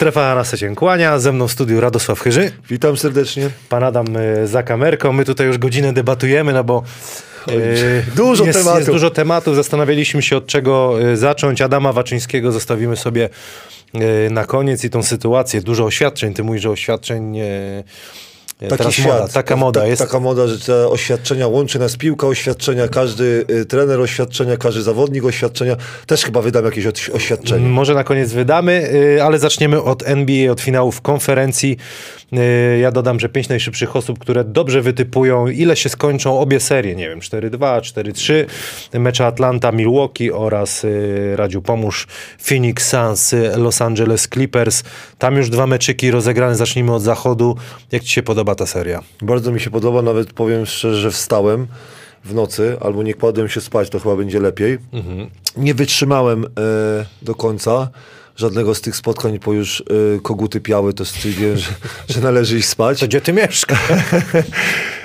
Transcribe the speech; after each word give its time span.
Strefa 0.00 0.34
na 0.34 0.44
secie 0.44 0.74
kłania, 0.74 1.18
ze 1.18 1.32
mną 1.32 1.48
w 1.48 1.52
studiu 1.52 1.80
Radosław 1.80 2.20
Chyży. 2.20 2.52
Witam 2.68 2.96
serdecznie. 2.96 3.50
Pan 3.68 3.84
Adam 3.84 4.16
y, 4.16 4.46
za 4.46 4.62
kamerką. 4.62 5.12
My 5.12 5.24
tutaj 5.24 5.46
już 5.46 5.58
godzinę 5.58 5.92
debatujemy, 5.92 6.52
no 6.52 6.64
bo 6.64 6.82
y, 7.48 8.04
dużo 8.16 8.44
jest, 8.44 8.58
tematów. 8.58 8.78
Jest 8.80 8.90
dużo 8.90 9.10
tematów. 9.10 9.56
Zastanawialiśmy 9.56 10.22
się 10.22 10.36
od 10.36 10.46
czego 10.46 11.02
y, 11.12 11.16
zacząć. 11.16 11.60
Adama 11.60 11.92
Waczyńskiego 11.92 12.52
zostawimy 12.52 12.96
sobie 12.96 13.28
na 14.30 14.44
koniec 14.44 14.84
i 14.84 14.90
tą 14.90 15.02
sytuację. 15.02 15.60
Dużo 15.60 15.84
oświadczeń. 15.84 16.34
Ty 16.34 16.44
mówisz, 16.44 16.62
że 16.62 16.70
oświadczeń... 16.70 17.38
Taki 18.68 18.92
świat, 18.92 19.20
moda, 19.20 19.28
taka 19.28 19.56
moda 19.56 19.80
ta, 19.80 19.86
jest. 19.86 20.02
Taka 20.02 20.20
moda, 20.20 20.46
że 20.46 20.58
te 20.58 20.88
oświadczenia 20.88 21.48
łączy 21.48 21.78
nas 21.78 21.96
piłka 21.96 22.26
oświadczenia, 22.26 22.88
każdy 22.88 23.44
y, 23.50 23.64
trener 23.64 24.00
oświadczenia, 24.00 24.56
każdy 24.56 24.82
zawodnik 24.82 25.24
oświadczenia. 25.24 25.76
Też 26.06 26.24
chyba 26.24 26.42
wydam 26.42 26.64
jakieś 26.64 26.86
oświadczenie. 27.12 27.68
Może 27.68 27.94
na 27.94 28.04
koniec 28.04 28.32
wydamy, 28.32 28.90
y, 28.94 29.22
ale 29.22 29.38
zaczniemy 29.38 29.82
od 29.82 30.08
NBA, 30.08 30.52
od 30.52 30.60
finałów 30.60 31.00
konferencji. 31.00 31.76
Y, 32.32 32.78
ja 32.78 32.90
dodam, 32.90 33.20
że 33.20 33.28
pięć 33.28 33.48
najszybszych 33.48 33.96
osób, 33.96 34.18
które 34.18 34.44
dobrze 34.44 34.82
wytypują, 34.82 35.48
ile 35.48 35.76
się 35.76 35.88
skończą 35.88 36.38
obie 36.38 36.60
serie, 36.60 36.96
nie 36.96 37.08
wiem, 37.08 37.20
4-2, 37.20 37.80
4-3, 37.80 38.46
mecze 38.98 39.26
Atlanta, 39.26 39.72
Milwaukee 39.72 40.32
oraz 40.32 40.84
y, 40.84 41.36
Radziu 41.36 41.62
Pomóż, 41.62 42.06
Phoenix 42.38 42.88
Suns, 42.88 43.34
Los 43.56 43.82
Angeles 43.82 44.28
Clippers. 44.28 44.82
Tam 45.18 45.36
już 45.36 45.50
dwa 45.50 45.66
meczyki 45.66 46.10
rozegrane, 46.10 46.56
zacznijmy 46.56 46.94
od 46.94 47.02
zachodu. 47.02 47.56
Jak 47.92 48.02
ci 48.02 48.10
się 48.10 48.22
podoba 48.22 48.49
ta 48.54 48.66
seria? 48.66 49.02
Bardzo 49.22 49.52
mi 49.52 49.60
się 49.60 49.70
podoba, 49.70 50.02
nawet 50.02 50.32
powiem 50.32 50.66
szczerze, 50.66 51.00
że 51.00 51.10
wstałem 51.10 51.66
w 52.24 52.34
nocy, 52.34 52.76
albo 52.80 53.02
nie 53.02 53.14
kładłem 53.14 53.48
się 53.48 53.60
spać, 53.60 53.90
to 53.90 53.98
chyba 53.98 54.16
będzie 54.16 54.40
lepiej. 54.40 54.78
Mhm. 54.92 55.30
Nie 55.56 55.74
wytrzymałem 55.74 56.44
e, 56.44 56.48
do 57.22 57.34
końca 57.34 57.88
żadnego 58.36 58.74
z 58.74 58.80
tych 58.80 58.96
spotkań, 58.96 59.38
bo 59.44 59.52
już 59.52 59.80
y, 59.80 60.20
koguty 60.22 60.60
piały, 60.60 60.94
to 60.94 61.04
stwierdziłem, 61.04 61.56
że, 61.64 61.70
że 62.08 62.20
należy 62.20 62.58
iść 62.58 62.68
spać. 62.68 63.00
To 63.00 63.06
gdzie 63.06 63.20
ty 63.20 63.32
mieszkasz? 63.32 63.78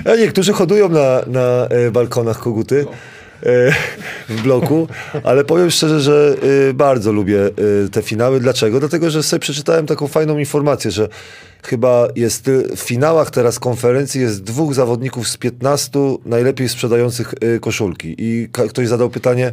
A 0.05 0.16
niektórzy 0.22 0.53
hodują 0.53 0.89
na, 0.89 1.22
na 1.27 1.67
y, 1.88 1.92
balkonach 1.92 2.39
koguty 2.39 2.86
w 4.30 4.41
bloku, 4.44 4.88
ale 5.23 5.44
powiem 5.44 5.72
szczerze, 5.72 6.00
że 6.00 6.36
y, 6.69 6.73
bardzo 6.73 7.11
lubię 7.11 7.39
y, 7.86 7.89
te 7.89 8.02
finały. 8.02 8.39
Dlaczego? 8.39 8.80
Dlatego, 8.80 9.09
że 9.09 9.23
sobie 9.23 9.39
przeczytałem 9.39 9.86
taką 9.86 10.08
fajną 10.08 10.38
informację, 10.38 10.92
że 10.92 11.09
chyba 11.64 12.08
jest 12.16 12.52
w 12.75 12.80
finałach 12.80 13.31
teraz 13.31 13.59
konferencji 13.59 14.22
jest 14.22 14.44
dwóch 14.44 14.73
zawodników 14.73 15.27
z 15.27 15.38
15 15.38 16.00
najlepiej 16.25 16.69
sprzedających 16.69 17.33
y, 17.44 17.59
koszulki. 17.59 18.16
I 18.17 18.50
ktoś 18.69 18.88
zadał 18.88 19.09
pytanie, 19.09 19.52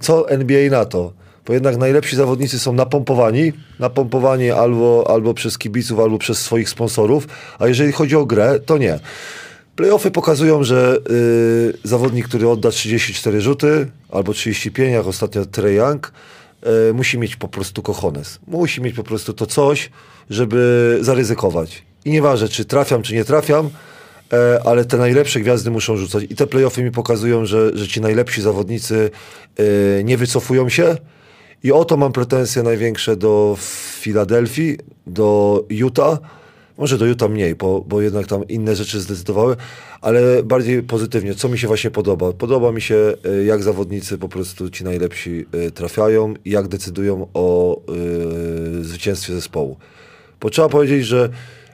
co 0.00 0.30
NBA 0.30 0.70
na 0.70 0.84
to? 0.84 1.12
bo 1.46 1.52
jednak 1.52 1.76
najlepsi 1.76 2.16
zawodnicy 2.16 2.58
są 2.58 2.72
napompowani, 2.72 3.52
napompowani 3.78 4.50
albo, 4.50 5.06
albo 5.10 5.34
przez 5.34 5.58
kibiców, 5.58 6.00
albo 6.00 6.18
przez 6.18 6.38
swoich 6.38 6.68
sponsorów, 6.68 7.28
a 7.58 7.66
jeżeli 7.66 7.92
chodzi 7.92 8.16
o 8.16 8.26
grę, 8.26 8.60
to 8.66 8.78
nie. 8.78 8.98
Playoffy 9.76 10.10
pokazują, 10.10 10.64
że 10.64 10.98
yy, 11.08 11.78
zawodnik, 11.84 12.28
który 12.28 12.48
odda 12.48 12.70
34 12.70 13.40
rzuty 13.40 13.90
albo 14.10 14.32
35, 14.32 14.92
jak 14.92 15.06
ostatnio 15.06 15.46
Trey 15.46 15.74
Young, 15.74 16.12
yy, 16.62 16.94
musi 16.94 17.18
mieć 17.18 17.36
po 17.36 17.48
prostu 17.48 17.82
kochones. 17.82 18.38
Musi 18.46 18.80
mieć 18.80 18.96
po 18.96 19.02
prostu 19.02 19.32
to 19.32 19.46
coś, 19.46 19.90
żeby 20.30 20.98
zaryzykować. 21.00 21.82
I 22.04 22.10
nieważne, 22.10 22.48
czy 22.48 22.64
trafiam, 22.64 23.02
czy 23.02 23.14
nie 23.14 23.24
trafiam, 23.24 23.64
yy, 24.32 24.38
ale 24.64 24.84
te 24.84 24.96
najlepsze 24.96 25.40
gwiazdy 25.40 25.70
muszą 25.70 25.96
rzucać. 25.96 26.24
I 26.30 26.36
te 26.36 26.46
playoffy 26.46 26.82
mi 26.82 26.90
pokazują, 26.90 27.46
że, 27.46 27.70
że 27.76 27.88
ci 27.88 28.00
najlepsi 28.00 28.42
zawodnicy 28.42 29.10
y, 29.60 30.02
nie 30.04 30.16
wycofują 30.16 30.68
się, 30.68 30.96
i 31.62 31.72
oto 31.72 31.96
mam 31.96 32.12
pretensje 32.12 32.62
największe 32.62 33.16
do 33.16 33.56
Filadelfii, 34.00 34.78
do 35.06 35.64
Utah. 35.68 36.18
Może 36.78 36.98
do 36.98 37.06
Utah 37.06 37.30
mniej, 37.30 37.54
bo, 37.54 37.80
bo 37.80 38.00
jednak 38.00 38.26
tam 38.26 38.48
inne 38.48 38.76
rzeczy 38.76 39.00
zdecydowały, 39.00 39.56
ale 40.00 40.42
bardziej 40.42 40.82
pozytywnie. 40.82 41.34
Co 41.34 41.48
mi 41.48 41.58
się 41.58 41.66
właśnie 41.66 41.90
podoba? 41.90 42.32
Podoba 42.32 42.72
mi 42.72 42.80
się, 42.80 43.14
e, 43.24 43.44
jak 43.44 43.62
zawodnicy 43.62 44.18
po 44.18 44.28
prostu 44.28 44.70
ci 44.70 44.84
najlepsi 44.84 45.46
e, 45.52 45.70
trafiają 45.70 46.34
i 46.44 46.50
jak 46.50 46.68
decydują 46.68 47.26
o 47.34 47.80
yy, 47.88 48.84
zwycięstwie 48.84 49.32
zespołu. 49.32 49.76
Bo 50.40 50.50
trzeba 50.50 50.68
powiedzieć, 50.68 51.06
że 51.06 51.28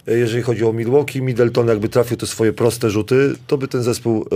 jeżeli 0.06 0.42
chodzi 0.42 0.64
o 0.64 0.72
Milwaukee, 0.72 1.22
Middleton 1.22 1.68
jakby 1.68 1.88
trafił 1.88 2.16
te 2.16 2.26
swoje 2.26 2.52
proste 2.52 2.90
rzuty, 2.90 3.34
to 3.46 3.58
by 3.58 3.68
ten 3.68 3.82
zespół 3.82 4.26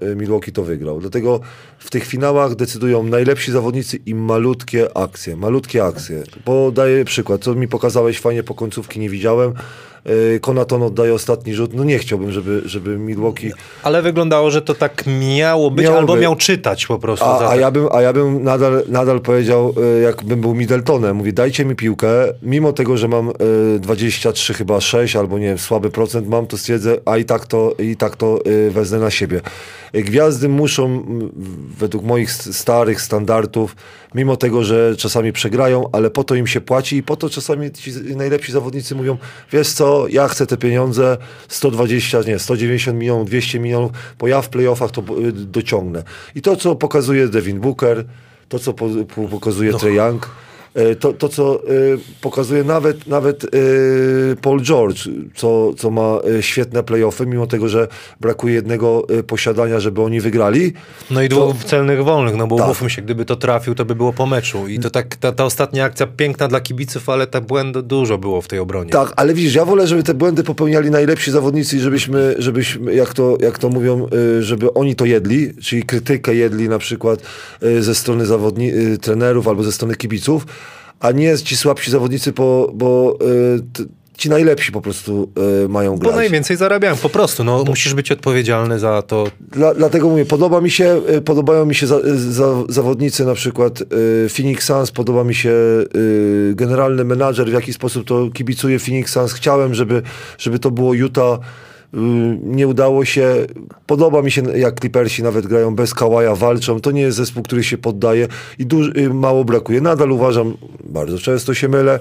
yy, 0.00 0.16
Milwaukee 0.16 0.52
to 0.52 0.62
wygrał. 0.62 1.00
Dlatego 1.00 1.40
w 1.78 1.90
tych 1.90 2.04
finałach 2.04 2.54
decydują 2.54 3.02
najlepsi 3.02 3.52
zawodnicy 3.52 3.98
i 4.06 4.14
malutkie 4.14 4.96
akcje. 4.96 5.36
Malutkie 5.36 5.84
akcje. 5.84 6.22
Bo 6.46 6.72
daję 6.72 7.04
przykład, 7.04 7.40
co 7.40 7.54
mi 7.54 7.68
pokazałeś 7.68 8.20
fajnie 8.20 8.42
po 8.42 8.54
końcówki, 8.54 9.00
nie 9.00 9.10
widziałem. 9.10 9.54
Konaton 10.40 10.82
oddaje 10.82 11.14
ostatni 11.14 11.54
rzut. 11.54 11.74
No 11.74 11.84
nie 11.84 11.98
chciałbym, 11.98 12.32
żeby, 12.32 12.62
żeby 12.64 12.98
Milwaukee... 12.98 13.52
Ale 13.82 14.02
wyglądało, 14.02 14.50
że 14.50 14.62
to 14.62 14.74
tak 14.74 15.04
miało 15.20 15.70
być, 15.70 15.86
albo 15.86 16.16
miał 16.16 16.36
czytać 16.36 16.86
po 16.86 16.98
prostu. 16.98 17.24
A, 17.24 17.50
a, 17.50 17.56
ja, 17.56 17.70
bym, 17.70 17.88
a 17.92 18.02
ja 18.02 18.12
bym 18.12 18.44
nadal, 18.44 18.82
nadal 18.88 19.20
powiedział, 19.20 19.74
jakbym 20.02 20.40
był 20.40 20.54
Middletonem, 20.54 21.16
mówię, 21.16 21.32
dajcie 21.32 21.64
mi 21.64 21.76
piłkę, 21.76 22.08
mimo 22.42 22.72
tego, 22.72 22.96
że 22.96 23.08
mam 23.08 23.32
23 23.78 24.54
chyba 24.54 24.80
6 24.80 25.16
albo 25.16 25.38
nie 25.38 25.46
wiem, 25.46 25.58
słaby 25.58 25.90
procent 25.90 26.28
mam, 26.28 26.46
to 26.46 26.58
stwierdzę, 26.58 26.96
a 27.04 27.16
i 27.16 27.24
tak 27.24 27.46
to, 27.46 27.74
i 27.78 27.96
tak 27.96 28.16
to 28.16 28.38
wezmę 28.70 28.98
na 28.98 29.10
siebie. 29.10 29.40
Gwiazdy 29.92 30.48
muszą, 30.48 31.04
według 31.78 32.04
moich 32.04 32.32
starych 32.32 33.00
standardów, 33.00 33.76
mimo 34.14 34.36
tego, 34.36 34.64
że 34.64 34.96
czasami 34.96 35.32
przegrają, 35.32 35.84
ale 35.92 36.10
po 36.10 36.24
to 36.24 36.34
im 36.34 36.46
się 36.46 36.60
płaci 36.60 36.96
i 36.96 37.02
po 37.02 37.16
to 37.16 37.30
czasami 37.30 37.70
ci 37.70 37.92
najlepsi 38.16 38.52
zawodnicy 38.52 38.94
mówią, 38.94 39.16
wiesz 39.52 39.68
co, 39.72 39.89
ja 40.08 40.28
chcę 40.28 40.46
te 40.46 40.56
pieniądze 40.56 41.16
120, 41.48 42.22
nie, 42.26 42.38
190 42.38 42.98
milionów, 42.98 43.28
200 43.28 43.60
milionów, 43.60 43.92
bo 44.18 44.28
ja 44.28 44.42
w 44.42 44.48
playoffach 44.48 44.90
to 44.90 45.00
y, 45.00 45.32
dociągnę. 45.32 46.02
I 46.34 46.42
to, 46.42 46.56
co 46.56 46.76
pokazuje 46.76 47.28
Devin 47.28 47.60
Booker, 47.60 48.04
to, 48.48 48.58
co 48.58 48.74
pokazuje 49.30 49.72
no. 49.72 49.78
Trey 49.78 49.94
Young, 49.94 50.30
to, 51.00 51.12
to 51.12 51.28
co 51.28 51.54
e, 51.54 51.68
pokazuje 52.20 52.64
nawet, 52.64 53.06
nawet 53.06 53.44
e, 53.44 53.48
Paul 54.42 54.60
George, 54.60 55.08
co, 55.34 55.74
co 55.74 55.90
ma 55.90 56.18
świetne 56.40 56.82
playoffy, 56.82 57.26
mimo 57.26 57.46
tego, 57.46 57.68
że 57.68 57.88
brakuje 58.20 58.54
jednego 58.54 59.06
posiadania, 59.26 59.80
żeby 59.80 60.02
oni 60.02 60.20
wygrali. 60.20 60.72
No 61.10 61.22
i 61.22 61.28
dwóch 61.28 61.64
celnych 61.64 62.04
wolnych, 62.04 62.36
no 62.36 62.46
bo 62.46 62.56
tak. 62.56 62.66
umówmy 62.66 62.90
się, 62.90 63.02
gdyby 63.02 63.24
to 63.24 63.36
trafił, 63.36 63.74
to 63.74 63.84
by 63.84 63.94
było 63.94 64.12
po 64.12 64.26
meczu. 64.26 64.68
I 64.68 64.78
to 64.78 64.90
tak, 64.90 65.16
ta, 65.16 65.32
ta 65.32 65.44
ostatnia 65.44 65.84
akcja 65.84 66.06
piękna 66.06 66.48
dla 66.48 66.60
kibiców, 66.60 67.08
ale 67.08 67.26
tak 67.26 67.46
błędów 67.46 67.86
dużo 67.86 68.18
było 68.18 68.40
w 68.40 68.48
tej 68.48 68.58
obronie. 68.58 68.90
Tak, 68.90 69.12
ale 69.16 69.34
widzisz, 69.34 69.54
ja 69.54 69.64
wolę, 69.64 69.86
żeby 69.86 70.02
te 70.02 70.14
błędy 70.14 70.42
popełniali 70.42 70.90
najlepsi 70.90 71.30
zawodnicy 71.30 71.76
i 71.76 71.80
żebyśmy, 71.80 72.34
żebyśmy 72.38 72.94
jak, 72.94 73.14
to, 73.14 73.38
jak 73.40 73.58
to 73.58 73.68
mówią, 73.68 74.08
żeby 74.40 74.74
oni 74.74 74.94
to 74.96 75.04
jedli, 75.04 75.54
czyli 75.54 75.82
krytykę 75.82 76.34
jedli 76.34 76.68
na 76.68 76.78
przykład 76.78 77.22
ze 77.80 77.94
strony 77.94 78.24
zawodni- 78.24 78.98
trenerów 78.98 79.48
albo 79.48 79.62
ze 79.62 79.72
strony 79.72 79.94
kibiców, 79.96 80.46
a 81.00 81.10
nie 81.12 81.38
ci 81.38 81.56
słabsi 81.56 81.90
zawodnicy, 81.90 82.32
bo, 82.32 82.70
bo 82.74 83.18
y, 83.22 83.88
ci 84.18 84.30
najlepsi 84.30 84.72
po 84.72 84.80
prostu 84.80 85.32
y, 85.64 85.68
mają 85.68 85.96
grać. 85.96 86.12
Bo 86.12 86.16
najwięcej 86.16 86.56
zarabiają, 86.56 86.96
po 86.96 87.08
prostu. 87.08 87.44
No, 87.44 87.64
bo... 87.64 87.70
Musisz 87.70 87.94
być 87.94 88.12
odpowiedzialny 88.12 88.78
za 88.78 89.02
to. 89.02 89.26
Dla, 89.40 89.74
dlatego 89.74 90.08
mówię, 90.08 90.24
podoba 90.24 90.60
mi 90.60 90.70
się, 90.70 91.00
y, 91.16 91.20
podobają 91.20 91.66
mi 91.66 91.74
się 91.74 91.86
za, 91.86 92.00
za, 92.14 92.54
zawodnicy 92.68 93.24
na 93.24 93.34
przykład 93.34 93.82
Phoenix 94.36 94.64
Suns, 94.64 94.90
podoba 94.90 95.24
mi 95.24 95.34
się 95.34 95.52
generalny 96.52 97.04
menadżer, 97.04 97.50
w 97.50 97.52
jaki 97.52 97.72
sposób 97.72 98.06
to 98.06 98.30
kibicuje 98.30 98.78
Phoenix 98.78 99.12
Suns. 99.12 99.32
Chciałem, 99.32 99.74
żeby, 99.74 100.02
żeby 100.38 100.58
to 100.58 100.70
było 100.70 100.94
Utah 100.94 101.40
nie 102.42 102.68
udało 102.68 103.04
się. 103.04 103.34
Podoba 103.86 104.22
mi 104.22 104.30
się, 104.30 104.58
jak 104.58 104.80
Clippersi 104.80 105.22
nawet 105.22 105.46
grają 105.46 105.74
bez 105.74 105.94
Kałaja, 105.94 106.34
walczą. 106.34 106.80
To 106.80 106.90
nie 106.90 107.00
jest 107.00 107.16
zespół, 107.16 107.42
który 107.42 107.64
się 107.64 107.78
poddaje 107.78 108.28
i 108.58 108.66
duż, 108.66 108.90
mało 109.14 109.44
brakuje. 109.44 109.80
Nadal 109.80 110.12
uważam, 110.12 110.56
bardzo 110.84 111.18
często 111.18 111.54
się 111.54 111.68
mylę, 111.68 111.98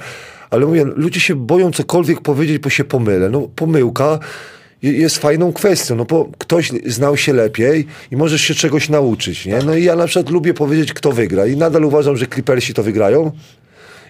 ale 0.50 0.66
mówię, 0.66 0.86
ludzie 0.96 1.20
się 1.20 1.36
boją 1.36 1.72
cokolwiek 1.72 2.22
powiedzieć, 2.22 2.60
bo 2.60 2.70
się 2.70 2.84
pomylę. 2.84 3.30
No 3.30 3.42
pomyłka 3.56 4.20
jest 4.82 5.18
fajną 5.18 5.54
kwestią, 5.54 5.96
no 5.96 6.06
bo 6.06 6.30
ktoś 6.38 6.72
znał 6.86 7.18
się 7.18 7.34
lepiej 7.34 7.88
i 8.12 8.18
możesz 8.18 8.42
się 8.42 8.54
czegoś 8.54 8.90
nauczyć, 8.90 9.46
nie? 9.46 9.60
No 9.66 9.76
i 9.76 9.84
ja 9.84 9.96
na 9.96 10.08
przykład 10.08 10.30
lubię 10.30 10.54
powiedzieć, 10.54 10.94
kto 10.94 11.12
wygra 11.12 11.48
i 11.48 11.58
nadal 11.58 11.86
uważam, 11.86 12.18
że 12.18 12.28
Clippersi 12.28 12.74
to 12.74 12.84
wygrają, 12.84 13.32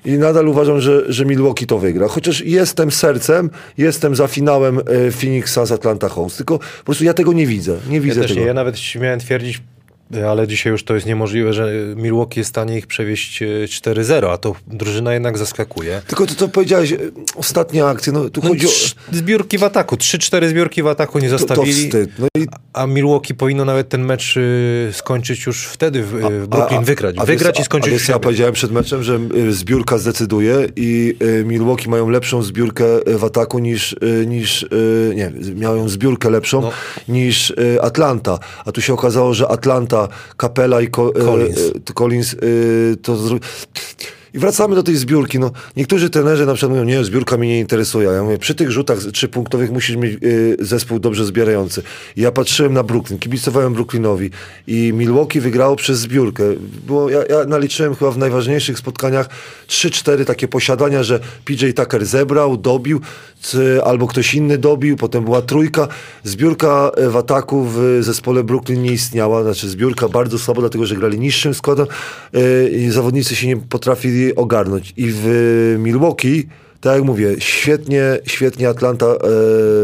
i 0.06 0.12
nadal 0.12 0.48
uważam, 0.48 0.82
że, 0.82 1.14
że 1.14 1.26
Milwaukee 1.26 1.66
to 1.66 1.80
wygra. 1.80 2.08
Chociaż 2.08 2.42
jestem 2.46 2.92
sercem, 2.92 3.50
jestem 3.78 4.16
za 4.16 4.28
finałem 4.28 4.80
e, 4.80 5.12
Phoenixa 5.12 5.66
z 5.66 5.72
Atlanta 5.72 6.10
Hawks. 6.10 6.38
Tylko 6.38 6.60
po 6.60 6.84
prostu 6.86 7.04
ja 7.04 7.14
tego 7.14 7.34
nie 7.34 7.48
widzę. 7.48 7.78
Nie 7.90 8.02
widzę 8.02 8.22
ja 8.22 8.28
tego. 8.28 8.40
Nie. 8.40 8.46
Ja 8.46 8.54
nawet 8.54 8.80
śmiałem 8.80 9.20
twierdzić 9.20 9.62
ale 10.30 10.48
dzisiaj 10.48 10.72
już 10.72 10.84
to 10.84 10.96
jest 10.96 11.06
niemożliwe, 11.08 11.54
że 11.54 11.72
Milwaukee 11.96 12.40
jest 12.40 12.48
w 12.50 12.54
stanie 12.54 12.78
ich 12.78 12.88
przewieźć 12.88 13.42
e, 13.42 13.46
4-0, 13.46 14.30
a 14.32 14.38
to 14.38 14.56
drużyna 14.68 15.14
jednak 15.14 15.38
zaskakuje. 15.38 16.02
Tylko 16.08 16.28
to, 16.28 16.36
co 16.36 16.48
powiedziałeś, 16.48 16.92
e, 16.92 16.98
ostatnia 17.36 17.88
akcja, 17.88 18.14
no 18.14 18.30
tu 18.30 18.42
No, 18.44 18.50
chodzi 18.50 18.68
o... 18.68 18.70
zbiórki 19.12 19.58
w 19.58 19.64
ataku, 19.64 19.96
3-4 19.96 20.50
zbiórki 20.50 20.84
w 20.84 20.88
ataku 20.88 21.20
nie 21.20 21.30
To, 21.30 21.34
to 21.36 21.38
zostawili, 21.40 21.86
wstyd. 21.86 22.10
No 22.20 22.28
i 22.38 22.48
a 22.74 22.88
Milwaukee 22.88 23.34
powinno 23.34 23.66
nawet 23.66 23.90
ten 23.90 24.06
mecz 24.06 24.38
y, 24.38 24.90
skończyć 24.94 25.46
już 25.46 25.66
wtedy 25.66 26.04
w, 26.04 26.08
w 26.44 26.48
Brooklyn, 26.48 26.84
wygrać. 26.84 27.16
a 27.18 27.26
wygrać 27.26 27.56
wiesz, 27.56 27.62
i 27.62 27.66
skończyć 27.66 27.94
a 27.94 27.98
wiesz, 27.98 28.08
ja 28.10 28.20
powiedziałem 28.20 28.54
przed 28.54 28.72
meczem, 28.72 29.04
że 29.04 29.20
zbiórka 29.50 29.98
zdecyduje 29.98 30.68
i 30.76 31.16
y, 31.22 31.44
Milwaukee 31.46 31.90
mają 31.90 32.10
lepszą 32.10 32.44
zbiórkę 32.44 32.86
w 33.18 33.24
ataku 33.24 33.60
niż, 33.60 33.94
y, 33.94 34.26
niż 34.28 34.66
nie, 35.16 35.32
mają 35.56 35.90
zbiórkę 35.90 36.30
lepszą 36.30 36.62
No. 36.62 36.72
niż 37.08 37.54
Atlanta. 37.82 38.40
A 38.66 38.72
tu 38.72 38.82
się 38.82 38.94
okazało, 38.94 39.34
że 39.34 39.48
Atlanta, 39.48 39.99
Capella 40.38 40.82
i 40.82 40.88
Ko, 40.90 41.12
y, 41.16 41.20
Collins. 41.20 41.74
y, 41.76 41.94
Collins 41.94 42.38
y, 42.42 42.96
to. 43.02 43.40
I 44.34 44.40
wracamy 44.40 44.76
do 44.76 44.84
tej 44.84 44.96
zbiórki. 44.96 45.40
No, 45.40 45.52
niektórzy 45.78 46.10
trenerzy 46.10 46.46
na 46.46 46.54
przykład 46.54 46.72
mówią, 46.72 46.84
nie, 46.84 47.04
zbiórka 47.04 47.38
mnie 47.38 47.48
nie 47.48 47.60
interesuje. 47.60 48.10
Ja 48.10 48.24
mówię, 48.24 48.38
przy 48.38 48.56
tych 48.56 48.72
rzutach 48.72 49.00
trzypunktowych 49.00 49.72
musisz 49.72 49.96
mieć 49.96 50.24
y, 50.24 50.58
zespół 50.60 51.00
dobrze 51.00 51.26
zbierający. 51.26 51.84
I 52.16 52.22
ja 52.22 52.32
patrzyłem 52.32 52.74
na 52.74 52.84
Brooklyn, 52.84 53.20
kibicowałem 53.20 53.74
Brooklynowi 53.74 54.30
i 54.68 54.94
Milwaukee 54.94 55.40
wygrało 55.40 55.76
przez 55.76 56.00
zbiórkę. 56.00 56.44
Było, 56.88 57.10
ja, 57.10 57.20
ja 57.30 57.46
naliczyłem 57.46 57.96
chyba 57.96 58.12
w 58.12 58.18
najważniejszych 58.18 58.78
spotkaniach 58.78 59.30
3-4 59.68 60.26
takie 60.26 60.48
posiadania, 60.48 61.04
że 61.04 61.20
PJ 61.46 61.70
Tucker 61.76 62.06
zebrał, 62.06 62.58
dobił, 62.58 63.02
czy, 63.42 63.84
albo 63.84 64.08
ktoś 64.08 64.34
inny 64.34 64.58
dobił, 64.58 64.98
potem 64.98 65.26
była 65.26 65.42
trójka. 65.42 65.88
Zbiórka 66.24 66.92
e, 66.98 67.10
w 67.10 67.18
ataku 67.18 67.66
w 67.66 68.00
zespole 68.02 68.44
Brooklyn 68.44 68.82
nie 68.82 68.92
istniała, 68.92 69.44
znaczy 69.44 69.70
zbiórka 69.70 70.10
bardzo 70.10 70.40
słabo, 70.40 70.62
dlatego 70.62 70.86
że 70.86 70.96
grali 70.96 71.20
niższym 71.20 71.54
składem 71.54 71.88
e, 72.34 72.70
i 72.70 72.90
zawodnicy 72.90 73.36
się 73.36 73.48
nie 73.48 73.58
potrafili 73.58 74.19
ogarnąć. 74.36 74.94
I 74.98 75.06
w 75.12 75.76
Milwaukee, 75.80 76.48
tak 76.82 76.96
jak 76.96 77.04
mówię, 77.04 77.36
świetnie, 77.40 78.20
świetnie 78.26 78.70
Atlanta 78.70 79.06
e, 79.06 79.18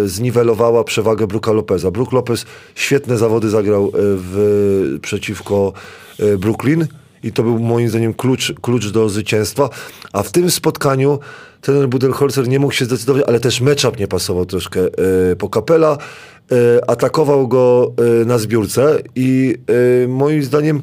zniwelowała 0.05 0.83
przewagę 0.83 1.27
Brooka 1.27 1.51
Lopeza. 1.51 1.91
Brook 1.91 2.11
Lopez 2.11 2.45
świetne 2.75 3.17
zawody 3.17 3.49
zagrał 3.49 3.85
e, 3.85 3.89
w, 3.97 4.99
przeciwko 5.01 5.73
e, 6.19 6.37
Brooklyn 6.37 6.87
i 7.25 7.31
to 7.31 7.43
był 7.43 7.59
moim 7.59 7.89
zdaniem 7.89 8.13
klucz, 8.13 8.53
klucz 8.61 8.89
do 8.89 9.09
zwycięstwa. 9.09 9.69
A 10.13 10.23
w 10.23 10.31
tym 10.31 10.51
spotkaniu 10.51 11.19
trener 11.61 11.89
Budenholzer 11.89 12.47
nie 12.47 12.59
mógł 12.59 12.73
się 12.73 12.85
zdecydować, 12.85 13.23
ale 13.27 13.39
też 13.39 13.61
matchup 13.61 13.99
nie 13.99 14.07
pasował 14.07 14.45
troszkę. 14.45 14.81
E, 14.81 15.35
po 15.35 15.49
Kapela 15.49 15.97
e, 16.51 16.89
atakował 16.89 17.47
go 17.47 17.93
e, 18.21 18.25
na 18.25 18.37
zbiórce 18.37 18.99
i 19.15 19.55
moim 20.07 20.43
zdaniem 20.43 20.81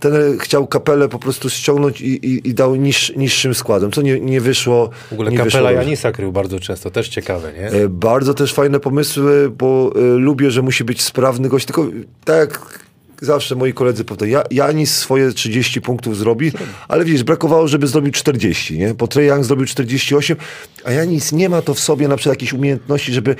ten 0.00 0.38
chciał 0.38 0.66
kapelę 0.66 1.08
po 1.08 1.18
prostu 1.18 1.50
ściągnąć 1.50 2.00
i, 2.00 2.26
i, 2.26 2.48
i 2.48 2.54
dał 2.54 2.74
niż, 2.74 3.16
niższym 3.16 3.54
składem, 3.54 3.92
co 3.92 4.02
nie, 4.02 4.20
nie 4.20 4.40
wyszło. 4.40 4.90
W 5.10 5.12
ogóle 5.12 5.30
Kapela 5.30 5.44
wyszło. 5.44 5.70
Janisa 5.70 6.12
krył 6.12 6.32
bardzo 6.32 6.60
często, 6.60 6.90
też 6.90 7.08
ciekawe, 7.08 7.52
nie? 7.52 7.88
Bardzo 7.88 8.34
też 8.34 8.52
fajne 8.52 8.80
pomysły, 8.80 9.50
bo 9.50 9.92
lubię, 10.16 10.50
że 10.50 10.62
musi 10.62 10.84
być 10.84 11.02
sprawny 11.02 11.48
gość, 11.48 11.66
tylko 11.66 11.86
tak 12.24 12.38
jak 12.38 12.89
zawsze 13.20 13.54
moi 13.54 13.72
koledzy 13.72 14.04
powtarzają, 14.04 14.42
ja, 14.50 14.66
Janis 14.66 14.96
swoje 14.96 15.32
30 15.32 15.80
punktów 15.80 16.16
zrobi, 16.16 16.52
ale 16.88 17.04
widzisz, 17.04 17.22
brakowało, 17.22 17.68
żeby 17.68 17.86
zrobił 17.86 18.12
40, 18.12 18.78
nie? 18.78 18.94
Bo 18.94 19.08
Trey 19.08 19.26
Young 19.26 19.44
zrobił 19.44 19.66
48, 19.66 20.36
a 20.84 20.92
Janis 20.92 21.32
nie 21.32 21.48
ma 21.48 21.62
to 21.62 21.74
w 21.74 21.80
sobie 21.80 22.08
na 22.08 22.16
przykład 22.16 22.36
jakiejś 22.36 22.52
umiejętności, 22.52 23.12
żeby 23.12 23.36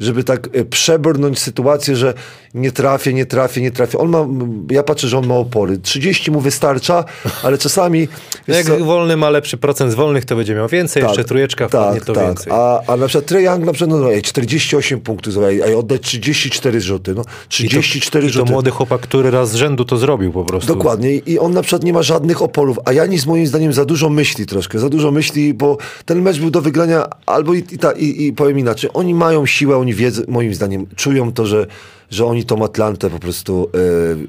żeby 0.00 0.24
tak 0.24 0.48
e, 0.52 0.64
przebrnąć 0.64 1.38
sytuację, 1.38 1.96
że 1.96 2.14
nie 2.54 2.72
trafię, 2.72 3.12
nie 3.12 3.26
trafię, 3.26 3.60
nie 3.60 3.70
trafię. 3.70 3.98
On 3.98 4.08
ma, 4.08 4.26
ja 4.70 4.82
patrzę, 4.82 5.08
że 5.08 5.18
on 5.18 5.26
ma 5.26 5.34
opory. 5.34 5.78
30 5.78 6.30
mu 6.30 6.40
wystarcza, 6.40 7.04
ale 7.42 7.58
czasami... 7.58 8.08
Jak 8.48 8.66
co, 8.66 8.84
wolny 8.84 9.16
ma 9.16 9.30
lepszy 9.30 9.56
procent 9.56 9.92
z 9.92 9.94
wolnych, 9.94 10.24
to 10.24 10.36
będzie 10.36 10.54
miał 10.54 10.68
więcej, 10.68 11.02
jeszcze 11.02 11.24
trujeczka 11.24 11.68
wpadnie, 11.68 12.00
to 12.00 12.12
więcej. 12.14 12.52
A, 12.56 12.80
a 12.86 12.96
na 12.96 13.06
przykład 13.06 13.26
Trae 13.26 13.42
Young 13.42 13.64
na 13.64 13.72
przykład, 13.72 14.00
no, 14.00 14.12
ej, 14.12 14.22
48 14.22 15.00
punktów, 15.00 15.36
ej, 15.38 15.60
ej, 15.60 15.74
oddać 15.74 16.02
34 16.02 16.80
rzuty, 16.80 17.14
no, 17.14 17.22
I 17.22 17.24
to, 17.68 17.80
34 17.80 18.26
i 18.26 18.28
to 18.28 18.32
rzuty. 18.32 18.52
młody 18.52 18.70
chłopak, 18.70 19.00
który 19.00 19.30
raz 19.30 19.50
z 19.50 19.54
rzędu 19.54 19.84
to 19.84 19.96
zrobił 19.96 20.32
po 20.32 20.44
prostu. 20.44 20.74
Dokładnie 20.74 21.14
I- 21.16 21.30
i 21.32 21.38
on 21.38 21.52
na 21.52 21.62
przykład 21.62 21.84
nie 21.84 21.92
ma 21.92 22.02
żadnych 22.02 22.42
oporów, 22.42 22.78
a 22.84 22.92
Janis 22.92 23.26
moim 23.26 23.46
zdaniem 23.46 23.72
za 23.72 23.84
dużo 23.84 24.10
myśli 24.10 24.46
troszkę, 24.46 24.78
za 24.78 24.88
dużo 24.88 25.10
myśli, 25.10 25.54
bo 25.54 25.78
ten 26.04 26.22
mecz 26.22 26.38
był 26.38 26.50
do 26.50 26.60
wygrania 26.60 27.06
albo 27.26 27.54
i, 27.54 27.58
i, 27.58 27.78
ta, 27.78 27.92
i, 27.92 28.26
i 28.26 28.32
powiem 28.32 28.58
inaczej, 28.58 28.90
oni 28.94 29.14
mają 29.14 29.46
siłę, 29.46 29.76
oni 29.84 29.94
wiedzą, 29.94 30.22
moim 30.28 30.54
zdaniem 30.54 30.86
czują 30.96 31.32
to, 31.32 31.46
że, 31.46 31.66
że 32.10 32.26
oni 32.26 32.44
tą 32.44 32.64
Atlantę 32.64 33.10
po 33.10 33.18
prostu 33.18 33.70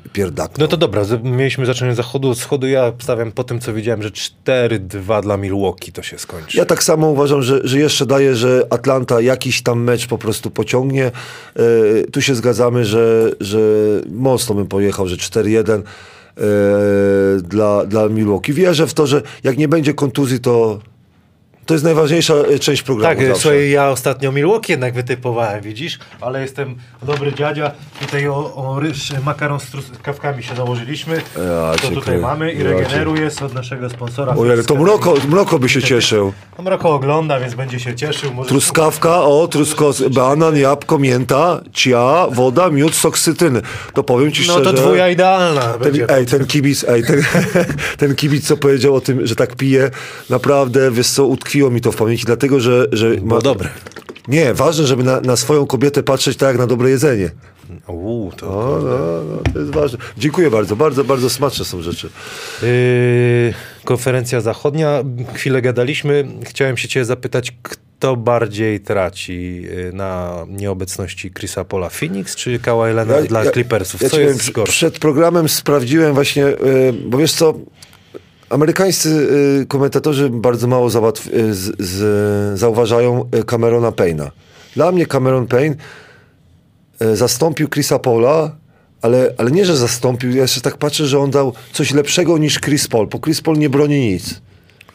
e, 0.05 0.09
pierdakną. 0.13 0.61
No 0.61 0.67
to 0.67 0.77
dobra, 0.77 1.01
mieliśmy 1.23 1.65
zacząć 1.65 1.91
od 1.91 1.97
zachodu, 1.97 2.29
od 2.29 2.37
wschodu. 2.37 2.67
Ja 2.67 2.93
stawiam 2.99 3.31
po 3.31 3.43
tym, 3.43 3.59
co 3.59 3.73
widziałem, 3.73 4.01
że 4.03 4.09
4-2 4.09 5.21
dla 5.21 5.37
Milwaukee 5.37 5.91
to 5.91 6.03
się 6.03 6.17
skończy. 6.17 6.57
Ja 6.57 6.65
tak 6.65 6.83
samo 6.83 7.07
uważam, 7.07 7.41
że, 7.41 7.59
że 7.63 7.79
jeszcze 7.79 8.05
daje, 8.05 8.35
że 8.35 8.67
Atlanta 8.69 9.21
jakiś 9.21 9.61
tam 9.61 9.83
mecz 9.83 10.07
po 10.07 10.17
prostu 10.17 10.51
pociągnie. 10.51 11.05
E, 11.05 11.61
tu 12.11 12.21
się 12.21 12.35
zgadzamy, 12.35 12.85
że, 12.85 13.31
że 13.39 13.59
mocno 14.11 14.55
bym 14.55 14.67
pojechał, 14.67 15.07
że 15.07 15.15
4-1 15.15 15.81
e, 15.81 15.81
dla, 17.41 17.85
dla 17.85 18.09
Milwaukee. 18.09 18.53
Wierzę 18.53 18.87
w 18.87 18.93
to, 18.93 19.07
że 19.07 19.21
jak 19.43 19.57
nie 19.57 19.67
będzie 19.67 19.93
kontuzji, 19.93 20.39
to 20.39 20.79
to 21.65 21.73
jest 21.73 21.83
najważniejsza 21.83 22.33
e, 22.33 22.59
część 22.59 22.81
programu. 22.81 23.15
Tak, 23.15 23.27
zawsze. 23.27 23.41
słuchaj, 23.41 23.69
ja 23.69 23.89
ostatnio 23.89 24.31
Milwaukee 24.31 24.71
jednak 24.71 24.93
wytypowałem, 24.93 25.61
widzisz? 25.61 25.99
Ale 26.21 26.41
jestem 26.41 26.75
dobry 27.03 27.33
dziadzia. 27.33 27.71
Tutaj 28.01 28.27
o, 28.27 28.55
o 28.55 28.79
ryż, 28.79 29.13
makaron 29.25 29.59
z 29.59 29.65
truskawkami 29.65 30.43
się 30.43 30.53
nałożyliśmy. 30.53 31.21
Ja 31.37 31.73
to 31.81 31.87
tutaj 31.91 32.17
mamy 32.17 32.53
i 32.53 32.57
Ja 32.57 32.63
regeneruje 32.63 33.21
jest 33.21 33.41
od 33.41 33.53
naszego 33.53 33.89
sponsora. 33.89 34.35
Ojej, 34.35 34.57
to 34.57 34.63
Truskawki. 34.63 34.83
mroko, 34.83 35.13
mroko 35.29 35.59
by 35.59 35.69
się 35.69 35.81
cieszył. 35.81 36.33
No, 36.57 36.63
Mroko 36.63 36.93
ogląda, 36.93 37.39
więc 37.39 37.53
będzie 37.55 37.79
się 37.79 37.95
cieszył. 37.95 38.33
Może 38.33 38.49
Truskawka, 38.49 39.21
o, 39.23 39.47
truskos, 39.47 40.01
banan, 40.01 40.57
jabłko, 40.57 40.99
mięta, 40.99 41.61
cia, 41.73 42.27
woda, 42.31 42.69
miód, 42.69 42.95
sok 42.95 43.17
cytryny. 43.19 43.61
To 43.93 44.03
powiem 44.03 44.31
ci 44.31 44.47
No 44.47 44.53
szczerze... 44.53 44.73
to 44.73 44.81
dwuja 44.81 45.09
idealna. 45.09 45.77
Będzie. 45.77 46.07
Ten, 46.07 46.17
ej, 46.17 46.25
ten 46.25 46.45
kibic, 46.45 46.85
ej, 46.87 47.03
ten, 47.03 47.23
ten 47.97 48.15
kibic, 48.15 48.47
co 48.47 48.57
powiedział 48.57 48.95
o 48.95 49.01
tym, 49.01 49.27
że 49.27 49.35
tak 49.35 49.55
pije, 49.55 49.91
naprawdę, 50.29 50.91
wiesz 50.91 51.07
co, 51.09 51.25
utkwiło 51.55 51.71
mi 51.71 51.81
to 51.81 51.91
w 51.91 51.95
pamięci, 51.95 52.25
dlatego, 52.25 52.59
że... 52.59 52.87
że 52.91 53.15
Było 53.15 53.41
dobre. 53.41 53.69
Nie, 54.27 54.53
ważne, 54.53 54.85
żeby 54.87 55.03
na, 55.03 55.21
na 55.21 55.35
swoją 55.35 55.65
kobietę 55.65 56.03
patrzeć 56.03 56.37
tak 56.37 56.49
jak 56.49 56.57
na 56.57 56.67
dobre 56.67 56.89
jedzenie. 56.89 57.29
Uuu, 57.87 58.31
to... 58.31 58.45
No, 58.45 58.89
no, 58.89 59.35
no, 59.35 59.53
to 59.53 59.59
jest 59.59 59.71
ważne. 59.71 59.99
Dziękuję 60.17 60.51
bardzo, 60.51 60.75
bardzo, 60.75 61.03
bardzo 61.03 61.29
smaczne 61.29 61.65
są 61.65 61.81
rzeczy. 61.81 62.09
Yy, 62.61 63.53
konferencja 63.85 64.41
zachodnia. 64.41 65.03
Chwilę 65.33 65.61
gadaliśmy. 65.61 66.27
Chciałem 66.45 66.77
się 66.77 66.87
cię 66.87 67.05
zapytać, 67.05 67.53
kto 67.63 68.15
bardziej 68.15 68.79
traci 68.79 69.61
yy, 69.61 69.91
na 69.93 70.45
nieobecności 70.49 71.31
Chrisa 71.31 71.63
Pola? 71.63 71.89
Phoenix 71.89 72.35
czy 72.35 72.59
Kawhi 72.59 72.93
Leonard 72.93 73.27
dla 73.27 73.51
Clippersów? 73.51 74.01
ja 74.01 74.09
Co 74.09 74.15
ci 74.15 74.21
powiem, 74.21 74.37
jest 74.37 74.51
gorsze? 74.51 74.71
Przed 74.71 74.99
programem 74.99 75.49
sprawdziłem 75.49 76.13
właśnie, 76.13 76.41
yy, 76.41 76.93
bo 77.05 77.17
wiesz 77.17 77.33
co, 77.33 77.53
amerykańscy 78.49 79.27
yy, 79.59 79.65
komentatorzy 79.65 80.29
bardzo 80.29 80.67
mało 80.67 80.85
yy, 80.85 81.53
z, 81.53 81.81
z, 81.81 82.59
zauważają 82.59 83.29
yy, 83.33 83.43
Camerona 83.43 83.91
Payna. 83.91 84.31
Dla 84.75 84.91
mnie 84.91 85.05
Cameron 85.05 85.47
Payne 85.47 85.75
zastąpił 87.13 87.69
Chrisa 87.69 87.99
Paula, 87.99 88.55
ale, 89.01 89.33
ale 89.37 89.51
nie, 89.51 89.65
że 89.65 89.77
zastąpił, 89.77 90.31
ja 90.35 90.41
jeszcze 90.41 90.61
tak 90.61 90.77
patrzę, 90.77 91.07
że 91.07 91.19
on 91.19 91.31
dał 91.31 91.53
coś 91.73 91.93
lepszego 91.93 92.37
niż 92.37 92.59
Chris 92.59 92.87
Paul, 92.87 93.07
bo 93.07 93.19
Chris 93.19 93.41
Paul 93.41 93.57
nie 93.57 93.69
broni 93.69 93.99
nic. 93.99 94.41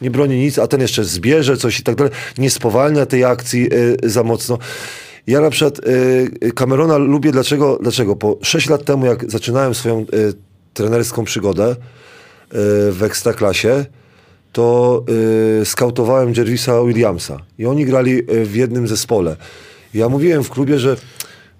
Nie 0.01 0.11
broni 0.11 0.39
nic, 0.39 0.59
a 0.59 0.67
ten 0.67 0.81
jeszcze 0.81 1.03
zbierze 1.03 1.57
coś 1.57 1.79
i 1.79 1.83
tak 1.83 1.95
dalej. 1.95 2.13
Nie 2.37 2.49
spowalnia 2.49 3.05
tej 3.05 3.23
akcji 3.23 3.73
y, 3.73 3.97
za 4.09 4.23
mocno. 4.23 4.57
Ja 5.27 5.41
na 5.41 5.49
przykład 5.49 5.87
y, 5.87 6.51
Camerona 6.55 6.97
lubię, 6.97 7.31
dlaczego? 7.31 7.79
dlaczego? 7.81 8.15
Po 8.15 8.37
6 8.41 8.69
lat 8.69 8.85
temu, 8.85 9.05
jak 9.05 9.31
zaczynałem 9.31 9.75
swoją 9.75 9.99
y, 10.01 10.05
trenerską 10.73 11.23
przygodę 11.23 11.71
y, 11.71 11.75
w 12.91 12.99
Ekstraklasie, 13.03 13.85
to 14.51 15.03
y, 15.61 15.65
skautowałem 15.65 16.33
Jervisa 16.37 16.83
Williamsa 16.83 17.37
i 17.59 17.65
oni 17.65 17.85
grali 17.85 18.31
y, 18.31 18.45
w 18.45 18.55
jednym 18.55 18.87
zespole. 18.87 19.35
Ja 19.93 20.09
mówiłem 20.09 20.43
w 20.43 20.49
klubie, 20.49 20.79
że, 20.79 20.97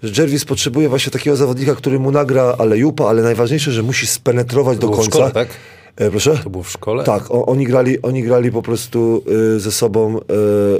że 0.03 0.21
Jervis 0.21 0.45
potrzebuje 0.45 0.89
właśnie 0.89 1.11
takiego 1.11 1.35
zawodnika, 1.35 1.75
który 1.75 1.99
mu 1.99 2.11
nagra 2.11 2.55
alejupa, 2.57 3.05
ale 3.05 3.21
najważniejsze, 3.21 3.71
że 3.71 3.83
musi 3.83 4.07
spenetrować 4.07 4.77
do 4.77 4.89
końca. 4.89 5.31
tak? 5.31 5.47
E, 5.95 6.11
proszę? 6.11 6.37
To 6.43 6.49
było 6.49 6.63
w 6.63 6.69
szkole? 6.69 7.03
Tak, 7.03 7.31
o, 7.31 7.45
oni, 7.45 7.65
grali, 7.65 8.01
oni 8.01 8.23
grali 8.23 8.51
po 8.51 8.61
prostu 8.61 9.23
y, 9.55 9.59
ze 9.59 9.71
sobą 9.71 10.17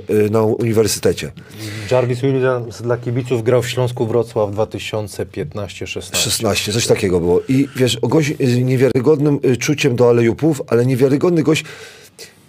y, 0.09 0.13
y, 0.13 0.29
na 0.29 0.41
uniwersytecie. 0.41 1.31
Jarvis 1.91 2.21
Williams 2.21 2.81
dla 2.81 2.97
kibiców 2.97 3.43
grał 3.43 3.61
w 3.61 3.69
Śląsku 3.69 4.07
Wrocław 4.07 4.51
2015-16. 4.51 6.15
16, 6.15 6.73
coś 6.73 6.87
takiego 6.87 7.19
było. 7.19 7.41
I 7.49 7.67
wiesz, 7.75 7.95
o 7.95 8.07
gość 8.07 8.33
z 8.39 8.57
niewiarygodnym 8.57 9.39
y, 9.45 9.57
czuciem 9.57 9.95
do 9.95 10.09
alejupów, 10.09 10.61
ale 10.67 10.85
niewiarygodny 10.85 11.43
gość, 11.43 11.63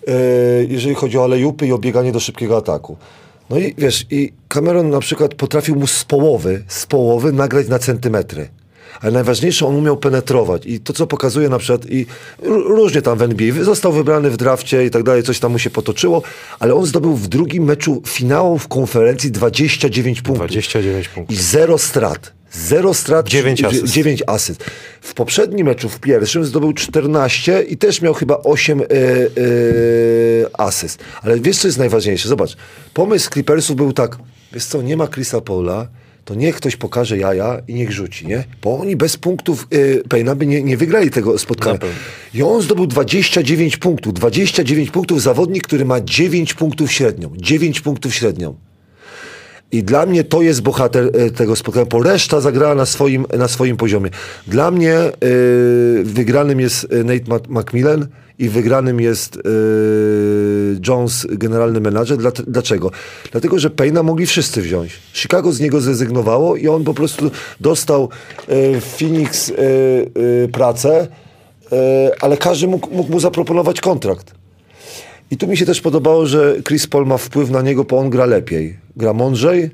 y, 0.08 0.66
jeżeli 0.70 0.94
chodzi 0.94 1.18
o 1.18 1.24
alejupy 1.24 1.66
i 1.66 1.72
o 1.72 1.78
bieganie 1.78 2.12
do 2.12 2.20
szybkiego 2.20 2.56
ataku. 2.56 2.96
No 3.50 3.58
i 3.58 3.74
wiesz, 3.78 4.06
i 4.10 4.32
Cameron 4.48 4.90
na 4.90 5.00
przykład 5.00 5.34
potrafił 5.34 5.76
mu 5.76 5.86
z 5.86 6.04
połowy, 6.04 6.64
z 6.68 6.86
połowy 6.86 7.32
nagrać 7.32 7.68
na 7.68 7.78
centymetry. 7.78 8.48
Ale 9.02 9.12
najważniejsze, 9.12 9.66
on 9.66 9.74
umiał 9.74 9.96
penetrować. 9.96 10.66
I 10.66 10.80
to, 10.80 10.92
co 10.92 11.06
pokazuje 11.06 11.48
na 11.48 11.58
przykład, 11.58 11.90
i 11.90 12.06
różnie 12.42 13.02
tam 13.02 13.18
w 13.18 13.22
NBA, 13.22 13.64
został 13.64 13.92
wybrany 13.92 14.30
w 14.30 14.36
drafcie 14.36 14.86
i 14.86 14.90
tak 14.90 15.02
dalej, 15.02 15.22
coś 15.22 15.38
tam 15.38 15.52
mu 15.52 15.58
się 15.58 15.70
potoczyło, 15.70 16.22
ale 16.58 16.74
on 16.74 16.86
zdobył 16.86 17.16
w 17.16 17.28
drugim 17.28 17.64
meczu 17.64 18.02
finału 18.06 18.58
w 18.58 18.68
konferencji 18.68 19.30
29 19.30 20.22
punktów. 20.22 20.46
29 20.46 21.08
punktów. 21.08 21.36
I 21.36 21.42
zero 21.42 21.78
strat. 21.78 22.32
Zero 22.52 22.94
strat, 22.94 23.28
9 23.28 23.64
asyst. 23.64 23.84
9 23.84 24.22
asyst. 24.26 24.64
W 25.00 25.14
poprzednim 25.14 25.66
meczu, 25.66 25.88
w 25.88 26.00
pierwszym, 26.00 26.44
zdobył 26.44 26.72
14 26.72 27.62
i 27.62 27.76
też 27.76 28.02
miał 28.02 28.14
chyba 28.14 28.36
8 28.36 28.80
e, 28.80 28.84
e, 28.84 28.86
asyst. 30.52 30.98
Ale 31.22 31.40
wiesz, 31.40 31.58
co 31.58 31.68
jest 31.68 31.78
najważniejsze? 31.78 32.28
Zobacz, 32.28 32.56
pomysł 32.94 33.30
Clippersów 33.30 33.76
był 33.76 33.92
tak, 33.92 34.18
wiesz 34.52 34.64
co, 34.64 34.82
nie 34.82 34.96
ma 34.96 35.08
Chrisa 35.08 35.40
Paula, 35.40 35.88
to 36.24 36.34
niech 36.34 36.56
ktoś 36.56 36.76
pokaże 36.76 37.18
jaja 37.18 37.62
i 37.68 37.74
niech 37.74 37.92
rzuci, 37.92 38.26
nie? 38.26 38.44
Bo 38.62 38.78
oni 38.78 38.96
bez 38.96 39.16
punktów 39.16 39.66
y, 39.74 40.02
Payna 40.08 40.34
by 40.34 40.46
nie, 40.46 40.62
nie 40.62 40.76
wygrali 40.76 41.10
tego 41.10 41.38
spotkania. 41.38 41.78
I 42.34 42.42
on 42.42 42.62
zdobył 42.62 42.86
29 42.86 43.76
punktów. 43.76 44.14
29 44.14 44.90
punktów 44.90 45.22
zawodnik, 45.22 45.64
który 45.64 45.84
ma 45.84 46.00
9 46.00 46.54
punktów 46.54 46.92
średnią. 46.92 47.32
9 47.36 47.80
punktów 47.80 48.14
średnią. 48.14 48.54
I 49.72 49.82
dla 49.82 50.06
mnie 50.06 50.24
to 50.24 50.42
jest 50.42 50.62
bohater 50.62 51.10
e, 51.14 51.30
tego 51.30 51.56
spotkania, 51.56 51.86
bo 51.86 52.02
reszta 52.02 52.40
zagrała 52.40 52.74
na 52.74 52.86
swoim, 52.86 53.26
na 53.38 53.48
swoim 53.48 53.76
poziomie. 53.76 54.10
Dla 54.46 54.70
mnie 54.70 54.94
e, 54.94 55.12
wygranym 56.04 56.60
jest 56.60 56.86
e, 56.90 57.04
Nate 57.04 57.38
McMillan 57.48 58.06
i 58.38 58.48
wygranym 58.48 59.00
jest 59.00 59.38
Jones, 60.88 61.26
generalny 61.30 61.80
menadżer. 61.80 62.18
Dlaczego? 62.46 62.90
Dlatego, 63.32 63.58
że 63.58 63.70
Payna 63.70 64.02
mogli 64.02 64.26
wszyscy 64.26 64.62
wziąć. 64.62 64.98
Chicago 65.12 65.52
z 65.52 65.60
niego 65.60 65.80
zrezygnowało 65.80 66.56
i 66.56 66.68
on 66.68 66.84
po 66.84 66.94
prostu 66.94 67.30
dostał 67.60 68.08
w 68.80 68.96
Phoenix 68.98 69.52
pracę, 70.52 71.08
ale 72.20 72.36
każdy 72.36 72.66
mógł, 72.66 72.94
mógł 72.94 73.12
mu 73.12 73.20
zaproponować 73.20 73.80
kontrakt. 73.80 74.34
I 75.30 75.36
tu 75.36 75.46
mi 75.46 75.56
się 75.56 75.66
też 75.66 75.80
podobało, 75.80 76.26
że 76.26 76.56
Chris 76.68 76.86
Paul 76.86 77.06
ma 77.06 77.18
wpływ 77.18 77.50
na 77.50 77.62
niego, 77.62 77.84
bo 77.84 77.98
on 77.98 78.10
gra 78.10 78.26
lepiej. 78.26 78.78
Gra 78.96 79.12
mądrzej. 79.12 79.70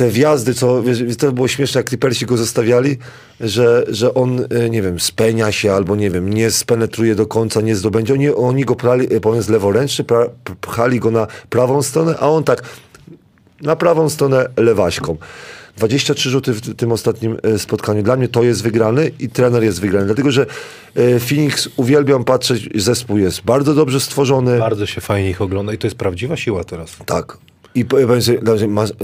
Te 0.00 0.10
wjazdy, 0.10 0.54
co 0.54 0.82
wiesz, 0.82 1.16
to 1.16 1.32
było 1.32 1.48
śmieszne, 1.48 1.78
jak 1.78 1.88
Clippersi 1.88 2.26
go 2.26 2.36
zostawiali, 2.36 2.98
że, 3.40 3.84
że 3.88 4.14
on, 4.14 4.46
e, 4.50 4.70
nie 4.70 4.82
wiem, 4.82 5.00
spenia 5.00 5.52
się 5.52 5.72
albo, 5.72 5.96
nie 5.96 6.10
wiem, 6.10 6.32
nie 6.32 6.50
spenetruje 6.50 7.14
do 7.14 7.26
końca, 7.26 7.60
nie 7.60 7.76
zdobędzie. 7.76 8.14
Oni, 8.14 8.28
oni 8.28 8.64
go 8.64 8.76
prali, 8.76 9.08
bo 9.20 9.30
on 9.30 9.36
jest 9.36 9.48
leworęczny, 9.48 10.04
pra, 10.04 10.26
pchali 10.60 11.00
go 11.00 11.10
na 11.10 11.26
prawą 11.50 11.82
stronę, 11.82 12.14
a 12.20 12.30
on 12.30 12.44
tak 12.44 12.62
na 13.62 13.76
prawą 13.76 14.08
stronę 14.08 14.46
lewaśką. 14.56 15.16
23 15.76 16.30
rzuty 16.30 16.52
w 16.52 16.74
tym 16.74 16.92
ostatnim 16.92 17.36
e, 17.42 17.58
spotkaniu. 17.58 18.02
Dla 18.02 18.16
mnie 18.16 18.28
to 18.28 18.42
jest 18.42 18.62
wygrany 18.62 19.10
i 19.18 19.28
trener 19.28 19.62
jest 19.62 19.80
wygrany. 19.80 20.06
Dlatego, 20.06 20.30
że 20.30 20.46
e, 20.94 21.20
Phoenix 21.20 21.68
uwielbiam 21.76 22.24
patrzeć, 22.24 22.68
zespół 22.74 23.18
jest 23.18 23.42
bardzo 23.42 23.74
dobrze 23.74 24.00
stworzony. 24.00 24.58
Bardzo 24.58 24.86
się 24.86 25.00
fajnie 25.00 25.30
ich 25.30 25.40
ogląda 25.40 25.72
i 25.72 25.78
to 25.78 25.86
jest 25.86 25.96
prawdziwa 25.96 26.36
siła 26.36 26.64
teraz. 26.64 26.96
Tak. 27.06 27.38
I 27.74 27.84
powiem 27.84 28.22
sobie, 28.22 28.38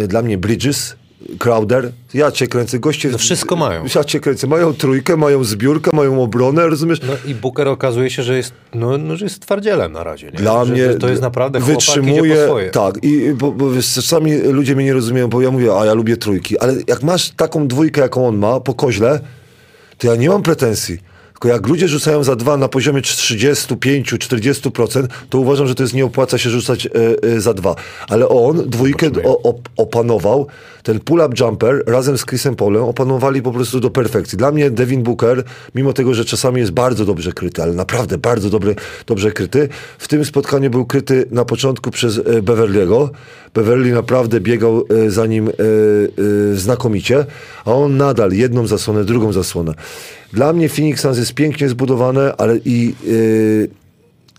dla 0.08 0.22
mnie 0.22 0.38
Bridges 0.38 0.96
Crowder, 1.38 1.92
ja 2.14 2.32
cię 2.32 2.46
kręcę, 2.46 2.78
goście... 2.78 3.08
No 3.08 3.18
wszystko 3.18 3.56
mają. 3.56 3.84
Ja 3.94 4.04
cię 4.04 4.20
kręcę, 4.20 4.46
mają 4.46 4.74
trójkę, 4.74 5.16
mają 5.16 5.44
zbiórkę, 5.44 5.90
mają 5.94 6.22
obronę, 6.22 6.68
rozumiesz? 6.68 7.00
No 7.02 7.12
i 7.30 7.34
Booker 7.34 7.68
okazuje 7.68 8.10
się, 8.10 8.22
że 8.22 8.36
jest, 8.36 8.52
no, 8.74 8.98
no, 8.98 9.16
że 9.16 9.24
jest 9.24 9.40
twardzielem 9.40 9.92
na 9.92 10.04
razie. 10.04 10.26
Nie? 10.26 10.38
Dla 10.38 10.64
że, 10.64 10.72
mnie... 10.72 10.84
Że 10.92 10.94
to 10.94 11.08
jest 11.08 11.22
naprawdę 11.22 11.60
wytrzymuje, 11.60 12.48
Tak, 12.72 13.04
i 13.04 13.32
bo, 13.34 13.52
bo 13.52 13.70
czasami 13.94 14.38
ludzie 14.38 14.76
mnie 14.76 14.84
nie 14.84 14.92
rozumieją, 14.92 15.28
bo 15.28 15.40
ja 15.40 15.50
mówię, 15.50 15.78
a 15.80 15.86
ja 15.86 15.94
lubię 15.94 16.16
trójki, 16.16 16.58
ale 16.58 16.74
jak 16.86 17.02
masz 17.02 17.30
taką 17.30 17.68
dwójkę, 17.68 18.00
jaką 18.00 18.28
on 18.28 18.36
ma, 18.36 18.60
po 18.60 18.74
koźle, 18.74 19.20
to 19.98 20.06
ja 20.06 20.16
nie 20.16 20.28
mam 20.28 20.42
pretensji. 20.42 20.98
Tylko 21.36 21.48
jak 21.48 21.66
ludzie 21.66 21.88
rzucają 21.88 22.24
za 22.24 22.36
dwa 22.36 22.56
na 22.56 22.68
poziomie 22.68 23.00
35-40%, 23.00 25.06
to 25.30 25.38
uważam, 25.38 25.66
że 25.66 25.74
to 25.74 25.82
jest 25.82 25.94
nie 25.94 26.04
opłaca 26.04 26.38
się 26.38 26.50
rzucać 26.50 26.86
e, 26.86 26.90
e, 27.22 27.40
za 27.40 27.54
dwa. 27.54 27.74
Ale 28.08 28.28
on 28.28 28.70
dwójkę 28.70 29.10
o, 29.24 29.54
opanował, 29.76 30.46
ten 30.82 31.00
pull-up 31.00 31.34
jumper 31.40 31.82
razem 31.86 32.18
z 32.18 32.26
Chrisem 32.26 32.56
Polem 32.56 32.82
opanowali 32.82 33.42
po 33.42 33.52
prostu 33.52 33.80
do 33.80 33.90
perfekcji. 33.90 34.38
Dla 34.38 34.52
mnie 34.52 34.70
Devin 34.70 35.02
Booker, 35.02 35.44
mimo 35.74 35.92
tego, 35.92 36.14
że 36.14 36.24
czasami 36.24 36.60
jest 36.60 36.72
bardzo 36.72 37.04
dobrze 37.04 37.32
kryty, 37.32 37.62
ale 37.62 37.72
naprawdę 37.72 38.18
bardzo 38.18 38.50
dobry, 38.50 38.76
dobrze 39.06 39.32
kryty, 39.32 39.68
w 39.98 40.08
tym 40.08 40.24
spotkaniu 40.24 40.70
był 40.70 40.86
kryty 40.86 41.26
na 41.30 41.44
początku 41.44 41.90
przez 41.90 42.18
e, 42.18 42.22
Beverly'ego. 42.22 43.08
Beverly 43.54 43.92
naprawdę 43.92 44.40
biegał 44.40 44.84
za 45.08 45.26
nim 45.26 45.50
znakomicie, 46.54 47.26
a 47.64 47.72
on 47.72 47.96
nadal 47.96 48.32
jedną 48.32 48.66
zasłonę, 48.66 49.04
drugą 49.04 49.32
zasłonę. 49.32 49.74
Dla 50.32 50.52
mnie 50.52 50.68
Phoenix 50.68 51.00
Suns 51.00 51.18
jest 51.18 51.25
pięknie 51.32 51.68
zbudowane, 51.68 52.34
ale 52.38 52.58
i 52.64 52.94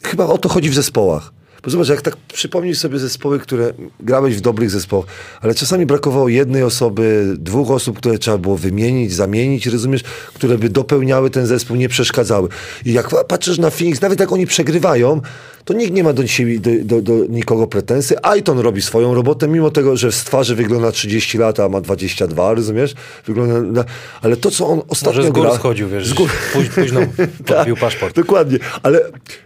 chyba 0.04 0.26
o 0.26 0.38
to 0.38 0.50
chodzi 0.50 0.70
w 0.70 0.76
zespołach. 0.76 1.37
Bo 1.68 1.72
zobacz, 1.72 1.90
jak 1.90 2.02
tak 2.02 2.16
przypomnisz 2.34 2.78
sobie 2.78 3.00
zespoły, 3.00 3.40
które 3.40 3.74
grałeś 4.00 4.36
w 4.36 4.42
dobrych 4.42 4.70
zespołach, 4.70 5.06
ale 5.42 5.56
czasami 5.56 5.86
brakowało 5.86 6.30
jednej 6.30 6.64
osoby, 6.64 7.36
dwóch 7.38 7.72
osób, 7.72 7.98
które 7.98 8.18
trzeba 8.18 8.38
było 8.38 8.58
wymienić, 8.58 9.14
zamienić, 9.14 9.66
rozumiesz, 9.66 10.04
które 10.34 10.58
by 10.58 10.70
dopełniały 10.70 11.30
ten 11.30 11.46
zespół, 11.46 11.76
nie 11.76 11.90
przeszkadzały. 11.90 12.50
I 12.86 12.94
jak 12.94 13.26
patrzysz 13.26 13.58
na 13.58 13.70
Phoenix, 13.70 14.02
nawet 14.02 14.20
jak 14.20 14.32
oni 14.32 14.48
przegrywają, 14.48 15.22
to 15.66 15.74
nikt 15.74 15.94
nie 15.94 16.04
ma 16.04 16.14
do, 16.14 16.28
siebie, 16.28 16.60
do, 16.60 16.72
do, 16.84 17.02
do 17.02 17.26
nikogo 17.30 17.68
pretensji. 17.68 18.16
Aiton 18.24 18.60
robi 18.60 18.82
swoją 18.82 19.14
robotę, 19.14 19.48
mimo 19.48 19.72
tego, 19.72 19.98
że 19.98 20.12
z 20.12 20.24
twarzy 20.24 20.56
wygląda 20.56 20.92
30 20.92 21.38
lat, 21.38 21.60
a 21.60 21.70
ma 21.70 21.82
22, 21.82 22.54
rozumiesz? 22.54 22.94
Wygląda 23.26 23.62
na... 23.62 23.86
Ale 24.22 24.38
to, 24.38 24.52
co 24.52 24.68
on 24.68 24.82
ostatnio 24.88 25.20
Może 25.20 25.30
z 25.30 25.32
gór 25.32 25.46
gra... 25.46 25.56
schodził, 25.56 25.90
wiesz, 25.90 26.08
z 26.08 26.14
gór... 26.14 26.30
późno 26.76 27.00
podbił 27.48 27.76
paszport. 27.76 28.16
Dokładnie, 28.16 28.60
ale 28.84 29.02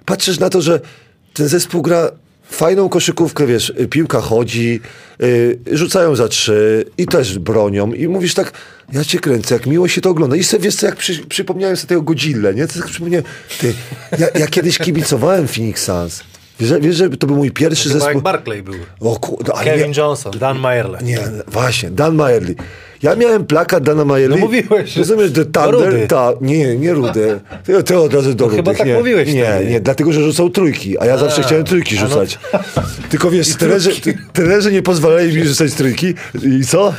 patrzysz 0.05 0.39
na 0.39 0.49
to, 0.49 0.61
że 0.61 0.81
ten 1.33 1.47
zespół 1.47 1.81
gra 1.81 2.11
fajną 2.49 2.89
koszykówkę, 2.89 3.47
wiesz, 3.47 3.73
piłka 3.89 4.21
chodzi, 4.21 4.79
yy, 5.19 5.59
rzucają 5.71 6.15
za 6.15 6.27
trzy 6.27 6.85
i 6.97 7.05
też 7.05 7.39
bronią 7.39 7.93
i 7.93 8.07
mówisz 8.07 8.33
tak, 8.33 8.53
ja 8.93 9.05
cię 9.05 9.19
kręcę, 9.19 9.55
jak 9.55 9.65
miło 9.65 9.87
się 9.87 10.01
to 10.01 10.09
ogląda. 10.09 10.35
I 10.35 10.43
sobie, 10.43 10.63
wiesz 10.63 10.75
co, 10.75 10.85
jak 10.85 10.95
przy, 10.95 11.25
przypomniałem 11.25 11.77
sobie 11.77 11.87
tego 11.87 12.01
Godzilla, 12.01 12.51
nie? 12.51 12.67
To 12.67 12.79
tak 12.79 12.87
przypomniałem, 12.87 13.25
ty, 13.59 13.73
ja, 14.17 14.27
ja 14.39 14.47
kiedyś 14.47 14.77
kibicowałem 14.77 15.47
Phoenix 15.47 15.83
Suns. 15.83 16.23
Wiesz, 16.61 16.73
wiesz, 16.81 16.95
że 16.95 17.09
to 17.09 17.27
był 17.27 17.35
mój 17.35 17.51
pierwszy 17.51 17.89
to 17.89 17.93
zespół. 17.93 18.13
jak 18.13 18.23
Barclay 18.23 18.63
był. 18.63 18.75
O, 18.99 19.19
ku, 19.19 19.39
no, 19.47 19.53
Kevin 19.53 19.91
nie, 19.91 19.97
Johnson, 19.97 20.33
Dan 20.39 20.59
Mayerle. 20.59 20.99
Nie, 21.03 21.19
właśnie, 21.47 21.91
Dan 21.91 22.15
Mayerle. 22.15 22.53
Ja 23.03 23.15
miałem 23.15 23.45
plakat 23.45 23.83
Dana 23.83 24.05
Mayerle. 24.05 24.35
No 24.35 24.45
mówiłeś. 24.45 24.97
Rozumiesz, 24.97 25.31
The 25.31 25.45
Thunder. 25.45 26.07
Ta, 26.07 26.33
nie, 26.41 26.77
nie 26.77 26.93
rudy. 26.93 27.39
Ty, 27.63 27.83
ty 27.83 27.97
od 27.97 28.13
razu 28.13 28.33
do 28.33 28.47
no 28.47 28.55
Chyba 28.55 28.73
tak 28.73 28.87
nie, 28.87 28.93
mówiłeś. 28.93 29.33
Nie, 29.33 29.45
wtedy. 29.45 29.71
nie, 29.71 29.79
dlatego, 29.79 30.13
że 30.13 30.21
rzucał 30.21 30.49
trójki, 30.49 30.99
a 30.99 31.05
ja 31.05 31.13
a, 31.13 31.17
zawsze 31.17 31.43
chciałem 31.43 31.63
trójki 31.63 31.95
no. 31.95 32.01
rzucać. 32.01 32.39
No. 32.53 32.59
Tylko 33.09 33.31
wiesz, 33.31 33.55
trenerzy, 33.55 33.91
trenerzy 34.33 34.71
nie 34.71 34.81
pozwalali 34.81 35.37
mi 35.37 35.43
rzucać 35.45 35.73
trójki 35.73 36.13
i 36.59 36.65
co? 36.65 36.93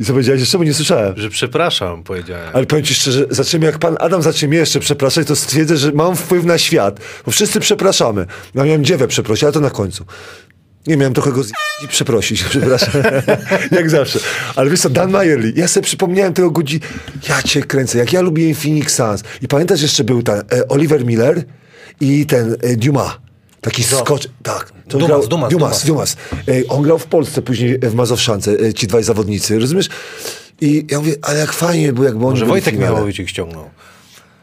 I 0.00 0.04
co 0.04 0.12
powiedziałeś 0.12 0.40
jeszcze, 0.40 0.58
bo 0.58 0.64
nie 0.64 0.74
słyszałem. 0.74 1.14
Że 1.16 1.30
przepraszam, 1.30 2.02
powiedziałem. 2.02 2.50
Ale 2.52 2.66
powiem 2.66 2.84
ci 2.84 2.94
szczerze, 2.94 3.26
zaczniemy, 3.30 3.66
jak 3.66 3.78
pan 3.78 3.96
Adam 4.00 4.22
zacznie 4.22 4.48
mnie 4.48 4.58
jeszcze 4.58 4.80
przepraszać, 4.80 5.26
to 5.26 5.36
stwierdzę, 5.36 5.76
że 5.76 5.92
mam 5.92 6.16
wpływ 6.16 6.44
na 6.44 6.58
świat. 6.58 7.00
Bo 7.26 7.32
wszyscy 7.32 7.60
przepraszamy. 7.60 8.26
Ja 8.54 8.64
miałem 8.64 8.84
dziewę 8.84 9.08
przeprosić, 9.08 9.44
ale 9.44 9.52
to 9.52 9.60
na 9.60 9.70
końcu. 9.70 10.04
Nie 10.86 10.96
miałem 10.96 11.14
trochę 11.14 11.32
go 11.32 11.42
z... 11.42 11.52
i 11.84 11.88
przeprosić, 11.88 12.44
przepraszam. 12.50 13.02
jak 13.78 13.90
zawsze. 13.90 14.18
Ale 14.56 14.70
wiesz 14.70 14.80
co, 14.80 14.90
Dan 14.90 15.10
Mayerly, 15.10 15.52
ja 15.56 15.68
sobie 15.68 15.84
przypomniałem 15.84 16.32
tego 16.32 16.50
godzi... 16.50 16.80
Ja 17.28 17.42
cię 17.42 17.62
kręcę, 17.62 17.98
jak 17.98 18.12
ja 18.12 18.20
lubiłem 18.20 18.54
Phoenix 18.54 18.94
Suns. 18.94 19.22
I 19.42 19.48
pamiętasz, 19.48 19.82
jeszcze 19.82 20.04
był 20.04 20.22
ten 20.22 20.38
e, 20.38 20.68
Oliver 20.68 21.04
Miller 21.04 21.44
i 22.00 22.26
ten 22.26 22.56
e, 22.62 22.76
Dumas. 22.76 23.12
Taki 23.60 23.82
skocz... 23.82 24.28
Tak. 24.42 24.72
To 24.88 24.98
Dumas, 24.98 25.08
grał, 25.08 25.26
Dumas, 25.26 25.50
Dumas, 25.52 25.84
Dumas. 25.86 26.16
E, 26.48 26.68
on 26.68 26.82
grał 26.82 26.98
w 26.98 27.06
Polsce 27.06 27.42
później 27.42 27.78
w 27.78 27.94
Mazowszance, 27.94 28.52
e, 28.52 28.74
ci 28.74 28.86
dwaj 28.86 29.02
zawodnicy, 29.02 29.58
rozumiesz? 29.58 29.88
I 30.60 30.86
ja 30.90 30.98
mówię, 30.98 31.14
ale 31.22 31.38
jak 31.38 31.52
fajnie 31.52 31.92
było, 31.92 32.06
jakby 32.06 32.26
oni 32.26 32.30
Może 32.30 32.46
Wojtek 32.46 32.78
Miałowicz 32.78 33.18
ich 33.18 33.30
ściągnął. 33.30 33.70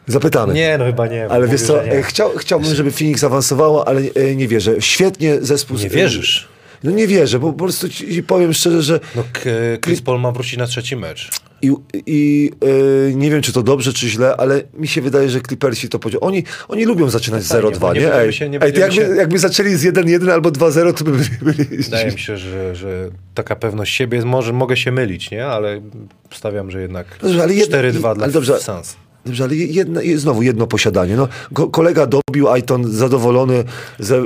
Zapytamy. 0.08 0.54
Nie, 0.54 0.78
no 0.78 0.86
chyba 0.86 1.08
nie. 1.08 1.28
Ale 1.30 1.48
wiesz 1.48 1.62
co, 1.62 1.84
e, 1.86 2.04
chciał, 2.04 2.32
chciałbym, 2.38 2.76
żeby 2.76 2.92
Phoenix 2.92 3.24
awansowało, 3.24 3.88
ale 3.88 4.02
e, 4.02 4.36
nie 4.36 4.48
wierzę. 4.48 4.76
Świetnie 4.80 5.38
zespół... 5.42 5.78
Nie 5.78 5.90
wierzysz? 5.90 6.48
No 6.84 6.92
nie 6.92 7.08
wierzę, 7.08 7.40
bo 7.40 7.54
po 7.54 7.60
prostu 7.60 7.90
ci 7.90 8.24
powiem 8.24 8.54
szczerze, 8.54 8.82
że... 8.82 9.00
No 9.16 9.24
Chris 9.86 10.02
Paul 10.02 10.20
ma 10.20 10.32
wrócić 10.32 10.58
na 10.58 10.68
trzeci 10.68 10.96
mecz. 10.96 11.30
I, 11.62 11.72
i 12.06 12.52
yy, 12.62 13.14
nie 13.16 13.32
wiem, 13.32 13.42
czy 13.42 13.54
to 13.54 13.64
dobrze, 13.64 13.94
czy 13.94 14.10
źle, 14.10 14.36
ale 14.38 14.64
mi 14.74 14.88
się 14.88 15.02
wydaje, 15.02 15.30
że 15.30 15.42
Clippersi 15.42 15.90
to 15.90 16.00
powiedział. 16.00 16.24
Oni, 16.24 16.44
oni 16.68 16.86
lubią 16.86 17.10
zaczynać 17.10 17.44
z 17.44 17.52
0-2, 17.52 17.96
nie? 17.96 18.14
Ej, 18.14 18.34
się, 18.34 18.50
nie 18.50 18.62
ej 18.62 18.74
jakby, 18.80 18.96
się... 18.96 19.02
jakby 19.02 19.40
zaczęli 19.40 19.76
z 19.76 19.84
1-1 19.84 20.32
albo 20.32 20.50
2-0, 20.50 20.94
to 20.94 21.04
by 21.04 21.12
byli... 21.42 21.84
Wydaje 21.84 22.12
mi 22.12 22.20
się, 22.20 22.38
że, 22.38 22.76
że 22.76 23.10
taka 23.34 23.56
pewność 23.56 23.96
siebie 23.96 24.16
jest, 24.16 24.28
może 24.28 24.54
mogę 24.54 24.78
się 24.78 24.92
mylić, 24.92 25.32
nie? 25.32 25.46
Ale 25.46 25.82
stawiam, 26.34 26.72
że 26.72 26.82
jednak 26.82 27.08
4-2 27.24 28.16
dla 28.16 28.28
dobrze, 28.28 28.60
Suns. 28.60 28.96
Dobrze, 29.26 29.44
ale 29.44 29.56
jedno, 29.56 30.02
znowu 30.16 30.42
jedno 30.42 30.68
posiadanie. 30.68 31.16
No, 31.16 31.28
kolega 31.68 32.08
dobił, 32.08 32.50
Aiton 32.50 32.92
zadowolony. 32.92 33.64
Ze, 34.00 34.24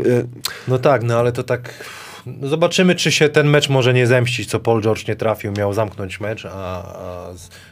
no 0.68 0.80
tak, 0.80 1.04
no 1.04 1.20
ale 1.20 1.32
to 1.32 1.44
tak 1.44 1.74
Zobaczymy, 2.44 2.96
czy 2.96 3.12
się 3.12 3.30
ten 3.30 3.48
mecz 3.48 3.70
może 3.70 3.94
nie 3.94 4.08
zemścić, 4.08 4.50
co 4.50 4.60
Paul 4.60 4.82
George 4.82 5.08
nie 5.08 5.16
trafił, 5.16 5.52
miał 5.58 5.74
zamknąć 5.74 6.20
mecz, 6.20 6.46
a, 6.46 6.50
a 6.52 7.28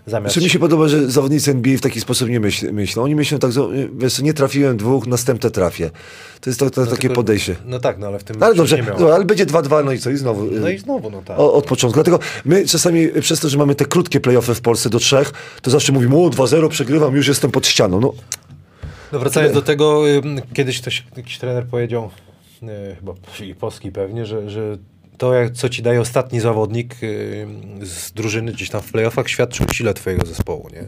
zamiast... 0.05 0.35
Czy 0.35 0.41
mi 0.41 0.49
się 0.49 0.59
podoba, 0.59 0.87
że 0.87 1.11
zawodnicy 1.11 1.51
NBA 1.51 1.77
w 1.77 1.81
taki 1.81 2.01
sposób 2.01 2.29
nie 2.29 2.39
myśl, 2.39 2.71
myślą. 2.73 3.03
Oni 3.03 3.15
myślą 3.15 3.39
tak, 3.39 3.51
wiesz, 3.97 4.19
nie 4.19 4.33
trafiłem 4.33 4.77
dwóch, 4.77 5.07
następne 5.07 5.51
trafię. 5.51 5.89
To 6.41 6.49
jest 6.49 6.59
to, 6.59 6.69
to, 6.69 6.85
takie 6.85 7.01
Tylko- 7.01 7.15
podejście. 7.15 7.55
No 7.65 7.79
tak, 7.79 7.99
no 7.99 8.07
ale 8.07 8.19
w 8.19 8.23
tym 8.23 8.35
No, 8.39 8.45
ale 8.45 8.55
dobrze, 8.55 8.77
no, 8.99 9.07
ale 9.13 9.25
będzie 9.25 9.45
2-2, 9.45 9.85
no 9.85 9.91
i 9.91 9.99
co? 9.99 10.09
I 10.09 10.17
znowu. 10.17 10.45
y, 10.47 10.59
No 10.59 10.69
i 10.69 10.77
znowu, 10.77 11.09
no 11.09 11.21
tak. 11.25 11.39
O, 11.39 11.53
od 11.53 11.65
początku. 11.65 11.93
Dlatego 11.95 12.19
my 12.45 12.65
czasami 12.65 13.07
przez 13.21 13.39
to, 13.39 13.49
że 13.49 13.57
mamy 13.57 13.75
te 13.75 13.85
krótkie 13.85 14.19
playoffy 14.19 14.55
w 14.55 14.61
Polsce 14.61 14.89
do 14.89 14.99
trzech, 14.99 15.31
to 15.61 15.71
zawsze 15.71 15.91
mówimy, 15.91 16.15
o 16.15 16.29
2-0, 16.29 16.69
przegrywam, 16.69 17.15
już 17.15 17.27
jestem 17.27 17.51
pod 17.51 17.67
ścianą. 17.67 17.99
No, 17.99 18.13
No 19.11 19.19
wracając 19.19 19.53
do 19.53 19.61
tego, 19.61 20.03
kiedyś 20.53 20.81
ktoś, 20.81 21.03
jakiś 21.17 21.37
trener 21.37 21.65
powiedział, 21.65 22.05
y, 22.05 22.28
chyba 22.99 23.13
Filipowski 23.31 23.91
pewnie, 23.91 24.25
że, 24.25 24.49
że 24.49 24.77
to, 25.17 25.33
jak, 25.33 25.51
co 25.51 25.69
ci 25.69 25.81
daje 25.81 26.01
ostatni 26.01 26.39
zawodnik 26.39 27.03
y, 27.03 27.47
z 27.81 28.11
drużyny 28.11 28.51
gdzieś 28.51 28.69
tam 28.69 28.81
w 28.81 28.91
playoffach, 28.91 29.29
świadczy 29.29 29.65
o 29.65 29.73
sile 29.73 29.93
twojego 29.93 30.25
zespołu, 30.25 30.69
nie? 30.73 30.87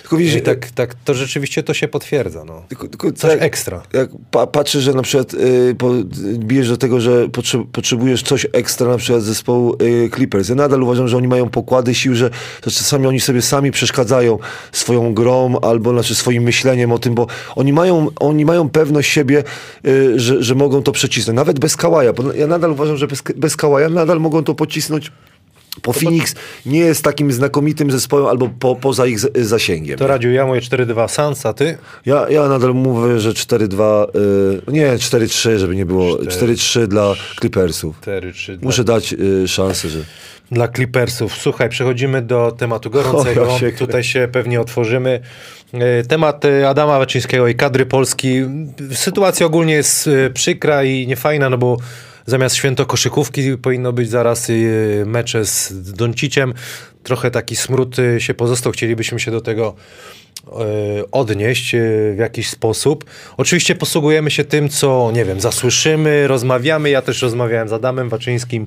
Tylko 0.00 0.16
widzisz, 0.16 0.34
I 0.34 0.42
tak, 0.42 0.70
tak, 0.70 0.94
to 1.04 1.14
rzeczywiście 1.14 1.62
to 1.62 1.74
się 1.74 1.88
potwierdza, 1.88 2.44
no. 2.44 2.62
Tylko, 2.68 2.88
tylko 2.88 3.12
Coś 3.12 3.30
tak, 3.30 3.42
ekstra. 3.42 3.82
Jak 3.92 4.10
pa, 4.30 4.46
patrzę, 4.46 4.80
że 4.80 4.92
na 4.94 5.02
przykład 5.02 5.34
y, 5.34 5.74
po, 5.78 5.90
bijesz 6.38 6.68
do 6.68 6.76
tego, 6.76 7.00
że 7.00 7.28
potrze, 7.28 7.64
potrzebujesz 7.72 8.22
coś 8.22 8.46
ekstra 8.52 8.88
na 8.88 8.96
przykład 8.96 9.22
zespołu 9.22 9.76
y, 9.82 10.10
Clippers. 10.14 10.48
Ja 10.48 10.54
nadal 10.54 10.82
uważam, 10.82 11.08
że 11.08 11.16
oni 11.16 11.28
mają 11.28 11.48
pokłady 11.48 11.94
sił, 11.94 12.14
że, 12.14 12.30
że 12.64 12.70
czasami 12.70 13.06
oni 13.06 13.20
sobie 13.20 13.42
sami 13.42 13.70
przeszkadzają 13.70 14.38
swoją 14.72 15.14
grą 15.14 15.58
albo 15.62 15.90
znaczy 15.90 16.14
swoim 16.14 16.42
myśleniem 16.42 16.92
o 16.92 16.98
tym, 16.98 17.14
bo 17.14 17.26
oni 17.56 17.72
mają, 17.72 18.08
oni 18.20 18.44
mają 18.44 18.68
pewność 18.68 19.10
siebie, 19.10 19.44
y, 19.86 20.20
że, 20.20 20.42
że 20.42 20.54
mogą 20.54 20.82
to 20.82 20.92
przecisnąć. 20.92 21.36
Nawet 21.36 21.58
bez 21.58 21.76
Kałaja, 21.76 22.12
ja 22.34 22.46
nadal 22.46 22.70
uważam, 22.70 22.96
że 22.96 23.06
bez, 23.06 23.22
bez 23.36 23.56
Kałaja 23.56 23.88
nadal 23.88 24.20
mogą 24.20 24.44
to 24.44 24.54
pocisnąć. 24.54 25.12
Po 25.82 25.92
Phoenix 25.92 26.34
nie 26.66 26.78
jest 26.78 27.04
takim 27.04 27.32
znakomitym 27.32 27.90
zespołem 27.90 28.26
albo 28.26 28.48
po, 28.58 28.76
poza 28.76 29.06
ich 29.06 29.20
z- 29.20 29.38
zasięgiem. 29.38 29.98
To 29.98 30.06
Radziu, 30.06 30.30
ja 30.30 30.46
mówię 30.46 30.60
4-2 30.60 31.08
Sans, 31.08 31.46
a 31.46 31.52
ty? 31.52 31.78
Ja, 32.06 32.26
ja 32.30 32.48
nadal 32.48 32.74
mówię, 32.74 33.20
że 33.20 33.30
4-2, 33.32 34.06
y, 34.68 34.72
nie 34.72 34.86
4-3, 34.98 35.56
żeby 35.58 35.76
nie 35.76 35.86
było, 35.86 36.16
4-3 36.16 36.86
dla 36.86 37.14
Clippersów. 37.40 38.00
4-3 38.00 38.56
dla, 38.56 38.66
Muszę 38.66 38.84
dać 38.84 39.12
y, 39.12 39.48
szansę, 39.48 39.88
że... 39.88 39.98
dla 40.52 40.68
Clippersów. 40.68 41.34
Słuchaj, 41.34 41.68
przechodzimy 41.68 42.22
do 42.22 42.52
tematu 42.58 42.90
gorącego. 42.96 43.42
O, 43.42 43.52
ja 43.52 43.58
się- 43.58 43.72
Tutaj 43.72 44.04
się 44.04 44.28
pewnie 44.32 44.60
otworzymy. 44.60 45.20
E, 45.72 46.02
Temat 46.02 46.44
e, 46.44 46.68
Adama 46.68 46.98
Waczyńskiego 46.98 47.48
i 47.48 47.54
kadry 47.54 47.86
Polski. 47.86 48.40
Sytuacja 48.92 49.46
ogólnie 49.46 49.72
jest 49.74 50.06
e, 50.08 50.30
przykra 50.30 50.84
i 50.84 51.06
niefajna, 51.06 51.50
no 51.50 51.58
bo 51.58 51.76
zamiast 52.30 52.56
święto 52.56 52.86
koszykówki 52.86 53.58
powinno 53.58 53.92
być 53.92 54.10
zaraz 54.10 54.50
e, 54.50 54.54
mecze 55.06 55.44
z 55.44 55.72
Donciciem. 55.92 56.54
Trochę 57.02 57.30
taki 57.30 57.56
smród 57.56 57.98
e, 57.98 58.20
się 58.20 58.34
pozostał. 58.34 58.72
Chcielibyśmy 58.72 59.20
się 59.20 59.30
do 59.30 59.40
tego 59.40 59.74
e, 60.46 60.50
odnieść 61.12 61.76
w 62.14 62.18
jakiś 62.18 62.50
sposób. 62.50 63.04
Oczywiście 63.36 63.74
posługujemy 63.74 64.30
się 64.30 64.44
tym, 64.44 64.68
co, 64.68 65.10
nie 65.14 65.24
wiem, 65.24 65.40
zasłyszymy, 65.40 66.28
rozmawiamy. 66.28 66.90
Ja 66.90 67.02
też 67.02 67.22
rozmawiałem 67.22 67.68
z 67.68 67.72
Adamem 67.72 68.08
Waczyńskim. 68.08 68.66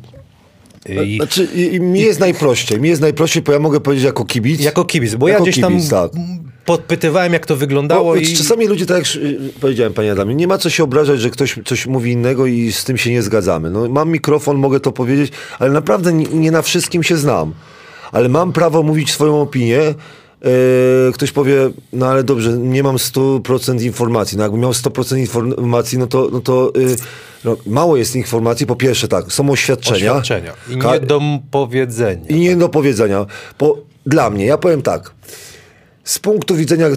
E, 0.89 1.05
I 1.05 1.17
Znaczy, 1.17 1.47
i, 1.55 1.79
mi 1.79 1.99
jest 1.99 2.19
najprościej, 2.19 2.81
mi 2.81 2.89
jest 2.89 3.01
najprościej, 3.01 3.43
bo 3.43 3.51
ja 3.51 3.59
mogę 3.59 3.79
powiedzieć 3.79 4.05
jako 4.05 4.25
kibic. 4.25 4.61
jako 4.61 4.85
kibic, 4.85 5.15
bo 5.15 5.27
Jako 5.27 5.39
ja 5.39 5.51
gdzieś 5.51 5.65
kibic, 5.65 5.89
tam 5.89 6.09
tak. 6.11 6.21
podpytywałem, 6.65 7.33
jak 7.33 7.45
to 7.45 7.55
wyglądało 7.55 8.13
Bo, 8.13 8.15
i 8.15 8.27
Czasami 8.27 8.67
ludzie, 8.67 8.85
tak 8.85 8.97
jak 8.97 9.07
powiedziałem, 9.61 9.93
panie 9.93 10.11
Adamie, 10.11 10.35
nie 10.35 10.47
ma 10.47 10.57
co 10.57 10.69
się 10.69 10.83
obrażać, 10.83 11.21
że 11.21 11.29
ktoś 11.29 11.59
coś 11.65 11.87
mówi 11.87 12.11
innego 12.11 12.45
i 12.45 12.71
z 12.71 12.83
tym 12.83 12.97
się 12.97 13.11
nie 13.11 13.21
zgadzamy. 13.21 13.69
No, 13.69 13.89
mam 13.89 14.09
mikrofon, 14.09 14.57
mogę 14.57 14.79
to 14.79 14.91
powiedzieć, 14.91 15.31
ale 15.59 15.71
naprawdę 15.71 16.13
nie 16.13 16.51
na 16.51 16.61
wszystkim 16.61 17.03
się 17.03 17.17
znam. 17.17 17.53
Ale 18.11 18.29
mam 18.29 18.53
prawo 18.53 18.83
mówić 18.83 19.11
swoją 19.11 19.41
opinię. 19.41 19.79
E, 20.43 21.11
ktoś 21.11 21.31
powie, 21.31 21.69
no 21.93 22.07
ale 22.07 22.23
dobrze, 22.23 22.57
nie 22.57 22.83
mam 22.83 22.95
100% 22.97 23.81
informacji. 23.83 24.37
No 24.37 24.43
jakbym 24.43 24.61
miał 24.61 24.71
100% 24.71 25.17
informacji, 25.17 25.97
no 25.97 26.07
to, 26.07 26.29
no 26.31 26.39
to 26.39 26.71
y, 26.77 26.95
no, 27.43 27.57
mało 27.65 27.97
jest 27.97 28.15
informacji. 28.15 28.65
Po 28.65 28.75
pierwsze 28.75 29.07
tak, 29.07 29.33
są 29.33 29.49
oświadczenia. 29.49 30.11
oświadczenia 30.11 30.53
i 30.69 30.77
nie 30.77 30.99
do 30.99 31.21
powiedzenia. 31.51 32.27
i 32.29 32.35
nie 32.39 32.55
do 32.55 32.69
powiedzenia. 32.69 33.25
Bo 33.59 33.77
dla 34.05 34.29
mnie, 34.29 34.45
ja 34.45 34.57
powiem 34.57 34.81
tak. 34.81 35.11
Z 36.03 36.19
punktu 36.19 36.55
widzenia 36.55 36.87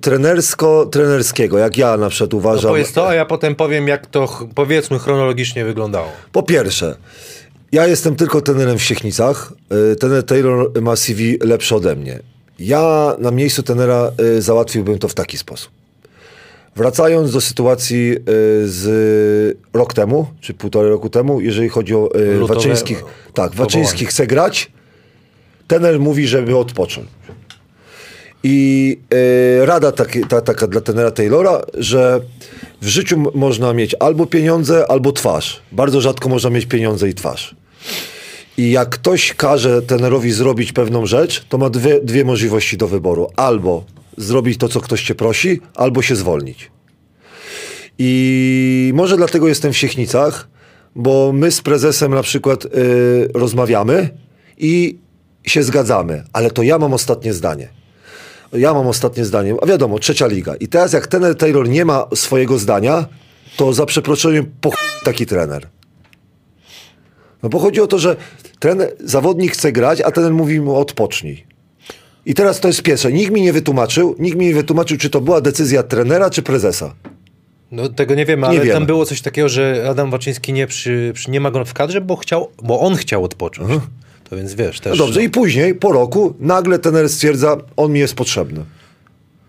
trenersko-trenerskiego, 0.00 1.58
jak 1.58 1.76
ja 1.76 1.96
na 1.96 2.08
przykład 2.08 2.32
No 2.32 2.38
uważam. 2.38 2.70
powiedz 2.70 2.92
to, 2.92 3.08
a 3.08 3.14
ja 3.14 3.24
potem 3.26 3.54
powiem, 3.54 3.88
jak 3.88 4.06
to 4.06 4.28
powiedzmy 4.54 4.98
chronologicznie 4.98 5.64
wyglądało. 5.64 6.08
Po 6.32 6.42
pierwsze, 6.42 6.96
ja 7.72 7.86
jestem 7.86 8.16
tylko 8.16 8.40
trenerem 8.40 8.78
w 8.78 8.82
Siechnicach. 8.82 9.52
Y, 9.92 9.96
Trener 9.96 10.22
Taylor 10.24 10.82
ma 10.82 10.96
CV 10.96 11.38
lepszy 11.42 11.74
ode 11.76 11.96
mnie. 11.96 12.20
Ja 12.58 13.16
na 13.18 13.30
miejscu 13.30 13.62
trenera 13.62 14.12
y, 14.20 14.42
załatwiłbym 14.42 14.98
to 14.98 15.08
w 15.08 15.14
taki 15.14 15.38
sposób. 15.38 15.70
Wracając 16.76 17.32
do 17.32 17.40
sytuacji 17.40 18.12
y, 18.12 18.18
z 18.68 19.58
rok 19.72 19.94
temu, 19.94 20.26
czy 20.40 20.54
półtorej 20.54 20.90
roku 20.90 21.10
temu, 21.10 21.40
jeżeli 21.40 21.68
chodzi 21.68 21.94
o 21.94 22.16
y, 22.16 22.34
Lutowe, 22.34 22.54
Waczyńskich. 22.54 23.04
Tak. 23.34 23.54
Waczyński 23.54 24.06
chce 24.06 24.26
grać, 24.26 24.70
trener 25.66 26.00
mówi, 26.00 26.26
żeby 26.26 26.56
odpocząć. 26.56 27.08
I 28.46 28.98
e, 29.62 29.66
rada 29.66 29.92
taki, 29.92 30.20
ta, 30.20 30.40
taka 30.40 30.66
dla 30.66 30.80
tenera 30.80 31.10
Taylora, 31.10 31.62
że 31.74 32.20
w 32.82 32.86
życiu 32.86 33.24
można 33.34 33.72
mieć 33.72 33.96
albo 34.00 34.26
pieniądze, 34.26 34.90
albo 34.90 35.12
twarz. 35.12 35.62
Bardzo 35.72 36.00
rzadko 36.00 36.28
można 36.28 36.50
mieć 36.50 36.66
pieniądze 36.66 37.08
i 37.08 37.14
twarz. 37.14 37.54
I 38.58 38.70
jak 38.70 38.88
ktoś 38.88 39.34
każe 39.34 39.82
tenerowi 39.82 40.32
zrobić 40.32 40.72
pewną 40.72 41.06
rzecz, 41.06 41.44
to 41.48 41.58
ma 41.58 41.70
dwie, 41.70 42.00
dwie 42.00 42.24
możliwości 42.24 42.76
do 42.76 42.88
wyboru. 42.88 43.30
Albo 43.36 43.84
zrobić 44.16 44.58
to, 44.58 44.68
co 44.68 44.80
ktoś 44.80 45.02
cię 45.02 45.14
prosi, 45.14 45.60
albo 45.74 46.02
się 46.02 46.16
zwolnić. 46.16 46.70
I 47.98 48.92
może 48.94 49.16
dlatego 49.16 49.48
jestem 49.48 49.72
w 49.72 49.76
Siechnicach, 49.76 50.48
bo 50.94 51.32
my 51.32 51.50
z 51.50 51.60
prezesem 51.60 52.14
na 52.14 52.22
przykład 52.22 52.64
y, 52.64 52.68
rozmawiamy 53.34 54.10
i 54.58 54.98
się 55.46 55.62
zgadzamy, 55.62 56.24
ale 56.32 56.50
to 56.50 56.62
ja 56.62 56.78
mam 56.78 56.94
ostatnie 56.94 57.32
zdanie. 57.32 57.68
Ja 58.52 58.74
mam 58.74 58.86
ostatnie 58.86 59.24
zdanie, 59.24 59.54
a 59.62 59.66
wiadomo, 59.66 59.98
trzecia 59.98 60.26
liga. 60.26 60.54
I 60.54 60.68
teraz 60.68 60.92
jak 60.92 61.06
trener 61.06 61.36
Taylor 61.36 61.68
nie 61.68 61.84
ma 61.84 62.06
swojego 62.14 62.58
zdania, 62.58 63.06
to 63.56 63.72
za 63.72 63.86
przeproszeniem 63.86 64.46
po 64.60 64.70
taki 65.04 65.26
trener. 65.26 65.68
No 67.44 67.50
bo 67.50 67.58
chodzi 67.58 67.80
o 67.80 67.86
to, 67.86 67.98
że 67.98 68.16
trener, 68.58 68.92
zawodnik 69.00 69.52
chce 69.52 69.72
grać, 69.72 70.00
a 70.00 70.10
trener 70.10 70.32
mówi 70.32 70.60
mu 70.60 70.76
odpocznij. 70.76 71.46
I 72.26 72.34
teraz 72.34 72.60
to 72.60 72.68
jest 72.68 72.82
pierwsze. 72.82 73.12
Nikt 73.12 73.32
mi 73.32 73.42
nie 73.42 73.52
wytłumaczył, 73.52 74.16
nikt 74.18 74.36
mi 74.36 74.46
nie 74.46 74.54
wytłumaczył, 74.54 74.98
czy 74.98 75.10
to 75.10 75.20
była 75.20 75.40
decyzja 75.40 75.82
trenera, 75.82 76.30
czy 76.30 76.42
prezesa. 76.42 76.94
No 77.70 77.88
tego 77.88 78.14
nie 78.14 78.26
wiemy, 78.26 78.46
ale 78.46 78.60
wiemy. 78.60 78.72
tam 78.72 78.86
było 78.86 79.06
coś 79.06 79.20
takiego, 79.20 79.48
że 79.48 79.86
Adam 79.90 80.10
Waczyński 80.10 80.52
nie, 80.52 80.66
przy, 80.66 81.10
przy, 81.14 81.30
nie 81.30 81.40
ma 81.40 81.50
go 81.50 81.64
w 81.64 81.72
kadrze, 81.72 82.00
bo 82.00 82.16
chciał, 82.16 82.48
bo 82.62 82.80
on 82.80 82.96
chciał 82.96 83.24
odpocząć. 83.24 83.70
To 84.30 84.36
więc 84.36 84.54
wiesz, 84.54 84.80
też... 84.80 84.98
No 84.98 85.04
dobrze, 85.04 85.22
i 85.22 85.30
później, 85.30 85.74
po 85.74 85.92
roku, 85.92 86.34
nagle 86.40 86.78
trener 86.78 87.08
stwierdza, 87.08 87.56
on 87.76 87.92
mi 87.92 88.00
jest 88.00 88.14
potrzebny. 88.14 88.64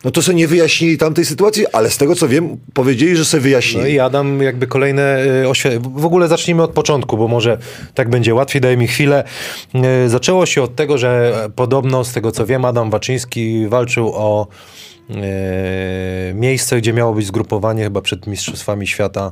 No 0.05 0.11
to 0.11 0.21
sobie 0.21 0.35
nie 0.35 0.47
wyjaśnili 0.47 0.97
tamtej 0.97 1.25
sytuacji, 1.25 1.65
ale 1.73 1.89
z 1.89 1.97
tego 1.97 2.15
co 2.15 2.27
wiem, 2.27 2.57
powiedzieli, 2.73 3.15
że 3.17 3.25
sobie 3.25 3.41
wyjaśnili. 3.41 3.81
No 3.81 3.87
i 3.87 3.99
Adam 3.99 4.41
jakby 4.41 4.67
kolejne 4.67 5.25
y, 5.43 5.49
oświadczenie. 5.49 5.85
W 5.95 6.05
ogóle 6.05 6.27
zacznijmy 6.27 6.63
od 6.63 6.71
początku, 6.71 7.17
bo 7.17 7.27
może 7.27 7.57
tak 7.93 8.09
będzie 8.09 8.33
łatwiej, 8.33 8.61
daj 8.61 8.77
mi 8.77 8.87
chwilę. 8.87 9.23
Y, 10.05 10.09
Zaczęło 10.09 10.45
się 10.45 10.61
od 10.61 10.75
tego, 10.75 10.97
że 10.97 11.33
podobno, 11.55 12.03
z 12.03 12.13
tego 12.13 12.31
co 12.31 12.45
wiem, 12.45 12.65
Adam 12.65 12.89
Waczyński 12.89 13.67
walczył 13.67 14.11
o 14.13 14.47
y, 15.09 15.13
miejsce, 16.33 16.77
gdzie 16.77 16.93
miało 16.93 17.13
być 17.13 17.25
zgrupowanie 17.25 17.83
chyba 17.83 18.01
przed 18.01 18.27
Mistrzostwami 18.27 18.87
Świata 18.87 19.31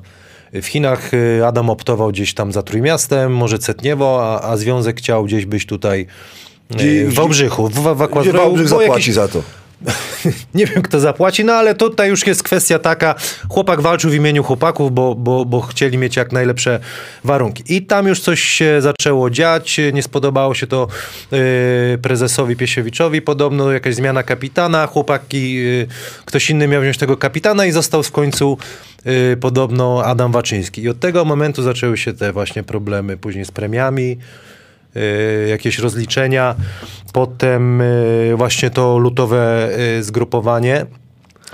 w 0.53 0.65
Chinach. 0.65 1.11
Adam 1.45 1.69
optował 1.69 2.09
gdzieś 2.09 2.33
tam 2.33 2.51
za 2.51 2.63
Trójmiastem, 2.63 3.33
może 3.35 3.59
Cetniewo, 3.59 4.19
a, 4.23 4.51
a 4.51 4.57
związek 4.57 4.97
chciał 4.97 5.23
gdzieś 5.25 5.45
być 5.45 5.65
tutaj 5.65 6.07
w 6.69 7.13
Wałbrzychu, 7.13 7.67
w, 7.67 7.73
w, 7.73 7.81
w 7.81 8.31
Wałbrzych 8.31 8.69
bo 8.69 8.79
zapłaci 8.79 8.91
jakiś- 8.91 9.13
za 9.13 9.27
to? 9.27 9.43
nie 10.55 10.65
wiem, 10.65 10.81
kto 10.81 10.99
zapłaci, 10.99 11.45
no 11.45 11.53
ale 11.53 11.75
tutaj 11.75 12.09
już 12.09 12.27
jest 12.27 12.43
kwestia 12.43 12.79
taka, 12.79 13.15
chłopak 13.49 13.81
walczył 13.81 14.11
w 14.11 14.13
imieniu 14.13 14.43
chłopaków, 14.43 14.93
bo, 14.93 15.15
bo, 15.15 15.45
bo 15.45 15.61
chcieli 15.61 15.97
mieć 15.97 16.15
jak 16.15 16.31
najlepsze 16.31 16.79
warunki. 17.23 17.63
I 17.75 17.81
tam 17.81 18.07
już 18.07 18.19
coś 18.19 18.41
się 18.41 18.81
zaczęło 18.81 19.29
dziać, 19.29 19.79
nie 19.93 20.03
spodobało 20.03 20.53
się 20.53 20.67
to 20.67 20.87
yy, 21.31 21.39
prezesowi 22.01 22.55
Piesiewiczowi, 22.55 23.21
podobno 23.21 23.71
jakaś 23.71 23.95
zmiana 23.95 24.23
kapitana, 24.23 24.87
chłopaki, 24.87 25.55
yy, 25.55 25.87
ktoś 26.25 26.49
inny 26.49 26.67
miał 26.67 26.81
wziąć 26.81 26.97
tego 26.97 27.17
kapitana 27.17 27.65
i 27.65 27.71
został 27.71 28.03
w 28.03 28.11
końcu 28.11 28.57
yy, 29.05 29.37
podobno 29.37 30.05
Adam 30.05 30.31
Waczyński. 30.31 30.81
I 30.81 30.89
od 30.89 30.99
tego 30.99 31.25
momentu 31.25 31.63
zaczęły 31.63 31.97
się 31.97 32.13
te 32.13 32.33
właśnie 32.33 32.63
problemy 32.63 33.17
później 33.17 33.45
z 33.45 33.51
premiami, 33.51 34.17
jakieś 35.49 35.79
rozliczenia, 35.79 36.55
potem 37.13 37.81
y, 37.81 38.33
właśnie 38.35 38.69
to 38.69 38.97
lutowe 38.97 39.69
y, 39.99 40.03
zgrupowanie. 40.03 40.85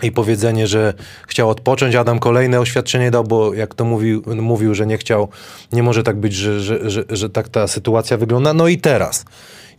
i 0.04 0.12
powiedzenie, 0.12 0.68
że 0.68 0.94
chciał 1.28 1.50
odpocząć. 1.50 1.96
Adam 1.96 2.20
kolejne 2.20 2.60
oświadczenie 2.60 3.12
dał, 3.12 3.24
bo 3.24 3.54
jak 3.54 3.76
to 3.76 3.86
mówił, 3.86 4.24
mówił 4.36 4.76
że 4.76 4.88
nie 4.88 4.98
chciał, 4.98 5.30
nie 5.74 5.84
może 5.84 6.04
tak 6.04 6.18
być, 6.20 6.34
że, 6.34 6.60
że, 6.62 6.90
że, 6.90 7.04
że 7.10 7.30
tak 7.30 7.50
ta 7.50 7.68
sytuacja 7.68 8.18
wygląda. 8.18 8.54
No 8.54 8.68
i 8.68 8.78
teraz. 8.78 9.26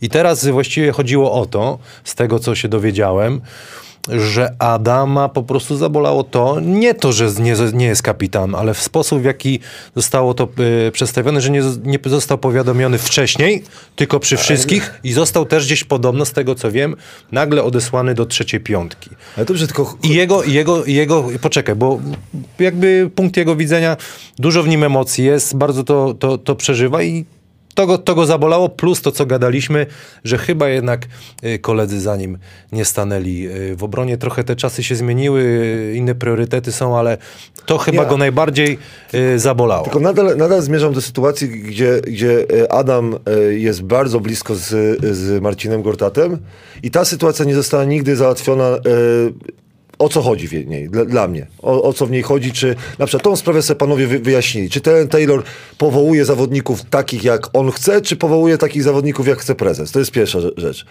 I 0.01 0.09
teraz 0.09 0.47
właściwie 0.47 0.91
chodziło 0.91 1.31
o 1.31 1.45
to, 1.45 1.79
z 2.03 2.15
tego 2.15 2.39
co 2.39 2.55
się 2.55 2.67
dowiedziałem, 2.67 3.41
że 4.07 4.55
Adama 4.59 5.29
po 5.29 5.43
prostu 5.43 5.77
zabolało 5.77 6.23
to, 6.23 6.59
nie 6.61 6.93
to, 6.93 7.11
że 7.11 7.31
nie, 7.39 7.55
nie 7.73 7.85
jest 7.85 8.01
kapitan, 8.01 8.55
ale 8.55 8.73
w 8.73 8.81
sposób, 8.81 9.21
w 9.21 9.25
jaki 9.25 9.59
zostało 9.95 10.33
to 10.33 10.47
y, 10.87 10.91
przedstawione, 10.91 11.41
że 11.41 11.49
nie, 11.49 11.61
nie 11.83 11.99
został 12.05 12.37
powiadomiony 12.37 12.97
wcześniej, 12.97 13.63
tylko 13.95 14.19
przy 14.19 14.37
wszystkich 14.37 14.99
i 15.03 15.13
został 15.13 15.45
też 15.45 15.65
gdzieś 15.65 15.83
podobno, 15.83 16.25
z 16.25 16.31
tego 16.31 16.55
co 16.55 16.71
wiem, 16.71 16.95
nagle 17.31 17.63
odesłany 17.63 18.13
do 18.13 18.25
trzeciej 18.25 18.59
piątki. 18.59 19.09
Ale 19.37 19.45
dobrze, 19.45 19.67
tylko... 19.67 19.97
I 20.03 20.09
jego, 20.09 20.43
i 20.43 20.53
jego, 20.53 20.85
i 20.85 20.93
jego, 20.93 21.25
poczekaj, 21.41 21.75
bo 21.75 21.99
jakby 22.59 23.11
punkt 23.15 23.37
jego 23.37 23.55
widzenia, 23.55 23.97
dużo 24.39 24.63
w 24.63 24.67
nim 24.67 24.83
emocji 24.83 25.25
jest, 25.25 25.55
bardzo 25.55 25.83
to, 25.83 26.13
to, 26.13 26.37
to 26.37 26.55
przeżywa 26.55 27.03
i 27.03 27.25
to 27.73 27.87
go, 27.87 27.97
to 27.97 28.15
go 28.15 28.25
zabolało, 28.25 28.69
plus 28.69 29.01
to, 29.01 29.11
co 29.11 29.25
gadaliśmy, 29.25 29.85
że 30.23 30.37
chyba 30.37 30.69
jednak 30.69 31.07
y, 31.43 31.59
koledzy 31.59 31.99
za 32.01 32.15
nim 32.15 32.37
nie 32.71 32.85
stanęli 32.85 33.47
y, 33.47 33.75
w 33.75 33.83
obronie. 33.83 34.17
Trochę 34.17 34.43
te 34.43 34.55
czasy 34.55 34.83
się 34.83 34.95
zmieniły, 34.95 35.41
y, 35.41 35.93
inne 35.95 36.15
priorytety 36.15 36.71
są, 36.71 36.97
ale 36.97 37.17
to 37.65 37.77
chyba 37.77 38.03
Nie. 38.03 38.09
go 38.09 38.17
najbardziej 38.17 38.77
zabolało. 39.35 39.83
Tylko 39.83 39.99
nadal, 39.99 40.37
nadal 40.37 40.61
zmierzam 40.61 40.93
do 40.93 41.01
sytuacji, 41.01 41.49
gdzie, 41.49 42.01
gdzie 42.07 42.45
Adam 42.69 43.15
jest 43.49 43.83
bardzo 43.83 44.19
blisko 44.19 44.55
z, 44.55 44.69
z 45.15 45.41
Marcinem 45.41 45.81
Gortatem 45.81 46.37
i 46.83 46.91
ta 46.91 47.05
sytuacja 47.05 47.45
nie 47.45 47.55
została 47.55 47.83
nigdy 47.83 48.15
załatwiona. 48.15 48.77
O 50.01 50.09
co 50.09 50.21
chodzi 50.21 50.47
w 50.47 50.67
niej, 50.67 50.89
dla, 50.89 51.05
dla 51.05 51.27
mnie? 51.27 51.47
O, 51.61 51.83
o 51.83 51.93
co 51.93 52.05
w 52.05 52.11
niej 52.11 52.21
chodzi? 52.21 52.51
Czy 52.51 52.75
na 52.99 53.05
przykład 53.05 53.23
tą 53.23 53.35
sprawę 53.35 53.61
sobie 53.61 53.77
panowie 53.77 54.07
wy, 54.07 54.19
wyjaśnili? 54.19 54.69
Czy 54.69 54.81
ten 54.81 55.07
Taylor 55.07 55.43
powołuje 55.77 56.25
zawodników 56.25 56.83
takich, 56.89 57.23
jak 57.23 57.49
on 57.53 57.71
chce, 57.71 58.01
czy 58.01 58.15
powołuje 58.15 58.57
takich 58.57 58.83
zawodników, 58.83 59.27
jak 59.27 59.39
chce 59.39 59.55
prezes? 59.55 59.91
To 59.91 59.99
jest 59.99 60.11
pierwsza 60.11 60.39
rze- 60.39 60.51
rzecz. 60.57 60.85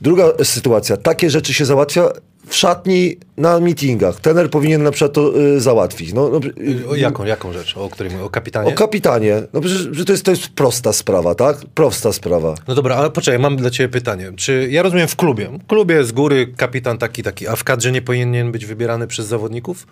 Druga 0.00 0.24
sytuacja. 0.44 0.96
Takie 0.96 1.30
rzeczy 1.30 1.54
się 1.54 1.64
załatwia 1.64 2.08
w 2.46 2.54
szatni 2.54 3.16
na 3.36 3.60
meetingach. 3.60 4.20
Tener 4.20 4.50
powinien 4.50 4.82
na 4.82 4.90
przykład 4.90 5.12
to 5.12 5.40
y, 5.40 5.60
załatwić. 5.60 6.12
No, 6.12 6.28
no, 6.28 6.40
y, 6.62 6.88
O 6.88 6.94
jaką, 6.94 7.24
jaką 7.24 7.52
rzecz? 7.52 7.76
O 7.76 7.88
której 7.88 8.12
mówię? 8.12 8.24
O 8.24 8.30
kapitanie? 8.30 8.70
o 8.70 8.72
kapitanie. 8.72 9.42
No 9.52 9.60
przecież 9.60 9.88
że 9.92 10.04
to, 10.04 10.12
jest, 10.12 10.24
to 10.24 10.30
jest 10.30 10.48
prosta 10.48 10.92
sprawa, 10.92 11.34
tak? 11.34 11.56
Prosta 11.74 12.12
sprawa. 12.12 12.54
No 12.68 12.74
dobra, 12.74 12.96
ale 12.96 13.10
poczekaj, 13.10 13.38
mam 13.38 13.56
dla 13.56 13.70
ciebie 13.70 13.88
pytanie. 13.88 14.32
Czy 14.36 14.68
ja 14.70 14.82
rozumiem 14.82 15.08
w 15.08 15.16
klubie? 15.16 15.48
W 15.64 15.66
klubie 15.66 16.04
z 16.04 16.12
góry 16.12 16.52
kapitan 16.56 16.98
taki, 16.98 17.22
taki, 17.22 17.48
a 17.48 17.56
w 17.56 17.64
kadrze 17.64 17.92
nie 17.92 18.02
powinien 18.02 18.52
być 18.52 18.66
wybierany 18.66 19.06
przez 19.06 19.26
zawodników? 19.26 19.86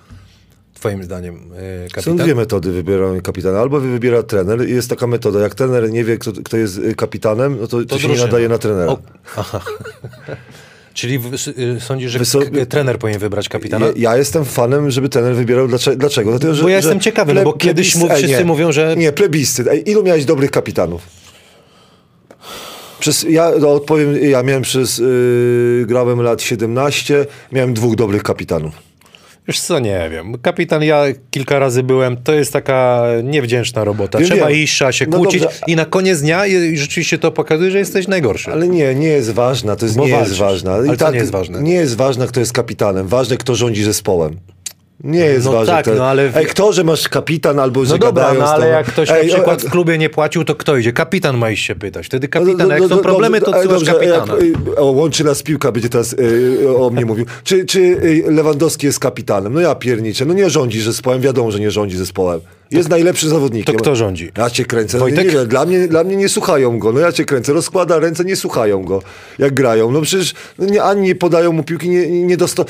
Twoim 0.74 1.02
zdaniem 1.04 1.36
y, 1.36 1.88
Są 1.88 1.94
kapitan? 1.94 2.16
dwie 2.16 2.34
metody 2.34 2.72
wybierania 2.72 3.20
kapitana. 3.20 3.60
Albo 3.60 3.80
wybiera 3.80 4.22
trener 4.22 4.68
i 4.68 4.72
jest 4.72 4.90
taka 4.90 5.06
metoda, 5.06 5.40
jak 5.40 5.54
trener 5.54 5.90
nie 5.90 6.04
wie, 6.04 6.18
kto, 6.18 6.32
kto 6.44 6.56
jest 6.56 6.78
y, 6.78 6.94
kapitanem, 6.94 7.56
no 7.60 7.66
to, 7.66 7.84
to, 7.84 7.98
się 7.98 8.08
nie 8.08 8.16
nadaje 8.16 8.48
na 8.48 8.58
trenera. 8.58 8.92
O, 8.92 8.98
aha. 9.36 9.60
Czyli 10.94 11.18
w, 11.18 11.34
y, 11.48 11.80
sądzisz, 11.80 12.10
że 12.12 12.18
Wysok- 12.18 12.66
trener 12.66 12.98
powinien 12.98 13.20
wybrać 13.20 13.48
kapitana? 13.48 13.86
Ja, 13.86 13.92
ja 13.96 14.16
jestem 14.16 14.44
fanem, 14.44 14.90
żeby 14.90 15.08
trener 15.08 15.34
wybierał. 15.34 15.68
Dlaczego? 15.68 15.96
Dlaczego? 15.96 16.30
Dlatego, 16.30 16.54
że, 16.54 16.62
Bo 16.62 16.68
ja 16.68 16.76
jestem 16.76 17.00
ciekawy, 17.00 17.34
no 17.34 17.42
bo 17.42 17.52
kiedyś 17.52 17.94
wszyscy 17.94 18.26
nie. 18.26 18.44
mówią, 18.44 18.72
że- 18.72 18.94
Nie, 18.96 19.12
plebiscyt. 19.12 19.68
Ilu 19.86 20.02
miałeś 20.02 20.24
dobrych 20.24 20.50
kapitanów? 20.50 21.02
Przez, 23.00 23.26
ja 23.28 23.52
no, 23.60 23.72
odpowiem, 23.72 24.16
ja 24.22 24.42
miałem 24.42 24.62
przez, 24.62 24.98
yy, 24.98 25.84
grałem 25.86 26.20
lat 26.22 26.42
17, 26.42 27.26
miałem 27.52 27.74
dwóch 27.74 27.96
dobrych 27.96 28.22
kapitanów. 28.22 28.74
Wiesz 29.48 29.60
co, 29.60 29.78
nie 29.78 30.08
wiem. 30.12 30.38
Kapitan, 30.38 30.82
ja 30.82 31.04
kilka 31.30 31.58
razy 31.58 31.82
byłem, 31.82 32.16
to 32.16 32.32
jest 32.32 32.52
taka 32.52 33.06
niewdzięczna 33.24 33.84
robota. 33.84 34.18
Wiem, 34.18 34.28
trzeba 34.28 34.48
wiem. 34.48 34.56
iść, 34.58 34.74
trzeba 34.74 34.92
się 34.92 35.06
No 35.06 35.16
kłócić 35.18 35.42
dobrze, 35.42 35.58
i 35.66 35.76
na 35.76 35.84
koniec 35.84 36.20
dnia 36.20 36.46
i 36.46 36.76
rzeczywiście 36.76 37.18
to 37.18 37.32
pokazuje, 37.32 37.70
że 37.70 37.78
jesteś 37.78 38.08
najgorszy. 38.08 38.52
Ale 38.52 38.68
nie, 38.68 38.94
nie 38.94 39.08
jest 39.08 39.30
ważna, 39.30 39.76
to 39.76 39.84
jest, 39.86 39.96
Bo 39.96 40.04
nie 40.06 40.10
walczysz. 40.12 40.28
jest 40.28 40.40
ważna. 40.40 40.72
Ale 40.72 40.96
co 40.96 41.10
nie 41.10 41.18
jest 41.18 41.32
ważne? 41.32 41.62
Nie 41.62 41.74
jest 41.74 41.96
ważne, 41.96 42.26
kto 42.26 42.40
jest 42.40 42.52
kapitanem, 42.52 43.06
ważne, 43.08 43.36
kto 43.36 43.54
rządzi 43.54 43.84
zespołem. 43.84 44.36
Nie 45.04 45.18
jest 45.20 45.46
No 45.46 45.52
ważne. 45.52 45.74
tak, 45.74 45.84
kto... 45.84 45.94
no 45.94 46.04
ale 46.06 46.30
Ej, 46.34 46.46
kto, 46.46 46.72
że 46.72 46.84
masz 46.84 47.08
kapitan 47.08 47.58
albo 47.58 47.84
że 47.84 47.92
No 47.92 47.98
dobra, 47.98 48.22
gadają 48.22 48.40
no 48.40 48.48
ale 48.52 48.68
jak 48.68 48.86
ktoś 48.86 49.10
Ej, 49.10 49.26
na 49.28 49.34
przykład 49.34 49.64
o- 49.64 49.68
w 49.68 49.70
klubie 49.70 49.98
nie 49.98 50.10
płacił, 50.10 50.44
to 50.44 50.54
kto 50.54 50.76
idzie? 50.76 50.92
Kapitan 50.92 51.36
ma 51.38 51.50
iść 51.50 51.66
się 51.66 51.74
pytać. 51.74 52.06
Wtedy 52.06 52.28
kapitan, 52.28 52.68
No, 52.68 52.74
a 52.74 52.76
jak 52.76 52.82
no, 52.82 52.88
są 52.88 52.96
no, 52.96 53.02
problemy, 53.02 53.40
to 53.40 53.50
odsyłasz 53.50 53.84
kapitana. 53.84 54.34
Jak, 54.34 54.42
y, 54.68 54.76
o, 54.76 54.84
łączy 54.84 55.24
nas 55.24 55.42
piłka, 55.42 55.72
będzie 55.72 55.88
teraz 55.88 56.12
y, 56.12 56.76
o 56.78 56.90
mnie 56.90 57.06
mówił. 57.06 57.26
Czy, 57.44 57.64
czy 57.64 57.80
y, 57.80 58.24
Lewandowski 58.28 58.86
jest 58.86 58.98
kapitanem? 59.00 59.52
No 59.54 59.60
ja 59.60 59.74
pierniczę. 59.74 60.24
No 60.24 60.34
nie 60.34 60.50
rządzi 60.50 60.80
zespołem, 60.82 61.20
wiadomo, 61.20 61.50
że 61.50 61.60
nie 61.60 61.70
rządzi 61.70 61.96
zespołem. 61.96 62.40
Jest 62.70 62.88
najlepszym 62.88 63.28
zawodnikiem. 63.28 63.74
to 63.76 63.82
kto 63.82 63.96
rządzi? 63.96 64.32
Ja 64.38 64.50
cię 64.50 64.64
kręcę. 64.64 64.96
No, 64.98 65.04
Wojtek? 65.04 65.24
nie 65.24 65.30
wiem, 65.30 65.48
dla, 65.48 65.64
mnie, 65.64 65.88
dla 65.88 66.04
mnie 66.04 66.16
nie 66.16 66.28
słuchają 66.28 66.78
go. 66.78 66.92
No 66.92 67.00
ja 67.00 67.12
cię 67.12 67.24
kręcę. 67.24 67.52
Rozkłada 67.52 67.98
ręce, 67.98 68.24
nie 68.24 68.36
słuchają 68.36 68.84
go, 68.84 69.02
jak 69.38 69.54
grają. 69.54 69.90
No 69.90 70.00
przecież 70.00 70.34
no 70.58 70.66
nie, 70.66 70.82
ani 70.82 71.00
nie 71.02 71.14
podają 71.14 71.52
mu 71.52 71.62
piłki, 71.62 71.88
nie, 71.88 72.06
nie 72.24 72.36
dosto... 72.36 72.64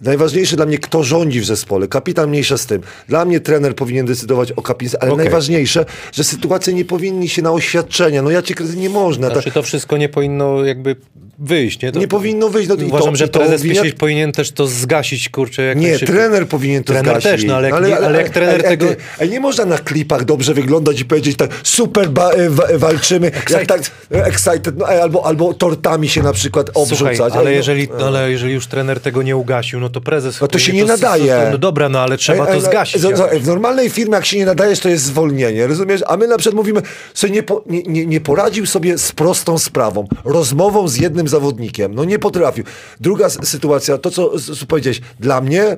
Najważniejsze 0.00 0.56
dla 0.56 0.66
mnie, 0.66 0.78
kto 0.78 1.02
rządzi 1.04 1.40
w 1.40 1.44
zespole. 1.44 1.88
Kapitan 1.88 2.28
mniejsza 2.28 2.58
z 2.58 2.66
tym. 2.66 2.82
Dla 3.08 3.24
mnie 3.24 3.40
trener 3.40 3.74
powinien 3.74 4.06
decydować 4.06 4.52
o 4.52 4.62
kapitanie, 4.62 5.02
ale 5.02 5.12
Okej. 5.12 5.24
najważniejsze, 5.24 5.86
że 6.12 6.24
sytuacje 6.24 6.74
nie 6.74 6.84
powinni 6.84 7.28
się 7.28 7.42
na 7.42 7.52
oświadczenia. 7.52 8.22
No 8.22 8.30
ja 8.30 8.42
cię 8.42 8.54
kręcę, 8.54 8.76
nie 8.76 8.90
można. 8.90 9.30
Znaczy 9.30 9.50
to 9.50 9.62
wszystko 9.62 9.96
nie 9.96 10.08
powinno 10.08 10.64
jakby 10.64 10.96
wyjść, 11.40 11.82
nie? 11.82 11.92
To, 11.92 11.98
Nie 12.00 12.08
powinno 12.08 12.48
wyjść. 12.48 12.68
No, 12.68 12.74
i 12.74 12.84
Uważam, 12.84 13.10
to, 13.10 13.16
że 13.16 13.28
to 13.28 13.38
prezes 13.38 13.60
obwinia- 13.62 13.94
powinien 13.98 14.32
też 14.32 14.52
to 14.52 14.66
zgasić, 14.66 15.28
kurczę. 15.28 15.62
Jak 15.62 15.78
Nie, 15.78 15.98
trener 15.98 16.48
powinien 16.48 16.84
to 16.84 16.92
Trener 16.92 17.12
zgasić. 17.12 17.30
też, 17.30 17.44
no 17.44 17.56
ale 17.56 17.70
jak 17.70 17.86
nie- 17.86 17.96
ale 17.98 18.18
jak 18.22 18.28
trener 18.30 18.54
ej, 18.56 18.62
tego- 18.78 18.86
ej, 19.20 19.30
nie 19.30 19.40
można 19.40 19.64
na 19.64 19.78
klipach 19.78 20.24
dobrze 20.24 20.54
wyglądać 20.54 21.00
i 21.00 21.04
powiedzieć 21.04 21.36
tak, 21.36 21.50
super 21.62 22.08
ba, 22.08 22.30
e, 22.30 22.50
wa, 22.50 22.64
walczymy, 22.74 23.30
jak 23.50 23.66
tak 23.66 23.80
e, 24.14 24.24
excited, 24.24 24.78
no, 24.78 24.92
ej, 24.92 25.00
albo, 25.00 25.26
albo 25.26 25.54
tortami 25.54 26.08
się 26.08 26.22
na 26.22 26.32
przykład 26.32 26.70
obrzucać. 26.74 27.16
Słuchaj, 27.16 27.32
ale 27.38 27.44
no, 27.44 27.50
jeżeli, 27.50 27.88
ale 28.06 28.30
jeżeli 28.30 28.52
już 28.54 28.66
trener 28.66 29.00
tego 29.00 29.22
nie 29.22 29.36
ugasił, 29.36 29.80
no 29.80 29.88
to 29.88 30.00
prezes... 30.00 30.40
No 30.40 30.48
to 30.48 30.58
się 30.58 30.72
nie 30.72 30.84
nadaje. 30.84 31.48
No 31.52 31.58
dobra, 31.58 31.88
no 31.88 32.00
ale 32.00 32.16
trzeba 32.16 32.46
to 32.46 32.54
no, 32.54 32.60
zgasić. 32.60 33.00
z- 33.00 33.04
jakoś. 33.04 33.40
W 33.42 33.46
normalnej 33.46 33.90
firmie, 33.90 34.14
jak 34.14 34.26
się 34.26 34.36
nie 34.38 34.46
nadajesz, 34.46 34.80
to 34.80 34.88
jest 34.88 35.04
zwolnienie, 35.04 35.66
rozumiesz? 35.66 36.00
A 36.06 36.16
my 36.16 36.26
na 36.28 36.38
przykład 36.38 36.56
mówimy, 36.56 36.82
sobie 37.14 37.32
nie, 37.32 37.42
po, 37.42 37.62
nie, 37.66 37.82
nie, 37.82 38.06
nie 38.06 38.20
poradził 38.20 38.66
sobie 38.66 38.98
z 38.98 39.12
prostą 39.12 39.58
sprawą, 39.58 40.08
rozmową 40.24 40.88
z 40.88 40.96
jednym 40.96 41.28
zawodnikiem. 41.30 41.94
No 41.94 42.04
nie 42.04 42.18
potrafił. 42.18 42.64
Druga 43.00 43.30
sytuacja, 43.30 43.98
to 43.98 44.10
co 44.10 44.32
powiedziałeś, 44.68 45.00
dla 45.20 45.40
mnie 45.40 45.76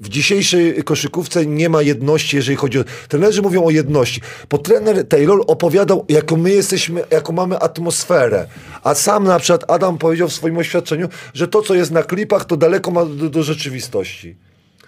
w 0.00 0.08
dzisiejszej 0.08 0.84
koszykówce 0.84 1.46
nie 1.46 1.68
ma 1.68 1.82
jedności, 1.82 2.36
jeżeli 2.36 2.56
chodzi 2.56 2.78
o... 2.78 2.84
Trenerzy 3.08 3.42
mówią 3.42 3.64
o 3.64 3.70
jedności, 3.70 4.20
bo 4.50 4.58
trener 4.58 5.08
Taylor 5.08 5.40
opowiadał, 5.46 6.04
jaką 6.08 6.36
my 6.36 6.50
jesteśmy, 6.50 7.04
jaką 7.10 7.32
mamy 7.32 7.58
atmosferę. 7.58 8.46
A 8.82 8.94
sam 8.94 9.24
na 9.24 9.38
przykład 9.38 9.70
Adam 9.70 9.98
powiedział 9.98 10.28
w 10.28 10.32
swoim 10.32 10.58
oświadczeniu, 10.58 11.08
że 11.34 11.48
to, 11.48 11.62
co 11.62 11.74
jest 11.74 11.90
na 11.90 12.02
klipach, 12.02 12.44
to 12.44 12.56
daleko 12.56 12.90
ma 12.90 13.04
do, 13.04 13.30
do 13.30 13.42
rzeczywistości. 13.42 14.36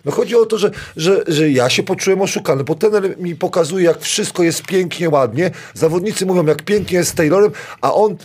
No 0.05 0.13
chodzi 0.13 0.37
o 0.37 0.47
to, 0.47 0.59
że, 0.59 0.71
że, 0.97 1.25
że 1.29 1.51
ja 1.51 1.71
się 1.71 1.83
poczułem 1.83 2.23
oszukany, 2.23 2.65
bo 2.65 2.75
trener 2.75 3.19
mi 3.19 3.37
pokazuje, 3.37 3.85
jak 3.85 4.01
wszystko 4.01 4.43
jest 4.43 4.63
pięknie, 4.63 5.11
ładnie. 5.11 5.51
Zawodnicy 5.75 6.27
mówią, 6.27 6.47
jak 6.47 6.63
pięknie 6.63 6.99
jest 6.99 7.11
z 7.11 7.15
Taylorem, 7.15 7.53
a 7.81 7.95
on, 7.95 8.17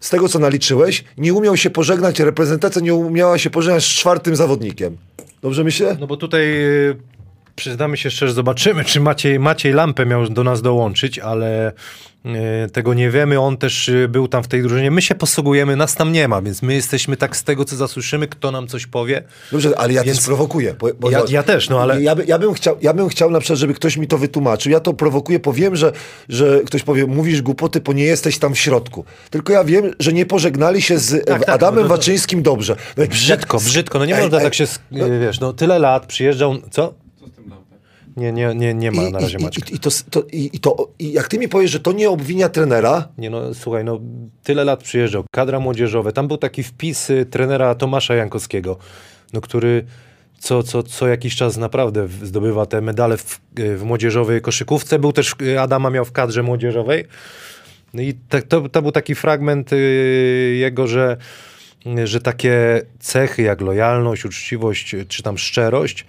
z 0.00 0.10
tego 0.10 0.28
co 0.28 0.38
naliczyłeś, 0.38 1.04
nie 1.18 1.34
umiał 1.34 1.56
się 1.56 1.70
pożegnać, 1.70 2.20
reprezentacja 2.20 2.82
nie 2.82 2.94
umiała 2.94 3.38
się 3.38 3.50
pożegnać 3.50 3.84
z 3.84 3.88
czwartym 3.88 4.36
zawodnikiem. 4.36 4.96
Dobrze 5.42 5.64
myślę? 5.64 5.96
No 6.00 6.06
bo 6.06 6.16
tutaj 6.16 6.42
y, 6.64 6.96
przyznamy 7.56 7.96
się 7.96 8.10
szczerze, 8.10 8.32
zobaczymy, 8.32 8.84
czy 8.84 9.00
Maciej, 9.00 9.38
Maciej 9.38 9.72
Lampę 9.72 10.06
miał 10.06 10.28
do 10.28 10.44
nas 10.44 10.62
dołączyć, 10.62 11.18
ale 11.18 11.72
tego 12.72 12.94
nie 12.94 13.10
wiemy. 13.10 13.40
On 13.40 13.56
też 13.56 13.88
y, 13.88 14.08
był 14.08 14.28
tam 14.28 14.42
w 14.42 14.48
tej 14.48 14.62
drużynie. 14.62 14.90
My 14.90 15.02
się 15.02 15.14
posługujemy, 15.14 15.76
nas 15.76 15.94
tam 15.94 16.12
nie 16.12 16.28
ma, 16.28 16.42
więc 16.42 16.62
my 16.62 16.74
jesteśmy 16.74 17.16
tak 17.16 17.36
z 17.36 17.44
tego, 17.44 17.64
co 17.64 17.76
zasłyszymy, 17.76 18.28
kto 18.28 18.50
nam 18.50 18.68
coś 18.68 18.86
powie. 18.86 19.22
Dobrze, 19.52 19.78
ale 19.78 19.92
ja 19.92 20.02
Więc- 20.04 20.16
to 20.16 20.22
sprowokuję. 20.22 20.74
Bo, 20.78 20.88
bo 21.00 21.10
Ja- 21.10 21.22
ja 21.28 21.42
też, 21.42 21.68
no 21.68 21.80
ale- 21.80 22.02
Ja, 22.02 22.14
by, 22.14 22.24
ja, 22.24 22.38
bym 22.38 22.54
chciał, 22.54 22.76
ja 22.82 22.94
bym 22.94 23.08
chciał 23.08 23.30
na 23.30 23.40
przykład, 23.40 23.58
żeby 23.58 23.74
ktoś 23.74 23.96
mi 23.96 24.06
to 24.06 24.18
wytłumaczył. 24.18 24.72
Ja 24.72 24.80
to 24.80 24.92
prowokuję, 24.94 25.38
bo 25.38 25.52
wiem, 25.52 25.76
że, 25.76 25.92
że 26.28 26.60
ktoś 26.66 26.82
powie, 26.82 27.06
mówisz 27.06 27.42
głupoty, 27.42 27.80
bo 27.80 27.92
nie 27.92 28.04
jesteś 28.04 28.38
tam 28.38 28.54
w 28.54 28.58
środku. 28.58 29.04
Tylko 29.30 29.52
ja 29.52 29.64
wiem, 29.64 29.90
że 30.00 30.12
nie 30.12 30.26
pożegnali 30.26 30.82
się 30.82 30.98
z 30.98 31.26
tak, 31.26 31.48
Adamem 31.48 31.82
no 31.82 31.88
Waczyńskim 31.88 32.42
dobrze. 32.42 32.76
No 32.96 33.06
Brzydko, 33.06 33.58
brzydko. 33.58 33.98
No 33.98 34.04
nie 34.04 34.16
Ej, 34.16 34.22
można 34.22 34.38
ej, 34.38 34.44
tak 34.44 34.54
się, 34.54 34.64
y, 34.64 35.20
wiesz, 35.20 35.40
no 35.40 35.52
tyle 35.52 35.78
lat 35.78 36.06
przyjeżdżał, 36.06 36.54
co? 36.70 36.94
Co 37.20 37.26
z 37.26 37.32
tym 37.32 37.48
lampem? 37.50 37.78
Nie, 38.16 38.32
nie, 38.32 38.54
nie, 38.54 38.74
nie 38.74 38.90
ma 38.90 39.10
na 39.10 39.18
razie 39.18 39.38
i, 39.38 39.42
Maćka. 39.42 39.70
i, 39.70 39.74
i, 39.74 39.78
to, 39.78 39.90
to, 40.10 40.22
i, 40.32 40.50
i, 40.52 40.60
to, 40.60 40.88
I 40.98 41.12
jak 41.12 41.28
ty 41.28 41.38
mi 41.38 41.48
powiesz, 41.48 41.70
że 41.70 41.80
to 41.80 41.92
nie 41.92 42.10
obwinia 42.10 42.48
trenera, 42.48 43.08
Nie 43.18 43.30
no, 43.30 43.54
słuchaj, 43.54 43.84
no 43.84 44.00
tyle 44.42 44.64
lat 44.64 44.82
przyjeżdżał, 44.82 45.24
kadra 45.30 45.60
młodzieżowe, 45.60 46.12
tam 46.12 46.28
był 46.28 46.36
taki 46.36 46.62
wpis 46.62 47.10
y, 47.10 47.26
trenera 47.26 47.74
Tomasza 47.74 48.14
Jankowskiego, 48.14 48.76
no 49.32 49.40
który 49.40 49.84
co, 50.38 50.62
co, 50.62 50.82
co 50.82 51.08
jakiś 51.08 51.36
czas 51.36 51.56
naprawdę 51.56 52.08
zdobywa 52.22 52.66
te 52.66 52.80
medale 52.80 53.16
w, 53.16 53.40
y, 53.58 53.76
w 53.76 53.84
młodzieżowej 53.84 54.40
koszykówce, 54.40 54.98
był 54.98 55.12
też, 55.12 55.34
y, 55.42 55.60
Adama 55.60 55.90
miał 55.90 56.04
w 56.04 56.12
kadrze 56.12 56.42
młodzieżowej, 56.42 57.04
no 57.94 58.02
i 58.02 58.14
te, 58.14 58.42
to, 58.42 58.68
to 58.68 58.82
był 58.82 58.92
taki 58.92 59.14
fragment 59.14 59.72
y, 59.72 60.56
jego, 60.58 60.86
że 60.86 61.16
że 62.04 62.20
takie 62.20 62.82
cechy 63.00 63.42
jak 63.42 63.60
lojalność, 63.60 64.24
uczciwość 64.24 64.96
czy 65.08 65.22
tam 65.22 65.38
szczerość 65.38 66.06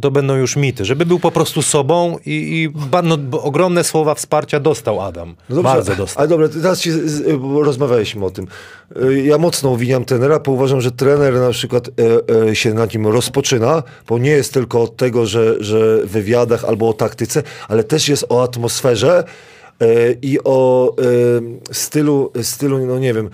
to 0.00 0.10
będą 0.10 0.36
już 0.36 0.56
mity. 0.56 0.84
Żeby 0.84 1.06
był 1.06 1.18
po 1.18 1.30
prostu 1.30 1.62
sobą 1.62 2.18
i, 2.26 2.30
i 2.30 2.78
no, 3.02 3.18
ogromne 3.42 3.84
słowa 3.84 4.14
wsparcia 4.14 4.60
dostał 4.60 5.00
Adam. 5.00 5.36
No 5.48 5.54
dobrze, 5.56 5.62
Bardzo 5.62 5.96
dostał. 5.96 6.20
Ale 6.20 6.28
dobra, 6.28 6.48
teraz 6.48 6.80
ci, 6.80 6.90
bo 7.38 7.62
rozmawialiśmy 7.62 8.24
o 8.24 8.30
tym. 8.30 8.46
Y, 9.02 9.22
Ja 9.22 9.38
mocno 9.38 9.70
uwiniam 9.70 10.04
trenera, 10.04 10.38
bo 10.38 10.52
uważam, 10.52 10.80
że 10.80 10.90
trener 10.90 11.34
na 11.34 11.50
przykład 11.50 11.88
e, 11.88 12.48
e, 12.48 12.56
się 12.56 12.74
na 12.74 12.86
nim 12.86 13.06
rozpoczyna, 13.06 13.82
bo 14.08 14.18
nie 14.18 14.30
jest 14.30 14.54
tylko 14.54 14.82
od 14.82 14.96
tego, 14.96 15.26
że, 15.26 15.64
że 15.64 16.06
w 16.06 16.10
wywiadach 16.10 16.64
albo 16.64 16.88
o 16.88 16.92
taktyce, 16.92 17.42
ale 17.68 17.84
też 17.84 18.08
jest 18.08 18.26
o 18.28 18.42
atmosferze 18.42 19.18
e, 19.18 19.53
i 20.22 20.38
o 20.44 20.94
e, 20.98 21.74
stylu, 21.74 22.32
stylu, 22.42 22.86
no 22.86 22.98
nie 22.98 23.14
wiem, 23.14 23.30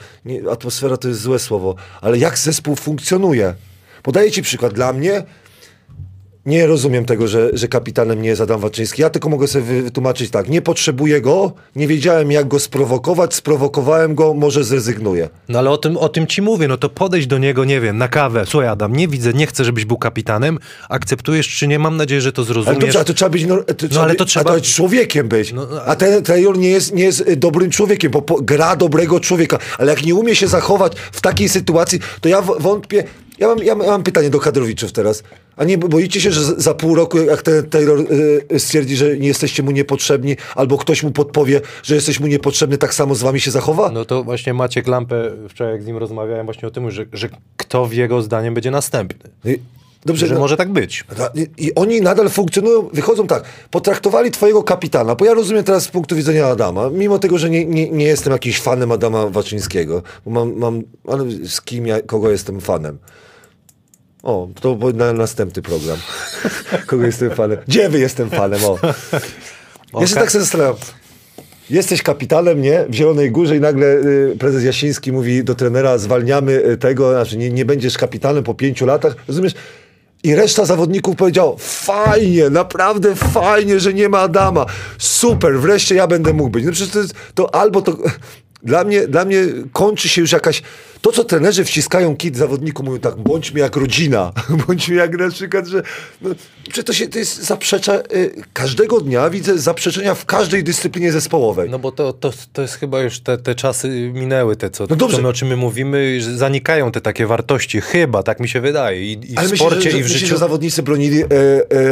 atmosfera 0.51 0.97
to 0.97 1.09
jest 1.09 1.21
złe 1.21 1.39
słowo, 1.39 1.75
ale 2.01 2.19
jak 2.19 2.39
zespół 2.39 2.77
funkcjonuje. 2.77 3.55
Podaję 4.03 4.31
ci 4.31 4.43
przykład. 4.43 4.75
Dla 4.75 4.93
mnie 4.93 5.23
nie 6.47 6.67
rozumiem 6.67 7.05
tego, 7.05 7.29
że, 7.29 7.51
że 7.53 7.69
kapitanem 7.69 8.23
nie 8.23 8.29
jest 8.29 8.41
Adam 8.41 8.61
Waczyński. 8.61 9.03
Ja 9.03 9.11
tylko 9.11 9.29
mogę 9.29 9.47
sobie 9.49 9.65
wy- 9.65 9.83
wytłumaczyć 9.83 10.31
tak. 10.31 10.49
Nie 10.49 10.63
potrzebuję 10.63 11.21
go, 11.21 11.53
nie 11.77 11.87
wiedziałem 11.89 12.31
jak 12.33 12.49
go 12.49 12.61
sprowokować, 12.61 13.35
sprowokowałem 13.35 14.15
go, 14.15 14.35
może 14.35 14.65
zrezygnuję. 14.65 15.29
No 15.49 15.59
ale 15.59 15.71
o 15.71 15.79
tym, 15.79 15.97
o 15.97 16.09
tym 16.09 16.27
ci 16.27 16.43
mówię, 16.43 16.69
no 16.69 16.77
to 16.77 16.89
podejść 16.89 17.27
do 17.27 17.39
niego, 17.39 17.65
nie 17.65 17.81
wiem, 17.81 17.99
na 17.99 18.09
kawę. 18.09 18.45
Słuchaj 18.47 18.69
Adam, 18.69 18.97
nie 18.97 19.09
widzę, 19.09 19.33
nie 19.33 19.47
chcę, 19.47 19.65
żebyś 19.65 19.85
był 19.85 19.99
kapitanem. 19.99 20.59
Akceptujesz 20.89 21.49
czy 21.49 21.69
nie? 21.69 21.79
Mam 21.79 21.97
nadzieję, 21.97 22.21
że 22.21 22.33
to 22.33 22.43
Ale 22.43 22.47
zrozumiesz. 22.47 22.79
dobrze, 22.81 23.01
a 23.01 23.05
to 23.05 23.15
trzeba 23.15 23.29
być, 23.29 23.45
no, 23.47 23.57
to 23.63 23.75
trzeba 23.89 24.01
ale 24.03 24.09
być, 24.13 24.19
to 24.19 24.25
a 24.25 24.27
trzeba- 24.27 24.51
to 24.51 24.57
jest 24.57 24.67
człowiekiem 24.75 25.29
być. 25.29 25.53
No, 25.53 25.67
no, 25.71 25.83
a 25.85 25.97
ten 25.97 26.23
Taylor 26.23 26.59
nie 26.59 26.71
jest, 26.71 26.95
nie 26.95 27.05
jest 27.05 27.21
y, 27.21 27.37
dobrym 27.37 27.71
człowiekiem, 27.71 28.11
bo 28.11 28.23
po, 28.23 28.43
gra 28.43 28.77
dobrego 28.77 29.21
człowieka. 29.21 29.59
Ale 29.79 29.91
jak 29.93 30.03
nie 30.05 30.15
umie 30.15 30.37
się 30.37 30.49
zachować 30.49 30.93
w 31.13 31.21
takiej 31.21 31.49
sytuacji, 31.49 31.99
to 32.21 32.29
ja 32.29 32.43
wątpię. 32.43 33.05
Ja 33.39 33.49
mam, 33.49 33.59
ja 33.59 33.75
mam- 33.75 33.87
ja 33.87 33.91
mam 33.93 34.03
pytanie 34.03 34.31
do 34.31 34.41
kadrowiczów 34.41 34.93
teraz. 34.93 35.23
A 35.61 35.65
nie 35.65 35.79
boicie 35.79 36.21
się, 36.21 36.33
że 36.33 36.45
za 36.45 36.75
pół 36.75 36.95
roku, 36.95 37.19
jak 37.19 37.43
ten 37.43 37.71
Taylor 37.71 38.01
y, 38.53 38.61
stwierdzi, 38.61 38.97
że 38.97 39.19
nie 39.19 39.29
jesteście 39.29 39.63
mu 39.63 39.71
niepotrzebni, 39.71 40.37
albo 40.55 40.79
ktoś 40.79 41.03
mu 41.03 41.11
podpowie, 41.11 41.61
że 41.83 41.95
jesteś 41.95 42.21
mu 42.21 42.27
niepotrzebny, 42.27 42.79
tak 42.79 42.95
samo 42.95 43.15
z 43.15 43.23
wami 43.23 43.41
się 43.41 43.51
zachowa? 43.51 43.91
No 43.91 44.05
to 44.05 44.25
właśnie 44.25 44.55
Maciek 44.55 44.87
Lampę, 44.87 45.31
wczoraj 45.49 45.73
jak 45.73 45.83
z 45.83 45.87
nim 45.87 45.97
rozmawiałem 45.97 46.47
właśnie 46.47 46.69
o 46.69 46.71
tym, 46.71 46.91
że, 46.91 47.07
że 47.13 47.29
kto 47.57 47.87
w 47.87 47.93
jego 47.93 48.23
zdaniem 48.23 48.55
będzie 48.55 48.71
następny. 48.71 49.31
Y, 49.47 49.59
Dobrze, 50.05 50.27
Że 50.27 50.35
no- 50.35 50.41
może 50.41 50.57
tak 50.57 50.73
być. 50.73 51.05
I, 51.35 51.67
I 51.67 51.75
oni 51.75 52.01
nadal 52.01 52.29
funkcjonują, 52.29 52.89
wychodzą 52.93 53.27
tak. 53.27 53.45
Potraktowali 53.71 54.31
twojego 54.31 54.63
kapitana, 54.63 55.15
bo 55.15 55.25
ja 55.25 55.35
rozumiem 55.35 55.65
teraz 55.65 55.83
z 55.83 55.89
punktu 55.89 56.17
widzenia 56.17 56.47
Adama, 56.47 56.91
mimo 56.91 57.19
tego, 57.19 57.39
że 57.39 57.51
nie, 57.51 57.67
nie, 57.67 57.91
nie 57.91 58.05
jestem 58.05 58.33
jakimś 58.33 58.61
fanem 58.61 58.93
Adama 58.93 59.27
Waczyńskiego, 59.27 60.03
bo 60.27 60.31
mam, 60.31 60.57
mam 60.57 60.83
ale 61.09 61.25
z 61.45 61.61
kim 61.61 61.87
ja, 61.87 62.03
kogo 62.03 62.31
jestem 62.31 62.61
fanem? 62.61 62.99
O, 64.23 64.49
to 64.61 64.79
na 64.95 65.13
następny 65.13 65.63
program. 65.63 65.99
Kogo 66.87 67.05
jestem 67.05 67.31
fanem? 67.31 67.59
Gdzie 67.69 67.89
wy 67.89 67.99
jestem 67.99 68.31
fanem? 68.31 68.65
O. 68.65 68.79
Oka- 69.93 70.15
tak 70.15 70.33
sobie 70.33 70.45
zastanawiam. 70.45 70.77
Jesteś 71.71 72.03
kapitanem, 72.03 72.63
nie? 72.63 72.85
W 72.89 72.95
Zielonej 72.95 73.31
Górze 73.31 73.57
i 73.57 73.61
nagle 73.61 73.87
y, 73.87 74.37
prezes 74.39 74.65
Jasiński 74.65 75.13
mówi 75.13 75.45
do 75.45 75.55
trenera, 75.55 75.99
zwalniamy 75.99 76.65
y, 76.65 76.77
tego, 76.77 77.11
znaczy 77.11 77.37
nie, 77.37 77.51
nie 77.51 77.65
będziesz 77.65 77.99
kapitanem 77.99 78.45
po 78.45 78.55
pięciu 78.55 78.87
latach. 78.87 79.17
Rozumiesz? 79.29 79.55
I 80.23 80.35
reszta 80.35 80.65
zawodników 80.65 81.17
powiedział, 81.17 81.57
fajnie, 81.59 82.51
naprawdę 82.51 83.15
fajnie, 83.15 83.81
że 83.81 83.95
nie 83.95 84.09
ma 84.09 84.19
Adama. 84.19 84.67
Super, 84.99 85.61
wreszcie 85.61 85.95
ja 85.95 86.07
będę 86.07 86.33
mógł 86.33 86.51
być. 86.51 86.65
No 86.65 86.73
przecież 86.73 86.93
to, 86.93 86.99
jest, 86.99 87.15
to 87.35 87.55
albo 87.55 87.83
to... 87.83 87.97
Dla 88.63 88.85
mnie, 88.85 89.09
dla 89.09 89.25
mnie 89.25 89.47
kończy 89.73 90.09
się 90.09 90.21
już 90.21 90.33
jakaś... 90.33 90.63
To, 91.01 91.13
co 91.13 91.25
trenerzy 91.25 91.65
wciskają 91.65 92.17
kit 92.17 92.37
zawodniku, 92.37 92.83
mówią 92.83 92.99
tak, 92.99 93.17
bądźmy 93.17 93.61
jak 93.61 93.77
rodzina. 93.77 94.33
bądźmy 94.67 94.95
jak 94.95 95.19
na 95.19 95.31
przykład, 95.31 95.67
że... 95.67 95.83
No, 96.23 96.31
przecież 96.63 96.85
to, 96.85 96.93
się, 96.93 97.09
to 97.09 97.19
jest 97.19 97.43
zaprzecza... 97.43 97.99
Y, 98.15 98.43
każdego 98.53 99.01
dnia 99.01 99.31
widzę 99.31 99.59
zaprzeczenia 99.59 100.15
w 100.15 100.27
każdej 100.27 100.65
dyscyplinie 100.65 101.13
zespołowej. 101.13 101.71
No 101.71 101.79
bo 101.79 101.93
to, 101.93 102.13
to, 102.13 102.33
to 102.53 102.63
jest 102.63 102.75
chyba 102.75 103.01
już 103.01 103.21
te, 103.21 103.39
te 103.39 103.55
czasy 103.55 104.11
minęły, 104.15 104.57
te 104.57 104.71
co, 104.71 104.87
No 104.91 104.97
dobrze. 104.97 105.23
my, 105.23 105.29
o 105.29 105.33
czym 105.33 105.49
my 105.49 105.57
mówimy, 105.57 106.21
że 106.21 106.37
zanikają 106.37 106.93
te 106.93 107.01
takie 107.01 107.27
wartości, 107.27 107.81
chyba, 107.81 108.23
tak 108.23 108.41
mi 108.41 108.49
się 108.49 108.61
wydaje. 108.61 109.05
I, 109.05 109.13
i 109.13 109.35
w 109.35 109.39
Ale 109.39 109.49
myślisz, 109.49 109.61
sporcie, 109.61 109.83
że, 109.83 109.91
że, 109.91 109.99
i 109.99 110.01
w 110.01 110.05
myślisz, 110.05 110.21
życiu. 110.21 110.35
że 110.35 110.39
zawodnicy 110.39 110.83
bronili 110.83 111.23
e, 111.23 111.27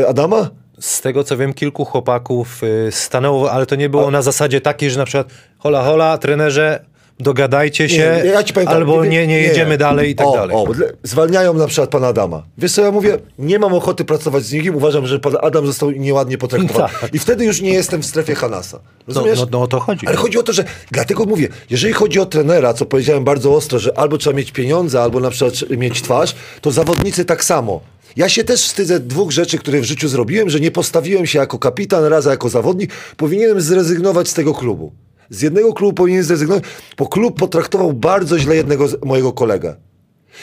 e, 0.00 0.08
Adama? 0.08 0.50
Z 0.80 1.00
tego 1.00 1.24
co 1.24 1.36
wiem, 1.36 1.54
kilku 1.54 1.84
chłopaków 1.84 2.62
y, 2.62 2.88
stanęło, 2.92 3.52
ale 3.52 3.66
to 3.66 3.76
nie 3.76 3.88
było 3.88 4.10
na 4.10 4.22
zasadzie 4.22 4.60
takiej, 4.60 4.90
że 4.90 4.98
na 4.98 5.04
przykład 5.04 5.28
hola 5.58 5.82
hola, 5.82 6.18
trenerze, 6.18 6.84
dogadajcie 7.20 7.88
się, 7.88 8.22
ja 8.24 8.42
ci 8.42 8.54
powiem 8.54 8.66
tak, 8.66 8.76
albo 8.76 9.04
nie, 9.04 9.26
nie 9.26 9.40
jedziemy 9.40 9.78
dalej 9.78 10.10
i 10.10 10.14
tak 10.14 10.26
o, 10.26 10.32
dalej. 10.32 10.56
O, 10.56 10.66
zwalniają 11.02 11.54
na 11.54 11.66
przykład 11.66 11.90
pana 11.90 12.06
Adama. 12.06 12.42
Wiesz 12.58 12.72
co 12.72 12.82
ja 12.82 12.90
mówię? 12.90 13.18
Nie 13.38 13.58
mam 13.58 13.74
ochoty 13.74 14.04
pracować 14.04 14.44
z 14.44 14.52
nikim, 14.52 14.76
uważam, 14.76 15.06
że 15.06 15.18
pan 15.18 15.36
Adam 15.42 15.66
został 15.66 15.90
nieładnie 15.90 16.38
potraktowany. 16.38 16.88
Tak. 17.00 17.14
I 17.14 17.18
wtedy 17.18 17.44
już 17.44 17.60
nie 17.60 17.72
jestem 17.72 18.02
w 18.02 18.06
strefie 18.06 18.34
Hanasa. 18.34 18.78
no, 18.78 19.14
Rozumiesz? 19.14 19.38
no, 19.38 19.46
no 19.50 19.62
o 19.62 19.66
to 19.66 19.80
chodzi. 19.80 20.06
Ale 20.06 20.16
chodzi 20.16 20.38
o 20.38 20.42
to, 20.42 20.52
że 20.52 20.64
dlatego 20.90 21.24
mówię, 21.24 21.48
jeżeli 21.70 21.92
chodzi 21.92 22.20
o 22.20 22.26
trenera, 22.26 22.74
co 22.74 22.86
powiedziałem 22.86 23.24
bardzo 23.24 23.54
ostro, 23.54 23.78
że 23.78 23.98
albo 23.98 24.18
trzeba 24.18 24.36
mieć 24.36 24.52
pieniądze, 24.52 25.02
albo 25.02 25.20
na 25.20 25.30
przykład 25.30 25.70
mieć 25.70 26.02
twarz, 26.02 26.34
to 26.60 26.70
zawodnicy 26.70 27.24
tak 27.24 27.44
samo. 27.44 27.80
Ja 28.16 28.28
się 28.28 28.44
też 28.44 28.64
wstydzę 28.64 29.00
dwóch 29.00 29.30
rzeczy, 29.30 29.58
które 29.58 29.80
w 29.80 29.84
życiu 29.84 30.08
zrobiłem, 30.08 30.50
że 30.50 30.60
nie 30.60 30.70
postawiłem 30.70 31.26
się 31.26 31.38
jako 31.38 31.58
kapitan, 31.58 32.04
raz 32.04 32.26
jako 32.26 32.48
zawodnik. 32.48 32.92
Powinienem 33.16 33.60
zrezygnować 33.60 34.28
z 34.28 34.34
tego 34.34 34.54
klubu. 34.54 34.92
Z 35.30 35.42
jednego 35.42 35.72
klubu 35.72 35.92
powinien 35.92 36.22
zrezygnować, 36.22 36.64
bo 36.98 37.06
klub 37.06 37.38
potraktował 37.38 37.92
bardzo 37.92 38.38
źle 38.38 38.56
jednego 38.56 38.86
mojego 39.04 39.32
kolegę. 39.32 39.76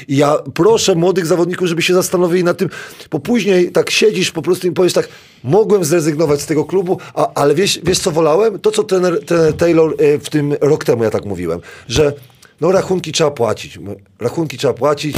I 0.08 0.18
ja 0.18 0.38
proszę 0.54 0.96
młodych 0.96 1.26
zawodników, 1.26 1.68
żeby 1.68 1.82
się 1.82 1.94
zastanowili 1.94 2.44
nad 2.44 2.58
tym, 2.58 2.70
bo 3.12 3.20
później 3.20 3.72
tak 3.72 3.90
siedzisz 3.90 4.32
po 4.32 4.42
prostu 4.42 4.68
i 4.68 4.72
powiesz 4.72 4.94
tak, 4.94 5.08
mogłem 5.44 5.86
zrezygnować 5.86 6.42
z 6.42 6.46
tego 6.46 6.66
klubu, 6.66 6.98
a, 7.14 7.34
ale 7.34 7.56
wiesz, 7.56 7.80
wiesz 7.84 8.00
co 8.00 8.12
wolałem? 8.12 8.60
To, 8.60 8.72
co 8.72 8.84
trener, 8.84 9.26
trener 9.26 9.54
Taylor 9.54 9.96
e, 9.98 10.20
w 10.20 10.30
tym 10.30 10.56
rok 10.62 10.84
temu 10.84 11.04
ja 11.04 11.10
tak 11.10 11.26
mówiłem, 11.26 11.60
że 11.88 12.14
no 12.62 12.72
rachunki 12.72 13.12
trzeba 13.12 13.32
płacić, 13.32 13.80
rachunki 14.20 14.58
trzeba 14.58 14.74
płacić 14.74 15.18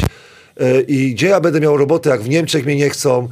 i 0.87 1.13
gdzie 1.13 1.27
ja 1.27 1.39
będę 1.39 1.59
miał 1.59 1.77
robotę, 1.77 2.09
jak 2.09 2.21
w 2.21 2.29
Niemczech 2.29 2.65
mnie 2.65 2.75
nie 2.75 2.89
chcą, 2.89 3.27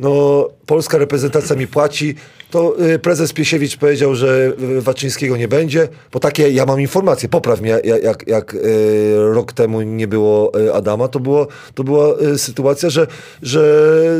no 0.00 0.48
polska 0.66 0.98
reprezentacja 0.98 1.56
mi 1.56 1.66
płaci, 1.66 2.14
to 2.50 2.80
y, 2.94 2.98
prezes 2.98 3.32
Piesiewicz 3.32 3.76
powiedział, 3.76 4.14
że 4.14 4.52
y, 4.78 4.80
Waczyńskiego 4.80 5.36
nie 5.36 5.48
będzie, 5.48 5.88
bo 6.12 6.20
takie, 6.20 6.50
ja 6.50 6.66
mam 6.66 6.80
informacje, 6.80 7.28
popraw 7.28 7.60
mnie, 7.60 7.78
jak, 8.02 8.28
jak, 8.28 8.54
y, 8.54 9.14
rok 9.34 9.52
temu 9.52 9.82
nie 9.82 10.08
było 10.08 10.52
Adama, 10.74 11.08
to, 11.08 11.20
było, 11.20 11.46
to 11.74 11.84
była 11.84 12.06
sytuacja, 12.36 12.90
że, 12.90 13.06
że 13.42 13.62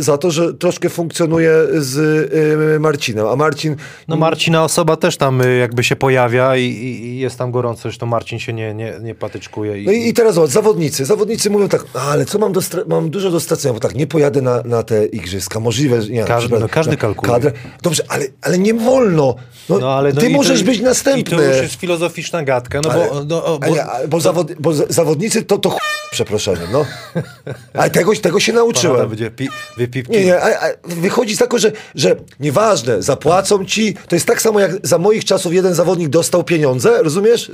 za 0.02 0.18
to, 0.18 0.30
że 0.30 0.54
troszkę 0.54 0.88
funkcjonuje 0.88 1.52
z 1.74 2.80
Marcinem, 2.80 3.26
a 3.26 3.36
Marcin... 3.36 3.76
No 4.08 4.16
Marcina 4.16 4.64
osoba 4.64 4.96
też 4.96 5.16
tam 5.16 5.42
jakby 5.60 5.84
się 5.84 5.96
pojawia 5.96 6.56
i, 6.56 6.62
i, 6.62 7.18
jest 7.18 7.38
tam 7.38 7.50
gorąco, 7.50 7.82
zresztą 7.82 8.06
Marcin 8.06 8.38
się 8.38 8.52
nie, 8.52 8.74
nie, 8.74 8.92
nie 9.02 9.14
patyczkuje. 9.14 9.82
I, 9.82 9.86
No 9.86 9.92
i, 9.92 10.08
i 10.08 10.14
teraz 10.14 10.34
zobacz, 10.34 10.50
zawodnicy. 10.50 11.04
Zawodnicy 11.04 11.50
mówią 11.50 11.68
tak, 11.68 11.84
"A, 11.94 12.00
ale 12.10 12.24
co 12.24 12.38
mam 12.38 12.52
do 12.52 12.60
mam 12.86 13.10
dużo 13.10 13.30
do 13.30 13.40
stracenia, 13.40 13.74
bo 13.74 13.80
tak, 13.80 13.94
nie 13.94 14.06
pojadę 14.06 14.42
na, 14.42 14.62
na 14.64 14.82
te 14.82 15.06
igrzyska. 15.06 15.60
Możliwe, 15.60 16.02
że 16.02 16.10
nie. 16.12 16.24
Każdy- 16.24 16.58
no 16.60 16.68
każdy 16.68 16.90
na 16.92 16.96
kalkuluje. 16.98 17.34
Kadrę. 17.34 17.52
Dobrze, 17.82 18.02
ale, 18.16 18.26
ale 18.42 18.59
nie 18.59 18.74
wolno. 18.74 19.35
No, 19.68 19.79
no, 19.79 19.94
ale 19.94 20.12
no 20.12 20.20
ty 20.20 20.26
i 20.26 20.31
to- 20.31 20.37
możesz 20.37 20.62
być 20.62 20.79
I 20.79 20.83
następny. 20.83 21.37
to 21.37 21.42
już 21.42 21.57
jest 21.57 21.74
filozoficzna 21.74 22.42
gadka, 22.44 22.81
no 22.81 22.90
Ale- 22.90 23.09
bo... 23.09 23.24
No, 23.24 23.59
bo 23.59 23.76
bo, 24.09 24.20
zawod, 24.20 24.52
bo 24.61 24.74
za- 24.74 24.85
zawodnicy 24.88 25.42
to, 25.42 25.59
to 25.59 25.70
ch... 25.70 25.76
przeproszenie, 26.11 26.61
no. 26.72 26.85
Ale 27.74 27.90
tego, 27.90 28.12
tego 28.22 28.40
się 28.40 28.52
Pana 28.52 28.64
nauczyłem. 28.64 29.09
będzie 29.09 29.31
pi, 29.31 29.48
wypipki. 29.76 30.12
Nie, 30.12 30.24
nie, 30.24 30.40
a, 30.40 30.66
a 30.66 30.70
wychodzi 30.85 31.37
z 31.37 31.38
tego, 31.38 31.59
że, 31.59 31.72
że 31.94 32.16
nieważne, 32.40 33.02
zapłacą 33.02 33.64
ci, 33.64 33.94
to 34.09 34.16
jest 34.16 34.26
tak 34.26 34.42
samo 34.42 34.61
jak 34.61 34.72
za 34.87 34.98
moich 34.98 35.24
czasów 35.24 35.52
jeden 35.55 35.74
zawodnik 35.74 36.09
dostał 36.09 36.44
pieniądze, 36.44 37.02
rozumiesz? 37.02 37.52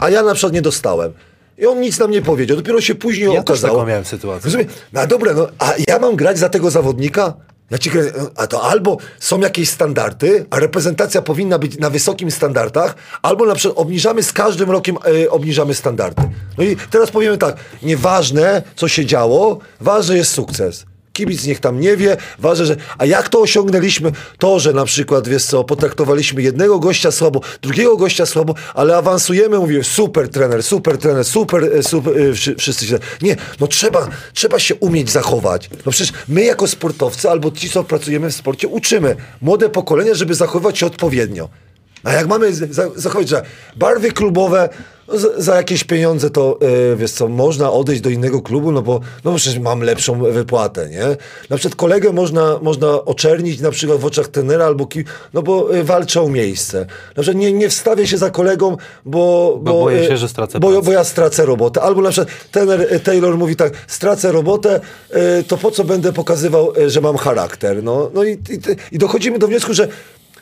A 0.00 0.10
ja 0.10 0.22
na 0.22 0.34
przykład 0.34 0.52
nie 0.52 0.62
dostałem. 0.62 1.12
I 1.58 1.66
on 1.66 1.80
nic 1.80 1.98
nam 1.98 2.10
nie 2.10 2.22
powiedział, 2.22 2.56
dopiero 2.56 2.80
się 2.80 2.94
później 2.94 3.26
Ja 3.26 3.32
też 3.32 3.40
okazało. 3.40 3.74
taką 3.74 3.88
miałem 3.88 4.04
sytuację. 4.04 4.44
Rozumiem? 4.44 4.66
No 4.92 5.06
dobra, 5.06 5.32
no, 5.34 5.46
a 5.58 5.72
ja 5.88 5.98
mam 5.98 6.16
grać 6.16 6.38
za 6.38 6.48
tego 6.48 6.70
zawodnika? 6.70 7.34
Krę- 7.78 8.30
a 8.36 8.46
to 8.46 8.62
albo 8.62 8.96
są 9.18 9.40
jakieś 9.40 9.70
standardy, 9.70 10.46
a 10.50 10.58
reprezentacja 10.58 11.22
powinna 11.22 11.58
być 11.58 11.78
na 11.78 11.90
wysokich 11.90 12.34
standardach, 12.34 12.94
albo 13.22 13.46
na 13.46 13.54
przykład 13.54 13.78
obniżamy 13.78 14.22
z 14.22 14.32
każdym 14.32 14.70
rokiem 14.70 14.96
e, 15.24 15.30
obniżamy 15.30 15.74
standardy. 15.74 16.22
No 16.58 16.64
i 16.64 16.76
teraz 16.90 17.10
powiemy 17.10 17.38
tak, 17.38 17.56
nieważne 17.82 18.62
co 18.76 18.88
się 18.88 19.06
działo, 19.06 19.58
ważny 19.80 20.16
jest 20.16 20.30
sukces. 20.32 20.89
Kibic 21.12 21.44
niech 21.46 21.60
tam 21.60 21.80
nie 21.80 21.96
wie, 21.96 22.16
ważne, 22.38 22.66
że... 22.66 22.76
A 22.98 23.04
jak 23.06 23.28
to 23.28 23.40
osiągnęliśmy? 23.40 24.12
To, 24.38 24.60
że 24.60 24.72
na 24.72 24.84
przykład, 24.84 25.28
wiesz 25.28 25.44
co, 25.44 25.64
potraktowaliśmy 25.64 26.42
jednego 26.42 26.78
gościa 26.78 27.10
słabo, 27.10 27.40
drugiego 27.62 27.96
gościa 27.96 28.26
słabo, 28.26 28.54
ale 28.74 28.96
awansujemy, 28.96 29.58
mówię, 29.58 29.84
super 29.84 30.28
trener, 30.28 30.62
super 30.62 30.98
trener, 30.98 31.24
super, 31.24 31.64
e, 31.64 31.82
super 31.82 32.12
wszy- 32.34 32.54
wszyscy 32.54 32.86
się... 32.86 32.98
Nie, 33.22 33.36
no 33.60 33.66
trzeba, 33.66 34.08
trzeba 34.34 34.58
się 34.58 34.74
umieć 34.74 35.10
zachować. 35.10 35.70
No 35.86 35.92
przecież 35.92 36.12
my 36.28 36.44
jako 36.44 36.66
sportowcy, 36.68 37.30
albo 37.30 37.50
ci, 37.50 37.70
co 37.70 37.84
pracujemy 37.84 38.30
w 38.30 38.34
sporcie, 38.34 38.68
uczymy 38.68 39.16
młode 39.42 39.68
pokolenia, 39.68 40.14
żeby 40.14 40.34
zachowywać 40.34 40.78
się 40.78 40.86
odpowiednio. 40.86 41.48
A 42.04 42.12
jak 42.12 42.26
mamy 42.26 42.52
zachować, 42.96 43.28
że 43.28 43.42
barwy 43.76 44.12
klubowe, 44.12 44.68
za, 45.36 45.56
jakieś 45.56 45.84
pieniądze 45.84 46.30
to, 46.30 46.58
e, 46.92 46.96
wiesz 46.96 47.12
co, 47.12 47.28
można 47.28 47.72
odejść 47.72 48.02
do 48.02 48.10
innego 48.10 48.42
klubu, 48.42 48.72
no 48.72 48.82
bo 48.82 49.00
no 49.24 49.34
przecież 49.34 49.58
mam 49.58 49.80
lepszą 49.80 50.32
wypłatę, 50.32 50.88
nie? 50.88 51.16
Na 51.50 51.56
przykład 51.56 51.74
kolegę 51.74 52.12
można, 52.12 52.58
można 52.62 53.04
oczernić 53.04 53.60
na 53.60 53.70
przykład 53.70 54.00
w 54.00 54.04
oczach 54.04 54.28
tenera 54.28 54.66
albo 54.66 54.86
ki, 54.86 55.04
no 55.34 55.42
bo 55.42 55.74
e, 55.74 55.84
walczą 55.84 56.24
o 56.24 56.28
miejsce. 56.28 56.86
Na 57.16 57.22
przykład 57.22 57.36
nie, 57.36 57.52
nie 57.52 57.68
wstawię 57.68 58.06
się 58.06 58.18
za 58.18 58.30
kolegą, 58.30 58.76
bo... 59.04 59.58
Bo 59.62 59.72
boję 59.72 60.00
e, 60.00 60.08
się, 60.08 60.16
że 60.16 60.28
stracę 60.28 60.60
bo, 60.60 60.82
bo 60.82 60.92
ja 60.92 61.04
stracę 61.04 61.46
robotę. 61.46 61.82
Albo 61.82 62.02
na 62.02 62.10
przykład 62.10 62.36
tener 62.52 62.86
e, 62.90 63.00
Taylor 63.00 63.38
mówi 63.38 63.56
tak, 63.56 63.72
stracę 63.86 64.32
robotę, 64.32 64.80
e, 65.10 65.42
to 65.42 65.56
po 65.56 65.70
co 65.70 65.84
będę 65.84 66.12
pokazywał, 66.12 66.72
e, 66.78 66.90
że 66.90 67.00
mam 67.00 67.16
charakter? 67.16 67.82
No, 67.82 68.10
no 68.14 68.24
i, 68.24 68.32
i, 68.32 68.36
i 68.92 68.98
dochodzimy 68.98 69.38
do 69.38 69.48
wniosku, 69.48 69.74
że 69.74 69.88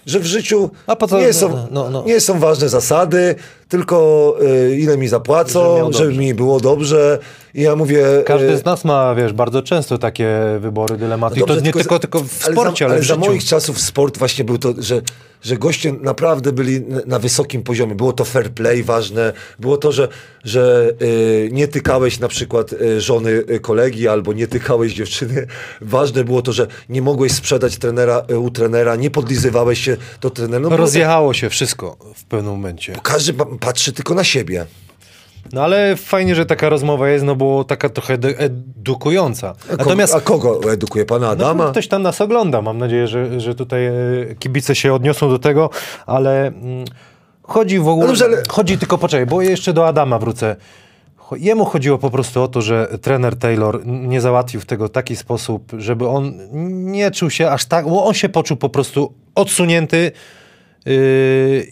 że 0.06 0.20
w 0.20 0.26
życiu 0.26 0.70
nie, 1.18 1.32
są, 1.32 1.48
no, 1.48 1.68
no, 1.70 1.90
no. 1.90 2.04
nie 2.06 2.20
są 2.20 2.38
ważne 2.38 2.68
zasady, 2.68 3.34
tylko 3.68 4.36
e, 4.42 4.74
ile 4.74 4.96
mi 4.98 5.08
zapłacą, 5.08 5.92
żeby 5.92 6.12
mi 6.12 6.34
było 6.34 6.60
dobrze. 6.60 7.18
I 7.54 7.62
ja 7.62 7.76
mówię... 7.76 8.06
Każdy 8.26 8.52
e, 8.52 8.58
z 8.58 8.64
nas 8.64 8.84
ma, 8.84 9.14
wiesz, 9.14 9.32
bardzo 9.32 9.62
często 9.62 9.98
takie 9.98 10.28
wybory, 10.60 10.96
dylematy. 10.96 11.36
I 11.36 11.40
Dobrze, 11.40 11.56
to 11.56 11.60
nie 11.60 11.72
tylko, 11.72 11.98
tylko 11.98 12.20
w 12.20 12.32
sporcie, 12.32 12.84
ale, 12.84 12.94
za, 12.94 12.94
ale 12.94 12.98
w 13.00 13.06
za 13.06 13.14
życiu. 13.14 13.26
moich 13.26 13.44
czasów 13.44 13.80
sport 13.80 14.18
właśnie 14.18 14.44
był 14.44 14.58
to, 14.58 14.74
że, 14.78 15.02
że 15.42 15.56
goście 15.56 15.92
naprawdę 16.00 16.52
byli 16.52 16.80
na 17.06 17.18
wysokim 17.18 17.62
poziomie. 17.62 17.94
Było 17.94 18.12
to 18.12 18.24
fair 18.24 18.50
play 18.50 18.82
ważne, 18.82 19.32
było 19.58 19.76
to, 19.76 19.92
że, 19.92 20.08
że 20.44 20.92
y, 21.02 21.48
nie 21.52 21.68
tykałeś 21.68 22.18
na 22.20 22.28
przykład 22.28 22.74
żony 22.98 23.42
kolegi 23.62 24.08
albo 24.08 24.32
nie 24.32 24.46
tykałeś 24.46 24.94
dziewczyny. 24.94 25.46
Ważne 25.80 26.24
było 26.24 26.42
to, 26.42 26.52
że 26.52 26.66
nie 26.88 27.02
mogłeś 27.02 27.32
sprzedać 27.32 27.76
trenera 27.76 28.22
u 28.40 28.50
trenera, 28.50 28.96
nie 28.96 29.10
podlizywałeś 29.10 29.84
się 29.84 29.96
do 30.20 30.30
trenera. 30.30 30.68
No, 30.70 30.76
Rozjechało 30.76 31.34
się 31.34 31.50
wszystko 31.50 31.96
w 32.14 32.24
pewnym 32.24 32.52
momencie. 32.52 32.92
to- 32.92 33.00
każdy 33.00 33.32
patrzy 33.60 33.92
tylko 33.92 34.14
na 34.14 34.24
siebie. 34.24 34.66
No 35.52 35.62
ale 35.64 35.96
fajnie, 35.96 36.34
że 36.34 36.46
taka 36.46 36.68
rozmowa 36.68 37.08
jest, 37.08 37.24
no 37.24 37.36
bo 37.36 37.64
taka 37.64 37.88
trochę 37.88 38.18
edu- 38.18 38.34
edukująca. 38.38 39.54
A, 39.72 39.76
Natomiast 39.76 40.12
kogo, 40.12 40.50
a 40.50 40.54
kogo 40.54 40.72
edukuje 40.72 41.04
pana 41.04 41.26
no, 41.26 41.32
Adama? 41.32 41.70
ktoś 41.70 41.88
tam 41.88 42.02
nas 42.02 42.20
ogląda. 42.20 42.62
Mam 42.62 42.78
nadzieję, 42.78 43.06
że, 43.06 43.40
że 43.40 43.54
tutaj 43.54 43.86
e, 43.86 43.92
kibice 44.38 44.74
się 44.74 44.94
odniosą 44.94 45.28
do 45.30 45.38
tego, 45.38 45.70
ale 46.06 46.46
mm, 46.46 46.84
chodzi 47.42 47.78
w 47.78 47.88
ogóle... 47.88 48.06
No 48.06 48.12
dobrze, 48.12 48.24
ale- 48.24 48.42
Chodzi 48.48 48.78
tylko, 48.78 48.98
poczekaj, 48.98 49.26
bo 49.26 49.42
jeszcze 49.42 49.72
do 49.72 49.86
Adama 49.88 50.18
wrócę. 50.18 50.56
Jemu 51.36 51.64
chodziło 51.64 51.98
po 51.98 52.10
prostu 52.10 52.42
o 52.42 52.48
to, 52.48 52.62
że 52.62 52.98
trener 53.02 53.36
Taylor 53.36 53.86
nie 53.86 54.20
załatwił 54.20 54.60
tego 54.60 54.88
w 54.88 54.90
taki 54.90 55.16
sposób, 55.16 55.72
żeby 55.78 56.08
on 56.08 56.32
nie 56.92 57.10
czuł 57.10 57.30
się 57.30 57.50
aż 57.50 57.64
tak, 57.64 57.88
bo 57.88 58.04
on 58.04 58.14
się 58.14 58.28
poczuł 58.28 58.56
po 58.56 58.68
prostu 58.68 59.12
odsunięty 59.34 60.12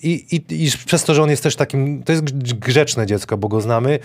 i, 0.03 0.27
i, 0.33 0.65
i 0.65 0.71
przez 0.87 1.05
to, 1.05 1.15
że 1.15 1.23
on 1.23 1.31
jest 1.31 1.43
też 1.43 1.57
takim, 1.57 2.03
to 2.03 2.13
jest 2.13 2.25
grz- 2.25 2.55
grzeczne 2.55 3.07
dziecko, 3.07 3.37
bo 3.37 3.49
go 3.49 3.61
znamy, 3.61 3.99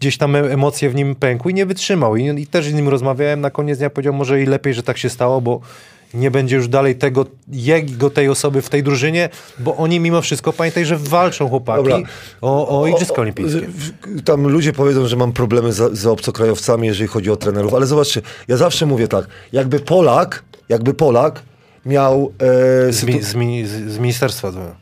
gdzieś 0.00 0.18
tam 0.18 0.36
emocje 0.36 0.90
w 0.90 0.94
nim 0.94 1.14
pękły 1.14 1.50
i 1.50 1.54
nie 1.54 1.66
wytrzymał. 1.66 2.16
I, 2.16 2.42
I 2.42 2.46
też 2.46 2.66
z 2.66 2.74
nim 2.74 2.88
rozmawiałem, 2.88 3.40
na 3.40 3.50
koniec 3.50 3.78
dnia 3.78 3.90
powiedział, 3.90 4.14
może 4.14 4.42
i 4.42 4.46
lepiej, 4.46 4.74
że 4.74 4.82
tak 4.82 4.98
się 4.98 5.08
stało, 5.08 5.40
bo 5.40 5.60
nie 6.14 6.30
będzie 6.30 6.56
już 6.56 6.68
dalej 6.68 6.94
tego, 6.94 7.26
jego 7.52 8.10
tej 8.10 8.28
osoby 8.28 8.62
w 8.62 8.68
tej 8.68 8.82
drużynie, 8.82 9.28
bo 9.58 9.76
oni 9.76 10.00
mimo 10.00 10.22
wszystko, 10.22 10.52
pamiętaj, 10.52 10.84
że 10.84 10.96
walczą 10.96 11.48
chłopaki 11.48 11.84
Dobra. 11.84 11.98
o, 12.40 12.80
o 12.80 12.86
Igrzyska 12.86 13.22
Olimpijskie. 13.22 13.60
Tam 14.24 14.48
ludzie 14.48 14.72
powiedzą, 14.72 15.06
że 15.06 15.16
mam 15.16 15.32
problemy 15.32 15.72
z, 15.72 15.98
z 15.98 16.06
obcokrajowcami, 16.06 16.88
jeżeli 16.88 17.08
chodzi 17.08 17.30
o 17.30 17.36
trenerów, 17.36 17.74
ale 17.74 17.86
zobaczcie, 17.86 18.22
ja 18.48 18.56
zawsze 18.56 18.86
mówię 18.86 19.08
tak, 19.08 19.26
jakby 19.52 19.80
Polak, 19.80 20.42
jakby 20.68 20.94
Polak 20.94 21.42
miał... 21.86 22.32
E, 22.88 22.92
Z, 22.92 23.04
mi, 23.04 23.22
z, 23.22 23.34
mi, 23.34 23.66
z, 23.66 23.70
z 23.70 23.98
ministerstwa. 23.98 24.50
dzwonią. 24.50 24.74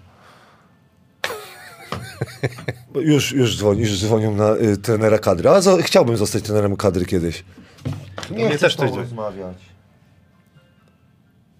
już, 2.94 3.32
już, 3.32 3.56
dzwoni, 3.58 3.80
już 3.80 4.00
dzwonią 4.00 4.34
na 4.36 4.54
y, 4.56 4.76
trenera 4.76 5.18
kadry, 5.18 5.48
a 5.48 5.60
zo, 5.60 5.76
chciałbym 5.82 6.16
zostać 6.16 6.42
trenerem 6.42 6.76
kadry 6.76 7.06
kiedyś. 7.06 7.44
mnie 8.30 8.48
chcę 8.50 8.58
też 8.70 8.76
rozmawiać. 8.96 9.56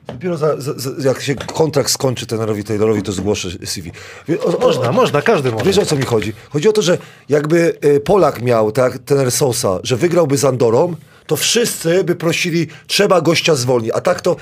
Dopiero 0.07 0.37
za, 0.37 0.61
za, 0.61 0.73
za, 0.77 1.09
jak 1.09 1.21
się 1.21 1.35
kontrakt 1.35 1.91
skończy 1.91 2.27
trenerowi 2.27 2.65
Taylorowi, 2.65 3.03
to 3.03 3.13
zgłoszę 3.13 3.49
CV. 3.65 3.91
O- 4.45 4.57
o- 4.57 4.61
Można, 4.61 4.93
można, 4.93 5.23
każdy 5.23 5.53
może. 5.53 5.65
Wiesz 5.65 5.79
o 5.79 5.87
co 5.87 5.97
mi 5.97 6.03
chodzi? 6.03 6.33
Chodzi 6.51 6.69
o 6.69 6.73
to, 6.73 6.83
że 6.83 6.99
jakby 7.29 7.79
y, 7.85 8.01
Polak 8.01 8.43
miał, 8.43 8.73
tak, 8.73 8.99
trener 8.99 9.33
Sosa, 9.33 9.79
że 9.83 9.97
wygrałby 9.97 10.37
z 10.39 10.45
Andorą, 10.45 10.95
to 11.27 11.37
wszyscy 11.37 12.05
by 12.05 12.15
prosili, 12.15 12.67
trzeba 12.87 13.21
gościa 13.21 13.55
zwolnić. 13.55 13.91
A 13.95 14.01
tak 14.01 14.21
to 14.21 14.37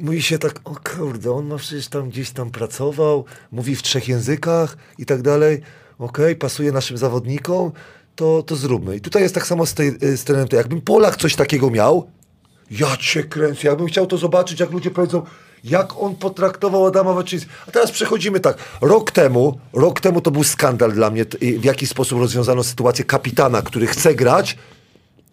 mówi 0.00 0.22
się 0.22 0.38
tak, 0.38 0.60
o 0.64 0.76
kurde, 0.96 1.32
on 1.32 1.46
ma 1.46 1.56
przecież 1.56 1.88
tam 1.88 2.10
gdzieś 2.10 2.30
tam 2.30 2.50
pracował, 2.50 3.24
mówi 3.52 3.76
w 3.76 3.82
trzech 3.82 4.08
językach 4.08 4.76
i 4.98 5.06
tak 5.06 5.22
dalej. 5.22 5.60
Okej, 5.98 6.36
pasuje 6.36 6.72
naszym 6.72 6.98
zawodnikom, 6.98 7.72
to, 8.16 8.42
to 8.42 8.56
zróbmy. 8.56 8.96
I 8.96 9.00
tutaj 9.00 9.22
jest 9.22 9.34
tak 9.34 9.46
samo 9.46 9.66
z, 9.66 9.74
tej, 9.74 9.88
y, 10.02 10.16
z 10.16 10.24
trenerem. 10.24 10.48
Jakbym 10.52 10.80
Polak 10.80 11.16
coś 11.16 11.36
takiego 11.36 11.70
miał, 11.70 12.10
ja 12.70 12.96
cię 12.96 13.24
kręcę, 13.24 13.68
jakbym 13.68 13.86
chciał 13.86 14.06
to 14.06 14.18
zobaczyć, 14.18 14.60
jak 14.60 14.70
ludzie 14.70 14.90
powiedzą, 14.90 15.22
jak 15.64 16.02
on 16.02 16.16
potraktował 16.16 16.86
Adama 16.86 17.12
Waczyńskiego. 17.12 17.54
A 17.66 17.70
teraz 17.70 17.90
przechodzimy 17.90 18.40
tak. 18.40 18.58
Rok 18.80 19.10
temu, 19.10 19.58
rok 19.72 20.00
temu 20.00 20.20
to 20.20 20.30
był 20.30 20.44
skandal 20.44 20.92
dla 20.92 21.10
mnie, 21.10 21.24
w 21.58 21.64
jaki 21.64 21.86
sposób 21.86 22.18
rozwiązano 22.18 22.64
sytuację 22.64 23.04
kapitana, 23.04 23.62
który 23.62 23.86
chce 23.86 24.14
grać 24.14 24.56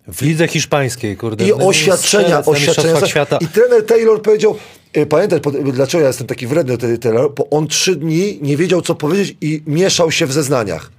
W 0.07 0.21
lidze 0.21 0.47
hiszpańskiej, 0.47 1.17
kurde. 1.17 1.45
i 1.45 1.49
no, 1.49 1.67
oświadczenia, 1.67 2.45
oświadczenia. 2.45 3.07
Świata. 3.07 3.37
I 3.41 3.47
trener 3.47 3.85
Taylor 3.85 4.21
powiedział, 4.21 4.55
y, 4.97 5.05
pamiętaj, 5.05 5.39
dlaczego 5.73 6.01
ja 6.01 6.07
jestem 6.07 6.27
taki 6.27 6.47
wredny, 6.47 6.77
ten 6.77 6.97
Taylor, 6.97 7.33
bo 7.33 7.49
on 7.49 7.67
trzy 7.67 7.95
dni 7.95 8.39
nie 8.41 8.57
wiedział, 8.57 8.81
co 8.81 8.95
powiedzieć 8.95 9.37
i 9.41 9.61
mieszał 9.67 10.11
się 10.11 10.25
w 10.25 10.33
zeznaniach. 10.33 10.91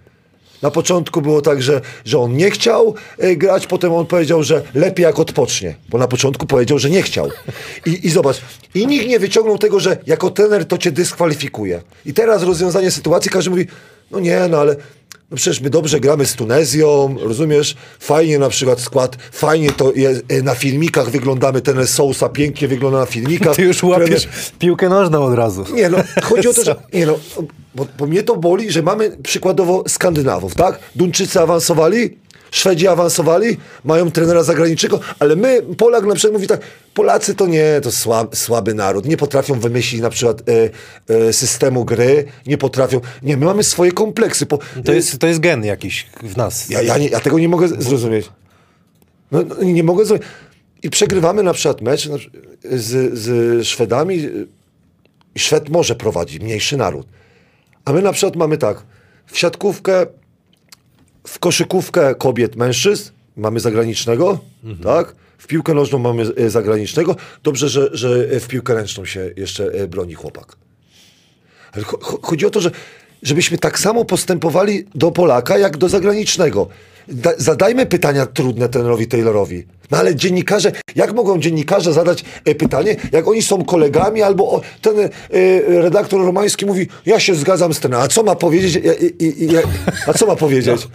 Na 0.62 0.70
początku 0.70 1.22
było 1.22 1.42
tak, 1.42 1.62
że, 1.62 1.80
że 2.04 2.18
on 2.18 2.36
nie 2.36 2.50
chciał 2.50 2.94
e, 3.18 3.36
grać, 3.36 3.66
potem 3.66 3.92
on 3.92 4.06
powiedział, 4.06 4.42
że 4.42 4.62
lepiej 4.74 5.04
jak 5.04 5.18
odpocznie, 5.18 5.74
bo 5.88 5.98
na 5.98 6.08
początku 6.08 6.46
powiedział, 6.46 6.78
że 6.78 6.90
nie 6.90 7.02
chciał. 7.02 7.30
I, 7.86 8.06
I 8.06 8.10
zobacz, 8.10 8.36
i 8.74 8.86
nikt 8.86 9.06
nie 9.06 9.18
wyciągnął 9.18 9.58
tego, 9.58 9.80
że 9.80 9.96
jako 10.06 10.30
trener 10.30 10.64
to 10.64 10.78
cię 10.78 10.92
dyskwalifikuje. 10.92 11.82
I 12.06 12.14
teraz 12.14 12.42
rozwiązanie 12.42 12.90
sytuacji, 12.90 13.30
każdy 13.30 13.50
mówi, 13.50 13.66
no 14.10 14.20
nie, 14.20 14.40
no 14.48 14.58
ale 14.58 14.76
no 15.30 15.36
przecież 15.36 15.60
my 15.60 15.70
dobrze 15.70 16.00
gramy 16.00 16.26
z 16.26 16.34
Tunezją, 16.34 17.16
rozumiesz? 17.20 17.76
Fajnie 17.98 18.38
na 18.38 18.48
przykład 18.48 18.80
skład, 18.80 19.16
fajnie 19.32 19.72
to 19.72 19.92
jest, 19.92 20.24
e, 20.28 20.42
na 20.42 20.54
filmikach 20.54 21.10
wyglądamy, 21.10 21.60
ten 21.60 21.86
Sousa 21.86 22.28
pięknie 22.28 22.68
wygląda 22.68 22.98
na 22.98 23.06
filmikach. 23.06 23.56
Ty 23.56 23.62
już 23.62 23.82
łapiesz 23.82 24.28
piłkę 24.58 24.88
nożną 24.88 25.24
od 25.24 25.34
razu. 25.34 25.64
nie, 25.74 25.88
no, 25.88 25.98
chodzi 26.22 26.48
o 26.48 26.54
to, 26.54 26.64
że. 26.64 26.76
Nie, 26.94 27.06
no, 27.06 27.18
bo, 27.74 27.86
bo 27.98 28.06
mnie 28.06 28.22
to 28.22 28.36
boli, 28.36 28.70
że 28.70 28.82
mamy 28.82 29.16
przykładowo 29.22 29.84
Skandynawów, 29.88 30.54
tak? 30.54 30.78
Duńczycy 30.96 31.40
awansowali, 31.40 32.18
Szwedzi 32.56 32.88
awansowali, 32.88 33.56
mają 33.84 34.10
trenera 34.10 34.42
zagranicznego, 34.42 35.00
ale 35.18 35.36
my, 35.36 35.62
Polak 35.62 36.04
na 36.04 36.14
przykład 36.14 36.32
mówi 36.32 36.46
tak, 36.46 36.60
Polacy 36.94 37.34
to 37.34 37.46
nie, 37.46 37.80
to 37.82 37.92
słab, 37.92 38.36
słaby 38.36 38.74
naród, 38.74 39.06
nie 39.06 39.16
potrafią 39.16 39.60
wymyślić 39.60 40.02
na 40.02 40.10
przykład 40.10 40.42
e, 40.48 40.70
e, 41.14 41.32
systemu 41.32 41.84
gry, 41.84 42.24
nie 42.46 42.58
potrafią. 42.58 43.00
Nie, 43.22 43.36
my 43.36 43.46
mamy 43.46 43.62
swoje 43.64 43.92
kompleksy. 43.92 44.46
Po, 44.46 44.58
To 44.84 44.92
jest, 44.92 45.18
to 45.18 45.26
jest 45.26 45.40
gen 45.40 45.64
jakiś 45.64 46.06
w 46.22 46.36
nas. 46.36 46.68
ja, 46.70 46.82
ja, 46.82 46.98
nie, 46.98 47.08
ja 47.08 47.20
tego 47.20 47.38
nie 47.38 47.48
mogę 47.48 47.68
zrozumieć. 47.68 48.30
No, 49.32 49.42
no, 49.42 49.62
nie 49.62 49.84
mogę 49.84 50.04
zrozumieć. 50.04 50.28
I 50.82 50.90
przegrywamy 50.90 51.42
na 51.42 51.52
przykład 51.52 51.80
mecz 51.80 52.08
z, 52.64 53.18
z 53.18 53.66
Szwedami. 53.66 54.28
I 55.34 55.38
Szwed 55.38 55.68
może 55.68 55.94
prowadzić, 55.94 56.42
mniejszy 56.42 56.76
naród. 56.76 57.06
A 57.84 57.92
my 57.92 58.02
na 58.02 58.12
przykład 58.12 58.36
mamy 58.36 58.58
tak, 58.58 58.82
w 59.26 59.38
siatkówkę, 59.38 60.06
w 61.26 61.38
koszykówkę 61.38 62.14
kobiet, 62.14 62.56
mężczyzn 62.56 63.10
mamy 63.36 63.60
zagranicznego, 63.60 64.38
tak? 64.82 65.14
W 65.38 65.46
piłkę 65.46 65.74
nożną 65.74 65.98
mamy 65.98 66.22
e, 66.36 66.50
zagranicznego. 66.50 67.16
Dobrze, 67.42 67.68
że, 67.68 67.88
że 67.92 68.40
w 68.40 68.48
piłkę 68.48 68.74
ręczną 68.74 69.04
się 69.04 69.30
jeszcze 69.36 69.64
e, 69.72 69.88
broni 69.88 70.14
chłopak. 70.14 70.56
Ale 71.72 71.84
cho- 71.84 71.98
cho- 71.98 72.18
chodzi 72.22 72.46
o 72.46 72.50
to, 72.50 72.60
że 72.60 72.70
żebyśmy 73.22 73.58
tak 73.58 73.78
samo 73.78 74.04
postępowali 74.04 74.84
do 74.94 75.10
Polaka, 75.10 75.58
jak 75.58 75.76
do 75.76 75.88
zagranicznego. 75.88 76.66
Da, 77.08 77.30
zadajmy 77.38 77.86
pytania 77.86 78.26
trudne 78.26 78.68
trenerowi 78.68 79.06
Taylorowi. 79.06 79.66
No 79.90 79.98
ale 79.98 80.14
dziennikarze, 80.14 80.72
jak 80.96 81.12
mogą 81.14 81.40
dziennikarze 81.40 81.92
zadać 81.92 82.24
e, 82.44 82.54
pytanie, 82.54 82.96
jak 83.12 83.28
oni 83.28 83.42
są 83.42 83.64
kolegami, 83.64 84.22
albo 84.22 84.50
o, 84.50 84.60
ten 84.82 84.98
e, 85.00 85.08
redaktor 85.82 86.20
romański 86.26 86.66
mówi, 86.66 86.88
ja 87.06 87.20
się 87.20 87.34
zgadzam 87.34 87.74
z 87.74 87.80
trenerem, 87.80 88.04
a 88.04 88.08
co 88.08 88.22
ma 88.22 88.34
powiedzieć? 88.36 88.76
E, 88.76 88.80
i- 89.06 89.44
i- 89.44 89.48
a 90.06 90.12
co 90.12 90.26
ma 90.26 90.36
powiedzieć? 90.36 90.88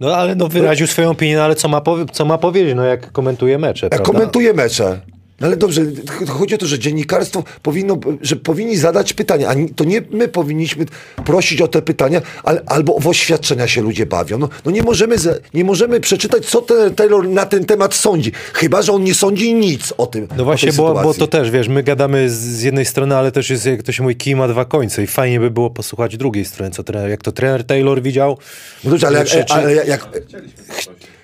No 0.00 0.14
ale 0.16 0.34
no 0.34 0.48
wyraził 0.48 0.86
swoją 0.86 1.10
opinię, 1.10 1.36
no, 1.36 1.42
ale 1.42 1.54
co 1.54 1.68
ma, 1.68 1.82
co 2.12 2.24
ma 2.24 2.38
powiedzieć, 2.38 2.74
no 2.76 2.84
jak 2.84 3.12
komentuje 3.12 3.58
mecze, 3.58 3.86
Jak 3.86 3.90
prawda? 3.94 4.12
komentuje 4.12 4.54
mecze. 4.54 5.00
No 5.40 5.46
ale 5.46 5.56
dobrze, 5.56 5.82
chodzi 6.28 6.54
o 6.54 6.58
to, 6.58 6.66
że 6.66 6.78
dziennikarstwo 6.78 7.44
powinno, 7.62 7.98
że 8.20 8.36
powinni 8.36 8.76
zadać 8.76 9.12
pytania, 9.12 9.48
a 9.48 9.54
to 9.76 9.84
nie 9.84 10.02
my 10.10 10.28
powinniśmy 10.28 10.86
prosić 11.24 11.60
o 11.60 11.68
te 11.68 11.82
pytania, 11.82 12.22
ale, 12.44 12.62
albo 12.66 13.00
w 13.00 13.06
oświadczenia 13.06 13.66
się 13.66 13.82
ludzie 13.82 14.06
bawią. 14.06 14.38
No, 14.38 14.48
no 14.64 14.70
nie, 14.70 14.82
możemy, 14.82 15.16
nie 15.54 15.64
możemy 15.64 16.00
przeczytać, 16.00 16.46
co 16.46 16.62
ten 16.62 16.94
Taylor 16.94 17.28
na 17.28 17.46
ten 17.46 17.64
temat 17.64 17.94
sądzi, 17.94 18.32
chyba, 18.52 18.82
że 18.82 18.92
on 18.92 19.04
nie 19.04 19.14
sądzi 19.14 19.54
nic 19.54 19.94
o 19.98 20.06
tym. 20.06 20.28
No 20.36 20.44
właśnie, 20.44 20.72
bo, 20.72 20.94
bo 21.02 21.14
to 21.14 21.26
też, 21.26 21.50
wiesz, 21.50 21.68
my 21.68 21.82
gadamy 21.82 22.30
z 22.30 22.62
jednej 22.62 22.84
strony, 22.84 23.16
ale 23.16 23.32
też 23.32 23.50
jest, 23.50 23.66
jak 23.66 23.82
to 23.82 23.92
się 23.92 24.02
mówi, 24.02 24.16
kij 24.16 24.36
ma 24.36 24.48
dwa 24.48 24.64
końce 24.64 25.02
i 25.02 25.06
fajnie 25.06 25.40
by 25.40 25.50
było 25.50 25.70
posłuchać 25.70 26.16
drugiej 26.16 26.44
strony, 26.44 26.70
co 26.70 26.84
trener, 26.84 27.10
jak 27.10 27.22
to 27.22 27.32
trener 27.32 27.64
Taylor 27.64 28.02
widział. 28.02 28.38
No 28.84 28.90
dobrze, 28.90 29.06
ale, 29.06 29.18
jak, 29.18 29.50
ale 29.50 29.74
jak, 29.74 29.86
jak 29.88 30.08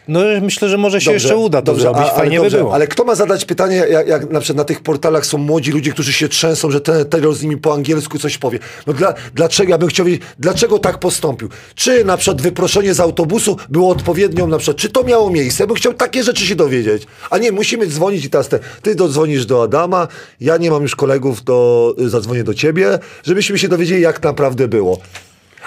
no 0.08 0.20
myślę, 0.42 0.68
że 0.68 0.78
może 0.78 1.00
się 1.00 1.10
dobrze, 1.10 1.26
jeszcze 1.26 1.36
uda 1.36 1.62
to 1.62 1.66
dobrze, 1.66 1.82
zrobić, 1.82 2.02
a, 2.12 2.16
fajnie 2.16 2.36
dobrze, 2.36 2.56
by 2.56 2.62
było. 2.62 2.74
Ale 2.74 2.86
kto 2.86 3.04
ma 3.04 3.14
zadać 3.14 3.44
pytanie, 3.44 3.76
jak, 3.76 4.08
jak 4.08 4.30
na 4.30 4.40
przykład 4.40 4.56
na 4.56 4.64
tych 4.64 4.80
portalach 4.80 5.26
są 5.26 5.38
młodzi 5.38 5.72
ludzie, 5.72 5.92
którzy 5.92 6.12
się 6.12 6.28
trzęsą, 6.28 6.70
że 6.70 6.80
ten 6.80 7.04
Taylor 7.04 7.34
z 7.34 7.42
nimi 7.42 7.56
po 7.56 7.74
angielsku 7.74 8.18
coś 8.18 8.38
powie. 8.38 8.58
No 8.86 8.92
dla, 8.92 9.14
dlaczego, 9.34 9.70
ja 9.70 9.78
bym 9.78 9.88
chciał 9.88 10.06
wiedzieć, 10.06 10.22
dlaczego 10.38 10.78
tak 10.78 10.98
postąpił? 10.98 11.48
Czy 11.74 12.04
na 12.04 12.16
przykład 12.16 12.42
wyproszenie 12.42 12.94
z 12.94 13.00
autobusu 13.00 13.56
było 13.68 13.90
odpowiednią 13.90 14.46
na 14.46 14.58
przykład, 14.58 14.76
czy 14.76 14.90
to 14.90 15.04
miało 15.04 15.30
miejsce? 15.30 15.62
Ja 15.62 15.66
bym 15.66 15.76
chciał 15.76 15.94
takie 15.94 16.22
rzeczy 16.22 16.46
się 16.46 16.54
dowiedzieć. 16.54 17.06
A 17.30 17.38
nie, 17.38 17.52
musimy 17.52 17.86
dzwonić 17.86 18.24
i 18.24 18.30
teraz 18.30 18.48
te, 18.48 18.58
ty 18.82 18.94
dodzwonisz 18.94 19.46
do 19.46 19.62
Adama, 19.62 20.08
ja 20.40 20.56
nie 20.56 20.70
mam 20.70 20.82
już 20.82 20.96
kolegów, 20.96 21.42
to 21.42 21.94
zadzwonię 21.98 22.44
do 22.44 22.54
ciebie, 22.54 22.98
żebyśmy 23.24 23.58
się 23.58 23.68
dowiedzieli, 23.68 24.02
jak 24.02 24.22
naprawdę 24.22 24.68
było. 24.68 24.98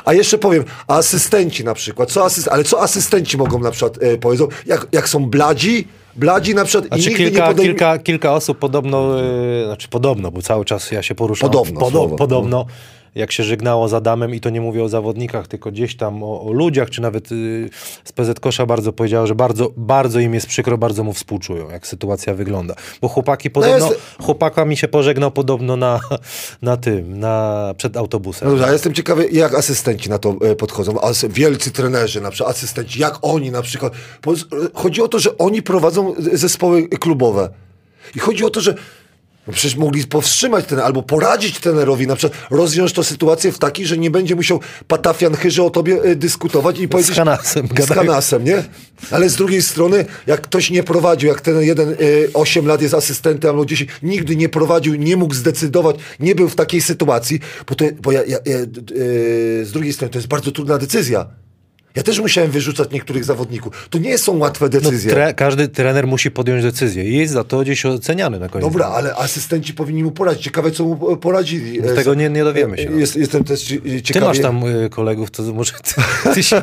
A 0.06 0.14
jeszcze 0.14 0.38
powiem, 0.38 0.64
asystenci 0.88 1.64
na 1.64 1.74
przykład, 1.74 2.12
co 2.12 2.26
asyst 2.26 2.48
ale 2.48 2.64
co 2.64 2.82
asystenci 2.82 3.38
mogą 3.38 3.60
na 3.60 3.72
przykład 3.72 4.04
e, 4.04 4.18
powiedzą, 4.18 4.48
jak, 4.66 4.88
jak 4.92 5.10
są 5.10 5.26
bladzi, 5.26 5.88
bladzi 6.16 6.56
na 6.56 6.66
przykład 6.66 6.88
znaczy, 6.88 7.12
i 7.12 7.16
kilka, 7.16 7.48
podejm... 7.48 7.68
kilka, 7.68 7.98
kilka 7.98 8.34
osób 8.34 8.60
podobno, 8.60 9.22
e, 9.22 9.66
znaczy 9.66 9.88
podobno, 9.88 10.32
bo 10.32 10.42
cały 10.42 10.66
czas 10.66 10.92
ja 10.92 11.04
się 11.04 11.16
poruszam. 11.16 11.50
Podobno. 11.50 11.80
Podo, 11.80 12.08
podobno 12.08 12.66
jak 13.16 13.32
się 13.32 13.44
żegnało 13.44 13.88
z 13.88 13.94
Adamem 13.94 14.36
i 14.36 14.40
to 14.40 14.50
nie 14.50 14.62
mówię 14.62 14.84
o 14.84 14.90
zawodnikach, 14.90 15.48
tylko 15.48 15.72
gdzieś 15.72 15.98
tam 15.98 16.24
o, 16.24 16.42
o 16.42 16.52
ludziach, 16.52 16.90
czy 16.90 17.02
nawet 17.02 17.32
y, 17.32 17.70
z 18.04 18.12
PZ 18.12 18.40
Kosza 18.40 18.66
bardzo 18.66 18.94
powiedział, 18.94 19.28
że 19.28 19.36
bardzo, 19.36 19.72
bardzo 19.78 20.20
im 20.20 20.34
jest 20.34 20.48
przykro, 20.48 20.78
bardzo 20.78 21.04
mu 21.04 21.14
współczują, 21.14 21.70
jak 21.70 21.88
sytuacja 21.88 22.34
wygląda. 22.34 22.76
Bo 23.02 23.08
chłopaki 23.08 23.50
no 23.50 23.54
podobno, 23.54 23.80
no 23.80 23.92
jest... 23.92 24.02
chłopaka 24.22 24.66
mi 24.66 24.78
się 24.78 24.88
pożegnał 24.88 25.32
podobno 25.32 25.78
na, 25.78 26.00
na 26.62 26.78
tym, 26.78 27.20
na, 27.20 27.74
przed 27.78 27.98
autobusem. 27.98 28.58
No, 28.58 28.66
ja 28.66 28.74
jestem 28.74 28.94
ciekawy, 28.94 29.30
jak 29.32 29.56
asystenci 29.56 30.10
na 30.10 30.18
to 30.18 30.36
e, 30.42 30.56
podchodzą, 30.56 31.02
As 31.02 31.26
wielcy 31.30 31.72
trenerzy, 31.72 32.22
na 32.22 32.32
przykład 32.32 32.56
asystenci, 32.56 33.00
jak 33.00 33.18
oni 33.22 33.52
na 33.52 33.62
przykład, 33.62 33.94
chodzi 34.74 35.02
o 35.02 35.08
to, 35.08 35.20
że 35.20 35.38
oni 35.38 35.62
prowadzą 35.62 36.14
zespoły 36.34 36.88
klubowe. 36.88 37.50
I 38.16 38.20
chodzi 38.20 38.46
o 38.46 38.50
to, 38.50 38.62
że 38.62 38.76
no 39.48 39.54
przecież 39.54 39.76
mogli 39.76 40.08
powstrzymać 40.08 40.66
ten, 40.66 40.80
albo 40.80 41.04
poradzić 41.04 41.60
trenerowi, 41.60 42.08
na 42.08 42.16
przykład 42.16 42.42
rozwiąż 42.52 42.94
tę 42.94 43.04
sytuację 43.04 43.52
w 43.52 43.60
taki, 43.60 43.86
że 43.86 43.98
nie 43.98 44.12
będzie 44.12 44.36
musiał 44.36 44.60
Patafian 44.88 45.36
Chyży 45.36 45.64
o 45.64 45.70
tobie 45.70 46.04
y, 46.06 46.16
dyskutować 46.16 46.80
i 46.80 46.88
powiedzieć... 46.88 47.14
Z 47.14 47.18
Hanasem. 47.18 47.68
Z 47.80 47.90
Hanasem, 47.90 48.44
nie? 48.44 48.64
Ale 49.12 49.30
z 49.30 49.36
drugiej 49.36 49.62
strony, 49.62 50.06
jak 50.28 50.42
ktoś 50.42 50.70
nie 50.70 50.84
prowadził, 50.84 51.30
jak 51.30 51.42
ten 51.42 51.62
jeden 51.62 51.90
y, 51.90 52.30
8 52.34 52.68
lat 52.68 52.82
jest 52.82 52.94
asystentem 52.94 53.50
albo 53.50 53.66
10, 53.66 53.92
nigdy 54.04 54.36
nie 54.36 54.50
prowadził, 54.50 54.96
nie 54.96 55.18
mógł 55.18 55.34
zdecydować, 55.34 55.96
nie 56.20 56.36
był 56.36 56.50
w 56.50 56.56
takiej 56.56 56.82
sytuacji, 56.82 57.40
bo, 57.70 57.76
to, 57.76 57.86
bo 58.02 58.12
ja, 58.12 58.24
ja, 58.24 58.38
ja 58.46 58.58
y, 58.58 59.66
z 59.66 59.72
drugiej 59.72 59.94
strony 59.94 60.12
to 60.12 60.18
jest 60.18 60.28
bardzo 60.28 60.52
trudna 60.52 60.78
decyzja. 60.78 61.45
Ja 61.96 62.04
też 62.04 62.20
musiałem 62.20 62.52
wyrzucać 62.52 62.92
niektórych 62.92 63.24
zawodników. 63.24 63.88
To 63.90 63.98
nie 63.98 64.18
są 64.18 64.38
łatwe 64.38 64.66
no, 64.66 64.70
decyzje. 64.70 65.10
No, 65.10 65.16
tre 65.16 65.34
każdy 65.34 65.68
trener 65.68 66.08
musi 66.08 66.32
podjąć 66.32 66.64
decyzję 66.64 67.04
i 67.10 67.18
jest 67.18 67.34
za 67.34 67.44
to 67.44 67.60
gdzieś 67.60 67.86
oceniany 67.86 68.40
na 68.40 68.50
koniec. 68.50 68.68
Dobra, 68.68 68.86
ale 68.86 69.16
asystenci 69.16 69.74
powinni 69.74 70.04
mu 70.04 70.12
poradzić. 70.12 70.44
Ciekawe, 70.44 70.72
co 70.72 70.84
mu 70.84 71.18
poradzili. 71.18 71.82
Z 71.82 71.96
tego 71.96 72.14
nie, 72.14 72.30
nie 72.30 72.44
dowiemy 72.44 72.78
się. 72.78 72.90
No. 72.90 72.98
Jest, 72.98 73.16
jestem 73.16 73.44
też 73.44 73.64
ciekawy. 73.64 74.04
Ty 74.04 74.20
masz 74.22 74.40
tam 74.40 74.64
y, 74.64 74.90
kolegów, 74.90 75.32
to 75.32 75.44
może 75.44 75.74
ty, 75.74 76.02
ty 76.34 76.44
się... 76.44 76.56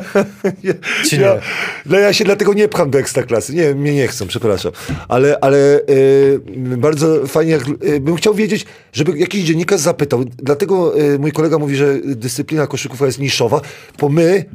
ja, 0.63 0.73
czy 1.09 1.17
nie? 1.17 1.23
Ja, 1.23 1.39
no 1.85 1.99
ja 1.99 2.13
się 2.13 2.25
dlatego 2.25 2.53
nie 2.53 2.67
pcham 2.67 2.89
do 2.91 2.99
ekstraklasy. 2.99 3.53
Nie, 3.53 3.75
mnie 3.75 3.93
nie 3.93 4.07
chcą, 4.07 4.27
przepraszam. 4.27 4.71
Ale, 5.07 5.39
ale 5.41 5.79
y, 5.89 6.39
bardzo 6.77 7.27
fajnie, 7.27 7.51
jak, 7.51 7.63
y, 7.83 7.99
bym 7.99 8.15
chciał 8.15 8.33
wiedzieć, 8.33 8.65
żeby 8.93 9.17
jakiś 9.17 9.43
dziennikarz 9.43 9.79
zapytał. 9.79 10.23
Dlatego 10.37 10.99
y, 11.01 11.19
mój 11.19 11.31
kolega 11.31 11.57
mówi, 11.57 11.75
że 11.75 11.99
dyscyplina 12.03 12.67
koszyków 12.67 13.01
jest 13.01 13.19
niszowa, 13.19 13.61
bo 13.99 14.09
my 14.09 14.45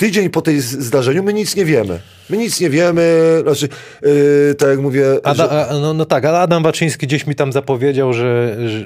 tydzień 0.00 0.30
po 0.30 0.42
tej 0.42 0.60
zdarzeniu 0.60 1.22
my 1.22 1.32
nic 1.32 1.56
nie 1.56 1.64
wiemy. 1.64 2.00
My 2.30 2.36
nic 2.36 2.60
nie 2.60 2.70
wiemy, 2.70 3.38
znaczy, 3.42 3.68
yy, 4.02 4.54
tak 4.58 4.68
jak 4.68 4.78
mówię... 4.78 5.04
Ada, 5.24 5.68
że... 5.68 5.80
no, 5.80 5.94
no 5.94 6.04
tak, 6.04 6.24
ale 6.24 6.38
Adam 6.38 6.62
Waczyński 6.62 7.06
gdzieś 7.06 7.26
mi 7.26 7.34
tam 7.34 7.52
zapowiedział, 7.52 8.12
że, 8.12 8.56
że 8.68 8.84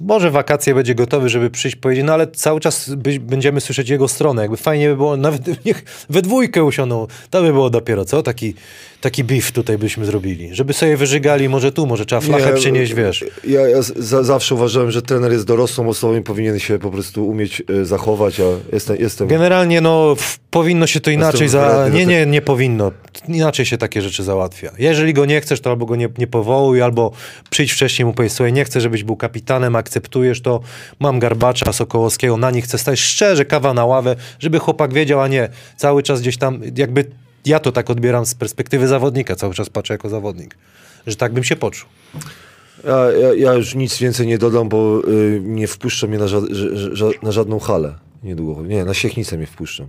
może 0.00 0.30
wakacje 0.30 0.74
będzie 0.74 0.94
gotowy, 0.94 1.28
żeby 1.28 1.50
przyjść, 1.50 1.76
powiedzieć, 1.76 2.04
no 2.04 2.12
ale 2.12 2.26
cały 2.26 2.60
czas 2.60 2.94
by, 2.94 3.20
będziemy 3.20 3.60
słyszeć 3.60 3.88
jego 3.88 4.08
stronę. 4.08 4.42
Jakby 4.42 4.56
fajnie 4.56 4.88
by 4.88 4.96
było, 4.96 5.16
nawet 5.16 5.42
niech 5.66 5.84
we 6.10 6.22
dwójkę 6.22 6.64
usiądą. 6.64 7.06
To 7.30 7.42
by 7.42 7.52
było 7.52 7.70
dopiero, 7.70 8.04
co? 8.04 8.22
Taki, 8.22 8.54
taki 9.02 9.24
beef 9.24 9.52
tutaj 9.52 9.78
byśmy 9.78 10.04
zrobili. 10.04 10.54
Żeby 10.54 10.72
sobie 10.72 10.96
wyżygali, 10.96 11.48
może 11.48 11.72
tu, 11.72 11.86
może 11.86 12.06
trzeba 12.06 12.20
flachę 12.20 12.50
nie, 12.50 12.56
przynieść, 12.56 12.94
wiesz. 12.94 13.24
Ja, 13.44 13.68
ja 13.68 13.82
za, 13.82 14.22
zawsze 14.22 14.54
uważałem, 14.54 14.90
że 14.90 15.02
trener 15.02 15.32
jest 15.32 15.46
dorosłą 15.46 15.88
osobą 15.88 16.16
i 16.16 16.22
powinien 16.22 16.58
się 16.58 16.78
po 16.78 16.90
prostu 16.90 17.28
umieć 17.28 17.62
y, 17.70 17.84
zachować, 17.84 18.40
a 18.40 18.44
jestem... 18.72 18.96
jestem... 19.00 19.28
Generalnie, 19.28 19.80
no, 19.80 20.14
w, 20.14 20.38
powinno 20.38 20.86
się 20.86 21.00
to 21.00 21.10
inaczej... 21.10 21.48
Za... 21.48 21.88
Nie, 21.92 22.06
nie, 22.06 22.26
nie 22.26 22.42
powinno. 22.42 22.92
Inaczej 23.28 23.66
się 23.66 23.78
takie 23.78 24.02
rzeczy 24.02 24.22
załatwia. 24.22 24.72
Jeżeli 24.78 25.14
go 25.14 25.24
nie 25.24 25.40
chcesz, 25.40 25.60
to 25.60 25.70
albo 25.70 25.86
go 25.86 25.96
nie, 25.96 26.08
nie 26.18 26.26
powołuj, 26.26 26.82
albo 26.82 27.12
przyjdź 27.50 27.72
wcześniej 27.72 28.06
mu 28.06 28.12
powiedz, 28.12 28.32
słuchaj, 28.32 28.52
nie 28.52 28.64
chcę, 28.64 28.80
żebyś 28.80 29.04
był 29.04 29.16
kapitanem, 29.16 29.76
akceptujesz 29.76 30.42
to, 30.42 30.60
mam 31.00 31.18
Garbacza, 31.18 31.72
Sokołowskiego, 31.72 32.36
na 32.36 32.50
nich 32.50 32.64
chcę 32.64 32.78
stać 32.78 33.00
szczerze, 33.00 33.44
kawa 33.44 33.74
na 33.74 33.84
ławę, 33.84 34.16
żeby 34.38 34.58
chłopak 34.58 34.92
wiedział, 34.92 35.20
a 35.20 35.28
nie 35.28 35.48
cały 35.76 36.02
czas 36.02 36.20
gdzieś 36.20 36.36
tam, 36.36 36.60
jakby 36.76 37.04
ja 37.44 37.58
to 37.58 37.72
tak 37.72 37.90
odbieram 37.90 38.26
z 38.26 38.34
perspektywy 38.34 38.88
zawodnika, 38.88 39.36
cały 39.36 39.54
czas 39.54 39.70
patrzę 39.70 39.94
jako 39.94 40.08
zawodnik, 40.08 40.56
że 41.06 41.16
tak 41.16 41.32
bym 41.32 41.44
się 41.44 41.56
poczuł. 41.56 41.88
Ja, 42.84 43.12
ja, 43.12 43.34
ja 43.34 43.54
już 43.54 43.74
nic 43.74 43.98
więcej 43.98 44.26
nie 44.26 44.38
dodam, 44.38 44.68
bo 44.68 45.02
y, 45.08 45.40
nie 45.44 45.66
wpuszczą 45.66 46.08
mnie 46.08 46.18
na, 46.18 46.28
ża 46.28 46.38
ża 46.92 47.06
na, 47.22 47.32
żadną 47.32 47.58
halę 47.58 47.94
niedługo. 48.22 48.62
Nie, 48.62 48.84
na 48.84 48.94
siechnicę 48.94 49.36
mnie 49.36 49.46
wpuszczą. 49.46 49.88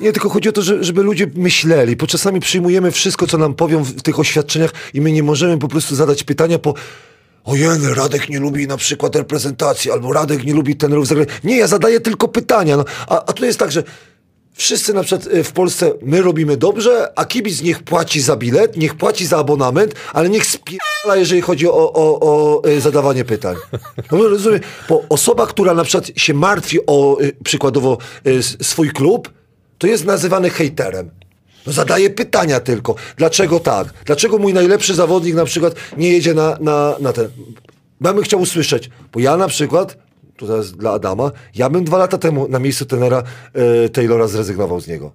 Nie, 0.00 0.12
tylko 0.12 0.28
chodzi 0.28 0.48
o 0.48 0.52
to, 0.52 0.62
że, 0.62 0.84
żeby 0.84 1.02
ludzie 1.02 1.26
myśleli, 1.34 1.96
bo 1.96 2.06
czasami 2.06 2.40
przyjmujemy 2.40 2.90
wszystko, 2.90 3.26
co 3.26 3.38
nam 3.38 3.54
powią 3.54 3.84
w 3.84 4.02
tych 4.02 4.18
oświadczeniach 4.18 4.72
i 4.94 5.00
my 5.00 5.12
nie 5.12 5.22
możemy 5.22 5.58
po 5.58 5.68
prostu 5.68 5.96
zadać 5.96 6.24
pytania 6.24 6.58
po 6.58 6.74
ojej, 7.44 7.68
Radek 7.94 8.28
nie 8.28 8.40
lubi 8.40 8.66
na 8.66 8.76
przykład 8.76 9.16
reprezentacji, 9.16 9.90
albo 9.90 10.12
Radek 10.12 10.44
nie 10.44 10.54
lubi 10.54 10.76
tenerów 10.76 11.06
zagranicznych. 11.06 11.44
Nie, 11.44 11.56
ja 11.56 11.66
zadaję 11.66 12.00
tylko 12.00 12.28
pytania. 12.28 12.76
No, 12.76 12.84
a, 13.08 13.24
a 13.24 13.32
tu 13.32 13.44
jest 13.44 13.58
tak, 13.58 13.72
że 13.72 13.82
Wszyscy 14.56 14.94
na 14.94 15.02
przykład 15.02 15.34
y, 15.34 15.44
w 15.44 15.52
Polsce, 15.52 15.92
my 16.02 16.22
robimy 16.22 16.56
dobrze, 16.56 17.12
a 17.16 17.24
kibic 17.24 17.62
niech 17.62 17.82
płaci 17.82 18.20
za 18.20 18.36
bilet, 18.36 18.76
niech 18.76 18.94
płaci 18.94 19.26
za 19.26 19.38
abonament, 19.38 19.94
ale 20.12 20.28
niech 20.28 20.46
spiera, 20.46 21.16
jeżeli 21.16 21.40
chodzi 21.40 21.68
o, 21.68 21.92
o, 21.92 22.20
o 22.20 22.62
y, 22.68 22.80
zadawanie 22.80 23.24
pytań. 23.24 23.56
No, 24.12 24.28
rozumiem, 24.28 24.60
bo 24.88 25.04
osoba, 25.08 25.46
która 25.46 25.74
na 25.74 25.84
przykład 25.84 26.10
się 26.16 26.34
martwi 26.34 26.78
o 26.86 27.20
y, 27.20 27.36
przykładowo 27.44 27.98
swój 28.62 28.90
klub, 28.90 29.30
to 29.78 29.86
jest 29.86 30.04
nazywany 30.04 30.50
hejterem. 30.50 31.10
No 31.66 31.72
zadaje 31.72 32.10
pytania 32.10 32.60
tylko. 32.60 32.94
Dlaczego 33.16 33.60
tak? 33.60 33.88
Dlaczego 34.04 34.38
mój 34.38 34.54
najlepszy 34.54 34.94
zawodnik 34.94 35.34
na 35.34 35.44
przykład 35.44 35.74
nie 35.96 36.08
jedzie 36.08 36.34
na, 36.34 36.58
na, 36.60 36.96
na 37.00 37.12
ten... 37.12 37.28
Ja 38.00 38.12
bym 38.12 38.24
chciał 38.24 38.40
usłyszeć, 38.40 38.90
bo 39.12 39.20
ja 39.20 39.36
na 39.36 39.48
przykład 39.48 40.05
to 40.36 40.46
teraz 40.46 40.72
dla 40.72 40.92
Adama, 40.92 41.30
ja 41.54 41.70
bym 41.70 41.84
dwa 41.84 41.98
lata 41.98 42.18
temu 42.18 42.48
na 42.48 42.58
miejscu 42.58 42.86
tenera 42.86 43.22
e, 43.54 43.88
Taylora 43.88 44.26
zrezygnował 44.26 44.80
z 44.80 44.88
niego. 44.88 45.12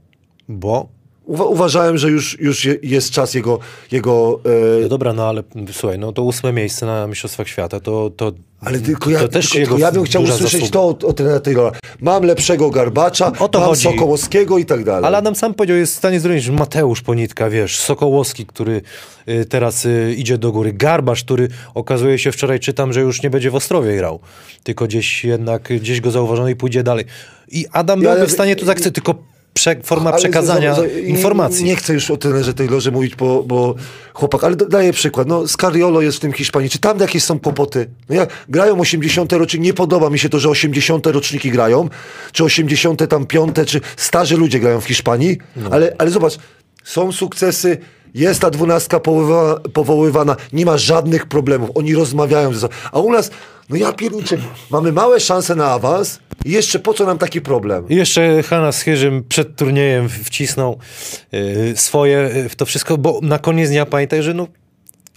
Bo? 0.49 1.00
Uwa 1.25 1.45
uważałem, 1.45 1.97
że 1.97 2.09
już, 2.09 2.39
już 2.39 2.67
jest 2.83 3.11
czas 3.11 3.33
jego... 3.33 3.59
jego 3.91 4.39
e... 4.45 4.81
No 4.81 4.89
dobra, 4.89 5.13
no 5.13 5.27
ale 5.27 5.43
słuchaj, 5.71 5.99
no 5.99 6.11
to 6.11 6.23
ósme 6.23 6.53
miejsce 6.53 6.85
na 6.85 7.07
Mistrzostwach 7.07 7.47
Świata, 7.47 7.79
to, 7.79 8.11
to 8.17 8.31
ale 8.61 8.79
tylko 8.79 9.09
ja, 9.09 9.27
też 9.27 9.49
tylko, 9.49 9.65
tylko 9.65 9.77
ja 9.77 9.91
bym 9.91 10.03
chciał 10.03 10.23
usłyszeć 10.23 10.51
zasługa. 10.51 10.69
to 10.69 10.87
od, 10.87 11.03
od 11.03 11.15
trenera 11.15 11.39
Taylora. 11.39 11.71
Mam 12.01 12.23
lepszego 12.23 12.69
Garbacza, 12.69 13.31
o 13.39 13.47
to 13.47 13.59
mam 13.59 13.69
chodzi. 13.69 13.83
Sokołowskiego 13.83 14.57
i 14.57 14.65
tak 14.65 14.83
dalej. 14.83 15.05
Ale 15.05 15.17
Adam 15.17 15.35
sam 15.35 15.53
powiedział, 15.53 15.77
jest 15.77 15.93
w 15.93 15.97
stanie 15.97 16.19
zrobić 16.19 16.49
Mateusz 16.49 17.01
Ponitka, 17.01 17.49
wiesz, 17.49 17.79
Sokołowski, 17.79 18.45
który 18.45 18.81
y, 19.29 19.45
teraz 19.45 19.85
y, 19.85 20.15
idzie 20.17 20.37
do 20.37 20.51
góry. 20.51 20.73
Garbacz, 20.73 21.23
który 21.23 21.47
okazuje 21.73 22.19
się, 22.19 22.31
wczoraj 22.31 22.59
czytam, 22.59 22.93
że 22.93 23.01
już 23.01 23.23
nie 23.23 23.29
będzie 23.29 23.51
w 23.51 23.55
Ostrowie 23.55 23.97
grał, 23.97 24.19
tylko 24.63 24.85
gdzieś 24.85 25.23
jednak, 25.23 25.69
gdzieś 25.79 26.01
go 26.01 26.11
zauważono 26.11 26.49
i 26.49 26.55
pójdzie 26.55 26.83
dalej. 26.83 27.05
I 27.47 27.65
Adam 27.71 28.01
ja, 28.01 28.11
byłby 28.11 28.27
w 28.27 28.31
stanie 28.31 28.55
to 28.55 28.65
zaakceptować, 28.65 28.95
tylko 28.95 29.23
prze, 29.53 29.75
forma 29.83 30.09
ale 30.09 30.19
przekazania 30.19 30.75
za, 30.75 30.81
za, 30.81 30.87
informacji. 30.87 31.63
Nie, 31.63 31.69
nie, 31.69 31.75
chcę 31.75 31.93
już 31.93 32.11
o 32.11 32.17
trenerze 32.17 32.53
Taylorze 32.53 32.91
mówić, 32.91 33.15
bo, 33.15 33.43
bo 33.43 33.75
chłopak, 34.13 34.43
ale 34.43 34.55
daję 34.55 34.93
przykład. 34.93 35.27
No, 35.27 35.47
Scariolo 35.47 36.01
jest 36.01 36.17
w 36.17 36.19
tym 36.19 36.33
Hiszpanii. 36.33 36.69
Czy 36.69 36.79
tam 36.79 36.99
jakieś 36.99 37.23
są 37.23 37.39
kłopoty? 37.39 37.87
No 38.09 38.15
jak 38.15 38.29
grają 38.49 38.79
80. 38.79 39.33
roczniki, 39.33 39.65
nie 39.65 39.73
podoba 39.73 40.09
mi 40.09 40.19
się 40.19 40.29
to, 40.29 40.39
że 40.39 40.49
80. 40.49 41.07
roczniki 41.07 41.51
grają, 41.51 41.89
czy 42.31 42.43
80. 42.43 43.09
tam 43.09 43.25
piąte, 43.25 43.65
czy 43.65 43.81
starzy 43.97 44.37
ludzie 44.37 44.59
grają 44.59 44.81
w 44.81 44.85
Hiszpanii, 44.85 45.37
no. 45.55 45.69
ale, 45.71 45.95
ale 45.97 46.11
zobacz, 46.11 46.37
są 46.83 47.11
sukcesy, 47.11 47.77
jest 48.13 48.41
ta 48.41 48.49
dwunastka 48.49 48.99
powoływana, 48.99 49.59
powoływana, 49.73 50.35
nie 50.53 50.65
ma 50.65 50.77
żadnych 50.77 51.27
problemów, 51.27 51.69
oni 51.75 51.95
rozmawiają 51.95 52.53
ze 52.53 52.59
sobą. 52.59 52.73
A 52.91 52.99
u 52.99 53.11
nas, 53.11 53.31
no 53.69 53.75
ja 53.75 53.93
pierniczę, 53.93 54.37
mamy 54.71 54.91
małe 54.91 55.19
szanse 55.19 55.55
na 55.55 55.71
awans 55.71 56.19
i 56.45 56.51
jeszcze 56.51 56.79
po 56.79 56.93
co 56.93 57.05
nam 57.05 57.17
taki 57.17 57.41
problem? 57.41 57.89
I 57.89 57.95
jeszcze 57.95 58.43
Hanna 58.43 58.71
z 58.71 58.81
Chyrzym 58.81 59.23
przed 59.29 59.55
turniejem 59.55 60.09
wcisnął 60.09 60.79
y, 61.33 61.73
swoje 61.75 62.31
y, 62.35 62.49
w 62.49 62.55
to 62.55 62.65
wszystko, 62.65 62.97
bo 62.97 63.19
na 63.21 63.39
koniec 63.39 63.69
dnia 63.69 63.85
pamiętaj, 63.85 64.23
że 64.23 64.33
no, 64.33 64.47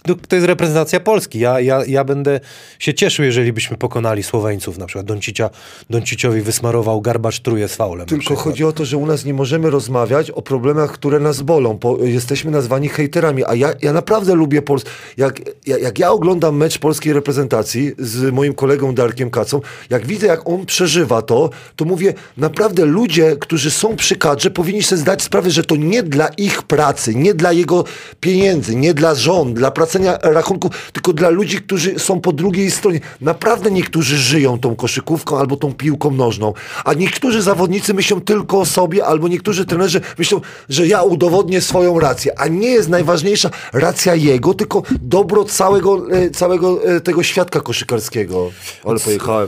no, 0.07 0.15
to 0.27 0.35
jest 0.35 0.47
reprezentacja 0.47 0.99
Polski. 0.99 1.39
Ja, 1.39 1.59
ja, 1.59 1.85
ja 1.87 2.03
będę 2.03 2.39
się 2.79 2.93
cieszył, 2.93 3.25
jeżeli 3.25 3.53
byśmy 3.53 3.77
pokonali 3.77 4.23
Słoweńców. 4.23 4.77
Na 4.77 4.85
przykład 4.85 5.05
Doncicia, 5.05 5.49
Donciciowi 5.89 6.41
wysmarował 6.41 7.01
garbacz 7.01 7.39
truje 7.39 7.67
z 7.67 7.75
faulem. 7.75 8.07
Tylko 8.07 8.35
chodzi 8.35 8.63
o 8.63 8.71
to, 8.71 8.85
że 8.85 8.97
u 8.97 9.05
nas 9.05 9.25
nie 9.25 9.33
możemy 9.33 9.69
rozmawiać 9.69 10.31
o 10.31 10.41
problemach, 10.41 10.91
które 10.91 11.19
nas 11.19 11.41
bolą, 11.41 11.73
bo 11.73 12.03
jesteśmy 12.03 12.51
nazwani 12.51 12.89
hejterami, 12.89 13.43
a 13.45 13.55
ja, 13.55 13.73
ja 13.81 13.93
naprawdę 13.93 14.35
lubię 14.35 14.61
Polskę. 14.61 14.89
Jak, 15.17 15.41
jak, 15.67 15.81
jak 15.81 15.99
ja 15.99 16.11
oglądam 16.11 16.57
mecz 16.57 16.77
polskiej 16.77 17.13
reprezentacji 17.13 17.91
z 17.97 18.33
moim 18.33 18.53
kolegą 18.53 18.95
Darkiem 18.95 19.29
Kacą, 19.29 19.61
jak 19.89 20.05
widzę, 20.05 20.27
jak 20.27 20.49
on 20.49 20.65
przeżywa 20.65 21.21
to, 21.21 21.49
to 21.75 21.85
mówię, 21.85 22.13
naprawdę 22.37 22.85
ludzie, 22.85 23.35
którzy 23.39 23.71
są 23.71 23.95
przy 23.95 24.15
kadrze, 24.15 24.51
powinni 24.51 24.83
sobie 24.83 25.01
zdać 25.01 25.23
sprawę, 25.23 25.51
że 25.51 25.63
to 25.63 25.75
nie 25.75 26.03
dla 26.03 26.27
ich 26.27 26.63
pracy, 26.63 27.15
nie 27.15 27.33
dla 27.33 27.51
jego 27.51 27.83
pieniędzy, 28.19 28.75
nie 28.75 28.93
dla 28.93 29.15
żon, 29.15 29.53
dla 29.53 29.71
płacenia 29.95 30.17
rachunków, 30.33 30.91
tylko 30.91 31.13
dla 31.13 31.29
ludzi, 31.29 31.57
którzy 31.57 31.99
są 31.99 32.21
po 32.21 32.31
drugiej 32.33 32.71
stronie. 32.71 32.99
Naprawdę 33.21 33.71
niektórzy 33.71 34.17
żyją 34.17 34.59
tą 34.59 34.75
koszykówką 34.75 35.39
albo 35.39 35.57
tą 35.57 35.73
piłką 35.73 36.11
nożną, 36.11 36.53
a 36.85 36.93
niektórzy 36.93 37.41
zawodnicy 37.41 37.93
myślą 37.93 38.21
tylko 38.21 38.59
o 38.59 38.65
sobie, 38.65 39.05
albo 39.05 39.27
niektórzy 39.27 39.65
trenerzy 39.65 40.01
myślą, 40.17 40.41
że 40.69 40.87
ja 40.87 41.03
udowodnię 41.03 41.61
swoją 41.61 41.99
rację, 41.99 42.39
a 42.39 42.47
nie 42.47 42.69
jest 42.69 42.89
najważniejsza 42.89 43.49
racja 43.73 44.15
jego, 44.15 44.53
tylko 44.53 44.83
dobro 45.01 45.43
całego, 45.43 46.11
e, 46.11 46.29
całego 46.29 46.83
e, 46.83 47.01
tego 47.01 47.23
świadka 47.23 47.61
koszykarskiego. 47.61 48.51
Ale 48.85 48.99
pojechałem. 48.99 49.47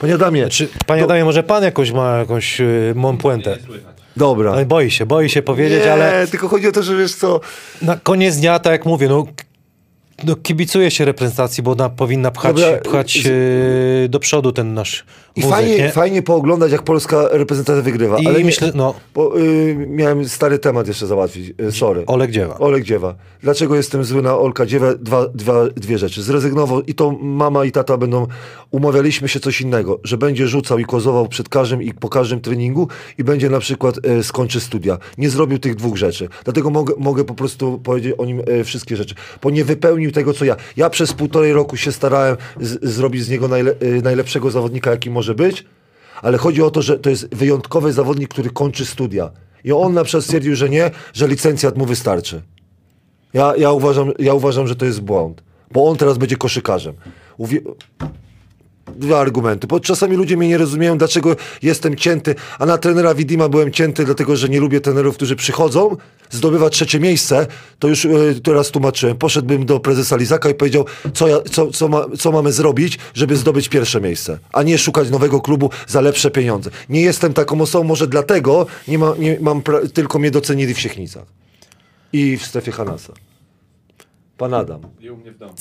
Panie 0.00 0.14
Adamie, 0.14 0.48
Czy, 0.48 0.68
panie 0.86 1.04
Adamie, 1.04 1.24
może 1.24 1.42
pan 1.42 1.62
jakoś 1.62 1.92
ma 1.92 2.18
jakąś 2.18 2.60
y, 2.60 2.92
mą 2.96 3.18
puentę? 3.18 3.58
dobra. 4.16 4.56
No, 4.56 4.64
boi 4.64 4.90
się, 4.90 5.06
boi 5.06 5.28
się 5.28 5.42
powiedzieć, 5.42 5.84
Nie, 5.84 5.92
ale 5.92 6.26
tylko 6.26 6.48
chodzi 6.48 6.68
o 6.68 6.72
to, 6.72 6.82
że 6.82 6.96
wiesz 6.96 7.14
co, 7.14 7.40
na 7.82 7.96
koniec 7.96 8.36
dnia, 8.36 8.58
tak 8.58 8.72
jak 8.72 8.86
mówię, 8.86 9.08
no, 9.08 9.26
no 10.24 10.36
kibicuje 10.36 10.90
się 10.90 11.04
reprezentacji, 11.04 11.62
bo 11.62 11.70
ona 11.70 11.88
powinna 11.88 12.30
pchać, 12.30 12.56
Dobra, 12.56 12.78
pchać 12.78 13.22
y, 13.26 14.08
do 14.08 14.18
przodu 14.20 14.52
ten 14.52 14.74
nasz 14.74 15.04
I 15.36 15.40
wózek, 15.40 15.56
fajnie, 15.56 15.78
nie? 15.78 15.90
fajnie 15.90 16.22
pooglądać, 16.22 16.72
jak 16.72 16.82
polska 16.82 17.28
reprezentacja 17.30 17.82
wygrywa. 17.82 18.18
I 18.18 18.26
ale 18.26 18.38
nie- 18.38 18.44
myślę, 18.44 18.72
no, 18.74 18.94
Bo 19.14 19.38
y, 19.40 19.86
miałem 19.88 20.28
stary 20.28 20.58
temat 20.58 20.88
jeszcze 20.88 21.06
załatwić. 21.06 21.52
Y, 21.60 21.72
sorry. 21.72 22.04
Olek 22.06 22.30
Dziewa. 22.30 22.58
Olek 22.58 22.84
Dziewa. 22.84 23.14
Dlaczego 23.42 23.76
jestem 23.76 24.04
zły 24.04 24.22
na 24.22 24.38
Olka 24.38 24.66
Dziewę? 24.66 24.94
Dwa, 25.00 25.28
dwa, 25.34 25.68
dwie 25.76 25.98
rzeczy. 25.98 26.22
Zrezygnował 26.22 26.82
i 26.82 26.94
to 26.94 27.10
mama 27.20 27.64
i 27.64 27.72
tata 27.72 27.96
będą, 27.96 28.26
umawialiśmy 28.70 29.28
się 29.28 29.40
coś 29.40 29.60
innego, 29.60 30.00
że 30.04 30.18
będzie 30.18 30.48
rzucał 30.48 30.78
i 30.78 30.84
kozował 30.84 31.28
przed 31.28 31.48
każdym 31.48 31.82
i 31.82 31.94
po 31.94 32.08
każdym 32.08 32.40
treningu 32.40 32.88
i 33.18 33.24
będzie 33.24 33.50
na 33.50 33.58
przykład 33.60 33.94
e, 34.06 34.22
skończy 34.22 34.60
studia. 34.60 34.98
Nie 35.18 35.30
zrobił 35.30 35.58
tych 35.58 35.74
dwóch 35.74 35.96
rzeczy. 35.96 36.28
Dlatego 36.44 36.70
mogę, 36.70 36.94
mogę 36.98 37.24
po 37.24 37.34
prostu 37.34 37.78
powiedzieć 37.78 38.14
o 38.18 38.24
nim 38.24 38.42
e, 38.46 38.64
wszystkie 38.64 38.96
rzeczy. 38.96 39.14
Bo 39.42 39.50
nie 39.50 39.64
wypełnił 39.64 40.11
tego, 40.12 40.34
co 40.34 40.44
ja. 40.44 40.56
Ja 40.76 40.90
przez 40.90 41.12
półtorej 41.12 41.52
roku 41.52 41.76
się 41.76 41.92
starałem 41.92 42.36
z, 42.60 42.84
zrobić 42.84 43.24
z 43.24 43.28
niego 43.28 43.48
najle, 43.48 43.74
e, 43.80 44.02
najlepszego 44.02 44.50
zawodnika, 44.50 44.90
jaki 44.90 45.10
może 45.10 45.34
być, 45.34 45.64
ale 46.22 46.38
chodzi 46.38 46.62
o 46.62 46.70
to, 46.70 46.82
że 46.82 46.98
to 46.98 47.10
jest 47.10 47.34
wyjątkowy 47.34 47.92
zawodnik, 47.92 48.28
który 48.28 48.50
kończy 48.50 48.86
studia. 48.86 49.30
I 49.64 49.72
on 49.72 49.94
na 49.94 50.04
przykład 50.04 50.24
stwierdził, 50.24 50.56
że 50.56 50.68
nie, 50.68 50.90
że 51.12 51.28
licencjat 51.28 51.78
mu 51.78 51.86
wystarczy. 51.86 52.42
Ja, 53.34 53.56
ja, 53.56 53.72
uważam, 53.72 54.12
ja 54.18 54.34
uważam, 54.34 54.66
że 54.66 54.76
to 54.76 54.84
jest 54.84 55.00
błąd, 55.00 55.42
bo 55.70 55.88
on 55.88 55.96
teraz 55.96 56.18
będzie 56.18 56.36
koszykarzem. 56.36 56.94
Dwa 58.96 59.20
argumenty, 59.20 59.66
bo 59.66 59.80
czasami 59.80 60.16
ludzie 60.16 60.36
mnie 60.36 60.48
nie 60.48 60.58
rozumieją, 60.58 60.98
dlaczego 60.98 61.36
jestem 61.62 61.96
cięty, 61.96 62.34
a 62.58 62.66
na 62.66 62.78
trenera 62.78 63.14
Widima 63.14 63.48
byłem 63.48 63.72
cięty, 63.72 64.04
dlatego 64.04 64.36
że 64.36 64.48
nie 64.48 64.60
lubię 64.60 64.80
trenerów, 64.80 65.16
którzy 65.16 65.36
przychodzą, 65.36 65.96
zdobywa 66.30 66.70
trzecie 66.70 67.00
miejsce, 67.00 67.46
to 67.78 67.88
już 67.88 68.04
e, 68.04 68.10
teraz 68.42 68.70
tłumaczyłem. 68.70 69.16
Poszedłbym 69.16 69.66
do 69.66 69.80
prezesa 69.80 70.16
Lizaka 70.16 70.50
i 70.50 70.54
powiedział, 70.54 70.84
co, 71.14 71.28
ja, 71.28 71.40
co, 71.50 71.70
co, 71.70 71.88
ma, 71.88 72.06
co 72.18 72.32
mamy 72.32 72.52
zrobić, 72.52 72.98
żeby 73.14 73.36
zdobyć 73.36 73.68
pierwsze 73.68 74.00
miejsce, 74.00 74.38
a 74.52 74.62
nie 74.62 74.78
szukać 74.78 75.10
nowego 75.10 75.40
klubu 75.40 75.70
za 75.86 76.00
lepsze 76.00 76.30
pieniądze. 76.30 76.70
Nie 76.88 77.00
jestem 77.00 77.34
taką 77.34 77.60
osobą, 77.60 77.84
może 77.84 78.06
dlatego 78.06 78.66
nie, 78.88 78.98
ma, 78.98 79.14
nie 79.18 79.38
mam, 79.40 79.62
tylko 79.94 80.18
mnie 80.18 80.30
docenili 80.30 80.74
w 80.74 80.80
Siechnicach 80.80 81.24
i 82.12 82.36
w 82.36 82.46
strefie 82.46 82.72
Hanasa. 82.72 83.12
Pan 84.38 84.54
Adam. 84.54 84.80
I 85.00 85.10
u 85.10 85.16
mnie 85.16 85.32
w 85.32 85.38
domu. 85.38 85.54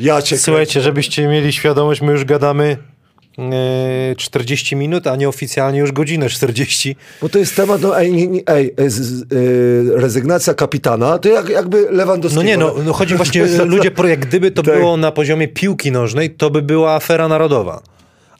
Ja 0.00 0.22
cię 0.22 0.38
Słuchajcie, 0.38 0.80
żebyście 0.80 1.28
mieli 1.28 1.52
świadomość, 1.52 2.00
my 2.00 2.12
już 2.12 2.24
gadamy 2.24 2.76
e, 3.38 4.14
40 4.16 4.76
minut, 4.76 5.06
a 5.06 5.16
nieoficjalnie 5.16 5.78
już 5.80 5.92
godzinę 5.92 6.28
40. 6.28 6.96
Bo 7.22 7.28
to 7.28 7.38
jest 7.38 7.56
temat, 7.56 7.80
no 7.82 8.00
ej, 8.00 8.12
nie, 8.12 8.26
nie, 8.26 8.40
ej 8.48 8.74
z, 8.86 8.94
z, 8.94 9.32
y, 9.32 10.00
rezygnacja 10.00 10.54
kapitana, 10.54 11.18
to 11.18 11.28
jak, 11.28 11.48
jakby 11.48 11.86
Lewandowski. 11.90 12.36
No 12.36 12.42
nie, 12.42 12.56
no, 12.56 12.74
no 12.84 12.92
chodzi 12.92 13.14
właśnie, 13.14 13.46
ludzie, 13.64 13.90
jak 14.08 14.20
gdyby 14.20 14.50
to 14.50 14.62
Tak. 14.62 14.74
było 14.74 14.96
na 14.96 15.12
poziomie 15.12 15.48
piłki 15.48 15.92
nożnej, 15.92 16.30
to 16.30 16.50
by 16.50 16.62
była 16.62 16.94
afera 16.94 17.28
narodowa. 17.28 17.82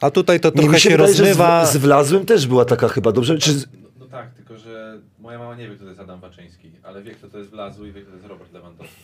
A 0.01 0.11
tutaj 0.11 0.41
to 0.41 0.49
Nie, 0.49 0.55
trochę 0.55 0.69
mi 0.69 0.81
się, 0.81 0.91
się 0.91 0.97
wydaje, 0.97 1.09
rozmywa. 1.09 1.67
z, 1.67 1.73
z 1.73 1.77
Wlazłym 1.77 2.27
też 2.27 2.47
była 2.47 2.65
taka 2.65 2.89
chyba, 2.89 3.13
dobrze? 3.13 3.39
Czy, 3.39 3.53
z- 3.53 3.67
No, 3.83 3.89
no 4.01 4.07
tak, 4.07 4.35
tylko 4.35 4.57
że 4.59 4.99
moja 5.19 5.39
mama 5.39 5.57
nie 5.57 5.69
wie, 5.69 5.75
kto 5.75 5.85
to 5.85 5.89
jest 5.89 6.01
Adam 6.01 6.21
Waczyński, 6.21 6.71
ale 6.83 7.03
wie, 7.03 7.11
kto 7.11 7.29
to 7.29 7.39
jest 7.39 7.51
Wlazu 7.51 7.87
i 7.87 7.93
wie, 7.93 8.01
kto 8.01 8.11
to 8.11 8.17
jest 8.17 8.29
Robert 8.29 8.53
Lewandowski. 8.53 8.97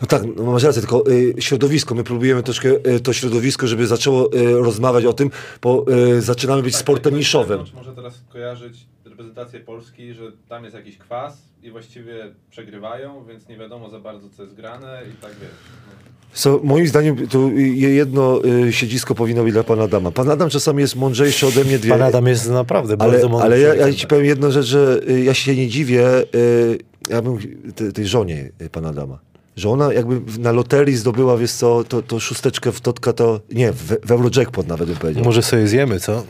No 0.00 0.06
tak, 0.06 0.22
no 0.36 0.42
masz 0.52 0.62
rację, 0.62 0.82
tylko 0.82 1.10
y, 1.10 1.34
środowisko, 1.38 1.94
my 1.94 2.04
próbujemy 2.04 2.42
troszkę 2.42 2.68
y, 2.94 3.00
to 3.00 3.12
środowisko, 3.12 3.66
żeby 3.66 3.86
zaczęło 3.86 4.32
y, 4.34 4.52
rozmawiać 4.52 5.04
o 5.04 5.12
tym, 5.12 5.30
bo 5.62 5.84
y, 6.16 6.20
zaczynamy 6.22 6.62
być 6.62 6.72
Tak, 6.74 6.80
sportem 6.80 7.14
niszowym. 7.16 7.60
Może 7.74 7.92
teraz 7.94 8.14
kojarzyć 8.32 8.86
reprezentację 9.04 9.60
Polski, 9.60 10.14
że 10.14 10.22
tam 10.48 10.64
jest 10.64 10.76
jakiś 10.76 10.98
kwas 10.98 11.38
i 11.62 11.70
właściwie 11.70 12.32
przegrywają, 12.50 13.24
więc 13.28 13.48
nie 13.48 13.56
wiadomo 13.56 13.90
za 13.90 14.00
bardzo, 14.00 14.28
co 14.36 14.42
jest 14.42 14.54
grane 14.54 15.02
i 15.12 15.22
tak 15.22 15.30
wiesz. 15.30 15.50
No. 15.86 15.92
So, 16.32 16.60
moim 16.64 16.86
zdaniem 16.88 17.28
to 17.28 17.48
y, 17.48 17.62
jedno 17.76 18.44
y, 18.44 18.72
siedzisko 18.72 19.14
powinno 19.14 19.44
być 19.44 19.52
dla 19.52 19.64
pana 19.64 19.82
Adama. 19.82 20.10
Pan 20.10 20.30
Adam 20.30 20.50
czasami 20.50 20.80
jest 20.80 20.96
mądrzejszy 20.96 21.46
ode 21.46 21.64
mnie 21.64 21.78
dwie. 21.78 21.90
Pan 21.90 22.02
Adam 22.02 22.26
jest 22.26 22.50
naprawdę 22.50 22.96
Ale, 22.98 23.12
bardzo 23.12 23.28
mądry. 23.28 23.46
ale 23.46 23.60
ja, 23.60 23.74
ja 23.74 23.92
ci 23.92 24.06
powiem 24.06 24.24
jedną 24.24 24.50
rzecz, 24.50 24.66
że 24.66 25.00
y, 25.10 25.20
ja 25.24 25.34
się 25.34 25.56
nie 25.56 25.68
dziwię, 25.68 26.08
y, 26.34 26.78
ja 27.10 27.22
bym 27.22 27.38
te- 27.74 27.92
tej 27.92 28.06
żonie 28.06 28.50
y, 28.62 28.70
pana 28.70 28.88
Adama, 28.88 29.18
że 29.56 29.68
ona 29.70 29.92
jakby 29.92 30.40
na 30.40 30.52
loterii 30.52 30.96
zdobyła, 30.96 31.36
wiesz 31.36 31.52
co, 31.52 31.84
to, 31.84 32.02
to 32.02 32.20
szósteczkę 32.20 32.72
w 32.72 32.80
totka, 32.80 33.12
to 33.12 33.40
nie, 33.52 33.72
w, 33.72 34.06
w 34.06 34.10
Eurojackpot 34.10 34.66
nawet 34.66 34.88
bym 34.88 34.96
powiedział. 34.98 35.24
Może 35.24 35.42
sobie 35.42 35.66
zjemy, 35.68 36.00
co? 36.00 36.24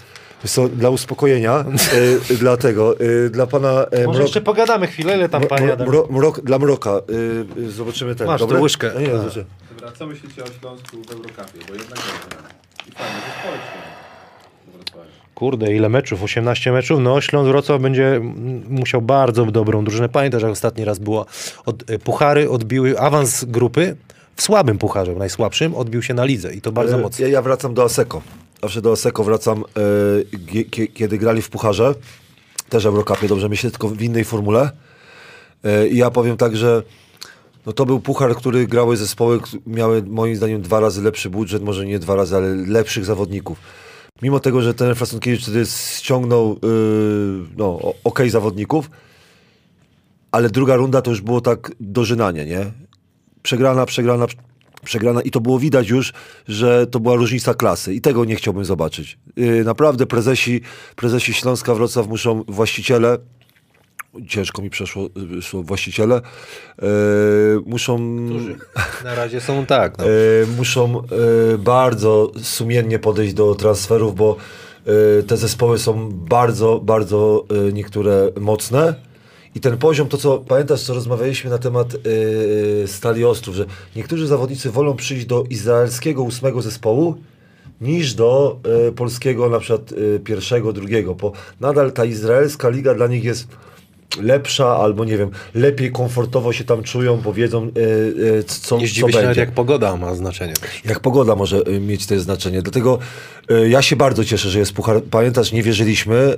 Wiesz 0.44 0.52
co, 0.52 0.68
dla 0.68 0.90
uspokojenia, 0.90 1.64
y, 2.30 2.34
dla 2.36 2.56
tego, 2.56 3.00
y, 3.00 3.30
dla 3.30 3.46
pana 3.46 3.86
y, 4.02 4.06
Może 4.06 4.22
jeszcze 4.22 4.40
pogadamy 4.40 4.86
chwilę, 4.86 5.16
ile 5.16 5.28
tam 5.28 5.42
Mro- 5.42 5.72
Adam... 5.72 5.88
mro- 5.88 6.10
mrok, 6.12 6.40
dla 6.40 6.58
Mroka, 6.58 7.00
y, 7.58 7.60
y, 7.60 7.70
zobaczymy 7.70 8.14
ten, 8.14 8.26
Masz, 8.26 8.40
to 8.40 8.46
dobre? 8.46 8.62
łyżkę. 8.62 8.92
A 8.96 9.00
Nie. 9.00 9.08
Dobra, 9.08 9.92
co 9.98 10.06
myślicie 10.06 10.44
o 10.44 10.46
Śląsku 10.60 10.96
w 11.08 11.10
Eurocupie? 11.12 11.58
Bo 11.68 11.74
jednak. 11.74 11.98
I 12.88 12.92
fajnie, 12.92 13.20
Polską. 13.42 13.78
Wrocławiu. 13.78 14.05
Kurde, 15.37 15.74
ile 15.74 15.89
meczów? 15.89 16.22
18 16.22 16.72
meczów? 16.72 17.01
No, 17.01 17.20
Śląsk 17.20 17.49
Wrocław 17.49 17.82
będzie 17.82 18.20
musiał 18.68 19.03
bardzo 19.03 19.47
dobrą 19.47 19.84
drużynę. 19.84 20.09
Pamiętasz, 20.09 20.43
jak 20.43 20.53
ostatni 20.53 20.84
raz 20.84 20.99
była 20.99 21.24
od, 21.66 21.91
e, 21.91 21.99
puchary, 21.99 22.51
odbiły 22.51 23.01
awans 23.01 23.45
grupy 23.45 23.97
w 24.37 24.43
słabym 24.43 24.78
pucharze, 24.78 25.14
w 25.14 25.18
najsłabszym, 25.18 25.74
odbił 25.74 26.03
się 26.03 26.14
na 26.14 26.24
lidze 26.24 26.55
i 26.55 26.61
to 26.61 26.72
bardzo 26.72 26.97
E, 26.97 27.01
mocno. 27.01 27.26
Ja, 27.26 27.32
ja 27.32 27.43
wracam 27.43 27.74
do 27.74 27.84
Aseko. 27.84 28.22
Zawsze 28.62 28.82
do 28.82 28.93
Aseko 28.93 29.24
wracam, 29.24 29.64
e, 30.64 30.87
kiedy 30.95 31.18
grali 31.18 31.43
w 31.43 31.51
Pucharze. 31.51 31.95
Też 32.68 32.84
w 32.84 32.87
Eurocupie, 32.87 33.28
dobrze 33.28 33.49
myślę, 33.49 33.70
tylko 33.70 33.89
w 33.89 34.03
innej 34.03 34.24
formule. 34.24 34.70
I 35.91 35.97
ja 35.97 36.11
powiem 36.11 36.37
tak, 36.37 36.57
że 36.57 36.82
no 37.66 37.72
to 37.72 37.87
był 37.87 38.01
puchar, 38.01 38.37
który 38.37 38.66
grały 38.66 38.97
zespoły, 38.97 39.41
miały 39.66 40.03
moim 40.03 40.37
zdaniem 40.37 40.62
dwa 40.62 40.80
razy 40.80 41.03
lepszy 41.03 41.30
budżet, 41.30 41.62
może 41.62 41.87
nie 41.87 41.99
dwa 41.99 42.14
razy, 42.14 42.37
ale 42.37 42.55
lepszych 42.55 43.05
zawodników. 43.05 43.59
Mimo 44.22 44.40
tego, 44.40 44.62
że 44.62 44.74
ten 44.74 44.94
Frasunkiewicz 44.94 45.42
wtedy 45.42 45.64
ściągnął 45.96 46.58
yy, 46.62 47.46
no, 47.56 47.80
okej 48.04 48.30
zawodników, 48.30 48.90
ale 50.32 50.50
druga 50.50 50.76
runda 50.76 51.02
to 51.02 51.10
już 51.10 51.20
było 51.20 51.40
tak 51.40 51.72
dożynanie, 51.80 52.46
nie? 52.46 52.72
Przegrana, 53.42 53.86
przegrana, 53.86 54.26
przegrana 54.84 55.22
i 55.22 55.30
to 55.30 55.40
było 55.40 55.58
widać 55.58 55.88
już, 55.88 56.12
że 56.48 56.86
to 56.86 57.00
była 57.00 57.14
różnica 57.14 57.54
klasy 57.54 57.94
i 57.94 58.00
tego 58.00 58.24
nie 58.24 58.36
chciałbym 58.36 58.64
zobaczyć. 58.64 59.18
Yy, 59.36 59.64
naprawdę 59.64 60.06
prezesi, 60.06 60.60
prezesi 60.96 61.34
Śląska 61.34 61.74
Wrocław 61.74 62.08
muszą, 62.08 62.44
właściciele, 62.48 63.18
ciężko 64.28 64.62
mi 64.62 64.70
przeszło 64.70 65.08
yy, 65.30 65.42
szło 65.42 65.62
właściciele, 65.62 66.20
yy, 66.82 66.88
muszą... 67.66 67.98
Na 69.04 69.14
razie 69.14 69.40
są 69.40 69.66
tak. 69.66 69.98
No. 69.98 70.04
E, 70.04 70.08
muszą 70.56 71.00
e, 71.00 71.58
bardzo 71.58 72.32
sumiennie 72.42 72.98
podejść 72.98 73.34
do 73.34 73.54
transferów, 73.54 74.14
bo 74.14 74.36
e, 75.18 75.22
te 75.22 75.36
zespoły 75.36 75.78
są 75.78 76.10
bardzo, 76.12 76.80
bardzo 76.80 77.44
e, 77.68 77.72
niektóre 77.72 78.30
mocne 78.40 78.94
I 79.56 79.60
ten 79.60 79.78
poziom, 79.78 80.08
to 80.08 80.16
co 80.16 80.38
pamiętasz, 80.38 80.82
co 80.82 80.94
rozmawialiśmy 80.94 81.50
na 81.50 81.58
temat 81.58 81.92
yy, 81.92 82.88
Stali 82.88 83.24
Ostrów, 83.24 83.56
że 83.56 83.64
niektórzy 83.96 84.26
zawodnicy 84.26 84.70
wolą 84.70 84.96
przyjść 84.96 85.26
do 85.26 85.44
izraelskiego 85.50 86.22
ósmego 86.22 86.62
zespołu 86.62 87.16
niż 87.80 88.14
do 88.14 88.58
y, 88.88 88.92
polskiego 88.92 89.48
na 89.48 89.58
przykład 89.58 89.92
y, 89.92 90.20
pierwszego, 90.24 90.72
drugiego, 90.72 91.14
bo 91.14 91.32
nadal 91.60 91.92
ta 91.92 92.04
izraelska 92.04 92.68
liga 92.68 92.94
dla 92.94 93.06
nich 93.06 93.24
jest 93.24 93.48
lepsza 94.22 94.76
albo 94.76 95.04
nie 95.04 95.18
wiem, 95.18 95.30
lepiej 95.54 95.92
komfortowo 95.92 96.52
się 96.52 96.64
tam 96.64 96.82
czują, 96.82 97.16
bo 97.16 97.32
wiedzą 97.32 97.66
y, 97.66 97.80
y, 98.38 98.44
co, 98.44 98.78
Nie 98.78 98.88
co 98.88 99.07
będzie. 99.07 99.40
jak 99.40 99.50
pogoda 99.52 99.96
ma 99.96 100.14
znaczenie. 100.14 100.54
Jak 100.84 101.00
pogoda 101.00 101.34
może 101.34 101.61
y, 101.68 101.80
mieć 101.80 102.07
też 102.07 102.20
znaczenie. 102.20 102.62
Dlatego 102.62 102.98
y, 103.50 103.68
ja 103.68 103.82
się 103.82 103.96
bardzo 103.96 104.24
cieszę, 104.24 104.50
że 104.50 104.59
jest 104.59 104.72
puchar. 104.72 105.02
Pamiętasz, 105.02 105.52
nie 105.52 105.62
wierzyliśmy. 105.62 106.36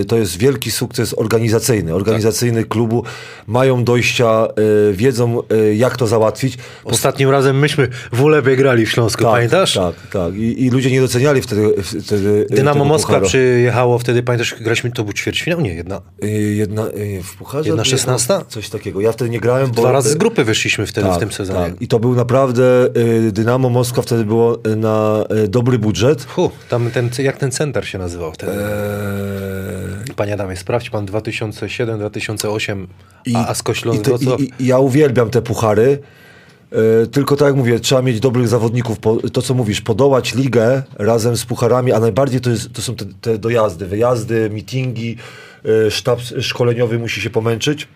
Y, 0.00 0.04
to 0.04 0.16
jest 0.16 0.38
wielki 0.38 0.70
sukces 0.70 1.14
organizacyjny. 1.18 1.94
Organizacyjny 1.94 2.64
klubu. 2.64 3.04
Mają 3.46 3.84
dojścia, 3.84 4.48
wiedzą 4.92 5.42
jak 5.76 5.96
to 5.96 6.06
załatwić. 6.06 6.58
Ostatnim 6.84 7.30
razem 7.30 7.58
myśmy 7.58 7.88
w 8.12 8.22
Ulewie 8.22 8.56
grali 8.56 8.86
w 8.86 8.90
Śląsku, 8.90 9.24
pamiętasz? 9.24 9.74
Tak, 9.74 9.94
tak. 10.12 10.34
I, 10.34 10.64
I 10.64 10.70
ludzie 10.70 10.90
nie 10.90 11.00
doceniali 11.00 11.42
wtedy, 11.42 11.82
wtedy 11.82 12.46
Dynamo 12.50 12.84
Moskwa 12.84 13.08
pucharu. 13.08 13.26
przyjechało 13.26 13.98
wtedy, 13.98 14.22
pamiętasz, 14.22 14.54
graliśmy, 14.60 14.90
to 14.92 15.04
był 15.04 15.12
ćwierćfinał? 15.12 15.60
Nie, 15.60 15.74
jedna. 15.74 16.00
Jedna, 16.56 16.82
w 17.22 17.36
pucharze? 17.36 17.68
Jedna 17.68 17.84
szesnasta? 17.84 18.44
Coś 18.48 18.68
takiego. 18.68 19.00
Ja 19.00 19.12
wtedy 19.12 19.30
nie 19.30 19.40
grałem, 19.40 19.70
bo... 19.70 19.82
Dwa 19.82 19.92
razy 19.92 20.10
z 20.10 20.14
grupy 20.14 20.44
wyszliśmy 20.44 20.86
wtedy 20.86 21.06
tak, 21.08 21.16
w 21.16 21.20
tym 21.20 21.32
sezonie. 21.32 21.70
Tak. 21.70 21.82
I 21.82 21.88
to 21.88 21.98
był 21.98 22.14
naprawdę... 22.14 22.88
Y, 23.26 23.32
Dynamo 23.32 23.68
Moskwa 23.68 24.02
wtedy 24.02 24.24
było 24.24 24.58
y, 24.66 24.76
na 24.76 25.24
dobry 25.48 25.78
budżet. 25.78 26.24
Hu, 26.24 26.50
tam 26.68 26.90
ten, 26.90 27.10
jak 27.18 27.36
ten 27.36 27.50
center 27.50 27.88
się 27.88 27.98
nazywał 27.98 28.32
wtedy? 28.32 28.52
Eee, 28.52 30.14
Panie 30.16 30.34
Adamie, 30.34 30.56
sprawdź 30.56 30.90
pan 30.90 31.06
2007-2008 31.06 32.86
I, 33.26 33.36
a 33.36 33.46
Asko 33.48 33.72
i, 33.72 33.74
Śląsk 33.74 34.02
te, 34.02 34.10
Wrocław. 34.10 34.40
i, 34.40 34.52
i 34.58 34.66
ja 34.66 34.78
uwielbiam 34.78 35.30
te 35.30 35.42
puchary. 35.42 35.98
Tylko 37.12 37.36
tak 37.36 37.46
jak 37.46 37.56
mówię, 37.56 37.80
trzeba 37.80 38.02
mieć 38.02 38.20
dobrych 38.20 38.48
zawodników. 38.48 38.98
Po, 38.98 39.16
to 39.16 39.42
co 39.42 39.54
mówisz, 39.54 39.80
podołać 39.80 40.34
ligę 40.34 40.82
razem 40.98 41.36
z 41.36 41.44
pucharami, 41.44 41.92
a 41.92 42.00
najbardziej 42.00 42.40
to, 42.40 42.50
jest, 42.50 42.72
to 42.72 42.82
są 42.82 42.96
te, 42.96 43.04
te 43.20 43.38
dojazdy, 43.38 43.86
wyjazdy, 43.86 44.50
meetingi, 44.50 45.16
sztab 45.90 46.20
szkoleniowy 46.20 46.98
musi 46.98 47.20
się 47.20 47.30
pomęczyć. 47.30 47.88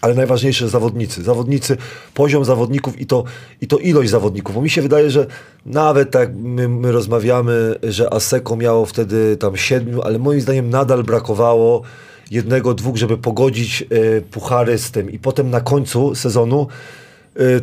Ale 0.00 0.14
najważniejsze 0.14 0.68
zawodnicy. 0.68 1.22
Zawodnicy, 1.22 1.76
poziom 2.14 2.44
zawodników 2.44 3.00
i 3.00 3.06
to, 3.06 3.24
i 3.60 3.66
to 3.66 3.78
ilość 3.78 4.10
zawodników. 4.10 4.54
Bo 4.54 4.62
mi 4.62 4.70
się 4.70 4.82
wydaje, 4.82 5.10
że 5.10 5.26
nawet 5.66 6.10
tak 6.10 6.34
my, 6.36 6.68
my 6.68 6.92
rozmawiamy, 6.92 7.74
że 7.82 8.14
Aseko 8.14 8.56
miało 8.56 8.86
wtedy 8.86 9.36
tam 9.36 9.56
siedmiu, 9.56 10.02
ale 10.02 10.18
moim 10.18 10.40
zdaniem 10.40 10.70
nadal 10.70 11.02
brakowało 11.02 11.82
jednego, 12.30 12.74
dwóch, 12.74 12.96
żeby 12.96 13.18
pogodzić 13.18 13.82
e, 13.82 14.20
puchary 14.20 14.78
z 14.78 14.90
tym. 14.90 15.10
I 15.10 15.18
potem 15.18 15.50
na 15.50 15.60
końcu 15.60 16.14
sezonu 16.14 16.66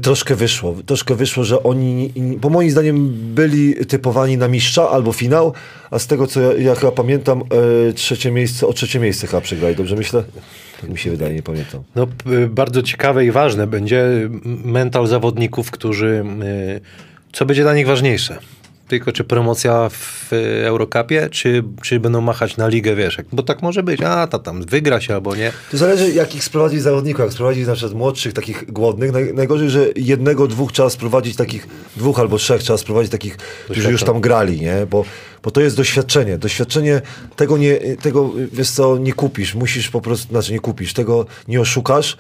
troszkę 0.02 0.36
wyszło. 0.36 0.76
Troszkę 0.86 1.16
wyszło, 1.16 1.44
że 1.44 1.64
oni, 1.64 2.14
bo 2.42 2.50
moim 2.50 2.72
zdaniem 2.72 3.10
byli 3.36 3.76
typowani 3.86 4.38
na 4.38 4.48
mistrza 4.48 4.90
albo 4.90 5.14
finał, 5.14 5.54
a 5.92 6.00
z 6.00 6.08
tego 6.08 6.28
co 6.28 6.42
ja, 6.42 6.54
ja 6.54 6.76
chyba 6.76 6.92
pamiętam, 6.92 7.44
e, 7.90 7.94
trzecie 7.94 8.32
miejsce, 8.32 8.68
o 8.68 8.74
trzecie 8.74 9.00
miejsce 9.00 9.28
chyba 9.28 9.42
przegrali. 9.42 9.76
Dobrze 9.76 9.96
myślę? 9.96 10.24
Tak 10.82 10.90
mi 10.90 10.98
się 10.98 11.12
wydaje, 11.12 11.36
nie 11.36 11.44
pamiętam. 11.44 11.84
No, 11.96 12.08
p- 12.08 12.48
bardzo 12.50 12.82
ciekawe 12.84 13.26
i 13.26 13.32
ważne 13.32 13.68
będzie 13.68 14.30
mental 14.66 15.08
zawodników, 15.08 15.72
którzy. 15.72 16.24
y, 16.78 16.82
Co 17.34 17.46
będzie 17.46 17.62
dla 17.64 17.74
nich 17.76 17.88
ważniejsze? 17.88 18.38
Tylko 18.88 19.12
czy 19.12 19.24
promocja 19.24 19.90
w 19.90 20.34
y, 20.34 20.66
Eurocupie, 20.66 21.30
czy, 21.32 21.64
czy 21.82 22.00
będą 22.00 22.22
machać 22.22 22.58
na 22.58 22.68
ligę, 22.68 22.96
wiesz? 22.96 23.18
Bo 23.32 23.44
tak 23.44 23.62
może 23.62 23.84
być, 23.84 24.02
a 24.02 24.28
ta 24.28 24.40
tam 24.40 24.64
wygra 24.64 25.02
się 25.02 25.14
albo 25.14 25.36
nie. 25.36 25.52
To 25.72 25.78
zależy, 25.78 26.12
jakich 26.12 26.44
sprowadzić 26.44 26.82
zawodników. 26.82 27.20
Jak 27.26 27.34
sprowadzić 27.34 27.68
na 27.68 27.74
przykład 27.74 27.94
młodszych, 27.94 28.34
takich 28.34 28.72
głodnych. 28.72 29.12
Naj, 29.12 29.34
najgorzej, 29.34 29.70
że 29.70 29.86
jednego, 29.96 30.48
dwóch 30.48 30.72
trzeba 30.72 30.90
sprowadzić 30.90 31.36
takich, 31.36 31.68
dwóch 31.98 32.20
albo 32.20 32.38
trzech 32.38 32.64
trzeba 32.64 32.78
sprowadzić 32.78 33.12
takich, 33.12 33.38
którzy 33.38 33.92
już 33.92 34.04
tam 34.04 34.22
grali, 34.22 34.62
nie? 34.62 34.88
Bo, 34.90 35.06
bo 35.44 35.52
to 35.52 35.62
jest 35.62 35.78
doświadczenie. 35.78 36.38
Doświadczenie 36.38 37.02
tego, 37.36 37.58
nie, 37.58 37.78
tego, 38.02 38.32
wiesz 38.54 38.70
co, 38.70 38.98
nie 38.98 39.14
kupisz. 39.14 39.56
Musisz 39.56 39.90
po 39.90 40.02
prostu, 40.02 40.28
znaczy 40.28 40.54
nie 40.54 40.60
kupisz, 40.60 40.94
tego 40.94 41.26
nie 41.48 41.62
oszukasz. 41.62 42.18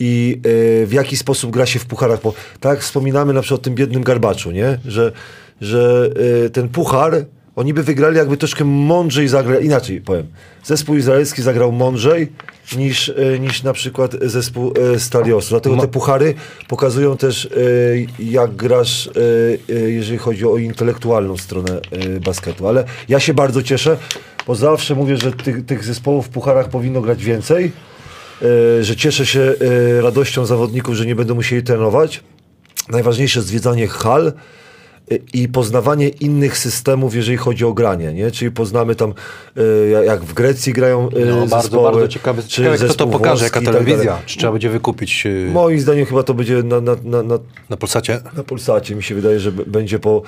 I 0.00 0.40
e, 0.82 0.86
w 0.86 0.92
jaki 0.92 1.16
sposób 1.16 1.50
gra 1.50 1.66
się 1.66 1.78
w 1.78 1.86
pucharach. 1.86 2.22
Bo 2.22 2.34
tak 2.60 2.80
wspominamy 2.80 3.32
na 3.32 3.40
przykład 3.40 3.60
o 3.60 3.64
tym 3.64 3.74
biednym 3.74 4.02
garbaczu, 4.02 4.50
nie? 4.50 4.78
Że, 4.86 5.12
że 5.60 6.10
e, 6.46 6.50
ten 6.50 6.68
puchar 6.68 7.24
oni 7.58 7.74
by 7.74 7.82
wygrali, 7.82 8.16
jakby 8.16 8.36
troszkę 8.36 8.64
mądrzej 8.64 9.28
zagrali. 9.28 9.66
Inaczej 9.66 10.00
powiem. 10.00 10.26
Zespół 10.64 10.96
izraelski 10.96 11.42
zagrał 11.42 11.72
mądrzej 11.72 12.32
niż, 12.76 13.08
e, 13.08 13.38
niż 13.38 13.62
na 13.62 13.72
przykład 13.72 14.16
zespół 14.22 14.74
e, 14.94 14.98
Stali 14.98 15.32
Ostrów. 15.32 15.62
Dlatego 15.62 15.82
te 15.82 15.88
puchary 15.88 16.34
pokazują 16.68 17.16
też, 17.16 17.46
e, 17.46 17.48
jak 18.24 18.56
grasz, 18.56 19.06
e, 19.06 19.10
e, 19.74 19.90
jeżeli 19.90 20.18
chodzi 20.18 20.46
o 20.46 20.56
intelektualną 20.56 21.36
stronę 21.36 21.80
e, 21.90 22.20
basketu. 22.20 22.68
Ale 22.68 22.84
ja 23.08 23.20
się 23.20 23.34
bardzo 23.34 23.62
cieszę, 23.62 23.96
bo 24.46 24.54
zawsze 24.54 24.94
mówię, 24.94 25.16
że 25.16 25.32
tych, 25.32 25.66
tych 25.66 25.84
zespołów 25.84 26.26
w 26.26 26.28
pucharach 26.28 26.68
powinno 26.68 27.00
grać 27.00 27.24
więcej. 27.24 27.72
Że 28.80 28.96
cieszę 28.96 29.26
się 29.26 29.54
radością 30.00 30.46
zawodników, 30.46 30.94
że 30.94 31.06
nie 31.06 31.14
będą 31.14 31.34
musieli 31.34 31.62
trenować. 31.62 32.22
Najważniejsze 32.88 33.42
zwiedzanie 33.42 33.88
hal 33.88 34.26
y, 34.26 34.32
i 35.34 35.48
poznawanie 35.48 36.08
innych 36.08 36.58
systemów, 36.58 37.14
jeżeli 37.14 37.36
chodzi 37.36 37.64
o 37.64 37.72
granie, 37.72 38.12
nie? 38.12 38.30
Czyli 38.30 38.50
poznamy 38.50 38.94
tam, 38.94 39.14
y, 39.58 39.90
jak- 40.06 40.24
w 40.24 40.34
Grecji 40.34 40.72
grają 40.72 41.08
y, 41.08 41.26
No, 41.26 41.36
bardzo, 41.36 41.60
zespoły, 41.60 41.84
bardzo 41.92 42.08
ciekawe. 42.08 42.42
czy 42.42 42.48
Ciekawe, 42.48 42.76
kto 42.76 42.94
to 42.94 43.06
pokaże, 43.06 43.44
jaka 43.44 43.60
tak 43.60 43.72
telewizja. 43.74 44.18
Czy 44.26 44.38
trzeba 44.38 44.52
będzie 44.52 44.70
wykupić 44.70 45.26
y, 45.26 45.48
Moim 45.52 45.80
zdaniem 45.80 46.06
chyba 46.06 46.22
to 46.22 46.34
będzie 46.34 46.62
na, 46.62 46.80
na, 46.80 46.96
na, 47.04 47.22
na, 47.22 47.38
na 47.70 47.76
Polsacie? 47.76 48.20
na 48.36 48.42
Polsacie. 48.44 48.94
Mi 48.94 49.02
się 49.02 49.14
wydaje, 49.14 49.40
że 49.40 49.52
będzie 49.52 49.98
po... 49.98 50.22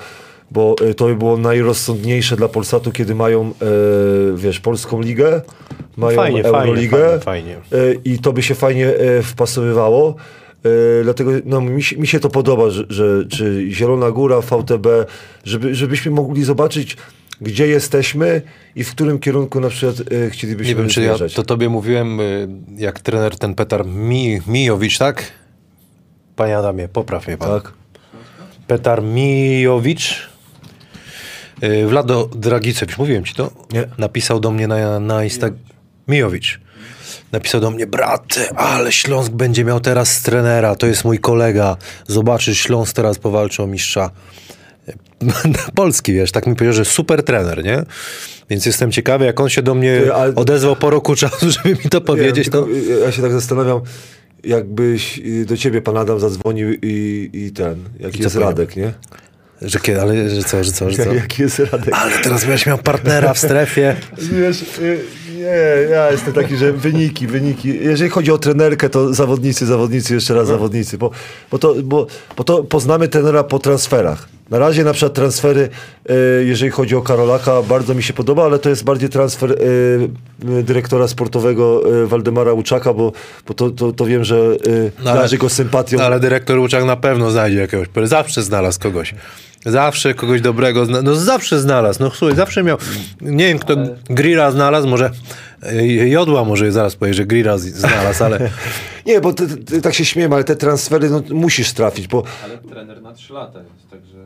Bo 0.53 0.75
to 0.97 1.05
by 1.05 1.15
było 1.15 1.37
najrozsądniejsze 1.37 2.35
dla 2.35 2.47
Polsatu, 2.47 2.91
kiedy 2.91 3.15
mają, 3.15 3.41
e, 3.45 3.53
wiesz, 4.35 4.59
Polską 4.59 5.01
Ligę, 5.01 5.41
mają 5.97 6.15
Fajnie, 6.17 6.43
fajnie, 6.43 6.57
Euroligę 6.59 6.97
fajnie, 7.19 7.19
fajnie. 7.23 7.55
e, 7.55 7.93
i 8.05 8.19
to 8.19 8.33
by 8.33 8.43
się 8.43 8.55
fajnie 8.55 8.87
e, 8.87 9.21
wpasowywało. 9.23 10.15
E, 10.65 11.03
dlatego 11.03 11.31
no, 11.45 11.61
mi, 11.61 11.83
się- 11.83 11.97
mi 11.97 12.07
się 12.07 12.19
to 12.19 12.29
podoba, 12.29 12.69
że, 12.69 12.83
że 12.89 13.25
czy 13.25 13.67
Zielona 13.71 14.11
Góra, 14.11 14.41
VTB, 14.41 14.87
żeby, 15.43 15.75
żebyśmy 15.75 16.11
mogli 16.11 16.43
zobaczyć, 16.43 16.97
gdzie 17.41 17.67
jesteśmy 17.67 18.41
i 18.75 18.83
w 18.83 18.91
którym 18.91 19.19
kierunku 19.19 19.59
na 19.59 19.69
przykład 19.69 19.95
e, 20.13 20.29
chcielibyśmy 20.29 20.73
Nie 20.73 20.75
wiem, 20.79 20.89
czy 20.89 21.01
ja 21.03 21.15
to 21.35 21.43
tobie 21.43 21.69
mówiłem, 21.69 22.19
y, 22.19 22.47
jak 22.77 22.99
trener 22.99 23.37
ten 23.37 23.55
Petar 23.55 23.85
Mi, 23.85 24.39
Mijowicz, 24.47 24.97
tak? 24.97 25.23
Panie 26.35 26.57
Adamie, 26.57 26.87
popraw 26.87 27.27
mnie 27.27 27.37
pan. 27.37 27.49
Tak? 27.61 27.73
Petar 28.67 29.03
Mijowicz. 29.03 30.29
y, 31.63 31.87
Vlado 31.87 32.29
Dragicewicz, 32.35 32.97
mówiłem 32.97 33.23
ci 33.25 33.33
to? 33.35 33.51
Nie. 33.73 33.87
Napisał 33.97 34.39
do 34.39 34.51
mnie 34.51 34.67
na, 34.67 34.99
na 34.99 35.23
Instagram. 35.23 35.59
Mijowicz. 36.07 36.59
Napisał 37.31 37.61
do 37.61 37.71
mnie, 37.71 37.87
brat, 37.87 38.51
ale 38.55 38.91
Śląsk 38.91 39.31
będzie 39.31 39.65
miał 39.65 39.79
teraz 39.79 40.21
trenera, 40.21 40.75
to 40.75 40.87
jest 40.87 41.05
mój 41.05 41.19
kolega. 41.19 41.77
Zobaczysz, 42.07 42.59
Śląsk 42.59 42.95
teraz 42.95 43.19
powalczy 43.19 43.63
o 43.63 43.67
mistrza. 43.67 44.09
Polski, 45.75 46.13
wiesz, 46.13 46.31
tak 46.31 46.47
mi 46.47 46.55
powiedział, 46.55 46.73
że 46.73 46.85
super 46.85 47.23
trener, 47.23 47.63
nie? 47.63 47.83
Więc 48.49 48.65
jestem 48.65 48.91
ciekawy, 48.91 49.25
jak 49.25 49.39
on 49.39 49.49
się 49.49 49.61
do 49.61 49.75
mnie 49.75 50.01
odezwał 50.35 50.75
po 50.75 50.89
roku 50.89 51.15
czasu, 51.15 51.51
żeby 51.63 51.69
mi 51.69 51.89
to 51.89 52.01
powiedzieć, 52.01 52.49
Ja 53.05 53.11
się 53.11 53.21
tak 53.21 53.31
zastanawiam, 53.31 53.81
jakbyś 54.43 55.21
do 55.45 55.57
ciebie 55.57 55.81
pan 55.81 55.97
Adam 55.97 56.19
zadzwonił 56.19 56.73
i, 56.81 57.29
i 57.33 57.51
ten, 57.51 57.89
jaki 57.99 58.17
co 58.17 58.23
jest 58.23 58.35
powiem? 58.35 58.49
Radek, 58.49 58.75
nie? 58.75 58.93
Że, 59.61 59.79
kiedy, 59.79 60.01
ale 60.01 60.29
że 60.29 60.43
co, 60.43 60.63
że 60.63 60.71
co, 60.71 60.91
że 60.91 61.05
co? 61.05 61.13
Jaki 61.23 61.41
jest 61.41 61.59
Radek? 61.59 61.93
Ale 61.93 62.17
teraz 62.17 62.45
będziesz 62.45 62.65
miał 62.65 62.77
partnera 62.77 63.33
w 63.33 63.39
strefie. 63.39 63.95
Wiesz, 64.17 64.61
y, 64.61 64.99
nie, 65.41 65.91
ja 65.91 66.11
jestem 66.11 66.33
taki, 66.33 66.57
że 66.57 66.73
wyniki, 66.73 67.27
wyniki. 67.27 67.79
Jeżeli 67.81 68.09
chodzi 68.09 68.31
o 68.31 68.37
trenerkę, 68.37 68.89
to 68.89 69.13
zawodnicy, 69.13 69.65
zawodnicy, 69.65 70.13
jeszcze 70.13 70.33
raz 70.33 70.47
zawodnicy, 70.47 70.97
bo, 70.97 71.11
bo, 71.51 71.59
to, 71.59 71.75
bo, 71.83 72.07
bo 72.37 72.43
to 72.43 72.63
poznamy 72.63 73.07
trenera 73.07 73.43
po 73.43 73.59
transferach. 73.59 74.29
Na 74.49 74.59
razie 74.59 74.83
na 74.83 74.93
przykład 74.93 75.13
transfery, 75.13 75.69
y, 76.09 76.45
jeżeli 76.45 76.71
chodzi 76.71 76.95
o 76.95 77.01
Karolaka, 77.01 77.61
bardzo 77.61 77.93
mi 77.95 78.03
się 78.03 78.13
podoba, 78.13 78.45
ale 78.45 78.59
to 78.59 78.69
jest 78.69 78.83
bardziej 78.83 79.09
transfer 79.09 79.51
y, 79.51 79.55
y, 80.59 80.63
dyrektora 80.63 81.07
sportowego 81.07 81.83
Waldemara 82.05 82.53
Łuczaka, 82.53 82.93
bo, 82.93 83.11
bo 83.47 83.53
to, 83.53 83.69
to, 83.69 83.91
to 83.91 84.05
wiem, 84.05 84.23
że 84.23 84.37
No 85.03 85.11
ale- 85.11 85.37
go 85.37 85.49
sympatią. 85.49 85.97
No, 85.97 86.03
ale 86.03 86.19
dyrektor 86.19 86.59
Łuczak 86.59 86.85
na 86.85 86.95
pewno 86.95 87.31
znajdzie 87.31 87.57
jakiegoś. 87.57 87.87
Zawsze 88.03 88.43
znalazł 88.43 88.79
kogoś. 88.79 89.15
Zawsze 89.65 90.13
kogoś 90.13 90.41
dobrego. 90.41 90.85
zna- 90.85 91.01
No 91.01 91.15
zawsze 91.15 91.59
znalazł. 91.59 92.03
No 92.03 92.11
słuchaj, 92.11 92.35
zawsze 92.37 92.63
miał. 92.63 92.77
Nie 93.21 93.47
wiem, 93.47 93.59
kto 93.59 93.75
Grira 94.09 94.51
znalazł, 94.51 94.87
może 94.87 95.11
y, 95.73 96.09
Jodła 96.09 96.43
może 96.45 96.71
zaraz 96.71 96.95
powie, 96.95 97.13
że 97.13 97.25
Grira 97.25 97.57
z- 97.57 97.63
znalazł, 97.65 98.23
ale 98.23 98.49
Nie, 99.05 99.21
bo 99.21 99.33
ty, 99.33 99.57
ty, 99.57 99.81
tak 99.81 99.93
się 99.93 100.05
śmiem, 100.05 100.33
ale 100.33 100.43
te 100.43 100.55
transfery 100.55 101.09
no, 101.09 101.23
musisz 101.29 101.73
trafić, 101.73 102.07
bo 102.07 102.23
Ale 102.43 102.57
trener 102.57 103.01
na 103.01 103.13
3 103.13 103.33
lata 103.33 103.59
jest, 103.59 103.89
także 103.91 104.17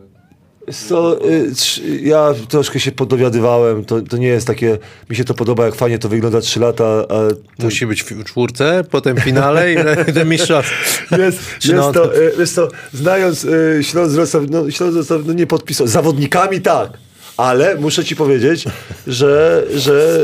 Co, 0.73 1.25
y, 1.29 1.53
ja 2.01 2.33
troszkę 2.49 2.79
się 2.79 2.91
podowiadywałem, 2.91 3.85
to, 3.85 4.01
to 4.01 4.17
nie 4.17 4.27
jest 4.27 4.47
takie, 4.47 4.77
mi 5.09 5.15
się 5.15 5.23
to 5.23 5.33
podoba, 5.33 5.65
jak 5.65 5.75
fajnie 5.75 5.99
to 5.99 6.09
wygląda 6.09 6.41
3 6.41 6.59
lata, 6.59 7.05
to 7.57 7.63
Musi 7.63 7.87
być 7.87 8.03
w 8.03 8.23
czwórce, 8.23 8.83
potem 8.91 9.17
finale 9.17 9.73
i 9.73 9.75
ten 10.13 10.29
mistrzostw. 10.29 11.11
jest, 11.11 11.39
Czy 11.59 11.73
no, 11.73 11.93
jest 12.39 12.55
to, 12.55 12.65
y, 12.65 12.69
znając 12.93 13.43
y, 13.43 13.79
Śląsk 13.81 14.15
Wrocław, 14.15 14.43
no 14.49 14.71
Śląsk 14.71 14.93
Wrocław 14.93 15.21
no, 15.25 15.33
nie 15.33 15.47
podpisał, 15.47 15.87
zawodnikami 15.87 16.61
tak, 16.61 16.89
ale 17.37 17.75
muszę 17.75 18.05
ci 18.05 18.15
powiedzieć, 18.15 18.65
że, 19.07 19.63
że 19.75 20.19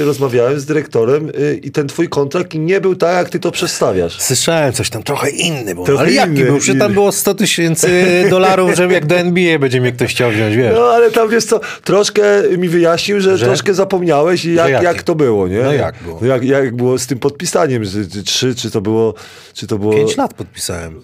y, 0.00 0.04
rozmawiałem 0.04 0.60
z 0.60 0.64
dyrektorem 0.64 1.28
y, 1.28 1.60
i 1.62 1.70
ten 1.70 1.88
twój 1.88 2.08
kontrakt 2.08 2.54
nie 2.54 2.80
był 2.80 2.96
tak, 2.96 3.16
jak 3.16 3.30
ty 3.30 3.40
to 3.40 3.50
przedstawiasz. 3.50 4.20
Słyszałem 4.20 4.72
coś 4.72 4.90
tam 4.90 5.02
trochę 5.02 5.30
inny 5.30 5.74
był. 5.74 5.84
Trochę 5.84 6.00
ale 6.00 6.12
jaki 6.12 6.30
inny, 6.30 6.44
był? 6.44 6.58
Przecież 6.58 6.80
tam 6.80 6.92
było 6.92 7.12
100 7.12 7.34
tysięcy 7.34 8.04
dolarów, 8.30 8.74
żeby 8.74 8.94
jak 8.94 9.06
do 9.06 9.16
NBA 9.16 9.58
będzie 9.58 9.80
mnie 9.80 9.92
ktoś 9.92 10.10
chciał 10.10 10.30
wziąć, 10.30 10.56
wiesz. 10.56 10.74
No 10.74 10.82
ale 10.82 11.10
tam 11.10 11.30
wiesz 11.30 11.44
co, 11.44 11.60
troszkę 11.84 12.22
mi 12.58 12.68
wyjaśnił, 12.68 13.20
że, 13.20 13.38
Że? 13.38 13.46
troszkę 13.46 13.74
zapomniałeś 13.74 14.44
i 14.44 14.54
jak, 14.54 14.70
jakie? 14.70 14.84
jak 14.84 15.02
to 15.02 15.14
było, 15.14 15.48
nie? 15.48 15.62
No 15.62 15.72
jak 15.72 15.94
było? 16.02 16.18
No 16.20 16.26
jak, 16.26 16.44
jak 16.44 16.76
było 16.76 16.98
z 16.98 17.06
tym 17.06 17.18
podpisaniem, 17.18 17.84
że, 17.84 18.06
czy 18.06 18.22
trzy, 18.22 18.54
czy 18.54 18.70
to 18.70 18.80
było, 18.80 19.14
czy 19.54 19.66
to 19.66 19.78
było... 19.78 19.92
Pięć 19.94 20.16
lat 20.16 20.34
podpisałem. 20.34 21.00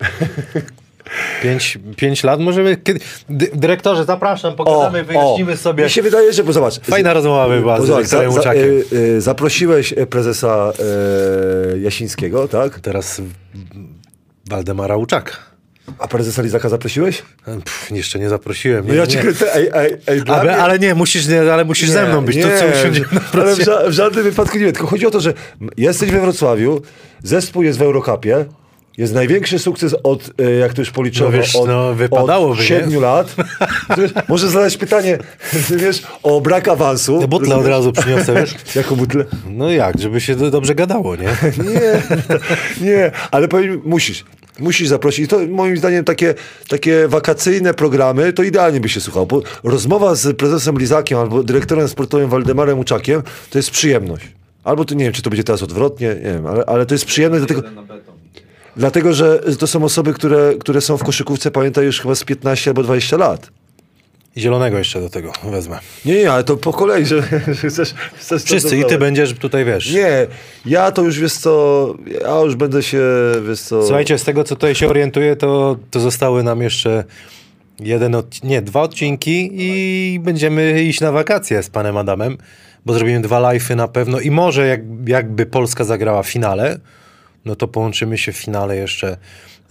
Pięć, 1.42 1.78
pięć 1.96 2.24
lat 2.24 2.40
możemy... 2.40 2.76
Kiedy... 2.76 3.00
Dy- 3.30 3.50
Dyrektorze, 3.54 4.04
zapraszam, 4.04 4.56
pogadamy, 4.56 5.04
wyjaśnimy 5.04 5.56
sobie. 5.56 5.84
Mi 5.84 5.90
się 5.90 6.02
wydaje, 6.02 6.32
że, 6.32 6.44
bo 6.44 6.52
zobacz. 6.52 6.80
Fajna 6.80 7.12
rozmowa 7.14 7.48
by 7.48 7.60
była 7.60 7.80
z 7.80 7.86
dyrektorem 7.86 8.30
Łuczakiem. 8.32 8.64
y, 8.64 8.84
y, 8.96 9.20
zaprosiłeś 9.20 9.92
e, 9.96 10.06
prezesa 10.06 10.72
e, 11.74 11.78
Jasińskiego, 11.78 12.48
tak? 12.48 12.80
Teraz 12.80 13.22
Waldemara 14.50 14.96
Łuczaka. 14.96 15.32
A 15.98 16.08
prezesa 16.08 16.42
Lizaka 16.42 16.68
zaprosiłeś? 16.68 17.22
Pff, 17.44 17.90
jeszcze 17.90 18.18
nie 18.18 18.28
zaprosiłem. 18.28 18.84
No 18.86 18.92
Nie, 18.92 18.98
ja 18.98 19.04
nie. 19.04 19.10
ci 19.10 19.18
kręcę, 19.18 19.54
ej, 19.54 19.70
ej, 19.74 19.96
ej, 20.06 20.22
Ale, 20.28 20.42
mnie- 20.44 20.56
ale 20.56 20.78
nie, 20.78 20.94
musisz, 20.94 21.28
nie, 21.28 21.52
ale 21.52 21.64
musisz 21.64 21.90
ze 21.90 22.06
mną 22.08 22.24
być. 22.24 22.36
Nie, 22.36 22.42
to 22.42 22.48
co 22.58 22.66
usiądzie 22.80 23.04
ale 23.32 23.54
w, 23.54 23.58
ża- 23.58 23.88
w 23.88 23.92
żadnym 23.92 24.24
wypadku 24.24 24.58
nie. 24.58 24.72
Tylko 24.72 24.86
chodzi 24.86 25.06
o 25.06 25.10
to, 25.10 25.20
że 25.20 25.34
jesteś 25.76 26.10
we 26.10 26.20
Wrocławiu, 26.20 26.82
zespół 27.22 27.62
jest 27.62 27.78
w 27.78 27.82
Eurocupie, 27.82 28.44
jest 29.00 29.14
największy 29.14 29.58
sukces 29.58 29.96
od, 30.02 30.30
e, 30.38 30.50
jak 30.50 30.74
to 30.74 30.82
już 30.82 30.90
policzono, 30.90 31.30
No 31.30 31.36
wiesz, 31.36 31.56
od, 31.56 31.68
no, 31.68 31.94
wypadałoby, 31.94 32.52
od 32.52 32.58
nie? 32.58 32.64
7 32.64 33.00
lat. 33.00 33.34
Wiesz, 33.98 34.10
Może 34.28 34.48
zadać 34.48 34.76
pytanie, 34.76 35.18
wiesz, 35.70 36.02
o 36.22 36.40
brak 36.40 36.68
awansu. 36.68 37.20
Te 37.20 37.28
butle 37.28 37.56
od 37.56 37.66
razu 37.66 37.92
przyniosę, 37.92 38.34
wiesz? 38.34 38.54
Jaką 38.76 38.96
butlę? 38.96 39.24
No 39.50 39.70
jak, 39.70 39.98
żeby 40.00 40.20
się 40.20 40.36
do- 40.36 40.50
dobrze 40.50 40.74
gadało, 40.74 41.16
nie? 41.16 41.24
Nie, 41.70 42.02
nie, 42.90 43.10
ale 43.30 43.48
powiem, 43.48 43.80
musisz. 43.84 44.24
Musisz 44.58 44.88
zaprosić. 44.88 45.24
I 45.24 45.28
to 45.28 45.38
moim 45.48 45.76
zdaniem 45.76 46.04
takie, 46.04 46.34
takie 46.68 47.08
wakacyjne 47.08 47.74
programy 47.74 48.32
to 48.32 48.42
idealnie 48.42 48.80
by 48.80 48.88
się 48.88 49.00
słuchało. 49.00 49.26
Bo 49.26 49.42
rozmowa 49.64 50.14
z 50.14 50.36
prezesem 50.36 50.78
Lizakiem 50.78 51.18
albo 51.18 51.42
dyrektorem 51.42 51.88
sportowym 51.88 52.30
Waldemarem 52.30 52.78
Uczakiem 52.78 53.22
to 53.50 53.58
jest 53.58 53.70
przyjemność. 53.70 54.26
Albo 54.64 54.84
to 54.84 54.94
nie 54.94 55.04
wiem, 55.04 55.12
czy 55.12 55.22
to 55.22 55.30
będzie 55.30 55.44
teraz 55.44 55.62
odwrotnie, 55.62 56.08
nie 56.08 56.32
wiem, 56.32 56.46
ale, 56.46 56.64
ale 56.66 56.86
to 56.86 56.94
jest 56.94 57.04
przyjemne 57.04 57.38
dlatego, 57.38 57.62
na 57.62 57.82
beton. 57.82 58.14
Dlatego, 58.80 59.12
że 59.12 59.38
to 59.58 59.66
są 59.66 59.84
osoby, 59.84 60.14
które, 60.14 60.54
które 60.60 60.80
są 60.80 60.96
w 60.96 61.04
koszykówce, 61.04 61.50
pamiętaj, 61.50 61.84
już 61.84 62.00
chyba 62.00 62.14
z 62.14 62.24
15 62.24 62.70
albo 62.70 62.82
20 62.82 63.16
lat. 63.16 63.50
Zielonego 64.36 64.78
jeszcze 64.78 65.00
do 65.00 65.10
tego 65.10 65.32
wezmę. 65.44 65.78
Nie, 66.04 66.14
nie, 66.14 66.32
ale 66.32 66.44
to 66.44 66.56
po 66.56 66.72
kolei, 66.72 67.06
że, 67.06 67.22
że 67.62 67.68
chcesz, 67.70 67.94
chcesz 68.14 68.42
Wszyscy 68.42 68.78
i 68.78 68.84
ty 68.84 68.98
będziesz 68.98 69.34
tutaj, 69.34 69.64
wiesz. 69.64 69.92
Nie, 69.92 70.26
ja 70.66 70.92
to 70.92 71.02
już, 71.02 71.20
wiesz 71.20 71.32
co, 71.32 71.94
ja 72.22 72.40
już 72.40 72.54
będę 72.56 72.82
się, 72.82 73.02
wiesz 73.48 73.60
co... 73.60 73.82
Słuchajcie, 73.82 74.18
z 74.18 74.24
tego 74.24 74.44
co 74.44 74.56
tutaj 74.56 74.74
się 74.74 74.88
orientuję, 74.88 75.36
to, 75.36 75.76
to 75.90 76.00
zostały 76.00 76.42
nam 76.42 76.62
jeszcze 76.62 77.04
jeden, 77.80 78.12
odc- 78.12 78.44
nie, 78.44 78.62
dwa 78.62 78.82
odcinki 78.82 79.50
i 79.52 80.20
będziemy 80.20 80.82
iść 80.82 81.00
na 81.00 81.12
wakacje 81.12 81.62
z 81.62 81.70
panem 81.70 81.96
Adamem, 81.96 82.38
bo 82.86 82.94
zrobimy 82.94 83.20
dwa 83.20 83.40
live'y 83.40 83.76
na 83.76 83.88
pewno 83.88 84.20
i 84.20 84.30
może 84.30 84.66
jak, 84.66 84.80
jakby 85.06 85.46
Polska 85.46 85.84
zagrała 85.84 86.22
w 86.22 86.28
finale, 86.28 86.78
no 87.44 87.56
to 87.56 87.68
połączymy 87.68 88.18
się 88.18 88.32
w 88.32 88.36
finale 88.36 88.76
jeszcze. 88.76 89.16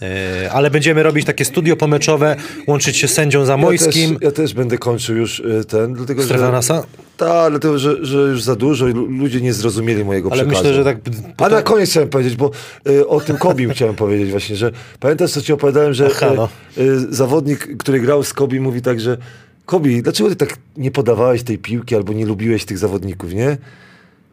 Yy, 0.01 0.51
ale 0.51 0.72
będziemy 0.72 1.03
robić 1.03 1.26
takie 1.26 1.45
studio 1.45 1.76
pomeczowe, 1.76 2.36
łączyć 2.67 2.97
się 2.97 3.07
z 3.07 3.13
sędzią 3.13 3.45
Zamojskim. 3.45 4.13
Ja 4.13 4.20
też, 4.20 4.22
ja 4.22 4.32
też 4.32 4.53
będę 4.53 4.78
kończył 4.78 5.17
już 5.17 5.39
y, 5.39 5.65
ten, 5.67 5.93
dlatego. 5.93 6.24
NASA? 6.51 6.84
Tak, 7.17 7.49
dlatego 7.51 7.80
że, 7.80 8.05
że 8.05 8.17
już 8.17 8.43
za 8.43 8.55
dużo 8.55 8.88
i 8.88 8.93
lu- 8.93 9.05
ludzie 9.05 9.41
nie 9.41 9.53
zrozumieli 9.53 10.05
mojego 10.05 10.32
Ale 10.32 10.43
przekazu. 10.43 10.63
myślę, 10.63 10.74
że 10.74 10.84
tak... 10.84 10.97
A 11.38 11.49
na 11.49 11.61
koniec 11.61 11.89
chciałem 11.89 12.09
powiedzieć, 12.09 12.36
bo 12.36 12.51
y, 12.89 13.07
o 13.07 13.20
tym 13.20 13.38
Kobim 13.38 13.72
chciałem 13.72 13.95
powiedzieć 13.95 14.32
właśnie, 14.32 14.55
że 14.55 14.72
pamiętasz, 14.99 15.32
co 15.32 15.41
ci 15.41 15.53
opowiadałem, 15.53 15.93
że 15.93 16.09
Aha, 16.11 16.32
no. 16.36 16.49
y, 16.78 16.82
y, 16.82 17.13
zawodnik, 17.15 17.78
który 17.78 17.99
grał 17.99 18.24
z 18.24 18.34
Kobi 18.34 18.59
mówi 18.59 18.82
tak, 18.82 18.99
że 18.99 19.17
Kobi, 19.65 20.01
dlaczego 20.03 20.30
ty 20.30 20.36
tak 20.36 20.57
nie 20.78 20.91
podawałeś 20.91 21.43
tej 21.43 21.57
piłki 21.57 21.95
albo 21.95 22.13
nie 22.13 22.26
lubiłeś 22.26 22.65
tych 22.65 22.78
zawodników, 22.78 23.34
nie? 23.34 23.57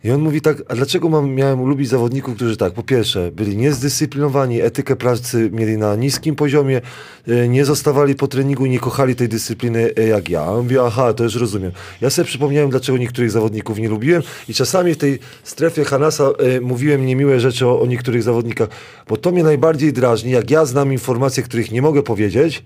I 0.05 0.11
on 0.11 0.21
mówi 0.21 0.41
tak, 0.41 0.63
a 0.69 0.75
dlaczego 0.75 1.09
mam, 1.09 1.35
miałem 1.35 1.69
lubić 1.69 1.89
zawodników, 1.89 2.35
którzy 2.35 2.57
tak, 2.57 2.73
po 2.73 2.83
pierwsze, 2.83 3.31
byli 3.33 3.57
niezdyscyplinowani, 3.57 4.61
etykę 4.61 4.97
pracy 4.97 5.51
mieli 5.53 5.79
na 5.79 5.97
niskim 5.97 6.37
poziomie, 6.37 6.81
e, 7.29 7.49
nie 7.49 7.65
zostawali 7.65 8.15
po 8.15 8.29
treningu, 8.29 8.67
nie 8.67 8.79
kochali 8.79 9.17
tej 9.17 9.29
dyscypliny 9.29 9.91
e, 9.97 10.07
jak 10.07 10.29
ja. 10.29 10.41
A 10.41 10.47
on 10.47 10.63
mówi, 10.63 10.79
aha, 10.79 11.13
to 11.13 11.25
już 11.25 11.35
rozumiem. 11.35 11.73
Ja 12.01 12.11
sobie 12.11 12.27
przypomniałem, 12.27 12.71
dlaczego 12.71 12.99
niektórych 12.99 13.31
zawodników 13.31 13.79
nie 13.79 13.89
lubiłem 13.89 14.23
i 14.49 14.55
czasami 14.55 14.95
w 14.95 14.97
tej 14.97 15.19
strefie 15.45 15.85
Hanasa 15.85 16.25
e, 16.25 16.61
mówiłem 16.61 17.07
niemiłe 17.07 17.41
rzeczy 17.41 17.67
o, 17.67 17.81
o 17.81 17.87
niektórych 17.87 18.23
zawodnikach, 18.23 18.69
bo 19.09 19.17
to 19.17 19.33
mnie 19.33 19.43
najbardziej 19.43 19.93
drażni, 19.93 20.31
jak 20.31 20.51
ja 20.51 20.65
znam 20.65 20.93
informacje, 20.93 21.43
których 21.43 21.73
nie 21.73 21.83
mogę 21.83 22.03
powiedzieć, 22.03 22.65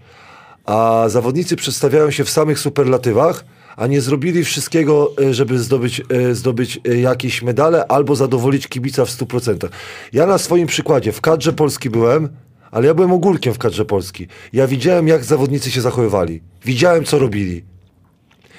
a 0.65 1.05
zawodnicy 1.09 1.57
przedstawiają 1.57 2.11
się 2.11 2.25
w 2.25 2.31
samych 2.31 2.59
superlatywach, 2.59 3.45
a 3.77 3.87
nie 3.87 4.01
zrobili 4.01 4.45
wszystkiego, 4.45 5.13
e, 5.23 5.35
żeby 5.35 5.59
zdobyć, 5.59 6.03
e, 6.09 6.35
zdobyć 6.35 6.81
e, 6.89 6.97
jakieś 6.97 7.43
medale 7.43 7.87
albo 7.87 8.17
zadowolić 8.17 8.69
kibica 8.69 9.05
w 9.05 9.11
100%. 9.11 9.69
Ja 10.13 10.27
na 10.27 10.39
swoim 10.39 10.67
przykładzie 10.67 11.13
w 11.13 11.21
kadrze 11.21 11.53
Polski 11.53 11.91
byłem, 11.91 12.29
ale 12.71 12.87
ja 12.87 12.95
byłem 12.95 13.13
ogórkiem 13.13 13.55
w 13.55 13.59
kadrze 13.59 13.85
Polski. 13.85 14.27
Ja 14.53 14.67
widziałem, 14.67 15.09
jak 15.09 15.25
zawodnicy 15.25 15.71
się 15.71 15.81
zachowywali. 15.81 16.41
Widziałem, 16.65 17.05
co 17.05 17.19
robili. 17.19 17.65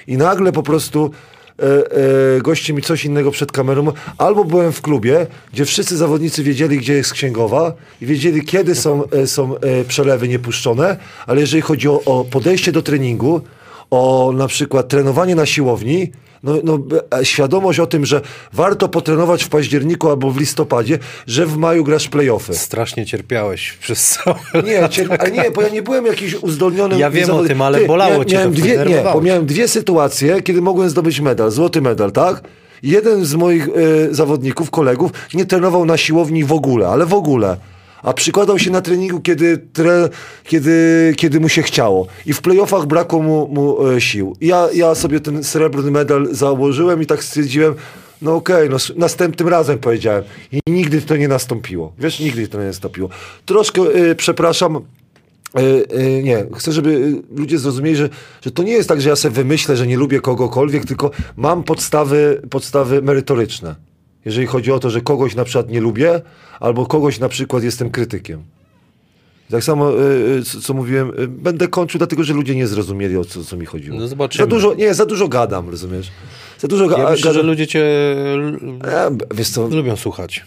I 0.06 0.16
nagle 0.16 0.52
po 0.52 0.62
prostu 0.62 1.10
e, 1.58 1.62
e, 2.36 2.40
goście 2.40 2.72
mi 2.72 2.82
coś 2.82 3.04
innego 3.04 3.30
przed 3.30 3.52
kamerą. 3.52 3.92
Albo 4.18 4.44
byłem 4.44 4.72
w 4.72 4.82
klubie, 4.82 5.26
gdzie 5.52 5.64
wszyscy 5.64 5.96
zawodnicy 5.96 6.42
wiedzieli, 6.42 6.78
gdzie 6.78 6.92
jest 6.92 7.12
księgowa 7.12 7.74
i 8.00 8.06
wiedzieli, 8.06 8.44
kiedy 8.44 8.74
są, 8.74 9.10
e, 9.10 9.26
są 9.26 9.54
przelewy 9.88 10.28
niepuszczone, 10.28 10.96
ale 11.26 11.40
jeżeli 11.40 11.62
chodzi 11.62 11.88
o, 11.88 12.02
o 12.04 12.24
podejście 12.24 12.72
do 12.72 12.82
treningu, 12.82 13.40
o 13.92 14.32
na 14.36 14.48
przykład 14.48 14.88
trenowanie 14.88 15.34
na 15.34 15.46
siłowni, 15.46 16.10
no, 16.42 16.54
no, 16.64 16.78
świadomość 17.22 17.78
o 17.78 17.86
tym, 17.86 18.06
że 18.06 18.20
warto 18.52 18.88
potrenować 18.88 19.44
w 19.44 19.48
październiku 19.48 20.10
albo 20.10 20.30
w 20.30 20.40
listopadzie, 20.40 20.98
że 21.26 21.46
w 21.46 21.56
maju 21.56 21.84
grasz 21.84 22.08
playoffy. 22.08 22.54
Strasznie 22.54 23.06
cierpiałeś 23.06 23.72
przez 23.72 24.08
całe 24.08 24.36
Nie, 24.64 24.88
cię, 24.88 25.06
ale 25.18 25.30
nie, 25.30 25.50
bo 25.50 25.62
ja 25.62 25.68
nie 25.68 25.82
byłem 25.82 26.06
jakiś 26.06 26.34
uzdolnionym 26.34 26.98
Ja 26.98 27.10
wiem 27.10 27.24
o 27.24 27.26
zawodnikiem. 27.26 27.56
tym, 27.56 27.62
ale 27.62 27.86
bolało 27.86 28.24
cię 28.24 28.36
miałem 28.36 28.54
to, 28.54 28.60
dwie, 28.60 28.84
Nie, 28.88 29.02
bo 29.12 29.20
miałem 29.20 29.46
dwie 29.46 29.68
sytuacje, 29.68 30.42
kiedy 30.42 30.62
mogłem 30.62 30.90
zdobyć 30.90 31.20
medal, 31.20 31.50
złoty 31.50 31.80
medal, 31.80 32.12
tak? 32.12 32.42
Jeden 32.82 33.24
z 33.24 33.34
moich 33.34 33.68
e, 33.68 34.14
zawodników, 34.14 34.70
kolegów, 34.70 35.10
nie 35.34 35.44
trenował 35.46 35.84
na 35.84 35.96
siłowni 35.96 36.44
w 36.44 36.52
ogóle, 36.52 36.88
ale 36.88 37.06
w 37.06 37.14
ogóle. 37.14 37.56
A 38.02 38.12
przykładał 38.12 38.58
się 38.58 38.70
na 38.70 38.80
treningu, 38.80 39.20
kiedy, 39.20 39.58
tre, 39.72 40.08
kiedy, 40.44 41.12
kiedy 41.16 41.40
mu 41.40 41.48
się 41.48 41.62
chciało. 41.62 42.06
I 42.26 42.32
w 42.32 42.40
playoffach 42.42 42.86
brakło 42.86 43.22
mu, 43.22 43.48
mu 43.48 43.88
e, 43.88 44.00
sił. 44.00 44.36
Ja, 44.40 44.68
ja 44.74 44.94
sobie 44.94 45.20
ten 45.20 45.44
srebrny 45.44 45.90
medal 45.90 46.28
założyłem 46.30 47.02
i 47.02 47.06
tak 47.06 47.24
stwierdziłem, 47.24 47.74
no 48.22 48.34
okej, 48.34 48.70
no 48.70 48.76
s- 48.76 48.92
następnym 48.96 49.48
razem 49.48 49.78
powiedziałem. 49.78 50.24
I 50.52 50.60
nigdy 50.66 51.02
to 51.02 51.16
nie 51.16 51.28
nastąpiło. 51.28 51.92
Wiesz, 51.98 52.20
nigdy 52.20 52.48
to 52.48 52.58
nie 52.60 52.66
nastąpiło. 52.66 53.08
Troszkę, 53.46 53.82
e, 53.82 54.14
przepraszam, 54.14 54.80
E, 55.56 55.60
e, 55.96 56.22
nie, 56.22 56.46
chcę, 56.56 56.72
żeby 56.72 57.22
ludzie 57.36 57.58
zrozumieli, 57.58 57.96
że, 57.96 58.08
że 58.44 58.50
to 58.50 58.62
nie 58.62 58.72
jest 58.72 58.88
tak, 58.88 59.00
że 59.00 59.08
ja 59.08 59.16
sobie 59.16 59.34
wymyślę, 59.34 59.76
że 59.76 59.86
nie 59.86 59.96
lubię 59.96 60.20
kogokolwiek, 60.20 60.84
tylko 60.86 61.10
mam 61.36 61.62
podstawy, 61.64 62.42
podstawy 62.50 63.02
merytoryczne. 63.02 63.74
Jeżeli 64.24 64.46
chodzi 64.46 64.72
o 64.72 64.78
to, 64.78 64.90
że 64.90 65.00
kogoś 65.00 65.34
na 65.34 65.44
przykład 65.44 65.70
nie 65.70 65.80
lubię, 65.80 66.20
albo 66.60 66.86
kogoś 66.86 67.18
na 67.18 67.28
przykład 67.28 67.62
jestem 67.62 67.90
krytykiem. 67.90 68.42
Tak 69.50 69.64
samo, 69.64 69.90
e, 69.92 69.94
e, 70.38 70.42
co, 70.42 70.60
co 70.60 70.74
mówiłem, 70.74 71.12
e, 71.18 71.26
będę 71.26 71.68
kończył, 71.68 71.98
dlatego 71.98 72.24
że 72.24 72.34
ludzie 72.34 72.54
nie 72.54 72.66
zrozumieli, 72.66 73.16
o 73.16 73.24
co, 73.24 73.44
co 73.44 73.56
mi 73.56 73.66
chodziło. 73.66 73.98
No 73.98 74.08
zobaczymy. 74.08 74.42
Za 74.44 74.46
dużo, 74.50 74.74
nie, 74.74 74.94
za 74.94 75.06
dużo 75.06 75.28
gadam, 75.28 75.68
rozumiesz? 75.70 76.10
Za 76.58 76.68
dużo 76.68 76.86
ga- 76.86 76.98
Ja 76.98 77.10
myślę, 77.10 77.24
gadam. 77.30 77.34
że 77.42 77.42
ludzie 77.42 77.66
cię 77.66 77.84
E, 78.84 79.10
wiesz 79.34 79.48
co, 79.48 79.68
lubią 79.68 79.96
słuchać. 79.96 80.44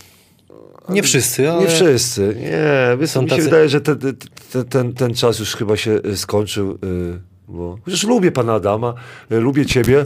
Nie 0.89 1.03
wszyscy, 1.03 1.51
ale... 1.51 1.61
Nie 1.61 1.67
wszyscy, 1.67 2.35
nie. 2.39 2.97
Wiesz, 2.99 3.09
Są 3.09 3.21
mi 3.21 3.29
się 3.29 3.35
tacy- 3.35 3.43
wydaje, 3.45 3.69
że 3.69 3.81
ten, 3.81 3.97
ten, 4.51 4.65
ten, 4.69 4.93
ten 4.93 5.13
czas 5.13 5.39
już 5.39 5.55
chyba 5.55 5.77
się 5.77 5.91
y, 6.05 6.17
skończył, 6.17 6.71
y, 6.71 6.77
bo 7.47 7.77
chociaż 7.85 8.03
lubię 8.03 8.31
pana 8.31 8.53
Adama, 8.53 8.93
y, 9.31 9.39
lubię 9.39 9.65
ciebie, 9.65 10.05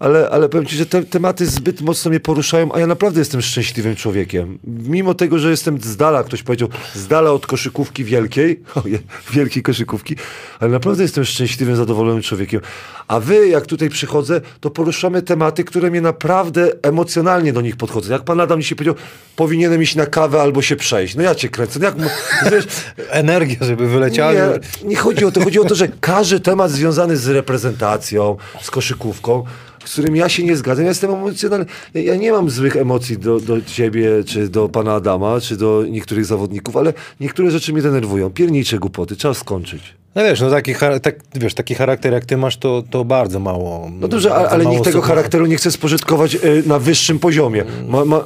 ale, 0.00 0.30
ale 0.30 0.48
powiem 0.48 0.66
ci, 0.66 0.76
że 0.76 0.86
te 0.86 1.02
tematy 1.04 1.46
zbyt 1.46 1.80
mocno 1.80 2.08
mnie 2.08 2.20
poruszają, 2.20 2.72
a 2.72 2.80
ja 2.80 2.86
naprawdę 2.86 3.18
jestem 3.18 3.42
szczęśliwym 3.42 3.96
człowiekiem. 3.96 4.58
Mimo 4.64 5.14
tego, 5.14 5.38
że 5.38 5.50
jestem 5.50 5.80
z 5.80 5.96
dala, 5.96 6.24
ktoś 6.24 6.42
powiedział, 6.42 6.68
z 6.94 7.06
dala 7.06 7.32
od 7.32 7.46
koszykówki 7.46 8.04
wielkiej, 8.04 8.62
wielkiej 9.34 9.62
koszykówki, 9.62 10.16
ale 10.60 10.70
naprawdę 10.70 11.02
jestem 11.02 11.24
szczęśliwym, 11.24 11.76
zadowolonym 11.76 12.22
człowiekiem. 12.22 12.60
A 13.08 13.20
wy, 13.20 13.48
jak 13.48 13.66
tutaj 13.66 13.88
przychodzę, 13.88 14.40
to 14.60 14.70
poruszamy 14.70 15.22
tematy, 15.22 15.64
które 15.64 15.90
mnie 15.90 16.00
naprawdę 16.00 16.72
emocjonalnie 16.82 17.52
do 17.52 17.60
nich 17.60 17.76
podchodzą. 17.76 18.12
Jak 18.12 18.22
pan 18.22 18.40
Adam 18.40 18.60
dzisiaj 18.62 18.76
powiedział, 18.76 18.94
powinienem 19.36 19.82
iść 19.82 19.96
na 19.96 20.06
kawę 20.06 20.42
albo 20.42 20.62
się 20.62 20.76
przejść. 20.76 21.14
No 21.14 21.22
ja 21.22 21.34
cię 21.34 21.48
kręcę. 21.48 21.78
No 21.78 21.86
jak, 21.86 21.94
wiesz, 22.52 22.66
Energia, 23.08 23.58
żeby 23.60 23.88
wyleciała. 23.88 24.32
nie, 24.32 24.40
nie 24.84 24.96
chodzi 24.96 25.24
o 25.24 25.32
to. 25.32 25.44
Chodzi 25.44 25.60
o 25.60 25.64
to, 25.64 25.74
że 25.74 25.88
każdy 26.00 26.40
temat 26.40 26.70
związany 26.70 27.16
z 27.16 27.28
reprezentacją, 27.28 28.36
z 28.62 28.70
koszykówką, 28.70 29.44
z 29.84 29.92
którym 29.92 30.16
ja 30.16 30.28
się 30.28 30.42
nie 30.44 30.56
zgadzam, 30.56 30.84
ja 30.84 30.88
jestem 30.88 31.10
emocjonalny. 31.10 31.66
Ja, 31.94 32.16
nie 32.16 32.32
mam 32.32 32.50
złych 32.50 32.76
emocji 32.76 33.18
do, 33.18 33.40
do 33.40 33.62
ciebie, 33.62 34.10
czy 34.26 34.48
do 34.48 34.68
pana 34.68 34.94
Adama, 34.94 35.40
czy 35.40 35.56
do 35.56 35.84
niektórych 35.90 36.24
zawodników, 36.24 36.76
ale 36.76 36.92
niektóre 37.20 37.50
rzeczy 37.50 37.72
mnie 37.72 37.82
denerwują. 37.82 38.30
Piernicze 38.30 38.78
głupoty, 38.78 39.16
trzeba 39.16 39.34
skończyć. 39.34 39.82
No 40.14 40.22
wiesz, 40.24 40.40
no 40.40 40.50
taki, 40.50 40.74
tak, 41.02 41.14
wiesz, 41.34 41.54
taki 41.54 41.74
charakter 41.74 42.12
jak 42.12 42.24
ty 42.24 42.36
masz, 42.36 42.56
to, 42.56 42.82
to 42.90 43.04
bardzo 43.04 43.40
mało. 43.40 43.90
No 44.00 44.08
dobrze, 44.08 44.34
a- 44.34 44.48
ale 44.48 44.66
nikt 44.66 44.84
tego 44.84 45.00
charakteru 45.02 45.46
nie 45.46 45.56
chce 45.56 45.70
spożytkować 45.70 46.34
y, 46.34 46.62
na 46.66 46.78
wyższym 46.78 47.18
poziomie. 47.18 47.64
Ma, 47.88 48.04
ma, 48.04 48.24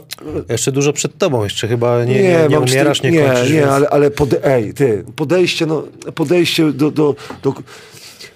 Jeszcze 0.49 0.73
dużo 0.73 0.93
przed 0.93 1.19
tobą, 1.19 1.45
jeszcze 1.45 1.69
chyba 1.69 2.05
nie, 2.05 2.15
nie, 2.15 2.23
nie, 2.23 2.47
nie 2.51 2.61
umierasz, 2.61 3.01
cztery- 3.01 3.05
nie, 3.13 3.19
nie, 3.23 3.27
kończysz. 3.29 3.49
nie, 3.51 3.55
więc... 3.57 3.71
ale, 3.71 3.89
ale 3.91 4.11
pode, 4.11 4.45
ej, 4.55 4.75
ty, 4.75 5.05
podejście, 5.17 5.67
no, 5.67 5.83
podejście 6.15 6.73
do, 6.73 6.91
do, 6.91 7.15
do 7.43 7.55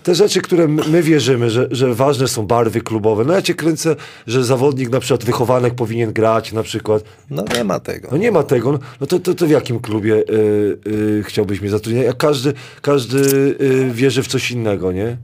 te 0.09 0.15
rzeczy, 0.15 0.41
które 0.41 0.69
my 0.69 1.03
wierzymy, 1.03 1.51
że, 1.51 1.69
że 1.71 1.95
ważne 1.95 2.29
są 2.29 2.47
barwy 2.47 2.81
klubowe. 2.81 3.25
No 3.25 3.35
ja 3.35 3.43
cię 3.43 3.55
kręcę, 3.55 3.97
że 4.27 4.45
zawodnik 4.45 4.91
na 4.91 5.01
przykład 5.01 5.25
wychowanek 5.25 5.75
powinien 5.75 6.13
grać 6.13 6.53
na 6.53 6.63
przykład. 6.63 7.03
No 7.31 7.45
nie 7.55 7.65
ma 7.65 7.81
tego. 7.81 8.09
No 8.13 8.17
nie 8.17 8.33
ma 8.33 8.43
tego, 8.43 8.73
no, 8.73 8.79
no 9.01 9.07
to, 9.07 9.19
to, 9.19 9.35
to 9.35 9.47
w 9.47 9.51
jakim 9.51 9.81
klubie 9.81 10.15
y, 10.15 10.79
y, 10.87 11.23
chciałbyś 11.27 11.61
mnie 11.61 11.71
zatrudniać? 11.71 12.07
Jak 12.07 12.17
każdy, 12.17 12.53
każdy 12.83 13.19
y, 13.61 13.91
wierzy 13.93 14.23
w 14.23 14.27
coś 14.27 14.51
innego, 14.51 14.93
nie? 14.93 15.17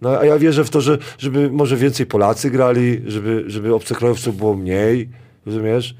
No, 0.00 0.18
a 0.18 0.24
ja 0.24 0.38
wierzę 0.38 0.64
w 0.64 0.70
to, 0.70 0.80
że 0.80 0.98
żeby 1.18 1.50
może 1.50 1.76
więcej 1.76 2.06
Polacy 2.06 2.50
grali, 2.50 3.02
żeby, 3.06 3.44
żeby 3.46 3.74
obcokrajowców 3.74 4.36
było 4.36 4.56
mniej, 4.56 5.08
rozumiesz? 5.46 5.94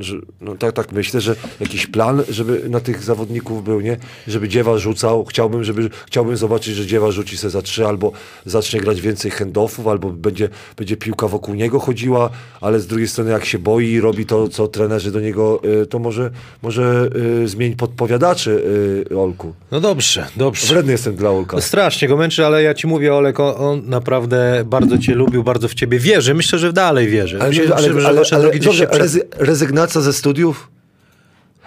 Że, 0.00 0.16
no 0.40 0.56
tak, 0.56 0.72
tak 0.72 0.92
myślę, 0.92 1.20
że 1.20 1.36
jakiś 1.60 1.86
plan, 1.86 2.22
żeby 2.28 2.62
na 2.68 2.80
tych 2.80 3.02
zawodników 3.02 3.64
był, 3.64 3.80
nie? 3.80 3.96
Żeby 4.28 4.48
Dziewa 4.48 4.78
rzucał. 4.78 5.24
Chciałbym, 5.24 5.64
żeby, 5.64 5.90
chciałbym 6.06 6.36
zobaczyć, 6.36 6.74
że 6.74 6.86
Dziewa 6.86 7.10
rzuci 7.10 7.38
se 7.38 7.50
za 7.50 7.62
trzy, 7.62 7.86
albo 7.86 8.12
zacznie 8.46 8.80
grać 8.80 9.00
więcej 9.00 9.30
handoffów, 9.30 9.86
albo 9.86 10.10
będzie, 10.10 10.48
będzie 10.76 10.96
piłka 10.96 11.28
wokół 11.28 11.54
niego 11.54 11.78
chodziła, 11.78 12.30
ale 12.60 12.80
z 12.80 12.86
drugiej 12.86 13.08
strony 13.08 13.30
jak 13.30 13.44
się 13.44 13.58
boi 13.58 13.86
i 13.86 14.00
robi 14.00 14.26
to, 14.26 14.48
co 14.48 14.68
trenerzy 14.68 15.10
do 15.10 15.20
niego, 15.20 15.60
y, 15.82 15.86
to 15.86 15.98
może, 15.98 16.30
może 16.62 17.08
y, 17.42 17.48
zmień 17.48 17.76
podpowiadaczy 17.76 18.62
y, 19.10 19.18
Olku. 19.18 19.54
No 19.70 19.80
dobrze, 19.80 20.26
dobrze. 20.36 20.66
Wredny 20.74 20.92
jestem 20.92 21.16
dla 21.16 21.30
Olka. 21.30 21.56
No 21.56 21.62
strasznie 21.62 22.08
go 22.08 22.16
męczy, 22.16 22.46
ale 22.46 22.62
ja 22.62 22.74
ci 22.74 22.86
mówię, 22.86 23.14
Olek, 23.14 23.40
on, 23.40 23.54
on 23.56 23.82
naprawdę 23.86 24.64
bardzo 24.66 24.98
cię 24.98 25.14
lubił, 25.14 25.44
bardzo 25.44 25.68
w 25.68 25.74
ciebie 25.74 25.98
wierzy. 25.98 26.34
Myślę, 26.34 26.58
że 26.58 26.72
dalej 26.72 27.08
wierzy. 27.08 27.38
Ale, 27.40 27.48
Myślę, 27.48 27.74
ale, 27.74 27.92
że 27.92 28.36
ale, 28.36 28.48
ale 28.90 28.98
rezy, 28.98 29.28
rezygnacja 29.54 30.00
ze 30.00 30.12
studiów? 30.12 30.70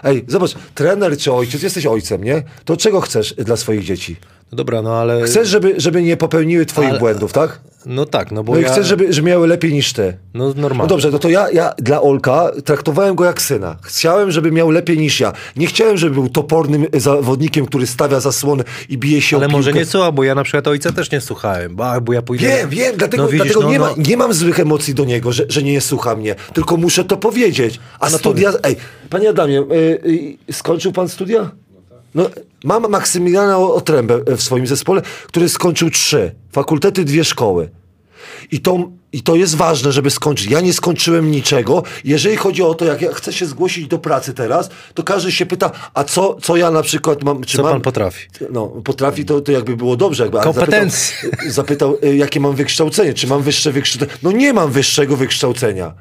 Ej, 0.04 0.26
zobacz, 0.28 0.56
trener 0.76 1.18
czy 1.18 1.34
ojciec, 1.34 1.64
jesteś 1.64 1.86
ojcem, 1.86 2.24
nie? 2.24 2.44
To 2.66 2.78
czego 2.78 3.02
chcesz 3.02 3.34
dla 3.34 3.58
swoich 3.58 3.84
dzieci? 3.84 4.16
No 4.52 4.56
dobra, 4.56 4.82
no 4.82 4.95
ale... 4.95 5.24
Chcesz, 5.24 5.48
żeby, 5.48 5.74
żeby 5.78 6.04
nie 6.04 6.18
popełniły 6.18 6.66
twoich 6.66 6.89
Ale- 6.89 7.00
błędów, 7.00 7.34
tak? 7.34 7.60
No 7.86 8.06
tak, 8.06 8.32
no 8.32 8.43
bo 8.43 8.54
No 8.54 8.60
i 8.60 8.62
ja... 8.62 8.70
chcesz, 8.70 8.88
żeby, 8.88 9.14
żeby 9.14 9.28
miały 9.28 9.48
lepiej 9.48 9.74
niż 9.74 9.93
ty. 9.93 10.18
No 10.34 10.48
No 10.48 10.54
normalnie. 10.62 10.89
dobrze, 10.89 11.12
no 11.12 11.20
to 11.20 11.30
ja, 11.30 11.52
ja 11.52 11.74
dla 11.78 12.02
Olka 12.02 12.52
traktowałem 12.66 13.16
go 13.16 13.26
jak 13.26 13.41
syna. 13.41 13.76
Chciałem, 13.82 14.32
żeby 14.32 14.52
miał 14.52 14.72
lepiej 14.72 14.98
niż 14.98 15.20
ja. 15.20 15.34
Nie 15.56 15.68
chciałem, 15.68 15.98
żeby 15.98 16.14
był 16.14 16.30
topornym 16.30 16.86
zawodnikiem, 16.93 17.66
który 17.66 17.88
stawia 17.88 18.20
zasłonę 18.20 18.64
i 18.89 18.98
bije 18.98 19.22
się 19.22 19.38
Ale 19.38 19.45
o 19.45 19.50
może 19.50 19.74
nie 19.74 19.86
słucha, 19.86 20.12
bo 20.12 20.24
ja 20.24 20.36
na 20.36 20.43
przykład 20.43 20.68
ojca 20.68 20.91
też 20.91 21.12
nie 21.12 21.22
słuchałem, 21.22 21.76
bo, 21.76 22.02
bo 22.02 22.14
ja 22.14 22.22
pójdę... 22.22 22.48
Wiem, 22.48 22.70
wiem, 22.70 22.98
dlatego, 22.98 23.24
no, 23.24 23.30
widzisz, 23.30 23.45
dlatego 23.45 23.62
no, 23.66 23.72
nie, 23.72 23.80
no, 23.80 23.86
ma, 23.86 24.04
nie 24.08 24.18
mam 24.18 24.34
złych 24.34 24.60
emocji 24.60 24.93
do 24.93 25.06
niego, 25.06 25.32
że, 25.32 25.45
że 25.50 25.64
nie 25.64 25.82
słucha 25.82 26.16
mnie, 26.16 26.36
tylko 26.54 26.78
muszę 26.78 27.04
to 27.04 27.18
powiedzieć. 27.18 27.80
A 28.00 28.10
no 28.10 28.18
studia... 28.18 28.54
Ej, 28.64 28.76
panie 29.10 29.30
Adamie, 29.30 29.60
y, 29.60 30.02
y, 30.50 30.54
skończył 30.54 30.91
pan 30.91 31.10
studia? 31.10 31.52
No, 32.16 32.30
mam 32.64 32.89
Maksymiliana 32.89 33.58
Otrębę 33.58 34.20
w 34.38 34.41
swoim 34.41 34.68
zespole, 34.68 35.01
który 35.28 35.49
skończył 35.49 35.89
trzy 35.89 36.36
fakultety, 36.51 37.05
dwie 37.05 37.24
szkoły. 37.24 37.70
I 38.51 38.60
to, 38.60 38.91
I 39.14 39.22
to 39.22 39.36
jest 39.36 39.55
ważne, 39.55 39.91
żeby 39.91 40.10
skończyć. 40.12 40.51
Ja 40.51 40.62
nie 40.62 40.74
skończyłem 40.74 41.32
niczego. 41.32 41.84
Jeżeli 42.03 42.38
chodzi 42.38 42.64
o 42.64 42.74
to, 42.74 42.86
jak 42.86 43.01
ja 43.01 43.14
chcę 43.14 43.34
się 43.34 43.45
zgłosić 43.45 43.88
do 43.88 43.99
pracy 43.99 44.34
teraz, 44.34 44.70
to 44.93 45.03
każdy 45.03 45.32
się 45.32 45.45
pyta, 45.45 45.72
a 45.93 46.03
co, 46.03 46.38
co 46.41 46.58
ja 46.58 46.72
na 46.72 46.82
przykład 46.82 47.24
mam... 47.24 47.43
Czy 47.43 47.58
Co 47.58 47.64
mam, 47.64 47.72
pan 47.72 47.82
potrafi? 47.82 48.28
no, 48.51 48.68
potrafi, 48.68 49.26
to, 49.26 49.41
to 49.41 49.51
jakby 49.51 49.78
było 49.78 49.95
dobrze. 49.95 50.24
Jakby, 50.24 50.39
Kompetencje. 50.39 51.16
Zapytał, 51.24 51.51
zapytał, 51.51 51.97
y, 52.03 52.16
jakie 52.16 52.39
mam 52.39 52.55
wykształcenie, 52.55 53.14
czy 53.14 53.28
mam 53.28 53.41
wyższe 53.41 53.72
wykształcenie. 53.72 54.20
No 54.24 54.32
nie 54.32 54.53
mam 54.53 54.72
wyższego 54.72 55.18
wykształcenia. 55.18 55.93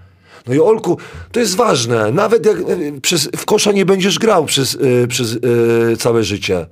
No 0.47 0.55
i 0.55 0.61
Olku, 0.61 0.99
to 1.33 1.41
jest 1.41 1.57
ważne. 1.57 2.13
Nawet 2.13 2.47
jak 2.47 2.57
y, 2.59 3.01
przez, 3.03 3.29
w 3.37 3.45
kosza 3.45 3.73
nie 3.73 3.87
będziesz 3.87 4.19
grał 4.19 4.45
przez, 4.45 4.75
y, 4.75 5.07
przez 5.09 5.33
y, 5.33 5.97
całe 5.99 6.25
życie. 6.25 6.67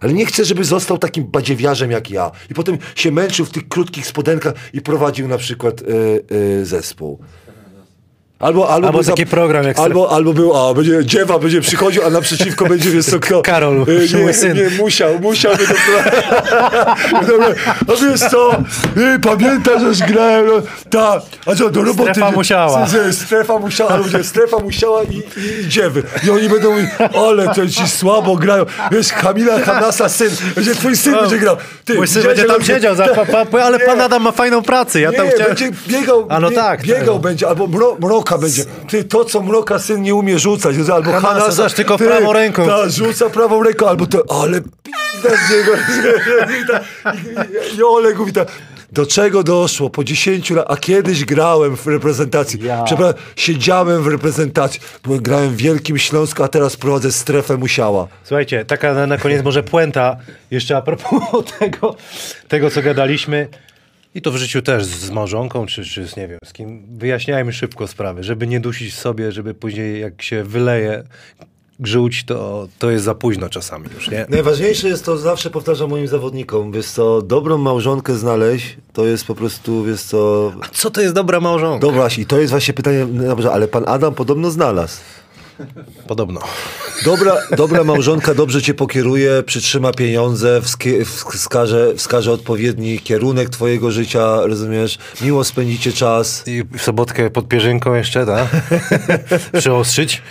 Ale 0.00 0.12
nie 0.12 0.26
chcę, 0.26 0.44
żeby 0.44 0.64
został 0.64 0.98
takim 0.98 1.24
badziewiarzem 1.24 1.90
jak 1.90 2.10
ja. 2.10 2.30
I 2.50 2.54
potem 2.54 2.78
się 2.94 3.12
męczył 3.12 3.46
w 3.46 3.50
tych 3.50 3.68
krótkich 3.68 4.06
spodenkach 4.06 4.54
i 4.72 4.80
prowadził 4.80 5.28
na 5.28 5.38
przykład 5.38 5.82
zespół. 6.62 7.18
Albo, 8.38 8.68
albo, 8.68 8.86
Albo 8.88 9.04
taki 9.04 9.26
program 9.26 9.64
jak 9.64 9.78
albo, 9.78 10.10
albo 10.10 10.32
był, 10.32 10.56
a 10.56 10.74
będzie 10.74 11.04
dziewa 11.04 11.38
będzie 11.38 11.60
przychodził, 11.60 12.02
a 12.06 12.10
naprzeciwko 12.10 12.66
będzie 12.66 12.90
wiesz 12.90 13.06
co 13.06 13.20
kto. 13.20 13.42
Karol, 13.42 13.82
Y, 13.88 14.16
mój 14.16 14.26
nie, 14.26 14.34
syn. 14.34 14.56
nie, 14.56 14.70
musiał, 14.78 15.18
musiał 15.20 15.52
by 15.56 15.66
to 15.66 15.74
A 17.92 17.96
wiesz 18.10 18.20
co, 18.30 18.52
y, 18.96 19.18
pamiętasz, 19.20 19.96
że 19.96 20.06
grałem, 20.06 20.46
no, 20.46 20.52
ta, 20.90 21.20
a 21.46 21.54
co, 21.54 21.70
do 21.70 21.82
roboty. 21.84 22.10
Strefa 22.10 22.30
musiała. 22.30 22.86
Strefa 23.12 23.58
musiała, 23.58 23.90
albo 23.90 24.04
będzie 24.04 24.24
strefa 24.24 24.56
musiała 24.58 25.02
i, 25.02 25.16
i, 25.16 25.60
i 25.64 25.68
dziewy. 25.68 26.02
I 26.26 26.30
oni 26.30 26.48
będą 26.48 26.70
mówić, 26.70 26.90
ale 27.28 27.54
to 27.54 27.68
ci 27.68 27.88
słabo 27.88 28.36
grają. 28.36 28.64
Wiesz, 28.92 29.12
Kamila 29.12 29.60
Hanasa 29.60 30.08
syn, 30.08 30.30
będzie 30.54 30.74
twój 30.74 30.96
syn 30.96 31.14
będzie 31.14 31.38
grał. 31.38 31.56
Ty, 31.84 31.94
Mój 31.94 32.08
syn 32.08 32.22
będzie 32.22 32.44
tam 32.44 32.62
siedział, 32.64 32.94
za, 32.94 33.08
pa, 33.32 33.44
pa, 33.46 33.62
ale 33.62 33.78
Nie. 33.78 33.84
pan 33.84 34.00
Adam 34.00 34.22
ma 34.22 34.32
fajną 34.32 34.62
pracę, 34.62 35.00
ja 35.00 35.10
nie, 35.10 35.16
tam 35.16 35.26
chciałem... 35.28 35.46
będzie 35.54 35.70
biegał, 35.88 36.26
A 36.28 36.40
no 36.40 36.50
bie- 36.50 36.56
tak, 36.56 36.82
biegał 36.82 37.14
tak. 37.14 37.22
będzie, 37.22 37.48
albo 37.48 37.66
mro, 37.66 37.96
mroka 38.26 38.38
będzie. 38.38 38.64
Ty, 38.88 39.04
to 39.04 39.24
co 39.24 39.42
mroka 39.42 39.78
syn 39.78 40.02
nie 40.02 40.14
umie 40.14 40.38
rzucać, 40.38 40.76
albo 40.92 41.12
Hanasa, 41.12 41.28
Hanasa, 41.28 41.70
tylko 41.70 41.98
ty, 41.98 42.06
prawą 42.06 42.32
ręką. 42.32 42.66
Ta, 42.66 42.88
rzuca 42.88 43.30
prawą 43.30 43.62
ręką, 43.62 43.88
albo 43.88 44.06
to, 44.06 44.22
ale 44.42 44.60
p***a 44.60 45.48
z 45.48 45.50
niego. 45.50 45.72
I, 47.78 47.82
Oleg 47.82 48.18
mówi 48.18 48.32
tak, 48.32 48.48
do 48.92 49.06
czego 49.06 49.42
doszło 49.42 49.90
po 49.90 50.04
10 50.04 50.50
latach, 50.50 50.76
a 50.76 50.80
kiedyś 50.80 51.24
grałem 51.24 51.76
w 51.76 51.86
reprezentacji. 51.86 52.60
Ja. 52.62 52.82
Przepraszam, 52.82 53.20
siedziałem 53.36 54.02
w 54.02 54.06
reprezentacji, 54.06 54.80
byłem, 55.04 55.22
grałem 55.22 55.50
w 55.50 55.56
Wielkim 55.56 55.98
Śląsku, 55.98 56.42
a 56.42 56.48
teraz 56.48 56.76
prowadzę 56.76 57.12
strefę 57.12 57.56
musiała. 57.56 58.08
Słuchajcie, 58.24 58.64
taka 58.64 58.94
na, 58.94 59.06
na 59.06 59.18
koniec 59.18 59.44
może 59.44 59.62
puenta, 59.62 60.16
jeszcze 60.50 60.76
a 60.76 60.82
propos 60.82 61.12
tego, 61.58 61.96
tego, 62.48 62.70
co 62.70 62.82
gadaliśmy. 62.82 63.48
I 64.16 64.22
to 64.22 64.30
w 64.30 64.36
życiu 64.36 64.62
też 64.62 64.84
z, 64.84 65.10
małżonką, 65.10 65.66
czy, 65.66 65.84
czy 65.84 66.08
z 66.08 66.16
nie 66.16 66.28
wiem, 66.28 66.38
z 66.44 66.52
kim. 66.52 66.82
Wyjaśniajmy 66.98 67.52
szybko 67.52 67.86
sprawy, 67.86 68.24
żeby 68.24 68.46
nie 68.46 68.60
dusić 68.60 68.94
sobie, 68.94 69.32
żeby 69.32 69.54
później 69.54 70.00
jak 70.00 70.22
się 70.22 70.44
wyleje 70.44 71.04
grzuć, 71.80 72.24
to, 72.24 72.68
to 72.78 72.90
jest 72.90 73.04
za 73.04 73.14
późno 73.14 73.48
czasami 73.48 73.86
już, 73.94 74.10
nie? 74.10 74.26
Najważniejsze 74.28 74.88
jest 74.88 75.04
to, 75.04 75.18
zawsze 75.18 75.50
powtarzam 75.50 75.90
moim 75.90 76.06
zawodnikom, 76.06 76.72
wiesz 76.72 76.86
co, 76.86 77.22
dobrą 77.22 77.58
małżonkę 77.58 78.14
znaleźć, 78.14 78.76
to 78.92 79.06
jest 79.06 79.24
po 79.24 79.34
prostu, 79.34 79.84
wiesz 79.84 80.02
co, 80.02 80.52
Co 80.72 80.90
to 80.90 81.00
jest 81.00 81.14
dobra 81.14 81.40
małżonka? 81.40 81.86
Dobra, 81.86 82.08
i 82.18 82.26
to 82.26 82.38
jest 82.38 82.50
właśnie 82.50 82.74
pytanie, 82.74 83.06
no 83.12 83.24
dobrze, 83.24 83.52
ale 83.52 83.68
pan 83.68 83.84
Adam 83.86 84.14
podobno 84.14 84.50
znalazł. 84.50 85.00
Podobno. 86.06 86.40
Dobra, 87.04 87.36
dobra 87.56 87.84
małżonka 87.84 88.34
dobrze 88.34 88.62
cię 88.62 88.74
pokieruje, 88.74 89.42
przytrzyma 89.46 89.92
pieniądze, 89.92 90.60
wskaże, 91.32 91.94
wskaże 91.96 92.32
odpowiedni 92.32 92.98
kierunek 92.98 93.48
twojego 93.50 93.90
życia, 93.90 94.46
rozumiesz? 94.46 94.98
Miło 95.22 95.44
spędzicie 95.44 95.92
czas. 95.92 96.42
I 96.46 96.64
w 96.78 96.82
sobotkę 96.82 97.30
pod 97.30 97.48
pierzynką 97.48 97.94
jeszcze, 97.94 98.26
tak? 98.26 98.48
Przyostrzyć. 99.58 100.22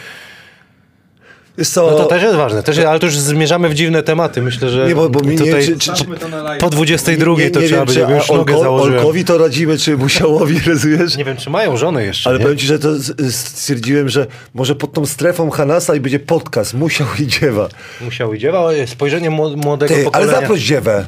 Co, 1.63 1.91
No 1.91 1.97
to 1.97 2.05
też 2.05 2.23
jest 2.23 2.35
ważne, 2.35 2.63
też, 2.63 2.77
ale 2.77 2.99
to 2.99 3.05
już 3.05 3.17
zmierzamy 3.17 3.69
w 3.69 3.73
dziwne 3.73 4.03
tematy. 4.03 4.41
Myślę, 4.41 4.69
że 4.69 4.87
Nie, 4.87 4.95
bo- 4.95 5.09
bo 5.09 5.19
mi 5.19 5.27
nie- 5.27 5.37
tutaj 5.37 5.65
czy- 5.65 5.77
czy- 5.79 5.85
Zostawmy 5.89 6.17
to 6.17 6.27
na 6.29 6.43
live. 6.43 6.61
po 6.61 6.69
22 6.69 7.31
nie, 7.37 7.49
to 7.51 7.59
nie 7.59 7.67
trzeba 7.67 7.85
wiem, 7.85 7.85
będzie, 7.85 8.05
czy 8.07 8.13
już 8.13 8.29
Olko, 8.29 8.35
nogę 8.35 8.59
założyłem. 8.59 8.99
Olkowi 8.99 9.25
to 9.25 9.37
radzimy, 9.37 9.77
czy 9.77 9.97
Musiałowi, 9.97 10.59
rozumiesz? 10.67 11.17
Nie 11.17 11.25
wiem, 11.25 11.37
czy 11.37 11.49
mają 11.49 11.77
żonę 11.77 12.05
jeszcze, 12.05 12.29
Ale 12.29 12.39
nie? 12.39 12.43
powiem 12.45 12.57
ci, 12.57 12.65
że 12.65 12.79
to 12.79 12.89
stwierdziłem, 13.29 14.09
że 14.09 14.27
może 14.53 14.75
pod 14.75 14.93
tą 14.93 15.05
strefą 15.05 15.49
Hanasa 15.49 15.95
i 15.95 15.99
będzie 15.99 16.19
podcast, 16.19 16.73
musiał 16.73 17.07
i 17.19 17.27
dziewa. 17.27 17.67
Musiał 18.01 18.33
i 18.33 18.39
dziewa, 18.39 18.69
spojrzenie 18.85 19.29
mło- 19.31 19.55
młodego 19.57 19.89
Ty, 19.93 19.95
ale 19.95 20.03
pokolenia. 20.05 20.31
zaproś 20.31 20.61
dziewę. 20.61 21.05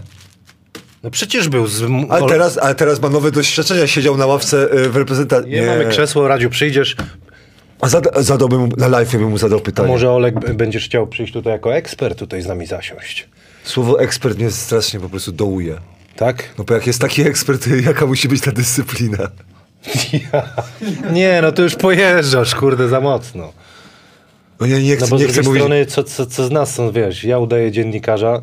No 1.03 1.11
przecież 1.11 1.49
był 1.49 1.67
z... 1.67 1.83
Ale 2.09 2.27
teraz, 2.27 2.57
ale 2.57 2.75
teraz 2.75 3.01
ma 3.01 3.09
nowe 3.09 3.31
doświadczenia, 3.31 3.87
siedział 3.87 4.17
na 4.17 4.25
ławce 4.25 4.73
y, 4.73 4.89
w 4.89 4.95
reprezentacji. 4.97 5.51
Nie, 5.51 5.61
mamy 5.65 5.85
krzesło, 5.85 6.27
Radziu, 6.27 6.49
przyjdziesz. 6.49 6.95
A 7.81 7.89
zada, 7.89 8.23
zadałbym 8.23 8.59
mu, 8.61 8.67
na 8.77 8.87
live 8.87 9.11
bym 9.11 9.29
mu 9.29 9.37
zadał 9.37 9.59
A 9.59 9.61
pytanie. 9.61 9.87
może 9.89 10.11
Olek 10.11 10.55
będziesz 10.55 10.85
chciał 10.85 11.07
przyjść 11.07 11.33
tutaj 11.33 11.53
jako 11.53 11.75
ekspert 11.75 12.19
tutaj 12.19 12.41
z 12.41 12.47
nami 12.47 12.65
zasiąść. 12.65 13.27
Słowo 13.63 13.99
ekspert 14.01 14.37
mnie 14.37 14.51
strasznie 14.51 14.99
po 14.99 15.09
prostu 15.09 15.31
dołuje. 15.31 15.75
Tak? 16.15 16.43
No 16.57 16.63
bo 16.63 16.73
jak 16.73 16.87
jest 16.87 17.01
taki 17.01 17.21
ekspert, 17.21 17.67
jaka 17.85 18.05
musi 18.05 18.27
być 18.27 18.41
ta 18.41 18.51
dyscyplina? 18.51 19.17
Nie, 21.13 21.39
no 21.41 21.51
to 21.51 21.61
już 21.61 21.75
pojeżdżasz, 21.75 22.55
kurde, 22.55 22.87
za 22.89 23.01
mocno. 23.01 23.53
No 24.59 24.65
ja 24.65 24.79
nie 24.79 24.95
chcę, 24.95 25.05
No 25.05 25.09
bo 25.11 25.17
z 25.17 25.21
nie 25.21 25.27
drugiej 25.27 25.43
mówić... 25.43 25.61
strony, 25.61 25.85
co, 25.85 26.03
co, 26.03 26.25
co 26.25 26.47
z 26.47 26.51
nas 26.51 26.73
są, 26.75 26.91
wiesz, 26.91 27.23
ja 27.23 27.39
udaję 27.39 27.71
dziennikarza, 27.71 28.41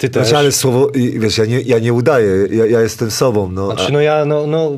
ty 0.00 0.08
też. 0.08 0.22
Znaczy, 0.28 0.38
ale 0.38 0.52
słowo, 0.52 0.90
wiesz, 0.94 1.38
ja 1.38 1.44
nie, 1.44 1.60
ja 1.60 1.78
nie 1.78 1.92
udaję, 1.92 2.46
ja, 2.50 2.66
ja 2.66 2.80
jestem 2.80 3.10
sobą, 3.10 3.50
no. 3.52 3.66
Znaczy, 3.66 3.92
no 3.92 4.00
ja, 4.00 4.24
no, 4.24 4.46
no, 4.46 4.72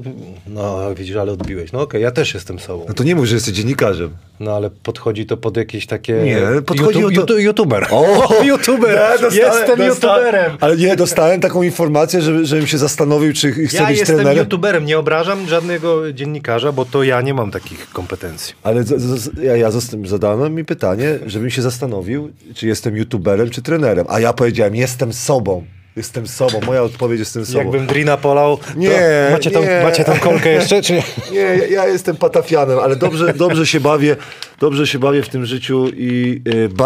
no 0.46 0.94
widzisz, 0.94 1.16
ale 1.16 1.32
odbiłeś. 1.32 1.72
No 1.72 1.80
okej, 1.80 2.02
ja 2.02 2.10
też 2.10 2.34
jestem 2.34 2.58
sobą. 2.58 2.84
no 2.88 2.94
to 2.94 3.04
nie 3.04 3.14
mów, 3.14 3.24
że 3.26 3.34
jesteś 3.34 3.54
dziennikarzem. 3.54 4.10
No 4.40 4.56
ale 4.56 4.70
podchodzi 4.70 5.26
to 5.26 5.36
pod 5.36 5.56
jakieś 5.56 5.86
takie... 5.86 6.14
Nie, 6.14 6.62
podchodzi 6.66 7.00
YouTube, 7.00 7.26
to- 7.26 7.38
YouTube, 7.38 7.40
YouTuber. 7.40 7.86
O! 7.90 8.28
YouTuber! 8.44 8.90
Nie, 8.90 9.18
dostałem- 9.22 9.58
jestem 9.58 9.78
dosta- 9.78 10.16
YouTuberem! 10.16 10.56
Ale 10.60 10.76
nie, 10.76 10.96
dostałem 10.96 11.40
taką 11.40 11.62
informację, 11.62 12.22
żeby, 12.22 12.46
żebym 12.46 12.66
się 12.66 12.78
zastanowił, 12.78 13.32
czy 13.32 13.52
chcę 13.52 13.76
Ja 13.76 13.86
być 13.86 13.98
jestem 13.98 14.16
trenerem. 14.16 14.38
YouTuberem, 14.44 14.84
nie 14.84 14.98
obrażam 14.98 15.48
żadnego 15.48 16.12
dziennikarza, 16.12 16.72
bo 16.72 16.84
to 16.84 17.02
ja 17.02 17.20
nie 17.20 17.34
mam 17.34 17.50
takich 17.50 17.90
kompetencji. 17.90 18.54
Ale 18.62 18.84
z, 18.84 19.02
z, 19.02 19.42
ja, 19.42 19.56
ja 19.56 19.70
zadałem 20.04 20.54
mi 20.54 20.64
pytanie, 20.64 21.18
żebym 21.26 21.50
się 21.50 21.62
zastanowił, 21.62 22.30
czy 22.54 22.66
jestem 22.66 22.96
YouTuberem, 22.96 23.50
czy 23.50 23.62
trenerem. 23.62 24.06
A 24.08 24.20
ja 24.20 24.32
powiedziałem, 24.32 24.76
jestem 24.76 25.11
sobą. 25.12 25.64
Jestem 25.96 26.26
sobą. 26.26 26.60
Moja 26.66 26.82
odpowiedź 26.82 27.18
jestem 27.18 27.46
sobą. 27.46 27.58
Jakbym 27.58 27.86
Drina 27.86 28.16
polał, 28.16 28.58
Nie, 28.76 29.28
macie, 29.32 29.50
tą, 29.50 29.62
nie. 29.62 29.80
macie 29.82 30.04
tą 30.04 30.18
kolkę 30.18 30.52
jeszcze, 30.52 30.82
czy 30.82 30.92
nie? 30.94 31.02
Nie, 31.32 31.40
ja, 31.70 31.86
jestem 31.86 32.16
patafianem, 32.16 32.78
ale 32.78 32.96
dobrze, 32.96 33.34
dobrze 33.34 33.66
się 33.66 33.80
bawię, 33.80 34.16
dobrze 34.60 34.86
się 34.86 34.98
bawię 34.98 35.22
w 35.22 35.28
tym 35.28 35.46
życiu 35.46 35.88
i 35.96 36.42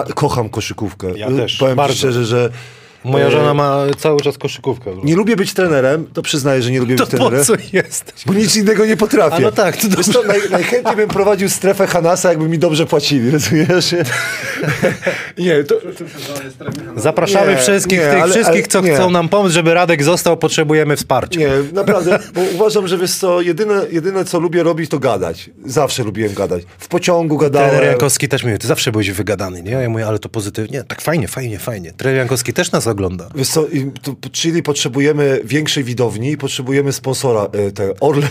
y, 0.09 0.13
kocham 0.15 0.49
koszykówkę. 0.49 1.13
Ja 1.17 1.31
też, 1.31 1.57
Powiem 1.57 1.77
bardzo. 1.77 1.97
szczerze, 1.97 2.25
że 2.25 2.51
Moja 3.05 3.27
e, 3.27 3.31
żona 3.31 3.55
ma 3.55 3.83
cały 3.99 4.21
czas 4.21 4.39
koszykówkę. 4.39 4.91
nie 5.05 5.17
lubię 5.17 5.37
być 5.37 5.55
trenerem, 5.55 6.07
to 6.15 6.23
przyznaję, 6.23 6.63
że 6.63 6.71
nie 6.71 6.81
lubię 6.81 6.97
To 6.97 7.05
być 7.05 7.11
po 7.11 7.17
trenerem. 7.17 7.45
co 7.45 7.53
jesteś? 7.73 8.15
Bo 8.27 8.35
nic 8.35 8.57
innego 8.57 8.87
nie 8.87 8.97
potrafię. 8.97 9.37
A 9.37 9.41
no 9.41 9.53
tak, 9.53 9.77
to 9.77 10.05
co, 10.05 10.23
naj, 10.23 10.41
najchętniej 10.51 10.97
bym 10.97 11.09
prowadził 11.09 11.49
strefę 11.49 11.87
Hanasa, 11.87 12.29
jakby 12.29 12.49
mi 12.49 12.59
dobrze 12.59 12.87
płacili, 12.87 13.31
rozumiesz? 13.31 13.95
nie, 15.39 15.65
to. 15.65 15.75
Zapraszamy 16.97 17.53
Nie, 17.53 17.59
wszystkich, 17.59 17.99
nie, 17.99 18.05
tych 18.07 18.23
ale- 18.23 18.33
wszystkich, 18.33 18.61
ale- 18.61 18.69
co 18.69 18.81
nie. 18.81 18.95
chcą 18.95 19.11
nam 19.11 19.29
pomóc, 19.29 19.53
żeby 19.53 19.75
Radek 19.75 20.03
został, 20.05 20.37
potrzebujemy 20.37 20.97
wsparcia. 20.97 21.41
nie, 21.41 21.49
naprawdę, 21.73 22.19
bo 22.35 22.41
uważam, 22.55 22.89
że 22.89 22.99
wiesz 22.99 23.15
co, 23.15 23.41
jedyne, 23.41 23.87
jedyne 23.91 24.25
co 24.25 24.41
lubię 24.41 24.63
robić, 24.63 24.91
to 24.91 24.99
gadać. 24.99 25.51
Zawsze 25.65 26.03
lubiłem 26.05 26.35
gadać. 26.35 26.63
W 26.79 26.89
pociągu 26.89 27.37
gadałem. 27.39 27.71
Trener 27.71 27.89
Jankowski 27.89 28.29
też 28.29 28.45
mówi, 28.45 28.59
ty 28.59 28.67
zawsze 28.67 28.93
byłeś 28.93 29.11
wygadany, 29.11 29.63
nie? 29.63 29.71
Ja 29.71 29.89
mówię, 29.89 30.07
ale 30.07 30.19
to 30.19 30.29
pozytywnie. 30.29 30.85
Tak 30.85 31.01
fajnie, 31.01 31.29
fajnie, 31.29 31.59
fajnie. 31.59 31.93
Trener 31.97 32.19
Jankowski 32.19 32.53
też 32.53 32.73
nas 32.73 32.87
ogląda. 32.97 33.29
Wiesz 33.35 33.49
co, 33.49 33.67
czyli 34.33 34.63
potrzebujemy 34.63 35.41
większej 35.45 35.85
widowni 35.85 36.31
i 36.31 36.37
potrzebujemy 36.37 36.93
sponsora, 36.93 37.49
te 37.75 38.01
Orlen. 38.01 38.29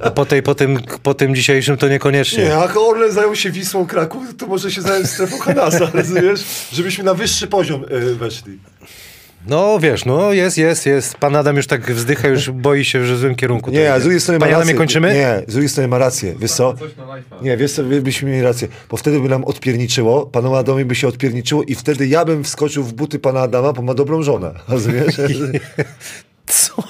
A 0.00 0.10
po, 0.10 0.26
tej, 0.26 0.42
po, 0.42 0.54
tym, 0.54 0.78
po 1.02 1.14
tym 1.14 1.34
dzisiejszym 1.34 1.76
to 1.76 1.88
niekoniecznie. 1.88 2.44
Nie, 2.44 2.50
jak 2.50 2.76
Orlen 2.76 3.12
zajął 3.12 3.36
się 3.36 3.50
Wisłą 3.50 3.86
Kraków, 3.86 4.22
to 4.38 4.46
może 4.46 4.70
się 4.70 4.82
zająć 4.82 5.08
strefą 5.08 5.38
Hanasa, 5.38 5.90
rozumiesz? 5.94 6.44
Żebyśmy 6.72 7.04
na 7.04 7.14
wyższy 7.14 7.46
poziom 7.46 7.84
y, 7.84 8.14
weszli. 8.14 8.58
No 9.46 9.78
wiesz, 9.78 10.04
no 10.04 10.32
jest, 10.32 10.58
jest, 10.58 10.86
jest. 10.86 11.14
Pan 11.14 11.36
Adam 11.36 11.56
już 11.56 11.66
tak 11.66 11.92
wzdycha, 11.92 12.28
już 12.28 12.50
boi 12.50 12.84
się, 12.84 13.04
że 13.04 13.14
w 13.14 13.18
złym 13.18 13.34
kierunku. 13.34 13.70
Nie, 13.70 13.92
a 13.92 14.00
z 14.00 14.02
drugiej 14.02 14.20
strony 14.20 14.38
ma 14.38 14.46
rację. 14.46 14.56
Adamie, 14.56 14.74
kończymy? 14.74 15.14
Nie, 15.14 15.42
z 15.46 15.52
drugiej 15.52 15.68
strony 15.68 15.88
ma 15.88 15.98
rację, 15.98 16.34
wiesz 16.38 16.52
co? 16.52 16.74
Nie, 17.42 17.56
wiesz 17.56 17.72
co, 17.72 17.82
byśmy 17.82 18.30
mieli 18.30 18.42
rację, 18.42 18.68
bo 18.90 18.96
wtedy 18.96 19.20
by 19.20 19.28
nam 19.28 19.44
odpierniczyło, 19.44 20.26
panu 20.26 20.54
Adamowi 20.54 20.84
by 20.84 20.94
się 20.94 21.08
odpierniczyło 21.08 21.62
i 21.62 21.74
wtedy 21.74 22.06
ja 22.06 22.24
bym 22.24 22.44
wskoczył 22.44 22.84
w 22.84 22.92
buty 22.92 23.18
pana 23.18 23.40
Adama, 23.40 23.72
bo 23.72 23.82
ma 23.82 23.94
dobrą 23.94 24.22
żonę, 24.22 24.54
rozumiesz? 24.68 25.16
Co? 26.48 26.82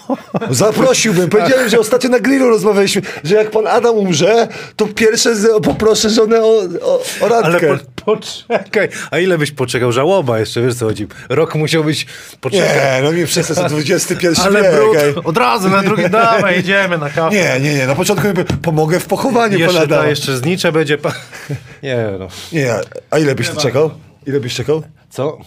Zaprosiłbym, 0.50 1.28
powiedziałem, 1.30 1.68
że 1.68 1.78
ostatnio 1.78 2.10
na 2.10 2.20
grillu 2.20 2.48
rozmawialiśmy, 2.48 3.02
że 3.24 3.34
jak 3.34 3.50
pan 3.50 3.66
Adam 3.66 3.96
umrze, 3.96 4.48
to 4.76 4.86
pierwsze 4.86 5.30
poproszę 5.62 6.10
żonę 6.10 6.42
o, 6.42 6.62
o, 6.82 7.02
o 7.20 7.28
randkę. 7.28 7.68
Ale 7.70 7.78
po, 7.78 8.04
poczekaj, 8.04 8.88
a 9.10 9.18
ile 9.18 9.38
byś 9.38 9.50
poczekał? 9.50 9.92
Żałoba 9.92 10.38
jeszcze, 10.38 10.62
wiesz 10.62 10.74
co 10.74 10.86
chodzi? 10.86 11.06
Rok 11.28 11.54
musiał 11.54 11.84
być... 11.84 12.06
Poczekaj. 12.40 12.68
Nie, 12.76 13.02
no 13.02 13.12
mi 13.12 13.26
przestań, 13.26 13.68
to 13.70 13.76
XXI 13.78 14.26
Ale 14.44 14.62
wiek. 14.62 14.72
brud, 14.74 15.26
od 15.26 15.36
razu 15.36 15.68
na 15.68 15.82
drugi, 15.82 16.10
dawaj, 16.10 16.60
idziemy 16.60 16.98
na 16.98 17.10
kawę. 17.10 17.36
Nie, 17.36 17.60
nie, 17.60 17.74
nie, 17.74 17.86
na 17.86 17.94
początku 17.94 18.26
pomogę 18.62 19.00
w 19.00 19.06
pochowaniu 19.06 19.52
pana 19.58 19.64
Jeszcze, 19.64 19.80
Adama. 19.80 20.02
ta, 20.02 20.08
jeszcze 20.08 20.36
znicze 20.36 20.72
będzie... 20.72 20.98
Pa... 20.98 21.12
Nie 21.82 22.04
no. 22.18 22.28
Nie, 22.52 22.74
a 23.10 23.18
ile 23.18 23.34
byś 23.34 23.48
ty 23.48 23.56
czekał? 23.56 23.90
Ile 24.26 24.40
byś 24.40 24.54
czekał? 24.54 24.82
Co? 25.10 25.38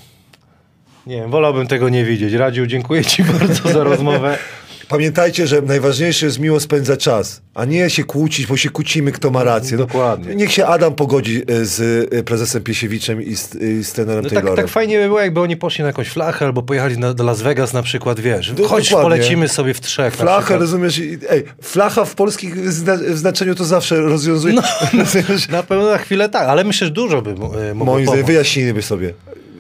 Nie 1.08 1.16
wiem, 1.16 1.32
wolałbym 1.32 1.68
tego 1.68 1.90
nie 1.90 2.06
widzieć. 2.06 2.34
Radziu, 2.34 2.66
dziękuję 2.68 3.06
ci 3.06 3.24
bardzo 3.40 3.74
za 3.74 3.84
rozmowę. 3.84 4.38
Pamiętajcie, 4.90 5.48
że 5.48 5.62
najważniejsze 5.62 6.26
jest 6.26 6.40
miło 6.40 6.60
spędzać 6.60 7.04
czas, 7.04 7.42
a 7.54 7.66
nie 7.66 7.90
się 7.90 8.04
kłócić, 8.04 8.48
bo 8.48 8.58
się 8.58 8.70
kłócimy, 8.70 9.12
kto 9.12 9.30
ma 9.32 9.44
rację. 9.44 9.78
No, 9.78 9.86
Dokładnie. 9.86 10.36
Niech 10.36 10.52
się 10.52 10.66
Adam 10.66 10.96
pogodzi 10.96 11.42
e, 11.48 11.66
z 11.66 12.08
e, 12.14 12.24
prezesem 12.24 12.64
Piesiewiczem 12.64 13.22
i 13.22 13.36
z, 13.36 13.56
i 13.56 13.84
z 13.84 13.94
trenerem 13.94 14.24
No 14.24 14.30
tak, 14.30 14.40
Taylorem. 14.40 14.66
tak 14.66 14.74
fajnie 14.74 14.98
by 15.00 15.06
było, 15.06 15.20
jakby 15.20 15.40
oni 15.40 15.58
poszli 15.58 15.82
na 15.82 15.88
jakąś 15.88 16.08
flachę 16.08 16.46
albo 16.46 16.62
pojechali 16.64 16.98
na, 16.98 17.14
do 17.14 17.24
Las 17.24 17.42
Vegas 17.42 17.74
na 17.74 17.84
przykład, 17.84 18.20
wiesz. 18.20 18.52
Do- 18.54 18.68
Chodź, 18.68 18.90
dokładnie. 18.90 19.10
polecimy 19.10 19.48
sobie 19.48 19.74
w 19.74 19.82
trzech. 19.82 20.14
przykład. 20.14 20.62
rozumiesz? 20.62 21.02
Ej, 21.30 21.44
flacha 21.62 22.06
w 22.06 22.16
polskich 22.16 22.72
zna 22.72 22.96
w 22.98 23.18
znaczeniu 23.18 23.56
to 23.56 23.66
zawsze 23.66 23.96
rozwiązuje. 24.02 24.54
No? 24.54 24.62
Na 25.52 25.64
pewno 25.64 25.92
na 25.92 25.98
chwilę 25.98 26.30
tak, 26.30 26.48
ale 26.48 26.64
myślę, 26.64 26.88
że 26.88 26.94
dużo 26.94 27.22
by 27.22 27.32
e, 27.32 27.74
mogło 27.74 27.94
Moim 27.94 28.06
zdaniem 28.08 28.26
wyjaśniliby 28.26 28.82
sobie. 28.82 29.14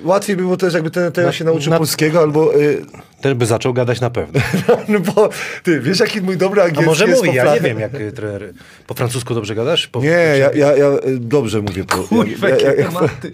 Łatwiej 0.04 0.36
by 0.36 0.42
było 0.42 0.58
też, 0.58 0.74
jakby 0.74 0.92
ten, 0.92 1.12
ten 1.12 1.26
Na- 1.26 1.32
się 1.32 1.44
nauczył 1.46 1.70
na- 1.72 1.78
polskiego, 1.78 2.20
albo... 2.20 2.56
Y, 2.56 2.82
Też 3.22 3.34
by 3.34 3.46
zaczął 3.46 3.74
gadać 3.74 4.02
na 4.02 4.10
pewno. 4.10 4.40
no 4.88 5.00
bo, 5.00 5.30
ty, 5.64 5.80
wiesz 5.80 6.00
jaki 6.00 6.22
mój 6.22 6.38
dobry 6.38 6.62
A 6.62 6.64
angielski 6.64 6.86
może 6.86 7.06
jest 7.06 7.18
mówi, 7.18 7.30
po 7.30 7.36
ja 7.46 7.54
nie 7.54 7.60
wiem 7.62 7.80
jak 7.80 7.94
y, 7.96 8.12
trener. 8.12 8.54
Po 8.88 8.94
francusku 8.94 9.34
dobrze 9.34 9.56
gadasz? 9.56 9.88
Po, 9.88 10.02
Nie, 10.02 10.10
ja, 10.10 10.36
ja, 10.56 10.76
ja 10.76 10.88
y, 10.88 11.20
dobrze 11.20 11.62
mówię. 11.62 11.84
Po, 11.84 11.98
Kurwa, 11.98 12.50
ja, 12.50 12.56
ja, 12.58 12.74
ja, 12.74 12.88
tematy. 12.88 13.32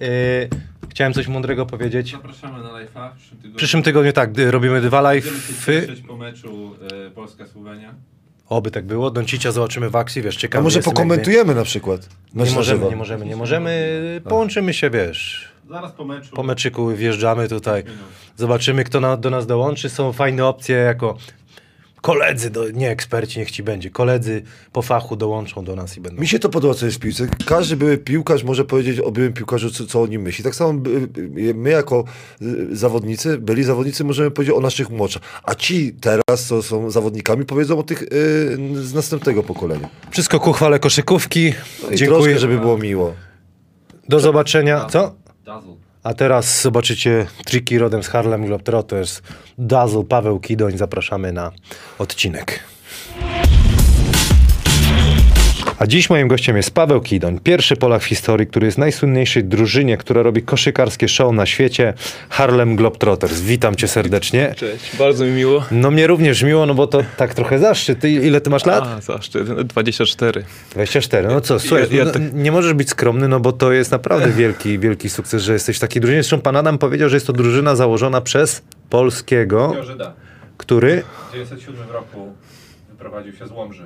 E, 0.00 0.06
Chciałem 0.90 1.12
coś 1.12 1.28
mądrego 1.28 1.66
powiedzieć. 1.66 2.12
Zapraszamy 2.12 2.62
na 2.62 2.68
live'a 2.70 3.10
w 3.12 3.16
przyszłym 3.16 3.36
tygodniu. 3.40 3.52
W 3.52 3.56
przyszłym 3.56 3.82
tygodniu 3.82 4.12
tak, 4.12 4.38
y, 4.38 4.50
robimy 4.50 4.80
dwa 4.80 5.02
live'y. 5.02 6.06
po 6.08 6.16
meczu 6.16 6.76
e, 7.06 7.10
Polska-Słowenia. 7.10 7.94
Oby 8.48 8.70
tak 8.70 8.84
było. 8.84 9.10
Doncicia 9.10 9.52
zobaczymy 9.52 9.90
w 9.90 9.96
akcji, 9.96 10.22
wiesz, 10.22 10.36
a 10.36 10.40
ciekawe. 10.40 10.64
może 10.64 10.78
jestem, 10.78 10.94
pokomentujemy 10.94 11.54
na 11.54 11.64
przykład? 11.64 12.00
jakby- 12.02 12.38
Mecz 12.38 12.48
Nie 12.48 12.52
na 12.52 12.56
możemy, 12.58 12.78
żywo. 12.78 12.90
nie 12.90 12.96
możemy, 12.96 13.26
nie 13.26 13.36
możemy. 13.36 14.20
Połączymy 14.28 14.74
się, 14.74 14.90
wiesz. 14.90 15.55
Zaraz 15.68 15.92
po 15.92 16.04
meczu. 16.04 16.36
Po 16.36 16.42
meczyku 16.42 16.88
wjeżdżamy 16.88 17.48
tutaj. 17.48 17.84
minut. 17.84 17.98
Zobaczymy, 18.36 18.84
kto 18.84 19.00
na, 19.00 19.16
do 19.16 19.30
nas 19.30 19.46
dołączy. 19.46 19.88
Są 19.88 20.12
fajne 20.12 20.46
opcje 20.46 20.76
jako 20.76 21.16
koledzy, 22.02 22.50
do, 22.50 22.70
nie 22.70 22.90
eksperci, 22.90 23.38
niech 23.38 23.50
ci 23.50 23.62
będzie. 23.62 23.90
Koledzy 23.90 24.42
po 24.72 24.82
fachu 24.82 25.16
dołączą 25.16 25.64
do 25.64 25.76
nas 25.76 25.96
i 25.96 26.00
będą. 26.00 26.20
Mi 26.20 26.28
się 26.28 26.38
to 26.38 26.48
podoba, 26.48 26.74
co 26.74 26.86
jest 26.86 26.98
w 26.98 27.00
piłce. 27.00 27.28
Każdy 27.46 27.76
były 27.76 27.98
piłkarz 27.98 28.44
może 28.44 28.64
powiedzieć 28.64 29.00
o 29.00 29.10
byłym 29.10 29.32
piłkarzu, 29.32 29.70
co, 29.70 29.86
co 29.86 30.02
o 30.02 30.06
nim 30.06 30.22
myśli. 30.22 30.44
Tak 30.44 30.54
samo 30.54 30.80
my 31.54 31.70
jako 31.70 32.04
y, 32.42 32.76
zawodnicy, 32.76 33.38
byli 33.38 33.64
zawodnicy, 33.64 34.04
możemy 34.04 34.30
powiedzieć 34.30 34.56
o 34.56 34.60
naszych 34.60 34.90
młodszych. 34.90 35.22
A 35.42 35.54
ci 35.54 35.94
teraz, 36.00 36.44
co 36.46 36.62
są 36.62 36.90
zawodnikami, 36.90 37.44
powiedzą 37.44 37.78
o 37.78 37.82
tych 37.82 38.02
y, 38.02 38.06
z 38.74 38.94
następnego 38.94 39.42
pokolenia. 39.42 39.88
Wszystko 40.10 40.40
ku 40.40 40.52
chwale 40.52 40.78
koszykówki. 40.78 41.52
No 41.82 41.96
Dziękuję. 41.96 42.20
troszkę, 42.20 42.38
żeby 42.38 42.58
było 42.58 42.78
miło. 42.78 43.14
Do 44.08 44.20
zobaczenia. 44.20 44.84
Co? 44.84 45.25
A 46.02 46.14
teraz 46.14 46.62
zobaczycie 46.62 47.26
triki 47.44 47.78
rodem 47.78 48.02
z 48.02 48.08
Harlem 48.08 48.46
Globetrotters. 48.46 49.22
Dazzle, 49.58 50.04
Paweł 50.04 50.40
Kidoń. 50.40 50.78
Zapraszamy 50.78 51.32
na 51.32 51.52
odcinek. 51.98 52.75
A 55.78 55.86
dziś 55.86 56.10
moim 56.10 56.28
gościem 56.28 56.56
jest 56.56 56.70
Paweł 56.74 57.00
Kidoń, 57.00 57.38
pierwszy 57.40 57.76
Polak 57.76 58.02
w 58.02 58.04
historii, 58.04 58.46
który 58.46 58.66
jest 58.66 58.78
najsłynniejszej 58.78 59.44
drużynie, 59.44 59.96
która 59.96 60.22
robi 60.22 60.42
koszykarskie 60.42 61.08
show 61.08 61.32
na 61.32 61.46
świecie, 61.46 61.94
Harlem 62.30 62.76
Globetrotters. 62.76 63.40
Witam 63.40 63.74
cię 63.76 63.88
serdecznie. 63.88 64.54
Cześć, 64.56 64.96
bardzo 64.96 65.24
mi 65.24 65.30
miło. 65.30 65.64
No 65.70 65.90
mnie 65.90 66.06
również 66.06 66.42
miło, 66.42 66.66
no 66.66 66.74
bo 66.74 66.86
to 66.86 67.02
tak 67.16 67.34
trochę 67.34 67.58
zaszczyt. 67.58 68.00
Ty, 68.00 68.10
ile 68.10 68.40
ty 68.40 68.50
masz 68.50 68.66
lat? 68.66 68.84
A, 68.86 69.00
zaszczyt, 69.00 69.62
24. 69.62 70.44
24. 70.72 71.28
No 71.28 71.40
co, 71.40 71.58
słuchaj, 71.60 71.86
ja 71.90 72.04
no, 72.04 72.10
tak- 72.10 72.34
nie 72.34 72.52
możesz 72.52 72.72
być 72.74 72.90
skromny, 72.90 73.28
no 73.28 73.40
bo 73.40 73.52
to 73.52 73.72
jest 73.72 73.90
naprawdę 73.90 74.30
wielki, 74.30 74.78
wielki 74.78 75.08
sukces, 75.10 75.42
że 75.42 75.52
jesteś 75.52 75.76
w 75.76 75.80
takiej 75.80 76.00
drużynie. 76.02 76.22
Zresztą 76.22 76.40
pan 76.40 76.56
Adam 76.56 76.78
powiedział, 76.78 77.08
że 77.08 77.16
jest 77.16 77.26
to 77.26 77.32
drużyna 77.32 77.76
założona 77.76 78.20
przez 78.20 78.62
polskiego, 78.90 79.74
Żyda. 79.84 80.12
który 80.56 81.02
W 81.28 81.32
1997 81.32 81.90
roku 81.92 82.32
wyprowadził 82.90 83.32
się 83.32 83.46
z 83.46 83.50
Łomży. 83.50 83.82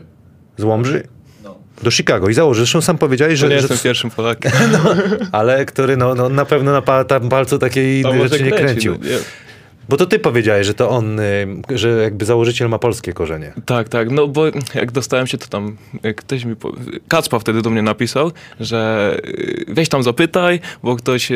z 0.56 0.64
Łomży 0.64 1.02
No. 1.44 1.56
do 1.82 1.90
Chicago 1.90 2.28
i 2.28 2.34
założył. 2.34 2.64
Zresztą 2.64 2.80
sam 2.80 2.98
powiedziałeś, 2.98 3.38
Że 3.38 3.46
że... 3.46 3.54
nie 3.54 3.60
że 3.60 3.62
jestem 3.62 3.78
pierwszym 3.78 4.10
Polakiem. 4.10 4.52
ale 5.32 5.64
który 5.64 5.96
no, 5.96 6.14
no, 6.14 6.28
na 6.28 6.44
pewno 6.44 6.72
na 6.72 6.82
pa, 6.82 7.04
tam 7.04 7.28
palcu 7.28 7.58
takiej 7.58 8.02
To 8.02 8.28
rzeczy 8.28 8.44
nie 8.44 8.50
kręci, 8.50 8.64
kręcił. 8.64 8.92
no, 9.02 9.08
nie. 9.10 9.18
Bo 9.88 9.96
to 9.96 10.06
ty 10.06 10.18
powiedziałeś, 10.18 10.66
że 10.66 10.74
to 10.74 10.90
on, 10.90 11.20
y, 11.20 11.46
że 11.74 11.88
jakby 12.02 12.24
założyciel 12.24 12.68
ma 12.68 12.78
polskie 12.78 13.12
korzenie. 13.12 13.52
Tak, 13.66 13.88
tak, 13.88 14.10
no 14.10 14.28
bo 14.28 14.44
jak 14.74 14.92
dostałem 14.92 15.26
się, 15.26 15.38
to 15.38 15.46
tam 15.46 15.76
ktoś 16.16 16.44
mi, 16.44 16.56
po... 16.56 16.72
Kacpa 17.08 17.38
wtedy 17.38 17.62
do 17.62 17.70
mnie 17.70 17.82
napisał, 17.82 18.32
że 18.60 19.16
y, 19.24 19.64
weź 19.68 19.88
tam 19.88 20.02
zapytaj, 20.02 20.60
bo 20.82 20.96
ktoś, 20.96 21.30
y, 21.30 21.34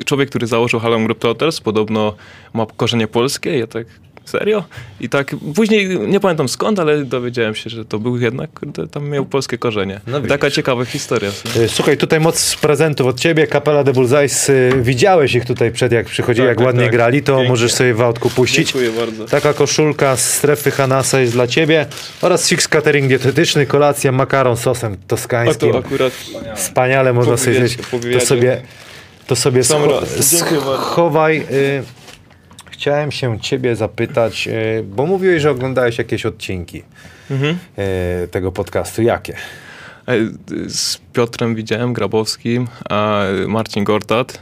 y, 0.00 0.04
człowiek, 0.04 0.28
który 0.30 0.46
założył 0.46 0.80
Harlem 0.80 1.04
Globetrotters, 1.04 1.60
podobno 1.60 2.14
ma 2.54 2.66
korzenie 2.76 3.08
polskie, 3.08 3.58
ja 3.58 3.66
tak, 3.66 3.86
serio? 4.30 4.64
I 5.00 5.08
tak, 5.08 5.36
później 5.54 5.98
nie 5.98 6.20
pamiętam 6.20 6.48
skąd, 6.48 6.78
ale 6.80 7.04
dowiedziałem 7.04 7.54
się, 7.54 7.70
że 7.70 7.84
to 7.84 7.98
był 7.98 8.18
jednak, 8.18 8.50
kurde, 8.60 8.88
tam 8.88 9.08
miał 9.08 9.24
polskie 9.26 9.58
korzenie. 9.58 10.00
No 10.06 10.20
Taka 10.20 10.50
ciekawa 10.50 10.84
historia. 10.84 11.30
Y, 11.56 11.68
Słuchaj, 11.68 11.96
tutaj 11.96 12.20
moc 12.20 12.56
prezentów 12.56 13.06
od 13.06 13.20
ciebie, 13.20 13.46
Kapela 13.46 13.84
de 13.84 13.92
Bullseyes. 13.92 14.48
y, 14.48 14.70
Widziałeś 14.82 15.34
ich 15.34 15.44
tutaj 15.44 15.72
przed, 15.72 15.92
jak 15.92 16.06
przychodzili, 16.06 16.44
Tak, 16.46 16.48
jak 16.48 16.58
tak, 16.58 16.66
ładnie 16.66 16.82
tak. 16.82 16.92
grali, 16.92 17.22
to 17.22 17.32
Pięknie. 17.32 17.48
możesz 17.48 17.72
sobie 17.72 17.94
w 17.94 18.00
autku 18.00 18.30
puścić. 18.30 18.72
Dziękuję 18.72 18.90
bardzo. 19.06 19.24
Taka 19.26 19.52
koszulka 19.54 20.16
z 20.16 20.34
strefy 20.34 20.70
Hanasa 20.70 21.20
jest 21.20 21.32
dla 21.32 21.46
ciebie 21.46 21.86
oraz 22.22 22.48
Six 22.48 22.68
Catering 22.68 23.08
dietetyczny, 23.08 23.66
kolacja, 23.66 24.12
makaron 24.12 24.56
sosem 24.56 24.92
A 24.92 25.08
toskańskim. 25.08 25.72
to 25.72 25.78
akurat 25.78 26.12
Wspaniale 26.56 27.12
można 27.12 27.32
Po 27.32 27.38
sobie 27.38 27.54
zjeść. 27.56 27.76
To 28.12 28.20
sobie, 28.26 28.62
to 29.26 29.36
sobie 29.36 29.62
scho- 29.62 30.76
schowaj. 30.90 31.38
Y, 31.50 31.82
chciałem 32.80 33.12
się 33.12 33.40
ciebie 33.40 33.76
zapytać, 33.76 34.48
y, 34.48 34.82
bo 34.84 35.06
mówiłeś, 35.06 35.42
że 35.42 35.50
oglądałeś 35.50 35.98
jakieś 35.98 36.26
odcinki 36.26 36.82
Mhm. 37.30 37.58
y, 38.24 38.28
tego 38.28 38.52
podcastu. 38.52 39.02
Jakie? 39.02 39.36
E, 40.08 40.12
Z 40.68 40.98
Piotrem 41.12 41.54
widziałem, 41.54 41.92
Grabowskim, 41.92 42.68
a 42.90 43.22
Marcin 43.46 43.84
Gortat. 43.84 44.40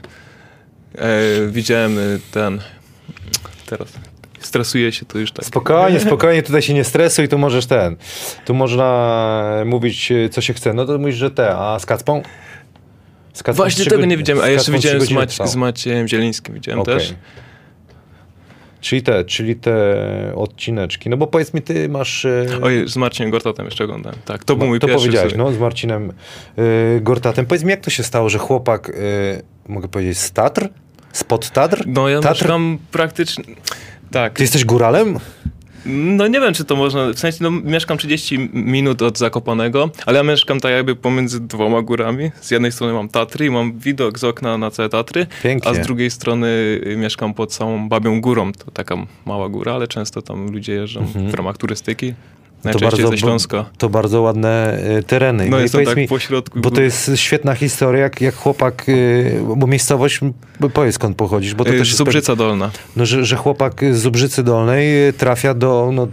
E, 0.98 1.08
widziałem 1.50 1.98
e, 1.98 2.02
ten. 2.32 2.60
Teraz 3.66 3.88
stresuję 4.40 4.92
się 4.92 5.06
to 5.06 5.18
już 5.18 5.32
tak. 5.32 5.44
Spokojnie, 5.44 6.00
spokojnie, 6.10 6.42
tutaj 6.42 6.62
się 6.62 6.74
nie 6.74 6.84
stresuj, 6.84 7.28
tu 7.28 7.38
możesz 7.38 7.66
ten. 7.66 7.96
Tu 8.44 8.54
można 8.54 9.62
mówić, 9.66 10.12
co 10.30 10.40
się 10.40 10.54
chce. 10.54 10.74
No 10.74 10.84
to 10.86 10.98
mówisz, 10.98 11.16
że 11.16 11.30
te, 11.30 11.56
a 11.56 11.78
z 11.78 11.86
Kacpą? 11.86 12.22
Z 13.32 13.42
Kacpą 13.42 13.62
Właśnie 13.62 13.84
tego 13.84 14.04
nie 14.04 14.16
widziałem, 14.16 14.44
a 14.44 14.48
jeszcze 14.48 14.72
widziałem 14.72 15.00
z, 15.00 15.10
Mac- 15.10 15.46
z 15.46 15.56
Maciejem 15.56 16.08
Zielińskim, 16.08 16.54
widziałem 16.54 16.80
Okej. 16.80 16.94
też. 16.94 17.14
Czyli 18.80 19.02
te, 19.02 19.24
czyli 19.24 19.56
te 19.56 19.96
odcineczki. 20.34 21.10
No 21.10 21.16
bo 21.16 21.26
powiedz 21.26 21.54
mi, 21.54 21.62
ty 21.62 21.88
masz... 21.88 22.24
y, 22.24 22.46
Oj, 22.62 22.88
z 22.88 22.96
Marcinem 22.96 23.30
Gortatem 23.30 23.64
jeszcze 23.64 23.84
oglądałem. 23.84 24.18
Tak, 24.24 24.44
to 24.44 24.56
był 24.56 24.66
mój 24.66 24.80
to 24.80 24.86
pierwszy. 24.86 25.04
powiedziałeś, 25.06 25.28
w 25.32 25.36
sumie. 25.36 25.44
no, 25.44 25.52
z 25.52 25.58
Marcinem 25.58 26.12
y, 26.58 27.00
Gortatem. 27.00 27.46
Powiedz 27.46 27.64
mi, 27.64 27.70
jak 27.70 27.80
to 27.80 27.90
się 27.90 28.02
stało, 28.02 28.28
że 28.28 28.38
chłopak, 28.38 28.88
y, 28.88 29.42
mogę 29.68 29.88
powiedzieć, 29.88 30.18
z 30.18 30.32
Tatr? 30.32 30.68
Spod 31.12 31.50
Tatr? 31.50 31.82
No 31.86 32.08
ja 32.08 32.20
Tatr? 32.20 32.40
mieszkam 32.42 32.78
praktycznie... 32.92 33.44
Tak. 34.10 34.34
Ty 34.36 34.42
jesteś 34.42 34.64
góralem? 34.64 35.18
No 35.88 36.26
nie 36.26 36.40
wiem, 36.40 36.54
czy 36.54 36.64
to 36.64 36.76
można, 36.76 37.06
w 37.12 37.18
sensie 37.18 37.38
no, 37.40 37.50
mieszkam 37.50 37.98
30 37.98 38.38
minut 38.52 39.02
od 39.02 39.18
Zakopanego, 39.18 39.90
ale 40.06 40.16
ja 40.18 40.22
mieszkam 40.24 40.60
tak 40.60 40.72
jakby 40.72 40.96
pomiędzy 40.96 41.40
dwoma 41.40 41.82
górami. 41.82 42.30
Z 42.40 42.50
jednej 42.50 42.72
strony 42.72 42.92
mam 42.92 43.08
Tatry 43.08 43.46
i 43.46 43.50
mam 43.50 43.78
widok 43.78 44.18
z 44.18 44.24
okna 44.24 44.58
na 44.58 44.70
całe 44.70 44.88
Tatry, 44.88 45.26
Pięknie. 45.42 45.70
a 45.70 45.74
z 45.74 45.80
drugiej 45.80 46.10
strony 46.10 46.46
y, 46.86 46.96
mieszkam 46.96 47.34
pod 47.34 47.54
samą 47.54 47.88
Babią 47.88 48.20
Górą. 48.20 48.52
To 48.52 48.70
taka 48.70 48.96
mała 49.26 49.48
góra, 49.48 49.74
ale 49.74 49.88
często 49.88 50.22
tam 50.22 50.50
ludzie 50.52 50.72
jeżdżą 50.72 51.06
w 51.06 51.34
ramach 51.34 51.56
turystyki. 51.56 52.14
Ze 53.10 53.18
Śląska. 53.18 53.64
To 53.78 53.88
bardzo 53.88 54.22
ładne 54.22 54.78
y, 54.98 55.02
tereny. 55.02 55.48
No 55.48 55.58
i 55.58 55.62
jestem 55.62 55.78
powiedz 55.78 55.88
tak 55.88 55.98
mi, 55.98 56.08
po 56.08 56.18
środku 56.18 56.60
Bo 56.60 56.70
to 56.70 56.80
jest 56.80 57.10
świetna 57.14 57.54
historia, 57.54 58.02
jak, 58.02 58.20
jak 58.20 58.34
chłopak, 58.34 58.88
y, 58.88 59.40
bo 59.56 59.66
miejscowość, 59.66 60.20
powiedz 60.74 60.94
skąd 60.94 61.16
pochodzisz, 61.16 61.54
bo 61.54 61.64
to 61.64 61.70
Y, 61.70 61.78
też 61.78 61.88
jest 61.88 61.98
Zubrzyca 61.98 62.36
Dolna. 62.36 62.70
No, 62.96 63.06
że, 63.06 63.24
że 63.24 63.36
chłopak 63.36 63.84
z 63.92 63.98
Zubrzycy 63.98 64.42
Dolnej 64.42 65.12
trafia 65.12 65.54
do, 65.54 65.90
no, 65.92 66.08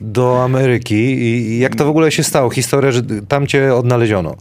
do 0.00 0.44
Ameryki 0.44 0.94
i 0.94 1.58
jak 1.58 1.76
to 1.76 1.84
w 1.84 1.88
ogóle 1.88 2.12
się 2.12 2.22
stało? 2.22 2.50
Historia, 2.50 2.92
że 2.92 3.02
tam 3.28 3.46
cię 3.46 3.74
odnaleziono. 3.74 4.36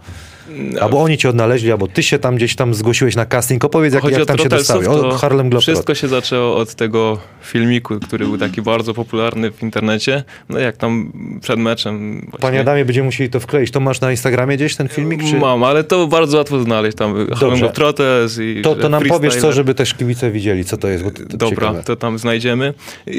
Albo 0.81 1.01
oni 1.01 1.17
cię 1.17 1.29
odnaleźli, 1.29 1.71
albo 1.71 1.87
ty 1.87 2.03
się 2.03 2.19
tam 2.19 2.35
gdzieś 2.35 2.55
tam 2.55 2.73
zgłosiłeś 2.73 3.15
na 3.15 3.25
casting. 3.25 3.65
Opowiedz, 3.65 3.93
jak, 3.93 4.03
jak 4.03 4.25
tam 4.25 4.37
się 4.37 4.49
dostałeś. 4.49 4.87
O 4.87 5.17
Harlem 5.17 5.49
Globetrotters. 5.49 5.63
Wszystko 5.65 5.95
się 5.95 6.07
zaczęło 6.07 6.55
od 6.55 6.75
tego 6.75 7.17
filmiku, 7.41 7.99
który 7.99 8.25
był 8.25 8.37
taki 8.37 8.61
bardzo 8.61 8.93
popularny 8.93 9.51
w 9.51 9.63
internecie. 9.63 10.23
No 10.49 10.59
jak 10.59 10.77
tam 10.77 11.11
przed 11.41 11.59
meczem. 11.59 12.19
właśnie- 12.21 12.39
Panie 12.39 12.59
Adamie, 12.59 12.85
będziemy 12.85 13.05
musieli 13.05 13.29
to 13.29 13.39
wkleić. 13.39 13.71
To 13.71 13.79
masz 13.79 14.01
na 14.01 14.11
Instagramie 14.11 14.55
gdzieś 14.55 14.75
ten 14.75 14.87
filmik? 14.87 15.23
Czy... 15.23 15.37
Mam, 15.39 15.63
ale 15.63 15.83
to 15.83 16.07
bardzo 16.07 16.37
łatwo 16.37 16.59
znaleźć. 16.59 16.97
Tam 16.97 17.27
Harlem 17.35 17.59
Globetrotters 17.59 18.39
i 18.39 18.61
To, 18.61 18.75
to 18.75 18.89
nam 18.89 19.01
freestyle. 19.01 19.19
powiesz 19.29 19.41
co, 19.41 19.53
żeby 19.53 19.73
też 19.75 19.93
kibice 19.93 20.31
widzieli, 20.31 20.65
co 20.65 20.77
to 20.77 20.87
jest. 20.87 21.03
To, 21.03 21.11
to 21.11 21.37
Dobra, 21.37 21.49
ciekawe. 21.49 21.83
to 21.83 21.95
tam 21.95 22.17
znajdziemy. 22.17 22.73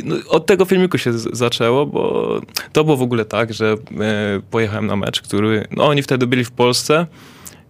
No, 0.05 0.17
od 0.29 0.47
tego 0.47 0.65
filmiku 0.65 0.99
się 0.99 1.13
zaczęło, 1.33 1.87
bo 1.87 2.41
to 2.73 2.85
było 2.85 2.97
w 2.97 3.03
ogóle 3.03 3.25
tak, 3.25 3.55
że 3.55 3.77
e, 4.01 4.41
pojechałem 4.51 4.87
na 4.87 4.97
mecz, 4.97 5.21
który. 5.23 5.65
No 5.77 5.87
oni 5.87 6.03
wtedy 6.03 6.27
byli 6.27 6.45
w 6.45 6.51
Polsce. 6.51 7.07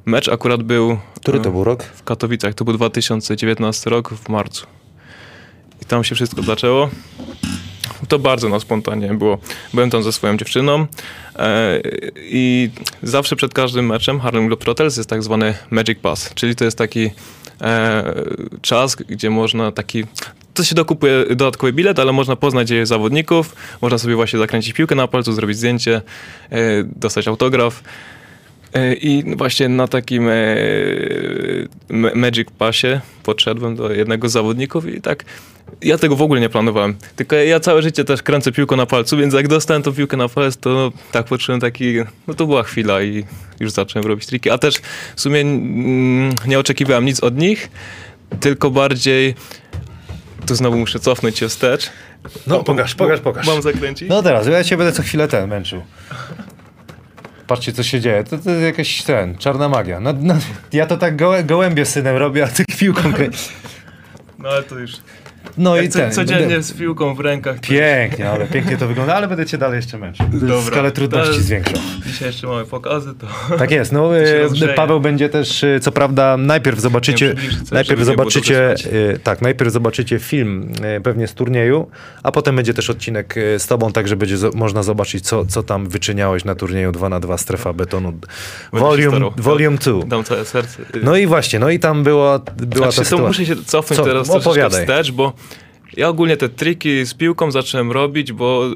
Mecz 0.05 0.29
akurat 0.29 0.63
był. 0.63 0.99
Który 1.17 1.39
e, 1.39 1.43
to 1.43 1.51
był 1.51 1.65
rok? 1.65 1.83
w 1.83 2.03
Katowicach. 2.03 2.55
To 2.55 2.65
był 2.65 2.75
2019 2.75 3.91
rok 3.91 4.15
w 4.15 4.29
marcu. 4.29 4.67
I 5.83 5.85
tam 5.85 6.05
się 6.05 6.15
wszystko 6.15 6.43
zaczęło. 6.43 6.91
To 8.09 8.19
bardzo 8.19 8.49
na 8.49 8.61
spontanie 8.61 9.15
było. 9.15 9.39
Byłem 9.75 9.91
tam 9.91 10.03
ze 10.03 10.13
swoją 10.13 10.37
dziewczyną 10.37 10.87
e, 11.37 11.81
i 12.17 12.71
zawsze 13.03 13.37
przed 13.37 13.55
każdym 13.55 13.87
meczem 13.87 14.21
Harlem 14.21 14.47
Globetrotters 14.47 14.97
jest 14.97 15.11
tak 15.11 15.23
zwany 15.23 15.55
Magic 15.71 15.99
Pass, 15.99 16.35
czyli 16.35 16.57
to 16.57 16.65
jest 16.65 16.79
taki 16.79 17.11
e, 17.61 18.15
czas, 18.63 18.97
gdzie 18.97 19.31
można 19.31 19.73
taki 19.73 20.05
to 20.55 20.65
się 20.65 20.75
dokupuje 20.75 21.27
dodatkowy 21.27 21.73
bilet, 21.73 21.99
ale 21.99 22.13
można 22.13 22.37
poznać 22.37 22.69
zawodników, 22.83 23.57
można 23.83 23.99
sobie 23.99 24.15
właśnie 24.15 24.39
zakręcić 24.39 24.73
piłkę 24.73 24.95
na 24.95 25.09
palcu, 25.09 25.33
zrobić 25.33 25.57
zdjęcie, 25.57 26.03
e, 26.51 26.59
dostać 26.97 27.29
autograf. 27.29 27.83
E, 28.75 28.95
I 28.95 29.37
właśnie 29.37 29.69
na 29.69 29.89
takim 29.89 30.29
e, 30.29 30.35
ma- 31.89 32.15
Magic 32.15 32.49
Passie 32.59 33.01
podszedłem 33.23 33.77
do 33.77 33.93
jednego 33.93 34.29
z 34.29 34.33
zawodników 34.33 34.95
i 34.95 35.01
tak 35.01 35.25
ja 35.83 35.99
tego 35.99 36.17
w 36.17 36.23
ogóle 36.23 36.41
nie 36.41 36.49
planowałem. 36.49 36.95
Tylko 37.17 37.37
ja 37.37 37.61
całe 37.61 37.83
życie 37.83 38.05
też 38.05 38.23
kręcę 38.23 38.53
piłką 38.53 38.77
na 38.77 38.87
palcu, 38.87 39.17
więc 39.17 39.35
jak 39.35 39.49
dostałem 39.49 39.83
tą 39.83 39.93
piłkę 39.93 40.17
na 40.17 40.29
palec, 40.29 40.57
to 40.57 40.93
tak 41.13 41.27
poczułem 41.27 41.61
taki, 41.61 41.95
no 42.27 42.35
to 42.35 42.47
była 42.47 42.63
chwila 42.63 43.03
i 43.03 43.25
już 43.61 43.71
zacząłem 43.73 44.07
robić 44.09 44.27
triki. 44.27 44.51
A 44.51 44.59
też 44.59 44.75
w 45.17 45.21
sumie 45.21 45.41
mm, 45.41 46.35
nie 46.47 46.59
oczekiwałem 46.59 47.05
nic 47.05 47.21
od 47.21 47.39
nich, 47.39 47.71
tylko 48.41 48.71
bardziej 48.71 49.35
tu 50.47 50.55
znowu 50.55 50.79
muszę 50.79 51.01
cofnąć 51.01 51.39
się 51.39 51.49
wstecz. 51.49 51.91
No 52.47 52.65
pokaż, 52.65 52.95
pokaż, 52.95 53.21
pokaż. 53.21 53.47
Mam 53.47 53.63
zakręcić? 53.63 54.09
No 54.09 54.23
teraz, 54.23 54.47
ja 54.47 54.65
cię 54.65 54.77
będę 54.77 54.93
co 54.93 55.03
chwilę 55.03 55.29
ten 55.29 55.49
męczył. 55.49 55.83
Patrzcie, 57.49 57.73
co 57.73 57.83
się 57.83 58.01
dzieje. 58.01 58.25
To, 58.25 58.39
to 58.39 58.51
jest 58.51 58.63
jakaś 58.63 59.03
ten, 59.03 59.39
czarna 59.39 59.69
magia. 59.69 60.01
No, 60.01 60.15
no, 60.21 60.35
ja 60.73 60.87
to 60.87 60.97
tak 60.97 61.17
gołę, 61.17 61.45
gołębie 61.45 61.85
synem 61.85 62.17
robię, 62.17 62.45
a 62.45 62.49
ty 62.49 62.65
piłką 62.79 63.13
krę... 63.13 63.29
No 64.39 64.49
ale 64.49 64.63
to 64.63 64.79
już... 64.79 64.93
No 65.59 65.77
i 65.77 65.83
Jak 65.83 65.93
co, 65.93 65.99
ten. 65.99 66.13
codziennie 66.13 66.47
będę- 66.47 66.63
z 66.63 66.73
piłką 66.73 67.15
w 67.15 67.21
rękach. 67.21 67.61
Pięknie, 67.61 68.31
ale 68.31 68.47
pięknie 68.47 68.77
to 68.77 68.87
wygląda, 68.89 69.15
ale 69.15 69.29
będę 69.29 69.47
cię 69.47 69.59
dalej 69.59 69.77
jeszcze 69.77 69.99
męczył. 69.99 70.27
Dobra. 70.33 70.63
Skalę 70.63 70.91
trudności 70.93 71.43
zwiększą. 71.43 71.73
Dzisiaj 72.07 72.29
jeszcze 72.29 72.47
mamy 72.47 72.65
pokazy, 72.65 73.15
to... 73.15 73.57
Tak 73.59 73.71
jest. 73.71 73.93
No, 73.93 74.19
e. 74.19 74.75
Paweł 74.77 75.01
będzie 75.01 75.29
też, 75.29 75.65
e, 75.65 75.81
co 75.81 75.93
prawda, 75.93 76.37
najpierw 76.37 76.81
zobaczycie, 76.81 77.35
najpierw 77.73 78.03
zobaczycie, 78.05 78.75
e, 79.15 79.19
tak, 79.19 79.43
najpierw 79.43 79.73
zobaczycie 79.73 80.19
film 80.19 80.73
pewnie 81.03 81.27
z 81.27 81.35
turnieju, 81.35 81.91
a 82.23 82.33
potem 82.33 82.57
będzie 82.57 82.75
też 82.75 82.91
odcinek 82.91 83.35
z 83.59 83.67
tobą, 83.67 83.93
tak, 83.93 84.09
że 84.09 84.17
będzie 84.17 84.37
można 84.55 84.83
zobaczyć, 84.83 85.25
co, 85.25 85.47
co 85.47 85.63
tam 85.63 85.89
wyczyniałeś 85.89 86.45
na 86.45 86.55
turnieju 86.55 86.93
2 86.93 87.09
na 87.09 87.21
2 87.21 87.39
strefa 87.39 87.73
betonu 87.73 88.13
volume, 88.73 89.31
volume 89.37 89.77
2. 89.79 90.05
Dam 90.07 90.25
całe 90.25 90.45
serce. 90.45 90.83
No 91.03 91.17
i 91.17 91.27
właśnie, 91.27 91.59
no 91.59 91.71
i 91.71 91.79
tam 91.79 92.05
była, 92.05 92.39
była 92.57 92.83
Znaczy, 92.91 92.97
ta 92.99 93.05
sytuacja. 93.05 93.27
muszę 93.29 93.47
się 93.47 93.57
cofnąć 93.65 93.99
Co? 93.99 94.05
teraz 94.05 94.31
Opowiadaj. 94.31 94.81
wstecz, 94.81 95.13
bo 95.13 95.33
ja 95.97 96.09
ogólnie 96.09 96.37
te 96.37 96.49
triki 96.49 97.07
z 97.07 97.15
piłką 97.15 97.51
zacząłem 97.51 97.93
robić, 97.93 98.33
bo 98.33 98.67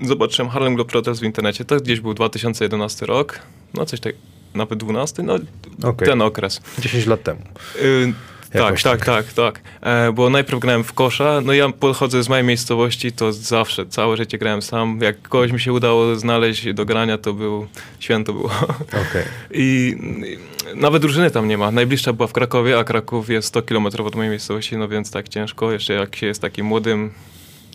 y, 0.00 0.06
zobaczyłem 0.06 0.50
Harlem 0.50 0.74
Globetrotters 0.74 1.20
w 1.20 1.22
internecie. 1.22 1.64
To 1.64 1.76
gdzieś 1.76 2.00
był 2.00 2.14
2011 2.14 3.06
rok, 3.06 3.38
no 3.74 3.86
coś 3.86 4.00
tak, 4.00 4.14
nawet 4.54 4.78
12, 4.78 5.22
no 5.22 5.38
Okej. 5.82 6.08
ten 6.08 6.22
okres. 6.22 6.60
10 6.78 7.06
lat 7.06 7.22
temu. 7.22 7.40
Y, 7.82 8.12
Jakoś 8.54 8.82
tak, 8.82 9.04
tak, 9.04 9.32
tak. 9.32 9.60
E, 9.80 10.12
bo 10.12 10.30
najpierw 10.30 10.60
grałem 10.60 10.84
w 10.84 10.92
kosza, 10.92 11.40
no 11.44 11.52
ja 11.52 11.68
pochodzę 11.68 12.22
z 12.22 12.28
mojej 12.28 12.44
miejscowości, 12.44 13.12
to 13.12 13.32
zawsze, 13.32 13.86
całe 13.86 14.16
życie 14.16 14.38
grałem 14.38 14.62
sam. 14.62 14.98
Jak 15.02 15.22
kogoś 15.22 15.52
mi 15.52 15.60
się 15.60 15.72
udało 15.72 16.16
znaleźć 16.16 16.74
do 16.74 16.84
grania, 16.84 17.18
to 17.18 17.32
był, 17.32 17.66
święto 17.98 18.32
było. 18.32 18.50
Okej. 19.08 19.22
I 19.50 19.76
i 19.76 19.96
nawet 20.74 21.02
drużyny 21.02 21.30
tam 21.30 21.48
nie 21.48 21.58
ma. 21.58 21.70
Najbliższa 21.70 22.12
była 22.12 22.26
w 22.26 22.32
Krakowie, 22.32 22.78
a 22.78 22.84
Kraków 22.84 23.30
jest 23.30 23.48
100 23.48 23.62
km 23.62 23.86
od 23.86 24.14
mojej 24.14 24.30
miejscowości, 24.30 24.76
no 24.76 24.88
więc 24.88 25.10
tak 25.10 25.28
ciężko. 25.28 25.72
Jeszcze 25.72 25.92
jak 25.92 26.16
się 26.16 26.26
jest 26.26 26.42
takim 26.42 26.66
młodym 26.66 27.10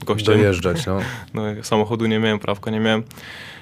gościem, 0.06 0.38
Dojeżdżać, 0.38 0.86
no. 0.86 1.00
no, 1.34 1.44
samochodu 1.62 2.06
nie 2.06 2.20
miałem, 2.20 2.40
prawka 2.40 2.72
nie 2.72 2.80
miałem. 2.80 3.04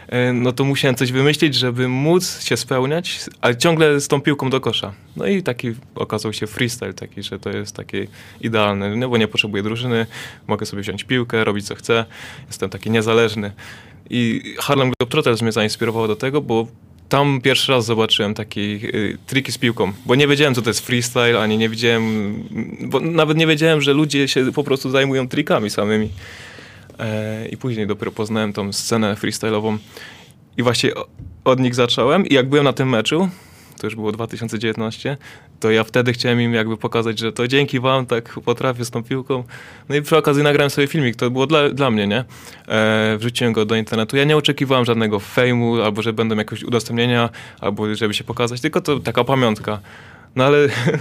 E, 0.09 0.33
no 0.33 0.51
to 0.51 0.63
musiałem 0.63 0.95
coś 0.95 1.11
wymyślić, 1.11 1.55
żeby 1.55 1.87
móc 1.87 2.41
się 2.43 2.57
spełniać, 2.57 3.19
ale 3.41 3.57
ciągle 3.57 4.01
z 4.01 4.07
tą 4.07 4.21
piłką 4.21 4.49
do 4.49 4.61
kosza. 4.61 4.93
No 5.15 5.27
i 5.27 5.43
taki 5.43 5.73
okazał 5.95 6.33
się 6.33 6.47
freestyle 6.47 6.93
taki, 6.93 7.23
że 7.23 7.39
to 7.39 7.49
jest 7.49 7.75
taki 7.75 7.97
idealny, 8.41 8.95
no 8.95 9.09
bo 9.09 9.17
nie 9.17 9.27
potrzebuję 9.27 9.63
drużyny, 9.63 10.05
mogę 10.47 10.65
sobie 10.65 10.81
wziąć 10.81 11.03
piłkę, 11.03 11.43
robić 11.43 11.65
co 11.65 11.75
chcę, 11.75 12.05
jestem 12.47 12.69
taki 12.69 12.91
niezależny. 12.91 13.51
I 14.09 14.41
Harlem 14.59 14.91
Globetrotters 14.99 15.41
mnie 15.41 15.51
zainspirowało 15.51 16.07
do 16.07 16.15
tego, 16.15 16.41
bo 16.41 16.67
tam 17.09 17.41
pierwszy 17.41 17.71
raz 17.71 17.85
zobaczyłem 17.85 18.33
takie 18.33 18.61
y, 18.61 19.17
triki 19.27 19.51
z 19.51 19.57
piłką, 19.57 19.93
bo 20.05 20.15
nie 20.15 20.27
wiedziałem, 20.27 20.55
co 20.55 20.61
to 20.61 20.69
jest 20.69 20.85
freestyle, 20.85 21.39
ani 21.39 21.57
nie 21.57 21.69
wiedziałem, 21.69 22.33
bo 22.81 22.99
nawet 22.99 23.37
nie 23.37 23.47
wiedziałem, 23.47 23.81
że 23.81 23.93
ludzie 23.93 24.27
się 24.27 24.51
po 24.51 24.63
prostu 24.63 24.89
zajmują 24.89 25.27
trikami 25.27 25.69
samymi. 25.69 26.09
E, 26.99 27.47
I 27.47 27.57
później 27.57 27.87
dopiero 27.87 28.11
poznałem 28.11 28.53
tą 28.53 28.73
scenę 28.73 29.13
freestyle'ową 29.13 29.77
i 30.57 30.63
właśnie 30.63 30.91
od 31.45 31.59
nich 31.59 31.75
zacząłem 31.75 32.25
i 32.25 32.33
jak 32.33 32.49
byłem 32.49 32.63
na 32.63 32.73
tym 32.73 32.89
meczu, 32.89 33.29
to 33.79 33.87
już 33.87 33.95
było 33.95 34.11
2019, 34.11 35.17
to 35.59 35.71
ja 35.71 35.83
wtedy 35.83 36.13
chciałem 36.13 36.41
im 36.41 36.53
jakby 36.53 36.77
pokazać, 36.77 37.19
że 37.19 37.33
to 37.33 37.47
dzięki 37.47 37.79
wam 37.79 38.05
tak 38.05 38.39
potrafię 38.45 38.85
z 38.85 38.89
tą 38.89 39.03
piłką. 39.03 39.43
No 39.89 39.95
i 39.95 40.01
przy 40.01 40.17
okazji 40.17 40.43
nagrałem 40.43 40.69
sobie 40.69 40.87
filmik, 40.87 41.15
to 41.15 41.31
było 41.31 41.47
dla, 41.47 41.69
dla 41.69 41.91
mnie, 41.91 42.07
nie? 42.07 42.23
E, 42.67 43.17
wrzuciłem 43.17 43.53
go 43.53 43.65
do 43.65 43.75
internetu. 43.75 44.17
Ja 44.17 44.23
nie 44.23 44.37
oczekiwałem 44.37 44.85
żadnego 44.85 45.19
fejmu, 45.19 45.81
albo 45.81 46.01
że 46.01 46.13
będą 46.13 46.35
jakieś 46.35 46.63
udostępnienia, 46.63 47.29
albo 47.59 47.95
żeby 47.95 48.13
się 48.13 48.23
pokazać, 48.23 48.61
tylko 48.61 48.81
to 48.81 48.99
taka 48.99 49.23
pamiątka. 49.23 49.79
No 50.35 50.43
ale 50.43 50.57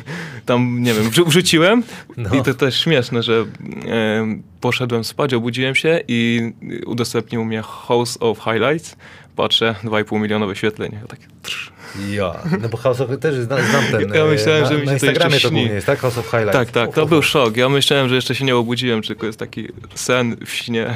tam, 0.46 0.82
nie 0.82 0.94
wiem, 0.94 1.10
wrzu- 1.10 1.26
wrzuciłem 1.28 1.82
No. 2.16 2.30
i 2.34 2.42
to 2.42 2.55
też 2.55 2.80
śmieszne, 2.80 3.22
że 3.22 3.44
e, 3.88 4.26
poszedłem 4.60 5.05
spać, 5.05 5.34
obudziłem 5.34 5.74
się 5.74 6.00
i 6.09 6.52
udostępnił 6.86 7.44
mnie 7.44 7.62
House 7.62 8.16
of 8.20 8.38
Highlights. 8.38 8.96
Patrzę, 9.36 9.74
2,5 9.84 10.20
miliona 10.20 10.46
wyświetleń. 10.46 10.92
Ja 11.00 11.06
tak, 11.06 11.18
trz. 11.42 11.72
Ja, 12.10 12.34
no 12.60 12.68
bo 12.68 12.76
House 12.76 13.00
of 13.00 13.10
też 13.20 13.34
zna, 13.34 13.56
znam 13.62 13.84
ten. 13.90 14.14
Ja 14.14 14.24
myślałem, 14.24 14.64
e, 14.64 14.66
że 14.66 14.74
na, 14.74 14.80
mi 14.80 14.86
się 14.86 14.92
na 14.92 14.98
to 14.98 15.06
Instagramie 15.06 15.34
jeszcze 15.34 15.48
to 15.48 15.52
śni. 15.52 15.59
głównie 15.60 15.74
jest, 15.74 15.86
tak? 15.86 15.98
House 15.98 16.18
of 16.18 16.24
Highlights. 16.24 16.52
Tak, 16.52 16.70
tak, 16.70 16.94
to 16.94 17.06
był 17.06 17.22
szok. 17.22 17.56
Ja 17.56 17.68
myślałem, 17.68 18.09
że 18.09 18.14
jeszcze 18.14 18.34
się 18.34 18.44
nie 18.44 18.56
obudziłem, 18.56 19.02
tylko 19.02 19.26
jest 19.26 19.38
taki 19.38 19.68
sen 19.94 20.36
w 20.46 20.50
śnie. 20.50 20.94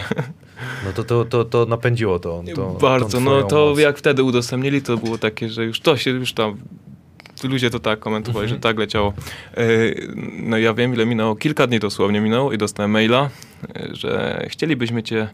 No 0.84 0.92
to, 0.92 1.04
to, 1.04 1.24
to, 1.24 1.44
to 1.44 1.66
napędziło 1.66 2.18
to. 2.18 2.42
to 2.54 2.66
Bardzo, 2.80 3.20
no 3.20 3.42
to 3.42 3.66
moc. 3.70 3.78
jak 3.78 3.98
wtedy 3.98 4.22
udostępnili, 4.22 4.82
to 4.82 4.96
było 4.96 5.18
takie, 5.18 5.48
że 5.48 5.64
już 5.64 5.80
to 5.80 5.96
się, 5.96 6.10
już 6.10 6.32
tam 6.32 6.56
ludzie 7.48 7.70
to 7.70 7.78
tak 7.81 7.98
komentowali, 8.01 8.44
Mhm. 8.44 8.56
że 8.59 8.62
tak 8.62 8.78
leciało. 8.78 9.12
E, 9.56 9.62
No 10.43 10.59
ja 10.59 10.74
wiem, 10.74 10.94
ile 10.94 11.06
minęło, 11.06 11.36
kilka 11.36 11.66
dni 11.66 11.78
dosłownie 11.78 12.20
minęło 12.20 12.52
i 12.52 12.59
dostałem 12.59 12.90
maila, 12.90 13.31
e, 13.77 13.89
że 13.93 14.43
chcielibyśmy 14.48 15.02
cię 15.02 15.28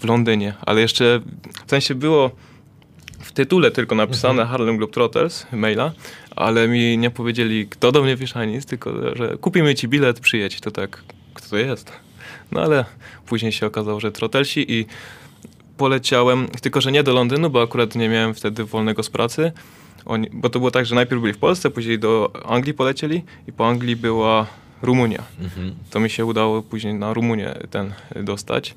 w 0.00 0.04
Londynie, 0.04 0.54
ale 0.66 0.80
jeszcze 0.80 1.20
w 1.66 1.70
sensie 1.70 1.94
było 1.94 2.30
w 3.20 3.32
tytule 3.32 3.70
tylko 3.70 3.94
napisane 3.94 4.30
Mhm. 4.42 4.48
Harlem 4.48 4.76
Globetrotters, 4.76 5.46
maila, 5.52 5.92
ale 6.36 6.68
mi 6.68 6.98
nie 6.98 7.10
powiedzieli, 7.10 7.66
kto 7.68 7.92
do 7.92 8.02
mnie 8.02 8.16
pisze 8.16 8.46
nic, 8.46 8.66
tylko 8.66 9.16
że 9.16 9.36
kupimy 9.40 9.74
ci 9.74 9.88
bilet, 9.88 10.20
przyjedź. 10.20 10.60
To 10.60 10.70
tak, 10.70 11.02
kto 11.34 11.48
to 11.50 11.56
jest? 11.56 11.92
No 12.52 12.60
ale 12.60 12.84
później 13.26 13.52
się 13.52 13.66
okazało, 13.66 14.00
że 14.00 14.12
Trottelsi 14.12 14.72
i 14.72 14.86
poleciałem, 15.76 16.48
tylko 16.62 16.80
że 16.80 16.92
nie 16.92 17.02
do 17.02 17.12
Londynu, 17.12 17.50
bo 17.50 17.62
akurat 17.62 17.94
nie 17.94 18.08
miałem 18.08 18.34
wtedy 18.34 18.64
wolnego 18.64 19.02
z 19.02 19.10
pracy. 19.10 19.52
Oni, 20.08 20.28
bo 20.32 20.50
to 20.50 20.58
było 20.58 20.70
tak, 20.70 20.86
że 20.86 20.94
najpierw 20.94 21.22
byli 21.22 21.34
w 21.34 21.38
Polsce, 21.38 21.70
później 21.70 21.98
do 21.98 22.32
Anglii 22.46 22.74
polecieli 22.74 23.24
i 23.48 23.52
po 23.52 23.68
Anglii 23.68 23.96
była 23.96 24.46
Rumunia. 24.82 25.22
Mhm. 25.40 25.74
To 25.90 26.00
mi 26.00 26.10
się 26.10 26.24
udało 26.24 26.62
później 26.62 26.94
na 26.94 27.14
Rumunię 27.14 27.54
ten 27.70 27.92
dostać. 28.16 28.74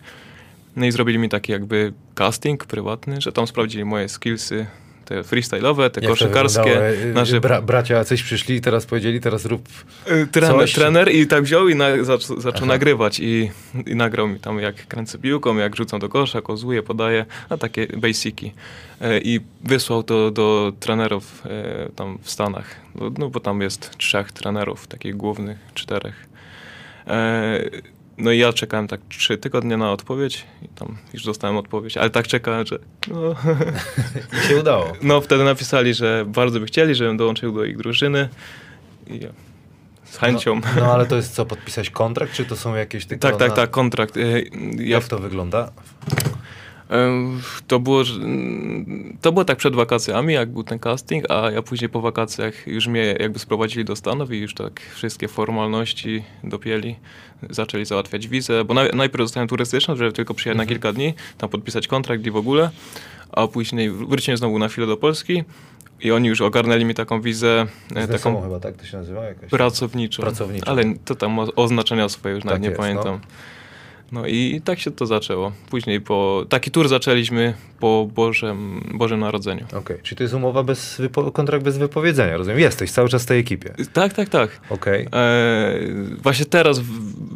No 0.76 0.86
i 0.86 0.92
zrobili 0.92 1.18
mi 1.18 1.30
taki 1.30 1.52
jakby 1.52 1.94
casting 2.16 2.66
prywatny, 2.66 3.22
że 3.22 3.32
tam 3.32 3.48
sprawdzili 3.48 3.86
moje 3.86 4.10
skillsy, 4.10 4.66
te 5.12 5.22
freestyle'owe, 5.22 5.90
te 5.90 6.02
Jak 6.02 6.10
koszykarskie. 6.10 6.64
wyglądało? 6.64 7.10
E, 7.10 7.14
na 7.14 7.26
żywo. 7.26 7.42
Bra, 7.42 7.62
bracia 7.62 7.96
jacyś 7.96 8.24
przyszli 8.24 8.56
i 8.56 8.62
teraz 8.62 8.86
powiedzieli, 8.86 9.20
teraz 9.20 9.46
rób... 9.46 9.68
Y, 10.12 10.28
Trener, 10.28 10.60
Coś. 10.60 10.74
trener 10.74 11.12
i 11.16 11.28
tak 11.28 11.44
wziął 11.44 11.70
i 11.70 11.76
na, 11.76 12.04
zac, 12.04 12.28
zaczął 12.28 12.52
Aha. 12.54 12.66
nagrywać 12.66 13.20
i, 13.20 13.52
i 13.86 13.96
nagrał 13.96 14.28
mi 14.28 14.40
tam 14.40 14.60
jak 14.60 14.88
kręcę 14.88 15.18
piłką, 15.18 15.58
jak 15.58 15.76
rzucam 15.76 16.00
do 16.00 16.10
kosza, 16.10 16.42
kozuje, 16.42 16.84
podaje, 16.84 17.26
no 17.50 17.58
takie 17.58 17.88
basiki. 17.88 18.54
E, 19.02 19.20
I 19.20 19.40
wysłał 19.64 20.04
to 20.04 20.32
do 20.32 20.74
trenerów 20.80 21.44
tam 21.96 22.18
w 22.22 22.32
Stanach, 22.32 22.76
no, 22.96 23.12
no 23.18 23.30
bo 23.30 23.40
tam 23.40 23.62
jest 23.62 23.98
trzech 23.98 24.32
trenerów, 24.32 24.88
takich 24.88 25.18
głównych, 25.18 25.58
czterech. 25.74 26.28
No 28.22 28.32
i 28.32 28.38
ja 28.38 28.54
czekałem 28.54 28.88
tak 28.88 29.02
trzy 29.10 29.38
tygodnie 29.38 29.78
na 29.78 29.92
odpowiedź 29.92 30.46
i 30.62 30.68
tam 30.68 30.98
już 31.14 31.24
dostałem 31.24 31.58
odpowiedź, 31.58 31.98
ale 31.98 32.10
tak 32.10 32.28
czekałem, 32.28 32.66
że 32.66 32.80
no, 33.08 33.36
I 34.44 34.48
się 34.48 34.60
udało. 34.60 34.94
no 35.02 35.22
wtedy 35.22 35.44
napisali, 35.44 35.94
że 35.94 36.26
bardzo 36.28 36.60
by 36.60 36.66
chcieli, 36.66 36.96
żebym 36.96 37.18
dołączył 37.18 37.52
do 37.52 37.64
ich 37.66 37.78
drużyny 37.78 38.30
i 39.08 39.20
ja 39.20 39.30
z 40.04 40.18
chęcią. 40.18 40.56
No, 40.56 40.62
no 40.82 40.94
ale 40.94 41.06
to 41.06 41.16
jest 41.16 41.34
co, 41.34 41.46
podpisać 41.56 41.90
kontrakt, 41.90 42.34
czy 42.34 42.46
to 42.46 42.56
są 42.56 42.76
jakieś 42.76 43.06
tylko 43.06 43.28
Tak, 43.28 43.38
tak, 43.38 43.50
na... 43.50 43.56
tak, 43.56 43.72
kontrakt. 43.72 44.18
E, 44.18 44.22
Ja, 44.42 44.42
Jak 44.78 45.04
to 45.08 45.20
wygląda? 45.20 45.72
To, 47.68 47.80
było, 47.80 48.02
mm, 48.02 49.18
to 49.22 49.32
było 49.32 49.46
tak 49.46 49.58
przed 49.58 49.76
wakacjami, 49.76 50.34
jak 50.34 50.50
był 50.50 50.64
ten 50.64 50.80
casting, 50.80 51.32
a 51.32 51.52
ja 51.52 51.62
później 51.62 51.90
po 51.90 52.02
wakacjach 52.02 52.68
już 52.68 52.88
mnie 52.88 53.16
jakby 53.20 53.40
sprowadzili 53.40 53.86
do 53.86 53.96
Stanów 53.96 54.32
i 54.32 54.38
już 54.38 54.54
tak 54.54 54.82
wszystkie 54.94 55.28
formalności 55.28 56.24
dopięli. 56.44 56.96
Zaczęli 57.50 57.86
załatwiać 57.86 58.28
wizę, 58.28 58.66
bo 58.66 58.74
naj, 58.74 58.90
najpierw 58.94 59.24
dostałem 59.24 59.50
turystyczną, 59.50 59.96
żeby 59.96 60.12
tylko 60.12 60.34
przyjechać 60.34 60.58
na 60.58 60.66
kilka 60.66 60.94
dni, 60.94 61.14
tam 61.38 61.50
podpisać 61.50 61.88
kontrakt 61.88 62.26
i 62.26 62.32
w 62.32 62.36
ogóle, 62.36 62.70
a 63.32 63.48
później 63.48 63.92
wróciłem 63.92 64.38
znowu 64.38 64.60
na 64.60 64.68
chwilę 64.68 64.88
do 64.88 64.98
Polski 64.98 65.44
i 66.02 66.12
oni 66.12 66.28
już 66.30 66.42
ogarnęli 66.42 66.86
mi 66.86 66.96
taką 66.96 67.22
wizę, 67.22 67.66
e, 67.96 68.08
Z 68.08 68.12
taką 68.12 68.42
chyba, 68.42 68.60
tak 68.60 68.76
to 68.78 68.86
się 68.86 68.98
nazywa? 68.98 69.26
Jakaś? 69.26 69.50
Pracowniczą. 69.50 70.24
Pracowniczą. 70.24 70.72
Ale 70.72 70.84
to 71.06 71.16
tam 71.16 71.40
o- 71.40 71.56
oznaczenia 71.56 72.10
swoje 72.10 72.36
już 72.36 72.44
nawet 72.44 72.56
Tak 72.56 72.62
nie 72.64 72.70
jest, 72.70 72.80
pamiętam. 72.82 73.20
No. 73.22 73.28
I 74.28 74.62
tak 74.66 74.80
się 74.80 74.92
to 74.92 75.06
zaczęło. 75.06 75.52
Później 75.70 76.02
po 76.02 76.46
taki 76.50 76.72
tur 76.72 76.88
zaczęliśmy 76.88 77.54
po 77.80 78.08
Bożem, 78.16 78.82
Bożym 78.94 79.20
Narodzeniu. 79.20 79.66
Okej, 79.74 79.98
czyli 80.04 80.18
to 80.18 80.24
jest 80.24 80.34
umowa 80.34 80.64
bez, 80.64 81.00
wypo- 81.00 81.32
kontrakt 81.32 81.64
bez 81.66 81.78
wypowiedzenia, 81.78 82.38
rozumiem. 82.38 82.60
Jesteś 82.60 82.92
cały 82.92 83.10
czas 83.10 83.24
w 83.24 83.26
tej 83.26 83.40
ekipie. 83.40 83.74
Tak, 83.94 84.14
tak, 84.14 84.30
tak. 84.30 84.62
Okej. 84.70 85.08
E, 85.14 85.74
właśnie 86.24 86.46
teraz 86.46 86.80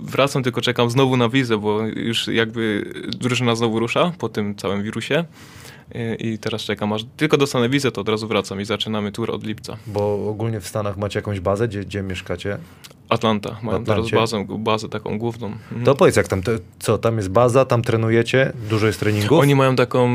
wracam, 0.03 0.43
tylko 0.43 0.61
czekam 0.61 0.89
znowu 0.89 1.17
na 1.17 1.29
wizę, 1.29 1.57
bo 1.57 1.81
już 1.87 2.27
jakby 2.27 2.91
drużyna 3.19 3.55
znowu 3.55 3.79
rusza 3.79 4.11
po 4.17 4.29
tym 4.29 4.55
całym 4.55 4.83
wirusie. 4.83 5.25
I 6.19 6.37
teraz 6.37 6.61
czekam, 6.61 6.93
aż 6.93 7.05
tylko 7.17 7.37
dostanę 7.37 7.69
wizę, 7.69 7.91
to 7.91 8.01
od 8.01 8.09
razu 8.09 8.27
wracam 8.27 8.61
i 8.61 8.65
zaczynamy 8.65 9.11
tur 9.11 9.31
od 9.31 9.43
lipca. 9.43 9.77
Bo 9.87 10.29
ogólnie 10.29 10.59
w 10.59 10.67
Stanach 10.67 10.97
macie 10.97 11.19
jakąś 11.19 11.39
bazę, 11.39 11.67
gdzie, 11.67 11.79
gdzie 11.79 12.03
mieszkacie? 12.03 12.57
Atlanta, 13.09 13.57
mają 13.63 13.83
teraz 13.83 14.09
bazę, 14.09 14.45
bazę 14.49 14.89
taką 14.89 15.17
główną. 15.17 15.47
Mhm. 15.47 15.85
To 15.85 15.95
powiedz, 15.95 16.15
jak 16.15 16.27
tam, 16.27 16.43
to, 16.43 16.51
co, 16.79 16.97
tam 16.97 17.17
jest 17.17 17.29
baza, 17.29 17.65
tam 17.65 17.81
trenujecie, 17.81 18.53
dużo 18.69 18.87
jest 18.87 18.99
treningów? 18.99 19.39
Oni 19.39 19.55
mają 19.55 19.75
taką 19.75 20.09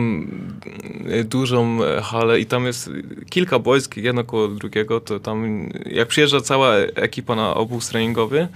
dużą 1.25 1.85
e, 1.85 2.01
halę 2.01 2.41
i 2.41 2.47
tam 2.47 2.67
jest 2.67 2.91
kilka 3.31 3.59
boisk, 3.59 3.97
jedno 3.97 4.25
koło 4.25 4.49
drugiego, 4.49 5.01
to 5.01 5.21
tam 5.21 5.69
jak 5.87 6.09
przyjeżdża 6.09 6.41
cała 6.41 6.77
ekipa 6.77 7.37
na 7.37 7.55
obóz 7.55 7.89
treningowy, 7.89 8.49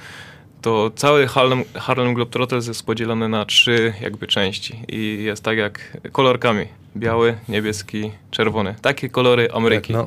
to 0.64 0.90
cały 0.96 1.26
Harlem, 1.26 1.64
Harlem 1.74 2.14
Globetrotters 2.14 2.66
jest 2.66 2.86
podzielony 2.86 3.28
na 3.28 3.44
trzy 3.44 3.92
jakby 4.00 4.26
części 4.26 4.82
i 4.88 5.24
jest 5.24 5.42
tak 5.42 5.58
jak 5.58 5.98
kolorkami. 6.12 6.66
Biały, 6.96 7.36
niebieski, 7.48 8.10
czerwony. 8.30 8.74
Takie 8.82 9.08
kolory 9.08 9.48
Ameryki. 9.52 9.92
No, 9.92 10.06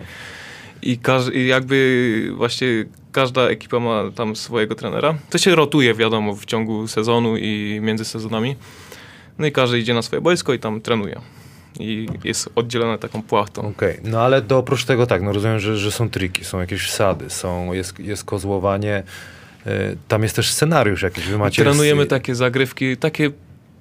I, 0.81 0.97
każ, 0.97 1.23
I 1.33 1.47
jakby 1.47 2.31
właśnie 2.35 2.67
każda 3.11 3.41
ekipa 3.41 3.79
ma 3.79 4.03
tam 4.15 4.35
swojego 4.35 4.75
trenera. 4.75 5.15
To 5.29 5.37
się 5.37 5.55
rotuje, 5.55 5.93
wiadomo, 5.93 6.35
w 6.35 6.45
ciągu 6.45 6.87
sezonu 6.87 7.37
i 7.37 7.79
między 7.81 8.05
sezonami. 8.05 8.55
No 9.39 9.47
i 9.47 9.51
każdy 9.51 9.79
idzie 9.79 9.93
na 9.93 10.01
swoje 10.01 10.21
boisko 10.21 10.53
i 10.53 10.59
tam 10.59 10.81
trenuje. 10.81 11.21
I 11.79 12.07
jest 12.23 12.49
oddzielone 12.55 12.97
taką 12.97 13.21
płachtą. 13.21 13.67
okej. 13.67 13.99
No 14.03 14.21
ale 14.21 14.41
to 14.41 14.57
oprócz 14.57 14.85
tego 14.85 15.07
tak, 15.07 15.21
no 15.21 15.33
rozumiem, 15.33 15.59
że, 15.59 15.77
że 15.77 15.91
są 15.91 16.09
triki, 16.09 16.45
są 16.45 16.59
jakieś 16.59 16.81
wsady, 16.81 17.29
są, 17.29 17.73
jest, 17.73 17.99
jest 17.99 18.23
kozłowanie, 18.23 19.03
tam 20.07 20.23
jest 20.23 20.35
też 20.35 20.51
scenariusz 20.51 21.01
jakiś, 21.01 21.25
wy 21.25 21.37
macie... 21.37 21.63
Trenujemy 21.63 22.05
takie 22.05 22.35
zagrywki, 22.35 22.97
takie 22.97 23.31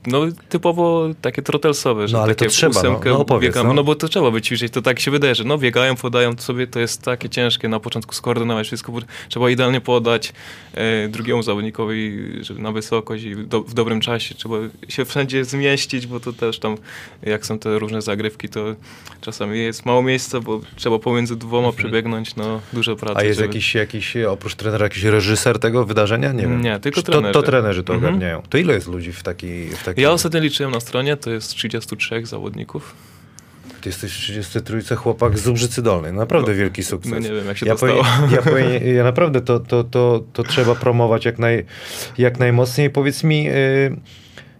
no 0.06 0.20
typowo 0.48 1.08
takie 1.22 1.42
trotelsowe, 1.42 2.08
że 2.08 2.16
No, 2.16 2.22
ale 2.22 2.34
to 2.34 2.38
takie 2.38 2.50
trzeba, 2.50 2.72
no. 2.74 2.80
ósemkę 2.80 3.10
No, 3.10 3.18
opowiedz, 3.20 3.42
biegamy. 3.54 3.68
no. 3.68 3.74
No. 3.74 3.84
bo 3.84 3.94
to 3.94 4.08
trzeba 4.08 4.30
wyćwiczyć, 4.30 4.72
to 4.72 4.82
tak 4.82 5.00
się 5.00 5.10
wydaje, 5.10 5.34
że 5.34 5.44
no 5.44 5.58
biegają, 5.58 5.96
podają 5.96 6.32
sobie, 6.38 6.66
to 6.66 6.80
jest 6.80 7.02
takie 7.02 7.28
ciężkie 7.28 7.68
na 7.68 7.80
początku 7.80 8.14
skoordynować 8.14 8.66
wszystko, 8.66 8.92
bo 8.92 8.98
trzeba 9.28 9.50
idealnie 9.50 9.80
podać 9.80 10.32
e, 10.74 11.08
drugiemu 11.08 11.42
zawodnikowi 11.42 12.16
żeby 12.40 12.60
na 12.62 12.72
wysokość 12.72 13.24
i 13.24 13.36
do, 13.36 13.60
w 13.62 13.74
dobrym 13.74 14.00
czasie, 14.00 14.34
trzeba 14.34 14.56
się 14.88 15.04
wszędzie 15.04 15.44
zmieścić, 15.44 16.06
bo 16.06 16.20
to 16.20 16.32
też 16.32 16.58
tam, 16.58 16.76
jak 17.22 17.46
są 17.46 17.58
te 17.58 17.78
różne 17.78 18.02
zagrywki, 18.02 18.48
to 18.48 18.64
czasami 19.20 19.58
jest 19.58 19.86
mało 19.86 20.02
miejsca, 20.02 20.40
bo 20.40 20.60
trzeba 20.76 20.98
pomiędzy 20.98 21.36
dwoma 21.36 21.72
przebiegnąć, 21.72 22.36
no 22.36 22.60
dużo 22.72 22.96
pracy. 22.96 23.10
Mhm. 23.10 23.24
A 23.26 23.28
jest 23.28 23.40
żeby- 23.40 23.46
jakiś, 23.48 23.74
jakiś, 23.74 24.16
oprócz 24.16 24.54
trenera, 24.54 24.84
jakiś 24.86 25.02
reżyser 25.04 25.58
tego 25.58 25.84
wydarzenia? 25.84 26.32
Nie 26.32 26.42
wiem. 26.42 26.60
Nie, 26.62 26.80
tylko 26.80 26.96
Czy 27.00 27.02
to, 27.06 27.12
to 27.12 27.20
trenerzy. 27.20 27.42
trenerzy 27.46 27.84
to 27.84 27.94
Mhm. 27.94 28.14
ogarniają. 28.14 28.42
To 28.48 28.58
ile 28.58 28.74
jest 28.74 28.88
ludzi 28.88 29.12
w 29.12 29.22
takiej... 29.22 29.68
W 29.70 29.84
Ja 29.96 30.10
ostatnio 30.10 30.40
liczyłem 30.40 30.72
na 30.72 30.80
stronie, 30.80 31.16
to 31.16 31.30
jest 31.30 31.50
33 31.50 32.26
zawodników. 32.26 32.94
ty 33.80 33.88
jesteś 33.88 34.12
w 34.12 34.18
33 34.18 34.96
chłopak 34.96 35.38
z 35.38 35.48
Ubrzycy 35.48 35.82
Dolnej. 35.82 36.12
Naprawdę 36.12 36.54
wielki 36.54 36.84
sukces. 36.84 37.12
no 37.12 37.18
nie 37.18 37.32
wiem, 37.32 37.46
jak 37.46 37.58
się 37.58 37.66
ja 37.66 37.72
to 37.72 37.78
stało. 37.78 38.04
ja, 38.30 38.92
ja 38.92 39.04
naprawdę 39.04 39.40
to, 39.40 39.60
to, 39.60 39.84
to, 39.84 40.24
to 40.32 40.42
trzeba 40.42 40.74
promować 40.74 41.24
jak, 41.24 41.38
naj, 41.38 41.64
jak 42.18 42.38
najmocniej. 42.38 42.90
Powiedz 42.90 43.24
mi, 43.24 43.50
y, 43.50 43.96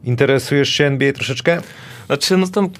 interesujesz 0.04 0.68
się 0.68 0.84
NBA 0.84 1.12
troszeczkę? 1.12 1.60
Znaczy, 2.06 2.36
no 2.36 2.48
tam 2.48 2.70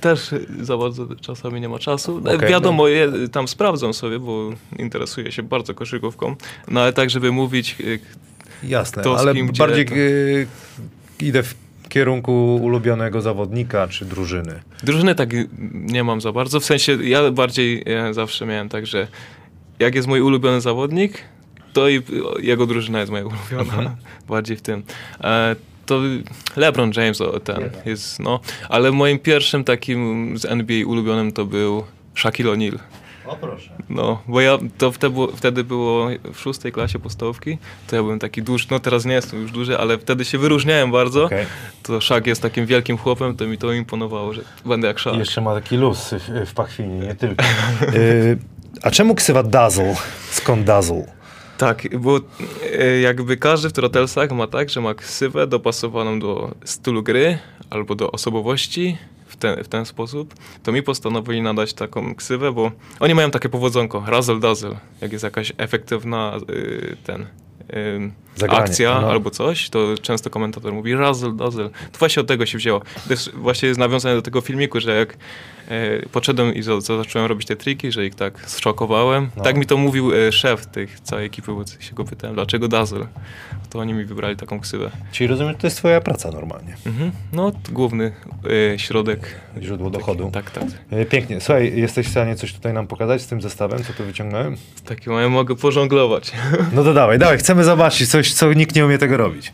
też 0.00 0.30
za 0.60 0.76
bardzo 0.76 1.06
czasami 1.20 1.60
nie 1.60 1.68
ma 1.68 1.78
czasu. 1.78 2.22
Okej, 2.34 2.48
Wiadomo, 2.48 2.88
je, 2.88 3.12
tam 3.32 3.48
sprawdzam 3.48 3.94
sobie, 3.94 4.18
bo 4.18 4.50
interesuję 4.78 5.32
się 5.32 5.42
bardzo 5.42 5.74
koszykówką, 5.74 6.36
no 6.68 6.80
ale 6.80 6.92
tak, 6.92 7.10
żeby 7.10 7.32
mówić, 7.32 7.76
y, 7.80 8.00
Jasne, 8.62 9.02
To 9.02 9.18
z 9.18 9.20
ale 9.20 9.34
kim, 9.34 9.52
bardziej 9.58 9.86
to- 9.86 9.94
idę 11.24 11.42
w 11.42 11.54
kierunku 11.90 12.56
ulubionego 12.62 13.20
zawodnika 13.20 13.88
czy 13.88 14.04
drużyny. 14.04 14.60
drużyny 14.82 15.14
tak 15.14 15.28
nie 15.72 16.04
mam 16.04 16.20
za 16.20 16.32
bardzo, 16.32 16.60
w 16.60 16.64
sensie 16.64 16.98
ja 17.02 17.30
bardziej 17.30 17.84
zawsze 18.10 18.46
miałem 18.46 18.68
tak, 18.68 18.86
że 18.86 19.06
jak 19.78 19.94
jest 19.94 20.08
mój 20.08 20.20
ulubiony 20.20 20.60
zawodnik, 20.60 21.18
to 21.72 21.88
i 21.88 22.02
jego 22.40 22.66
drużyna 22.66 23.00
jest 23.00 23.12
moja 23.12 23.24
ulubiona, 23.26 23.62
Mhm. 23.62 23.90
bardziej 24.28 24.56
w 24.56 24.62
tym. 24.62 24.82
E, 25.24 25.56
to 25.86 26.00
LeBron 26.56 26.92
James 26.96 27.20
o, 27.20 27.40
ten 27.40 27.70
jest, 27.86 28.20
no, 28.20 28.40
ale 28.68 28.92
moim 28.92 29.18
pierwszym 29.18 29.64
takim 29.64 30.32
z 30.38 30.44
NBA 30.44 30.86
ulubionym 30.86 31.32
to 31.32 31.44
był 31.44 31.84
Shaquille 32.14 32.50
O'Neal. 32.52 32.78
O 33.26 33.36
proszę. 33.36 33.70
No, 33.88 34.22
bo 34.28 34.40
ja 34.40 34.58
to 34.78 34.92
wtedy 34.92 35.14
było, 35.14 35.26
wtedy 35.26 35.64
było 35.64 36.08
w 36.34 36.40
szóstej 36.40 36.72
klasie 36.72 36.98
podstawówki, 36.98 37.58
to 37.86 37.96
ja 37.96 38.02
byłem 38.02 38.18
taki 38.18 38.42
duży, 38.42 38.66
no 38.70 38.80
teraz 38.80 39.04
nie 39.04 39.14
jestem 39.14 39.42
już 39.42 39.52
duży, 39.52 39.78
ale 39.78 39.98
wtedy 39.98 40.24
się 40.24 40.38
wyróżniałem 40.38 40.92
bardzo. 40.92 41.24
Okej. 41.24 41.46
To 41.82 42.00
Szak 42.00 42.26
jest 42.26 42.42
takim 42.42 42.66
wielkim 42.66 42.98
chłopem, 42.98 43.36
to 43.36 43.46
mi 43.46 43.58
to 43.58 43.72
imponowało, 43.72 44.32
że 44.32 44.42
będę 44.66 44.88
jak 44.88 44.98
Szak. 44.98 45.14
Jeszcze 45.14 45.40
ma 45.40 45.54
taki 45.54 45.76
luz 45.76 46.14
w, 46.14 46.46
w 46.46 46.54
pachwinie, 46.54 46.98
nie 46.98 47.14
tylko. 47.14 47.44
Y, 47.94 48.38
a 48.82 48.90
czemu 48.90 49.14
ksywa 49.14 49.42
Dazzle? 49.42 49.94
Skąd 50.30 50.64
Dazzle? 50.64 51.04
Tak, 51.58 51.98
bo 51.98 52.20
e, 52.78 53.00
jakby 53.00 53.36
każdy 53.36 53.68
w 53.68 53.72
Turtlesach 53.72 54.30
ma 54.30 54.46
tak, 54.46 54.70
że 54.70 54.80
ma 54.80 54.94
ksywę 54.94 55.46
dopasowaną 55.46 56.20
do 56.20 56.54
stylu 56.64 57.02
gry 57.02 57.38
albo 57.70 57.94
do 57.94 58.12
osobowości 58.12 58.98
ten, 59.40 59.64
w 59.64 59.68
ten 59.68 59.86
sposób, 59.86 60.34
to 60.62 60.72
mi 60.72 60.82
postanowili 60.82 61.42
nadać 61.42 61.74
taką 61.74 62.14
ksywę, 62.14 62.52
bo 62.52 62.72
oni 63.00 63.14
mają 63.14 63.30
takie 63.30 63.48
powodzonko, 63.48 64.04
razzle 64.06 64.40
dazzle, 64.40 64.76
jak 65.00 65.12
jest 65.12 65.24
jakaś 65.24 65.52
efektywna 65.58 66.38
y, 66.50 66.96
ten... 67.04 67.26
Zagranie, 68.36 68.62
akcja 68.62 69.00
no. 69.00 69.10
albo 69.10 69.30
coś, 69.30 69.70
to 69.70 69.94
często 70.02 70.30
komentator 70.30 70.72
mówi 70.72 70.94
razzle 70.94 71.32
dazzle. 71.32 71.68
To 71.92 71.98
właśnie 71.98 72.20
od 72.20 72.26
tego 72.26 72.46
się 72.46 72.58
wzięło. 72.58 72.82
Też 73.08 73.30
właśnie 73.34 73.68
jest 73.68 73.80
nawiązane 73.80 74.14
do 74.14 74.22
tego 74.22 74.40
filmiku, 74.40 74.80
że 74.80 74.96
jak 74.96 75.16
e, 75.68 76.06
podszedłem 76.06 76.54
i 76.54 76.62
za, 76.62 76.80
za, 76.80 76.96
zacząłem 76.96 77.28
robić 77.28 77.46
te 77.46 77.56
triki, 77.56 77.92
że 77.92 78.06
ich 78.06 78.14
tak 78.14 78.50
zszokowałem. 78.50 79.30
No. 79.36 79.42
Tak 79.42 79.56
mi 79.56 79.66
to 79.66 79.76
mówił 79.76 80.14
e, 80.14 80.32
szef 80.32 80.66
tych 80.66 81.00
całej 81.00 81.26
ekipy, 81.26 81.52
bo 81.52 81.64
się 81.80 81.94
go 81.94 82.04
pytałem, 82.04 82.34
dlaczego 82.34 82.68
dazzle? 82.68 83.06
To 83.70 83.78
oni 83.78 83.94
mi 83.94 84.04
wybrali 84.04 84.36
taką 84.36 84.60
ksywę. 84.60 84.90
Czyli 85.12 85.28
rozumiem, 85.28 85.52
że 85.52 85.58
to 85.58 85.66
jest 85.66 85.76
twoja 85.76 86.00
praca 86.00 86.30
normalnie. 86.30 86.76
Mhm. 86.86 87.12
No, 87.32 87.50
to 87.50 87.72
główny 87.72 88.12
e, 88.74 88.78
środek. 88.78 89.40
Źródło 89.62 89.90
dochodu. 89.90 90.30
Tak, 90.32 90.50
tak. 90.50 90.64
Y, 90.92 91.06
Pięknie. 91.06 91.40
Słuchaj, 91.40 91.76
jesteś 91.76 92.06
w 92.06 92.10
stanie 92.10 92.36
coś 92.36 92.54
tutaj 92.54 92.72
nam 92.72 92.86
pokazać 92.86 93.22
z 93.22 93.26
tym 93.26 93.40
zestawem, 93.42 93.84
co 93.84 93.92
tu 93.92 94.04
wyciągnąłem? 94.04 94.56
Takie 94.84 95.10
moje 95.10 95.28
mogę 95.28 95.56
pożonglować. 95.56 96.32
No 96.72 96.84
to 96.84 96.94
dawaj, 96.94 97.18
dawaj, 97.18 97.38
chcemy 97.38 97.59
zobaczyć 97.64 98.10
coś, 98.10 98.32
co 98.32 98.52
nikt 98.52 98.76
nie 98.76 98.86
umie 98.86 98.98
tego 98.98 99.16
robić. 99.16 99.52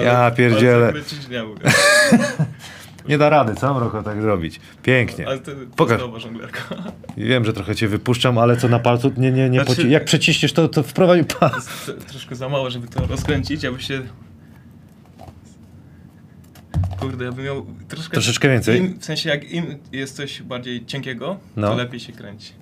Ja 0.00 0.30
pierdzielę. 0.30 0.92
nie 3.08 3.18
da 3.18 3.28
rady, 3.28 3.54
co 3.54 3.74
Mroko 3.74 4.02
tak 4.02 4.22
zrobić? 4.22 4.60
Pięknie. 4.82 5.26
Ale 5.28 5.38
Pokaż. 5.76 6.00
żonglerka. 6.22 6.60
Wiem, 7.16 7.44
że 7.44 7.52
trochę 7.52 7.74
cię 7.74 7.88
wypuszczam, 7.88 8.38
ale 8.38 8.56
co 8.56 8.68
na 8.68 8.78
palcu 8.78 9.12
nie, 9.16 9.32
nie, 9.32 9.50
nie 9.50 9.64
Znaczy- 9.64 9.88
Jak 9.88 10.04
przeciśniesz 10.04 10.52
to, 10.52 10.68
to 10.68 10.82
wprowadzi 10.82 11.24
pas. 11.24 11.90
Troszkę 12.08 12.36
za 12.36 12.48
mało, 12.48 12.70
żeby 12.70 12.88
to 12.88 13.06
rozkręcić, 13.06 13.64
aby 13.64 13.82
się... 13.82 14.02
Kurde, 17.00 17.24
ja 17.24 17.32
bym 17.32 17.44
miał 17.44 17.66
troszkę... 17.88 18.12
Troszeczkę 18.12 18.48
więcej? 18.48 18.78
Im, 18.80 18.98
w 18.98 19.04
sensie, 19.04 19.28
jak 19.30 19.50
im 19.50 19.64
jest 19.92 20.16
coś 20.16 20.42
bardziej 20.42 20.86
cienkiego, 20.86 21.36
No. 21.56 21.68
to 21.68 21.74
lepiej 21.76 22.00
się 22.00 22.12
kręci. 22.12 22.52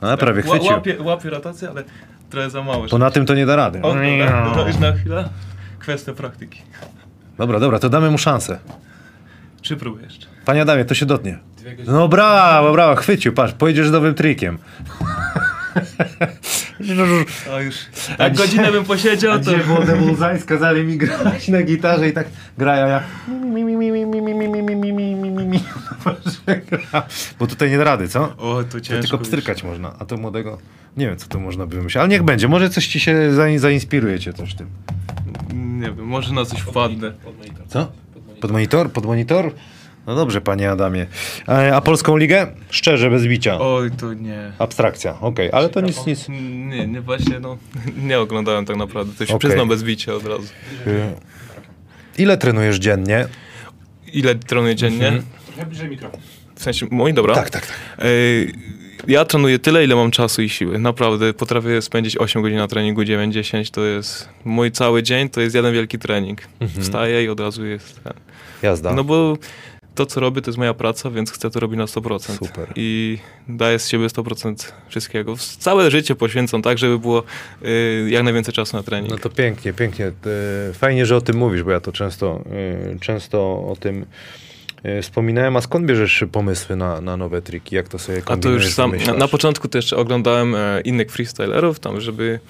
A, 0.00 0.16
prawie 0.16 0.42
Ła- 0.42 0.50
chwycił. 0.50 0.72
Łapie, 0.72 1.02
łapie 1.02 1.30
rotację, 1.30 1.68
ale 1.70 1.84
trochę 2.30 2.50
za 2.50 2.62
mało. 2.62 2.88
To 2.88 2.98
na 2.98 3.10
tym 3.10 3.26
to 3.26 3.34
nie 3.34 3.46
da 3.46 3.56
rady. 3.56 3.82
O, 3.82 3.94
dobra, 3.94 4.44
dobra, 4.44 4.66
już 4.66 4.78
na 4.78 4.92
chwilę. 4.92 5.28
Kwestia 5.78 6.12
praktyki. 6.12 6.62
Dobra, 7.38 7.60
dobra, 7.60 7.78
to 7.78 7.88
damy 7.88 8.10
mu 8.10 8.18
szansę. 8.18 8.58
Czy 9.62 9.76
próbuję 9.76 10.04
jeszcze? 10.04 10.26
Panie 10.44 10.62
Adamie, 10.62 10.84
to 10.84 10.94
się 10.94 11.06
dotnie. 11.06 11.38
No 11.86 12.08
brawo, 12.08 12.72
brawo, 12.72 12.94
chwycił, 12.96 13.32
patrz, 13.32 13.52
pojedziesz 13.52 13.88
z 13.88 13.92
nowym 13.92 14.14
trikiem. 14.14 14.58
O 17.52 17.60
już. 17.60 17.74
Jak 18.18 18.36
godzinę 18.36 18.72
bym 18.72 18.84
posiedział, 18.84 19.32
to... 19.38 19.40
Gdzie 19.52 19.64
było 19.64 19.82
Debullseye, 19.84 20.38
skazali 20.40 20.84
mi 20.84 20.96
grać 20.98 21.48
na 21.48 21.62
gitarze 21.62 22.08
i 22.08 22.12
tak 22.12 22.26
grają, 22.58 22.86
ja 22.86 23.02
Bo 27.38 27.46
tutaj 27.46 27.70
nie 27.70 27.78
da 27.78 27.84
rady, 27.84 28.08
co? 28.08 28.22
O, 28.36 28.62
to 28.64 28.64
To 28.70 28.80
ciężko. 28.80 29.00
tylko 29.00 29.18
pstrykać 29.18 29.62
można, 29.64 29.94
a 29.98 30.04
to 30.04 30.16
młodego... 30.16 30.58
Nie 30.96 31.06
wiem, 31.06 31.16
co 31.16 31.26
to 31.28 31.38
można 31.40 31.66
by 31.66 31.76
wymyślić, 31.76 31.96
ale 31.96 32.08
niech 32.08 32.22
będzie, 32.22 32.48
może 32.48 32.70
coś 32.70 32.86
ci 32.86 33.00
się 33.00 33.30
zain- 33.32 33.58
zainspiruje 33.58 34.20
cię 34.20 34.32
coś 34.32 34.54
tym. 34.54 34.66
Nie 35.52 35.86
wiem, 35.92 36.06
może 36.06 36.32
na 36.32 36.44
coś 36.44 36.60
wpadnę. 36.60 37.12
Co? 37.68 37.92
Pod 38.40 38.50
monitor? 38.50 38.92
Pod 38.92 39.06
monitor? 39.06 39.52
No 40.06 40.14
dobrze, 40.14 40.40
panie 40.40 40.70
Adamie. 40.70 41.06
A, 41.46 41.60
a 41.70 41.80
polską 41.80 42.16
ligę? 42.16 42.46
Szczerze, 42.70 43.10
bez 43.10 43.26
bicia. 43.26 43.58
Oj, 43.60 43.90
to 43.90 44.14
nie. 44.14 44.52
Abstrakcja, 44.58 45.20
okej, 45.20 45.48
ale 45.52 45.68
to 45.68 45.80
nic, 45.80 46.06
nic. 46.06 46.26
Nie, 46.68 46.86
nie, 46.86 47.00
właśnie, 47.00 47.40
no, 47.40 47.58
nie 48.08 48.18
oglądałem 48.20 48.64
tak 48.64 48.76
naprawdę. 48.76 49.12
To 49.18 49.26
się 49.26 49.34
Okej. 49.34 49.48
przyznam 49.48 49.68
bez 49.68 49.82
bicia 49.84 50.14
od 50.14 50.26
razu. 50.26 50.48
Y, 50.86 51.14
Ile 52.18 52.38
trenujesz 52.38 52.78
dziennie? 52.78 53.26
Ile 54.12 54.34
trenuję 54.34 54.74
dziennie? 54.76 55.22
Trochę 55.46 55.66
bliżej 55.66 55.88
mikrofon. 55.88 56.20
W 56.54 56.62
sensie, 56.62 56.86
mój, 56.90 57.14
dobra? 57.14 57.34
Tak, 57.34 57.50
tak, 57.50 57.66
tak. 57.66 57.76
Ej, 57.98 58.54
Ja 59.08 59.24
trenuję 59.24 59.58
tyle, 59.58 59.84
ile 59.84 59.96
mam 59.96 60.10
czasu 60.10 60.42
i 60.42 60.48
siły. 60.48 60.78
Naprawdę 60.78 61.32
potrafię 61.34 61.82
spędzić 61.82 62.16
8 62.16 62.42
godzin 62.42 62.58
na 62.58 62.68
treningu, 62.68 63.02
9-10 63.02 63.70
to 63.70 63.84
jest 63.84 64.28
mój 64.44 64.70
cały 64.72 65.02
dzień, 65.02 65.28
to 65.28 65.40
jest 65.40 65.54
jeden 65.54 65.72
wielki 65.74 65.98
trening. 65.98 66.40
Mhm. 66.60 66.82
Wstaję 66.82 67.24
i 67.24 67.28
od 67.28 67.40
razu 67.40 67.66
jest 67.66 68.04
ten. 68.04 68.12
Jazda. 68.62 68.94
No 68.94 69.04
bo 69.04 69.36
to, 70.00 70.06
co 70.06 70.20
robię, 70.20 70.42
to 70.42 70.50
jest 70.50 70.58
moja 70.58 70.74
praca, 70.74 71.10
więc 71.10 71.32
chcę 71.32 71.50
to 71.50 71.60
robić 71.60 71.78
na 71.78 71.84
100%. 71.84 72.38
Super. 72.38 72.72
I 72.76 73.18
daję 73.48 73.78
z 73.78 73.88
siebie 73.88 74.06
100% 74.06 74.72
wszystkiego. 74.88 75.34
Całe 75.58 75.90
życie 75.90 76.14
poświęcam 76.14 76.62
tak, 76.62 76.78
żeby 76.78 76.98
było 76.98 77.22
y, 77.62 78.08
jak 78.10 78.22
najwięcej 78.24 78.54
czasu 78.54 78.76
na 78.76 78.82
trening. 78.82 79.10
No 79.12 79.18
to 79.18 79.30
pięknie, 79.30 79.72
pięknie. 79.72 80.06
E, 80.06 80.12
Fajnie, 80.72 81.06
że 81.06 81.16
o 81.16 81.20
tym 81.20 81.36
mówisz, 81.36 81.62
bo 81.62 81.70
ja 81.70 81.80
to 81.80 81.92
często, 81.92 82.44
e, 82.94 82.98
często 82.98 83.38
o 83.68 83.76
tym 83.80 84.06
wspominałem. 85.02 85.56
A 85.56 85.60
skąd 85.60 85.86
bierzesz 85.86 86.24
pomysły 86.32 86.76
na, 86.76 87.00
na 87.00 87.16
nowe 87.16 87.42
triki? 87.42 87.76
Jak 87.76 87.88
to 87.88 87.98
sobie 87.98 88.18
A 88.18 88.20
to 88.20 88.26
kombinujesz, 88.26 88.64
już 88.64 88.74
sam, 88.74 88.92
na, 89.06 89.14
na 89.14 89.28
początku 89.28 89.68
jeszcze 89.74 89.96
oglądałem 89.96 90.54
e, 90.54 90.80
innych 90.80 91.10
freestylerów, 91.10 91.80
tam, 91.80 92.00
żeby 92.00 92.40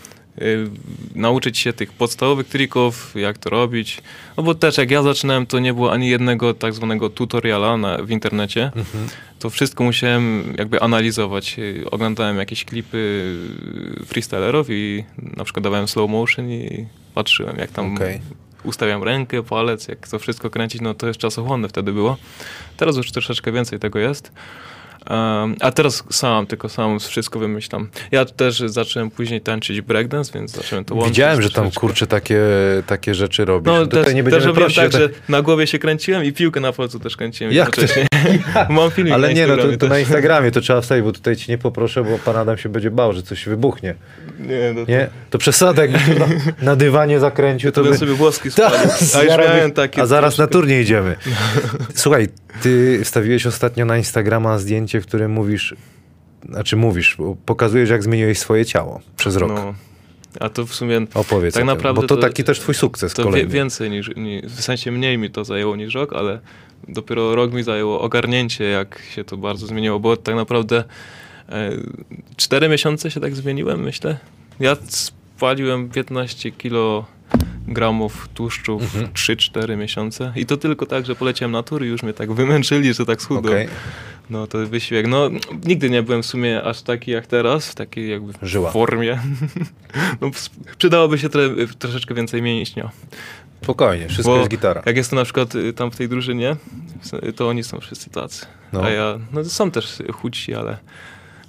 nauczyć 1.15 1.59
się 1.59 1.73
tych 1.73 1.93
podstawowych 1.93 2.48
trików, 2.48 3.15
jak 3.15 3.39
to 3.39 3.51
robić. 3.51 4.02
No 4.36 4.43
bo 4.43 4.55
też 4.55 4.78
jak 4.78 4.90
ja 4.90 5.02
zaczynałem, 5.02 5.47
to 5.47 5.59
nie 5.59 5.74
było 5.74 5.93
ani 5.93 6.09
jednego 6.09 6.55
tak 6.55 6.73
zwanego 6.73 7.11
tutoriala 7.11 7.77
na, 7.77 7.98
w 7.98 8.11
internecie. 8.11 8.65
Mhm. 8.77 9.09
To 9.39 9.51
wszystko 9.51 9.85
musiałem 9.85 10.55
jakby 10.59 10.81
analizować. 10.81 11.57
E, 11.59 11.90
Oglądałem 11.90 12.36
jakieś 12.36 12.65
klipy 12.65 13.24
e, 14.02 14.05
freestylerów 14.05 14.66
i 14.70 15.05
na 15.19 15.44
przykład 15.44 15.65
dawałem 15.65 15.89
slow 15.89 16.11
motion 16.11 16.51
i 16.51 16.86
patrzyłem, 17.15 17.57
jak 17.59 17.70
tam 17.70 17.94
Okej. 17.94 18.20
ustawiam 18.65 19.02
rękę, 19.02 19.43
palec, 19.43 19.89
jak 19.89 20.09
to 20.09 20.19
wszystko 20.19 20.51
kręcić, 20.51 20.81
no 20.81 20.94
to 20.94 21.07
jest 21.07 21.20
czasochłonne 21.20 21.69
wtedy 21.69 21.93
było. 21.93 22.16
Teraz 22.77 22.97
już 22.97 23.12
troszeczkę 23.12 23.52
więcej 23.52 23.78
tego 23.78 23.98
jest. 23.98 24.32
A 25.61 25.73
teraz 25.74 26.05
sam, 26.11 26.47
tylko 26.47 26.69
sam 26.69 27.01
wszystko 27.01 27.39
wymyślam. 27.39 27.89
Ja 28.11 28.24
też 28.24 28.59
zacząłem 28.66 29.11
później 29.11 29.41
tańczyć 29.41 29.81
breakdance, 29.81 30.32
więc 30.35 30.51
zacząłem 30.51 30.85
to 30.85 30.95
łączyć. 30.95 31.12
Widziałem, 31.12 31.43
że 31.43 31.51
tam 31.51 31.70
kurczę 31.70 32.07
takie, 32.07 32.41
takie 32.87 33.15
rzeczy 33.15 33.45
robisz. 33.45 33.66
No, 33.66 33.85
Tutaj 33.87 34.05
też, 34.05 34.15
nie 34.15 34.23
też 34.23 34.32
będziemy 34.32 34.53
robiłem 34.53 34.73
prosić, 34.73 34.93
tak, 34.93 35.03
że 35.03 35.09
na 35.28 35.43
głowie 35.43 35.66
się 35.66 35.78
kręciłem 35.78 36.24
i 36.24 36.32
piłkę 36.32 36.61
na 36.61 36.73
palcu 36.73 37.01
też 37.01 37.16
kręciłem 37.16 37.53
Jak 37.53 37.77
to? 37.77 37.82
Mam 38.69 38.91
filmik 38.91 39.15
Ale 39.15 39.28
na 39.28 39.35
nie, 39.35 39.47
no 39.47 39.57
to, 39.57 39.62
to 39.62 39.87
na 39.87 39.95
też. 39.95 40.01
Instagramie 40.01 40.51
to 40.51 40.61
trzeba 40.61 40.81
wstawić, 40.81 41.05
bo 41.05 41.12
tutaj 41.12 41.37
ci 41.37 41.51
nie 41.51 41.59
poproszę, 41.59 42.05
bo 42.05 42.19
pan 42.19 42.37
Adam 42.37 42.59
się 42.59 42.69
będzie 42.69 42.91
bał, 42.91 43.12
że 43.12 43.23
coś 43.23 43.45
wybuchnie. 43.45 43.95
Nie, 44.41 44.73
no 44.74 44.85
to, 44.85 44.91
Nie? 44.91 45.09
To 45.31 45.39
przesada, 45.39 45.82
jakby 45.82 46.19
na, 46.20 46.27
na 46.62 46.77
dywanie 46.77 47.20
zakręcił, 47.20 47.73
to 47.73 47.85
by... 47.85 47.97
sobie 47.99 48.12
włoski 48.12 48.51
Ta, 48.51 48.70
spalił. 48.70 48.91
A 49.15 49.23
już 49.23 49.32
zaraz 49.32 49.47
miałem 49.57 49.73
takie 49.73 50.03
a 50.03 50.07
zaraz 50.07 50.39
na 50.39 50.47
troszkę- 50.47 50.53
turniej 50.53 50.82
idziemy. 50.82 51.16
Słuchaj, 51.95 52.28
ty 52.62 53.01
wstawiłeś 53.05 53.47
ostatnio 53.47 53.85
na 53.85 53.97
Instagrama 53.97 54.59
zdjęcie, 54.59 54.99
w 55.02 55.06
którym 55.06 55.32
mówisz, 55.32 55.74
znaczy 56.48 56.77
mówisz, 56.77 57.16
pokazujesz 57.47 57.90
jak 57.90 58.02
zmieniłeś 58.02 58.39
swoje 58.39 58.64
ciało 58.66 59.01
przez 59.16 59.36
rok. 59.36 59.52
No, 59.55 59.74
a 60.40 60.48
to 60.48 60.66
w 60.66 60.74
sumie 60.74 61.01
Opowiedz 61.14 61.55
tak 61.55 61.64
naprawdę 61.64 62.01
bo 62.01 62.06
to, 62.06 62.16
to- 62.16 62.22
taki 62.22 62.44
też 62.44 62.60
twój 62.60 62.74
sukces 62.74 63.14
To 63.14 63.22
kolejny. 63.22 63.51
więcej 63.52 63.90
niż, 63.90 64.10
ni- 64.16 64.43
w 64.43 64.60
sensie 64.60 64.90
mniej 64.93 65.18
mi 65.18 65.31
to 65.31 65.44
zajęło 65.44 65.77
niż 65.77 65.94
rok, 65.94 66.12
ale 66.12 66.40
dopiero 66.89 67.35
rok 67.35 67.52
mi 67.52 67.62
zajęło 67.62 68.01
ogarnięcie, 68.01 68.64
jak 68.64 69.02
się 69.14 69.24
to 69.24 69.36
bardzo 69.36 69.66
zmieniło, 69.66 70.01
bo 70.01 70.16
tak 70.16 70.35
naprawdę 70.35 70.85
e, 71.48 71.70
cztery 72.36 72.68
miesiące 72.68 73.10
się 73.10 73.20
tak 73.20 73.36
zmieniłem, 73.36 73.81
myślę. 73.82 74.18
Ja 74.60 74.77
spaliłem 74.89 75.89
15 75.89 76.52
kilogramów 77.65 78.28
tłuszczu 78.35 78.78
w 78.78 78.82
Mhm. 78.82 79.07
3-4 79.12 79.77
miesiące 79.77 80.32
i 80.37 80.47
to 80.47 80.57
tylko 80.57 80.87
tak, 80.87 81.07
że 81.07 81.15
poleciałem 81.15 81.53
na 81.53 81.62
tury 81.62 81.87
i 81.87 81.89
już 81.89 82.03
mnie 82.03 82.12
tak 82.12 82.32
wymęczyli, 82.32 82.95
że 82.95 83.07
tak 83.07 83.23
schudłem. 83.23 83.55
Okej. 83.55 83.69
No 84.31 84.47
to 84.47 84.66
wysiłek. 84.66 85.07
No 85.07 85.31
nigdy 85.65 85.91
nie 85.91 86.03
byłem 86.03 86.23
w 86.23 86.27
sumie 86.27 86.62
aż 86.62 86.82
taki 86.82 87.11
jak 87.11 87.27
teraz, 87.27 87.69
w 87.70 87.74
takiej 87.74 88.11
jakby 88.11 88.32
Żyła. 88.43 88.70
formie. 88.70 89.19
no, 90.20 90.31
przydałoby 90.78 91.19
się 91.19 91.28
tre, 91.28 91.51
troszeczkę 91.78 92.15
więcej 92.15 92.43
mięśnia. 92.43 92.91
Spokojnie, 93.62 94.09
wszystko 94.09 94.32
Bo 94.32 94.39
jest 94.39 94.51
gitara. 94.51 94.82
Jak 94.87 94.97
jestem 94.97 95.19
na 95.19 95.24
przykład 95.24 95.55
y, 95.55 95.73
tam 95.73 95.91
w 95.91 95.97
tej 95.97 96.09
drużynie, 96.09 96.57
to 97.37 97.49
oni 97.49 97.62
są 97.62 97.81
wszyscy 97.81 98.11
tacy. 98.11 98.47
No. 98.73 98.82
A 98.82 98.91
ja, 98.91 99.19
no 99.32 99.45
są 99.45 99.70
też 99.70 99.99
chudsi, 100.12 100.55
ale 100.55 100.77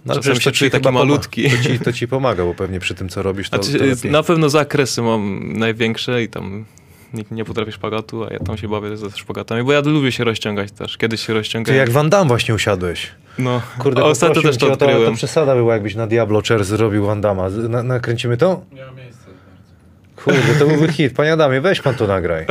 No, 0.06 0.16
czasem 0.16 0.42
się 0.42 0.52
czuję 0.52 0.72
taki 0.72 0.90
malutki. 0.92 1.50
To 1.50 1.64
ci, 1.64 1.80
to 1.80 1.94
ci 1.94 2.08
pomaga, 2.08 2.44
bo 2.46 2.54
pewnie 2.54 2.80
przy 2.80 2.96
tym, 2.96 3.10
co 3.10 3.24
robisz, 3.24 3.50
to, 3.50 3.64
Znaczy, 3.64 3.96
to 4.02 4.08
na 4.08 4.24
pewno 4.24 4.50
zakresy 4.50 5.02
mam 5.02 5.54
największe 5.58 6.24
i 6.24 6.30
tam 6.30 6.66
nikt 7.14 7.32
nie 7.32 7.46
potrafi 7.46 7.72
szpagatu, 7.72 8.24
a 8.24 8.34
ja 8.34 8.40
tam 8.40 8.58
się 8.58 8.68
bawię 8.68 8.98
ze 8.98 9.10
szpagatami, 9.12 9.64
bo 9.64 9.72
ja 9.74 9.80
lubię 9.86 10.12
się 10.12 10.24
rozciągać 10.24 10.72
też. 10.72 10.98
Kiedyś 10.98 11.22
się 11.22 11.28
Ty 11.28 11.34
rozciągałem. 11.34 11.80
jak 11.80 11.90
Van 11.90 12.10
Damme 12.10 12.28
właśnie 12.28 12.56
usiadłeś. 12.56 13.12
No, 13.38 13.62
Kurde, 13.80 14.04
ostatnio 14.04 14.42
też 14.42 14.58
to 14.58 14.66
cię 14.66 14.72
o 14.74 14.78
to, 14.78 14.86
odkryłem. 14.86 15.12
to 15.12 15.18
przesada 15.18 15.56
była, 15.56 15.74
jakbyś 15.74 15.96
na 15.96 16.08
Diablo 16.08 16.42
Chair 16.48 16.64
zrobił 16.64 17.06
Van 17.06 17.22
Damme. 17.22 17.50
Z- 17.52 17.70
Na, 17.70 17.84
nakręcimy 17.84 18.38
to? 18.38 18.62
Nie 18.72 18.78
miejsca. 19.04 19.26
bardzo. 19.26 20.24
Kurde, 20.24 20.60
to 20.60 20.68
byłby 20.68 20.94
hit. 20.94 21.14
Panie 21.14 21.34
Adamie, 21.34 21.62
weź 21.62 21.82
pan 21.82 21.96
to 21.96 22.08
nagraj. 22.08 22.46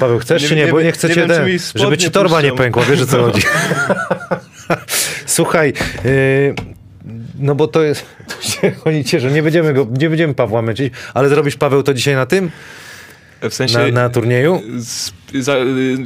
Paweł, 0.00 0.18
chcesz 0.18 0.42
Nie 0.42 0.48
czy 0.48 0.56
nie? 0.56 0.62
wiem, 0.62 0.70
Bo 0.70 0.78
nie 0.80 0.84
nie 0.86 0.92
chcecie 0.92 1.14
nie 1.20 1.26
wiem, 1.28 1.36
ten, 1.46 1.58
żeby 1.74 1.98
ci 1.98 2.10
torba 2.10 2.40
nie 2.42 2.48
puszczą. 2.50 2.62
pękła, 2.64 2.82
wiesz 2.82 3.00
o 3.02 3.06
co 3.06 3.22
chodzi. 3.22 3.42
Słuchaj, 5.26 5.72
yy, 6.04 6.54
no 7.38 7.54
bo 7.54 7.68
to 7.68 7.82
jest, 7.82 8.06
to 8.36 8.42
się 8.42 8.72
oni 8.84 9.04
cieszą, 9.04 9.28
nie 9.28 9.42
będziemy 9.42 9.72
go, 9.74 9.86
nie 9.98 10.08
będziemy 10.08 10.34
Pawła 10.34 10.62
męczyć, 10.62 10.92
ale 11.14 11.28
zrobisz 11.28 11.56
Paweł 11.56 11.82
to 11.82 11.94
dzisiaj 11.94 12.14
na 12.14 12.26
tym? 12.26 12.50
W 13.50 13.54
sensie... 13.54 13.78
Na, 13.78 13.88
na 13.90 14.08
turnieju? 14.08 14.62
Z, 14.78 15.12
za, 15.34 15.56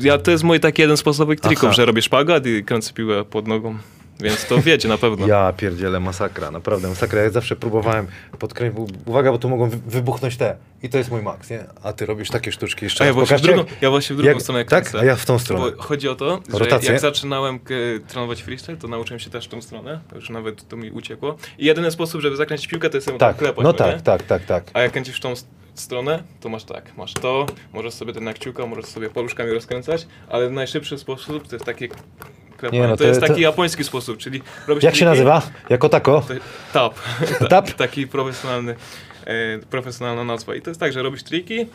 ja, 0.00 0.18
to 0.18 0.30
jest 0.30 0.44
mój 0.44 0.60
taki 0.60 0.82
jeden 0.82 0.96
z 0.96 1.02
podstawowych 1.02 1.40
trików, 1.40 1.64
Aha. 1.64 1.72
że 1.72 1.84
robię 1.84 2.02
szpagat 2.02 2.46
i 2.46 2.64
kręcę 2.64 2.92
piłę 2.92 3.24
pod 3.24 3.48
nogą. 3.48 3.78
Więc 4.20 4.46
to 4.46 4.58
wiecie 4.62 4.88
na 4.88 4.98
pewno. 4.98 5.26
Ja 5.26 5.52
pierdzielę, 5.52 6.00
masakra, 6.00 6.50
naprawdę 6.50 6.88
masakra. 6.88 7.22
Ja 7.22 7.30
zawsze 7.30 7.56
próbowałem 7.56 8.06
podkręcić, 8.38 8.80
uwaga, 9.06 9.32
bo 9.32 9.38
tu 9.38 9.48
mogą 9.48 9.70
wy- 9.70 9.78
wybuchnąć 9.86 10.36
te. 10.36 10.56
I 10.82 10.88
to 10.88 10.98
jest 10.98 11.10
mój 11.10 11.22
maks, 11.22 11.50
nie? 11.50 11.64
A 11.82 11.92
ty 11.92 12.06
robisz 12.06 12.30
takie 12.30 12.52
sztuczki 12.52 12.84
jeszcze 12.84 13.04
A 13.04 13.06
ja 13.06 13.12
właśnie, 13.12 13.38
w 13.38 13.40
drugą, 13.40 13.64
ja 13.80 13.90
właśnie 13.90 14.14
w 14.14 14.16
drugą 14.16 14.32
jak- 14.32 14.42
stronę 14.42 14.64
tak? 14.64 14.68
kręcę. 14.84 15.00
A 15.00 15.04
ja 15.04 15.16
w 15.16 15.26
tą 15.26 15.38
stronę. 15.38 15.70
Bo 15.76 15.82
chodzi 15.82 16.08
o 16.08 16.14
to, 16.14 16.40
że 16.52 16.58
Rotację? 16.58 16.90
jak 16.92 17.00
zaczynałem 17.00 17.58
k- 17.58 17.74
trenować 18.08 18.42
freestyle, 18.42 18.76
to 18.76 18.88
nauczyłem 18.88 19.20
się 19.20 19.30
też 19.30 19.44
w 19.46 19.48
tą 19.48 19.62
stronę. 19.62 20.00
Już 20.14 20.30
nawet 20.30 20.68
to 20.68 20.76
mi 20.76 20.90
uciekło. 20.90 21.36
I 21.58 21.66
jedyny 21.66 21.90
sposób, 21.90 22.20
żeby 22.20 22.36
zakręcić 22.36 22.66
piłkę, 22.68 22.90
to 22.90 22.96
jest 22.96 23.06
Tak, 23.06 23.18
tak, 23.18 23.36
klepać. 23.36 23.64
no 23.64 23.70
nie? 23.72 23.78
tak, 23.78 24.02
tak, 24.02 24.22
tak, 24.22 24.44
tak. 24.44 24.64
A 24.72 24.80
jak 24.80 24.92
kręcisz 24.92 25.16
w 25.16 25.20
tą 25.20 25.34
stronę, 25.74 26.22
to 26.40 26.48
masz 26.48 26.64
tak, 26.64 26.96
masz 26.96 27.12
to, 27.14 27.46
możesz 27.72 27.94
sobie 27.94 28.12
ten 28.12 28.24
na 28.24 28.32
kciuka, 28.32 28.66
możesz 28.66 28.84
sobie 28.84 29.10
paluszkami 29.10 29.50
rozkręcać, 29.50 30.06
ale 30.28 30.50
najszybszy 30.50 30.98
sposób 30.98 31.48
to 31.48 31.56
jest 31.56 31.64
takie 31.66 31.88
klepanie. 32.58 32.82
Nie 32.82 32.88
no, 32.88 32.96
to, 32.96 33.02
to- 33.04 33.08
jest 33.08 33.20
to- 33.20 33.26
taki 33.26 33.40
japoński 33.40 33.84
sposób, 33.84 34.18
czyli 34.18 34.42
robisz 34.66 34.84
Jak 34.84 34.96
się 34.96 35.04
nazywa? 35.04 35.42
Jako 35.68 35.88
tako? 35.88 36.22
to- 36.28 36.34
Tap. 36.72 36.94
Tap? 37.50 37.70
Taki 37.84 38.06
profesjonalny, 38.06 38.74
e, 39.26 39.58
profesjonalna 39.70 40.24
nazwa. 40.24 40.54
I 40.54 40.62
to 40.62 40.70
jest 40.70 40.80
tak, 40.80 40.92
że 40.92 41.02
robisz 41.02 41.22
triki 41.22 41.66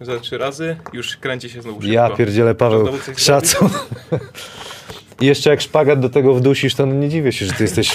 za 0.00 0.20
trzy 0.20 0.38
razy, 0.38 0.76
już 0.92 1.16
kręci 1.16 1.50
się 1.50 1.62
znowu 1.62 1.82
szybko. 1.82 1.94
Ja 1.94 2.10
pierdzielę, 2.10 2.54
Paweł, 2.54 2.88
szacun. 3.16 3.68
I 5.20 5.26
jeszcze 5.26 5.50
jak 5.50 5.60
szpagat 5.60 6.00
do 6.00 6.08
tego 6.08 6.34
wdusisz, 6.34 6.74
to 6.74 6.86
nie 6.86 7.08
dziwię 7.08 7.32
się, 7.32 7.46
że 7.46 7.52
ty 7.52 7.62
jesteś 7.62 7.94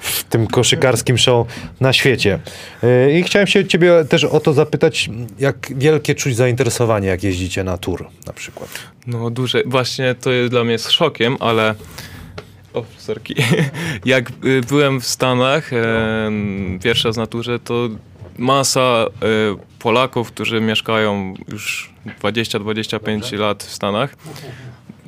w, 0.00 0.24
tym 0.24 0.46
koszykarskim 0.46 1.18
show 1.18 1.46
na 1.80 1.92
świecie. 1.92 2.38
Yy, 2.82 3.18
I 3.18 3.22
chciałem 3.22 3.46
się 3.46 3.66
ciebie 3.66 4.04
też 4.08 4.24
o 4.24 4.40
to 4.40 4.52
zapytać, 4.52 5.10
jak 5.38 5.72
wielkie 5.76 6.14
czuć 6.14 6.36
zainteresowanie, 6.36 7.08
jak 7.08 7.22
jeździcie 7.22 7.64
na 7.64 7.78
tour 7.78 8.06
na 8.26 8.32
przykład. 8.32 8.68
No 9.06 9.30
duże, 9.30 9.62
właśnie 9.66 10.14
to 10.14 10.30
jest 10.30 10.50
dla 10.50 10.64
mnie 10.64 10.78
z 10.78 10.90
szokiem, 10.90 11.36
ale 11.40 11.74
o, 12.74 12.84
sorki. 12.98 13.34
Jak 14.04 14.30
y, 14.44 14.60
byłem 14.68 15.00
w 15.00 15.06
Stanach 15.06 15.72
e, 15.72 16.30
pierwszy 16.82 17.08
raz 17.08 17.16
na 17.16 17.26
turze, 17.26 17.58
to 17.58 17.88
masa 18.38 18.80
e, 18.80 19.06
Polaków, 19.78 20.32
którzy 20.32 20.60
mieszkają 20.60 21.34
już 21.48 21.90
20-25 22.22 23.38
lat 23.38 23.62
w 23.62 23.72
Stanach, 23.72 24.14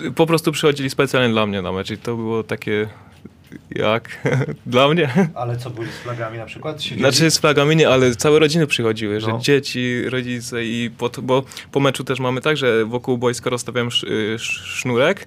y, 0.00 0.10
po 0.10 0.26
prostu 0.26 0.52
przychodzili 0.52 0.90
specjalnie 0.90 1.32
dla 1.32 1.46
mnie 1.46 1.62
na 1.62 1.72
mecz 1.72 1.90
i 1.90 1.98
to 1.98 2.16
było 2.16 2.42
takie 2.42 2.88
jak 3.70 4.28
dla 4.66 4.88
mnie. 4.88 5.28
Ale 5.34 5.56
co, 5.56 5.70
byli 5.70 5.92
z 5.92 5.94
flagami 5.96 6.38
na 6.38 6.44
przykład? 6.46 6.80
Znaczy 6.80 7.30
z 7.30 7.38
flagami 7.38 7.76
nie, 7.76 7.88
ale 7.88 8.16
całe 8.16 8.38
rodziny 8.38 8.66
przychodziły, 8.66 9.20
że 9.20 9.28
No. 9.28 9.38
dzieci, 9.38 10.02
rodzice 10.08 10.64
i 10.64 10.90
po, 10.98 11.08
to- 11.08 11.22
bo 11.22 11.42
po 11.72 11.80
meczu 11.80 12.04
też 12.04 12.20
mamy 12.20 12.40
tak, 12.40 12.56
że 12.56 12.84
wokół 12.84 13.18
boiska 13.18 13.50
rozstawiam 13.50 13.86
sz, 13.88 14.10
y, 14.10 14.34
sz, 14.34 14.42
sznurek 14.66 15.26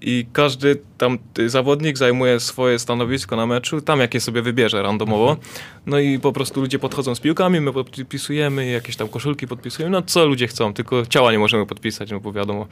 i 0.00 0.26
każdy 0.32 0.76
tam 0.98 1.18
y, 1.38 1.50
zawodnik 1.50 1.98
zajmuje 1.98 2.40
swoje 2.40 2.78
stanowisko 2.78 3.36
na 3.36 3.46
meczu, 3.46 3.80
tam 3.80 4.00
jakie 4.00 4.20
sobie 4.20 4.42
wybierze 4.42 4.82
randomowo. 4.82 5.36
No 5.86 5.98
i 5.98 6.18
po 6.18 6.32
prostu 6.32 6.60
ludzie 6.60 6.78
podchodzą 6.78 7.14
z 7.14 7.20
piłkami, 7.20 7.60
my 7.60 7.72
podpisujemy, 7.72 8.66
jakieś 8.66 8.96
tam 8.96 9.08
koszulki 9.08 9.46
podpisujemy, 9.46 9.92
no 9.92 10.02
co 10.02 10.26
ludzie 10.26 10.46
chcą, 10.46 10.74
tylko 10.74 11.06
ciała 11.06 11.32
nie 11.32 11.38
możemy 11.38 11.66
podpisać, 11.66 12.10
no 12.10 12.20
bo 12.20 12.32
wiadomo. 12.32 12.66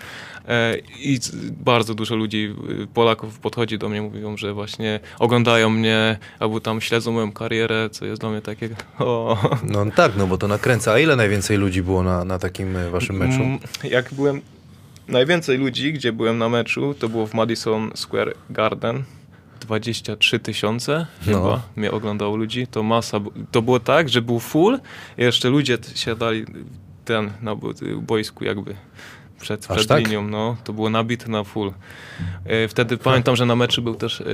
E, 0.49 0.77
I 1.01 1.19
bardzo 1.65 1.95
dużo 1.95 2.17
ludzi, 2.17 2.55
y, 2.83 2.87
Polaków 2.95 3.39
podchodzi 3.39 3.79
do 3.79 3.89
mnie, 3.89 4.03
mówią, 4.03 4.37
że 4.37 4.53
właśnie 4.55 5.01
oglądają 5.19 5.71
mnie, 5.71 6.19
albo 6.39 6.61
tam 6.61 6.81
śledzą 6.81 7.13
moją 7.13 7.33
karierę, 7.33 7.89
co 7.91 8.07
jest 8.07 8.21
dla 8.21 8.31
mnie 8.31 8.43
takie, 8.43 8.69
o... 8.99 9.39
No 9.65 9.87
tak, 9.97 10.13
no 10.17 10.27
bo 10.27 10.39
to 10.39 10.49
nakręca. 10.49 10.93
A 10.93 10.99
ile 10.99 11.17
najwięcej 11.17 11.57
ludzi 11.57 11.83
było 11.83 12.03
na, 12.03 12.25
na 12.25 12.39
takim 12.39 12.77
e, 12.77 12.91
waszym 12.91 13.17
meczu? 13.17 13.43
Mm, 13.43 13.59
Jak 13.85 14.15
byłem. 14.15 14.41
Najwięcej 15.11 15.59
ludzi, 15.59 15.93
gdzie 15.93 16.13
byłem 16.13 16.39
na 16.39 16.49
meczu, 16.49 16.95
to 16.95 17.09
było 17.09 17.27
w 17.27 17.35
Madison 17.35 17.91
Square 17.95 18.35
Garden. 18.51 19.03
23 19.61 20.39
tysiące 20.39 21.07
No. 21.27 21.33
chyba 21.33 21.63
mnie 21.77 21.91
oglądało 21.91 22.37
ludzi. 22.37 22.67
To 22.67 22.83
masa. 22.83 23.21
To 23.51 23.63
było 23.63 23.81
tak, 23.81 24.09
że 24.09 24.23
był 24.23 24.39
full 24.41 24.79
i 25.19 25.23
jeszcze 25.23 25.49
ludzie 25.51 25.79
siadali 25.95 26.45
ten 27.05 27.31
na 27.43 27.57
bo- 27.57 27.73
boisku 28.03 28.45
jakby 28.45 28.75
przed, 29.41 29.67
przed 29.67 29.87
tak? 29.87 30.07
linią. 30.07 30.29
No, 30.29 30.57
to 30.65 30.73
było 30.73 30.91
nabite 30.91 31.29
na 31.29 31.45
full. 31.45 31.73
E, 32.45 32.69
Wtedy 32.69 32.97
pamiętam, 32.97 33.37
że 33.37 33.47
na 33.47 33.57
meczu 33.57 33.83
był 33.83 33.95
też 33.95 34.21
e, 34.21 34.25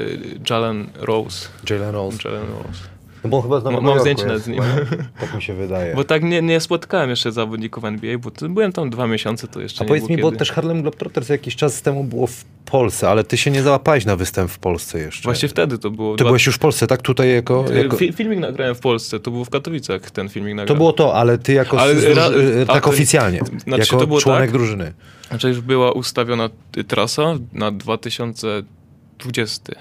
Jalen 0.50 0.86
Rose. 0.94 1.48
Jalen 1.70 1.90
Rose. 1.94 2.18
Jalen 2.28 2.46
Rose. 2.50 2.82
No 3.26 3.30
bo 3.30 3.36
on 3.36 3.42
chyba 3.42 3.60
z 3.60 3.64
Nowego 3.64 3.82
Mam 3.82 4.00
zdjęcie 4.00 4.38
z 4.38 4.48
nim. 4.48 4.62
Tak 5.20 5.34
mi 5.34 5.42
się 5.42 5.54
wydaje. 5.54 5.94
Bo 5.94 6.04
tak 6.04 6.22
nie, 6.22 6.42
nie 6.42 6.60
spotkałem 6.60 7.10
jeszcze 7.10 7.32
zawodników 7.32 7.84
NBA, 7.84 8.18
bo 8.18 8.30
to, 8.30 8.48
byłem 8.48 8.72
tam 8.72 8.90
dwa 8.90 9.06
miesiące, 9.06 9.48
to 9.48 9.60
jeszcze 9.60 9.84
A 9.84 9.88
powiedz 9.88 10.08
mi, 10.08 10.16
bo 10.16 10.28
kiedy. 10.28 10.36
też 10.38 10.52
Harlem 10.52 10.82
Globetrotters 10.82 11.28
jakiś 11.28 11.56
czas 11.56 11.82
temu 11.82 12.04
było 12.04 12.26
w 12.26 12.44
Polsce, 12.64 13.08
ale 13.10 13.24
ty 13.24 13.36
się 13.36 13.50
nie 13.50 13.62
załapałeś 13.62 14.04
na 14.04 14.16
występ 14.16 14.50
w 14.50 14.58
Polsce 14.58 14.98
jeszcze. 14.98 15.22
Właśnie 15.24 15.48
wtedy 15.48 15.78
to 15.78 15.90
było. 15.90 16.16
Ty 16.16 16.24
byłeś 16.24 16.46
już 16.46 16.54
w 16.54 16.58
Polsce, 16.58 16.86
tak? 16.86 17.02
Tutaj 17.02 17.34
jako... 17.34 17.62
Dwa- 17.64 17.74
jako... 17.74 17.96
Fi- 17.96 18.12
Filmik 18.12 18.38
nagrałem 18.38 18.74
w 18.74 18.80
Polsce, 18.80 19.20
to 19.20 19.30
było 19.30 19.44
w 19.44 19.50
Katowicach, 19.50 20.10
ten 20.10 20.28
filmik 20.28 20.52
To 20.52 20.56
nagrałem. 20.56 20.78
było 20.78 20.92
to, 20.92 21.14
ale 21.14 21.38
ty 21.38 21.52
jako 21.52 21.80
Ale 21.80 22.14
ra- 22.14 22.30
tak 22.66 22.84
to- 22.84 22.90
oficjalnie, 22.90 23.40
znaczy, 23.64 23.80
jako 23.80 23.96
to 23.98 24.06
było 24.06 24.20
członek 24.20 24.42
tak? 24.42 24.52
drużyny. 24.52 24.92
Znaczy 25.28 25.48
już 25.48 25.60
była 25.60 25.92
ustawiona 25.92 26.50
trasa 26.88 27.22
na 27.52 27.70
2020. 27.70 29.72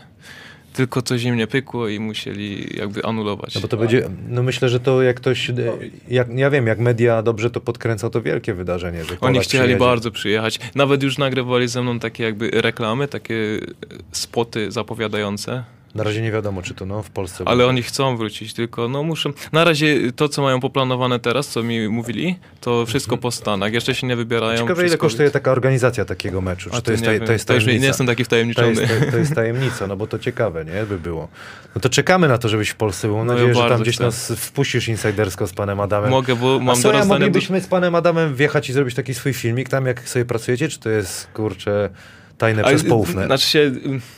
Tylko 0.75 1.01
coś 1.01 1.23
im 1.23 1.35
nie 1.35 1.47
pykło 1.47 1.87
i 1.87 1.99
musieli 1.99 2.77
jakby 2.77 3.03
anulować. 3.03 3.55
No 3.55 3.61
bo 3.61 3.67
to 3.67 3.77
będzie, 3.77 4.09
no 4.29 4.43
myślę, 4.43 4.69
że 4.69 4.79
to 4.79 5.01
jak 5.01 5.15
ktoś, 5.15 5.49
e, 5.49 5.53
jak, 6.07 6.27
ja 6.37 6.49
wiem, 6.49 6.67
jak 6.67 6.79
media 6.79 7.21
dobrze 7.21 7.49
to 7.49 7.61
podkręca, 7.61 8.09
to 8.09 8.21
wielkie 8.21 8.53
wydarzenie. 8.53 9.03
Że 9.05 9.17
Oni 9.21 9.39
chcieli 9.39 9.63
przyjedzie. 9.63 9.79
bardzo 9.79 10.11
przyjechać. 10.11 10.59
Nawet 10.75 11.03
już 11.03 11.17
nagrywali 11.17 11.67
ze 11.67 11.81
mną 11.81 11.99
takie 11.99 12.23
jakby 12.23 12.49
reklamy, 12.51 13.07
takie 13.07 13.35
spoty 14.11 14.71
zapowiadające. 14.71 15.63
Na 15.95 16.03
razie 16.03 16.21
nie 16.21 16.31
wiadomo, 16.31 16.61
czy 16.61 16.73
to 16.73 16.85
no, 16.85 17.03
w 17.03 17.09
Polsce 17.09 17.43
Ale 17.47 17.57
będzie. 17.57 17.69
oni 17.69 17.83
chcą 17.83 18.17
wrócić, 18.17 18.53
tylko 18.53 18.87
no 18.87 19.03
muszą. 19.03 19.29
Na 19.51 19.63
razie 19.63 20.11
to, 20.11 20.29
co 20.29 20.41
mają 20.41 20.59
poplanowane 20.59 21.19
teraz, 21.19 21.47
co 21.47 21.63
mi 21.63 21.87
mówili, 21.89 22.35
to 22.61 22.85
wszystko 22.85 23.17
po 23.17 23.31
Stanach. 23.31 23.73
Jeszcze 23.73 23.95
się 23.95 24.07
nie 24.07 24.15
wybierają. 24.15 24.51
Mhm. 24.51 24.67
Ciekawe, 24.67 24.87
ile 24.87 24.97
kosztuje 24.97 25.31
taka 25.31 25.51
organizacja 25.51 26.05
takiego 26.05 26.41
meczu? 26.41 26.69
Czy 26.69 26.77
A 26.77 26.81
to 26.81 26.91
jest, 26.91 27.03
nie 27.03 27.11
wiem. 27.11 27.25
to 27.25 27.33
jest 27.33 27.47
to 27.47 27.53
już 27.53 27.63
nie, 27.63 27.67
tajemnica? 27.67 27.87
jestem 27.87 28.07
taki 28.07 28.23
To 28.23 28.25
wtajemniczony. 28.25 28.67
jest, 28.81 29.11
to 29.11 29.17
jest 29.17 29.35
tajemnica, 29.35 29.87
no 29.87 29.95
bo 29.95 30.07
to 30.07 30.19
ciekawe, 30.19 30.65
nie? 30.65 30.85
By 30.85 30.99
było. 30.99 31.27
No 31.75 31.81
to 31.81 31.89
czekamy 31.89 32.27
na 32.27 32.37
to, 32.37 32.49
żebyś 32.49 32.69
w 32.69 32.75
Polsce 32.75 33.07
był. 33.07 33.17
Mam 33.17 33.27
No 33.27 33.33
nadzieję, 33.33 33.53
że 33.55 33.69
tam 33.69 33.81
gdzieś 33.81 33.95
chcę. 33.95 34.03
nas 34.03 34.33
wpuścisz 34.37 34.87
insidersko 34.87 35.47
z 35.47 35.53
panem 35.53 35.79
Adamem. 35.79 36.09
Mogę, 36.09 36.35
bo 36.35 36.55
A 36.55 36.59
mam 36.63 36.75
co, 36.75 36.87
ja 36.87 36.93
dorastanie 36.93 37.19
do... 37.19 37.25
moglibyśmy 37.25 37.61
z 37.61 37.67
panem 37.67 37.95
Adamem 37.95 38.35
wjechać 38.35 38.69
i 38.69 38.73
zrobić 38.73 38.95
taki 38.95 39.13
swój 39.13 39.33
filmik 39.33 39.69
tam, 39.69 39.85
jak 39.85 40.09
sobie 40.09 40.25
pracujecie? 40.25 40.69
Czy 40.69 40.79
to 40.79 40.89
jest, 40.89 41.27
kurczę, 41.33 41.89
tajne 42.37 42.63
przez 42.63 42.83
poufne. 42.83 43.25
Znaczy 43.25 43.45
się, 43.47 43.71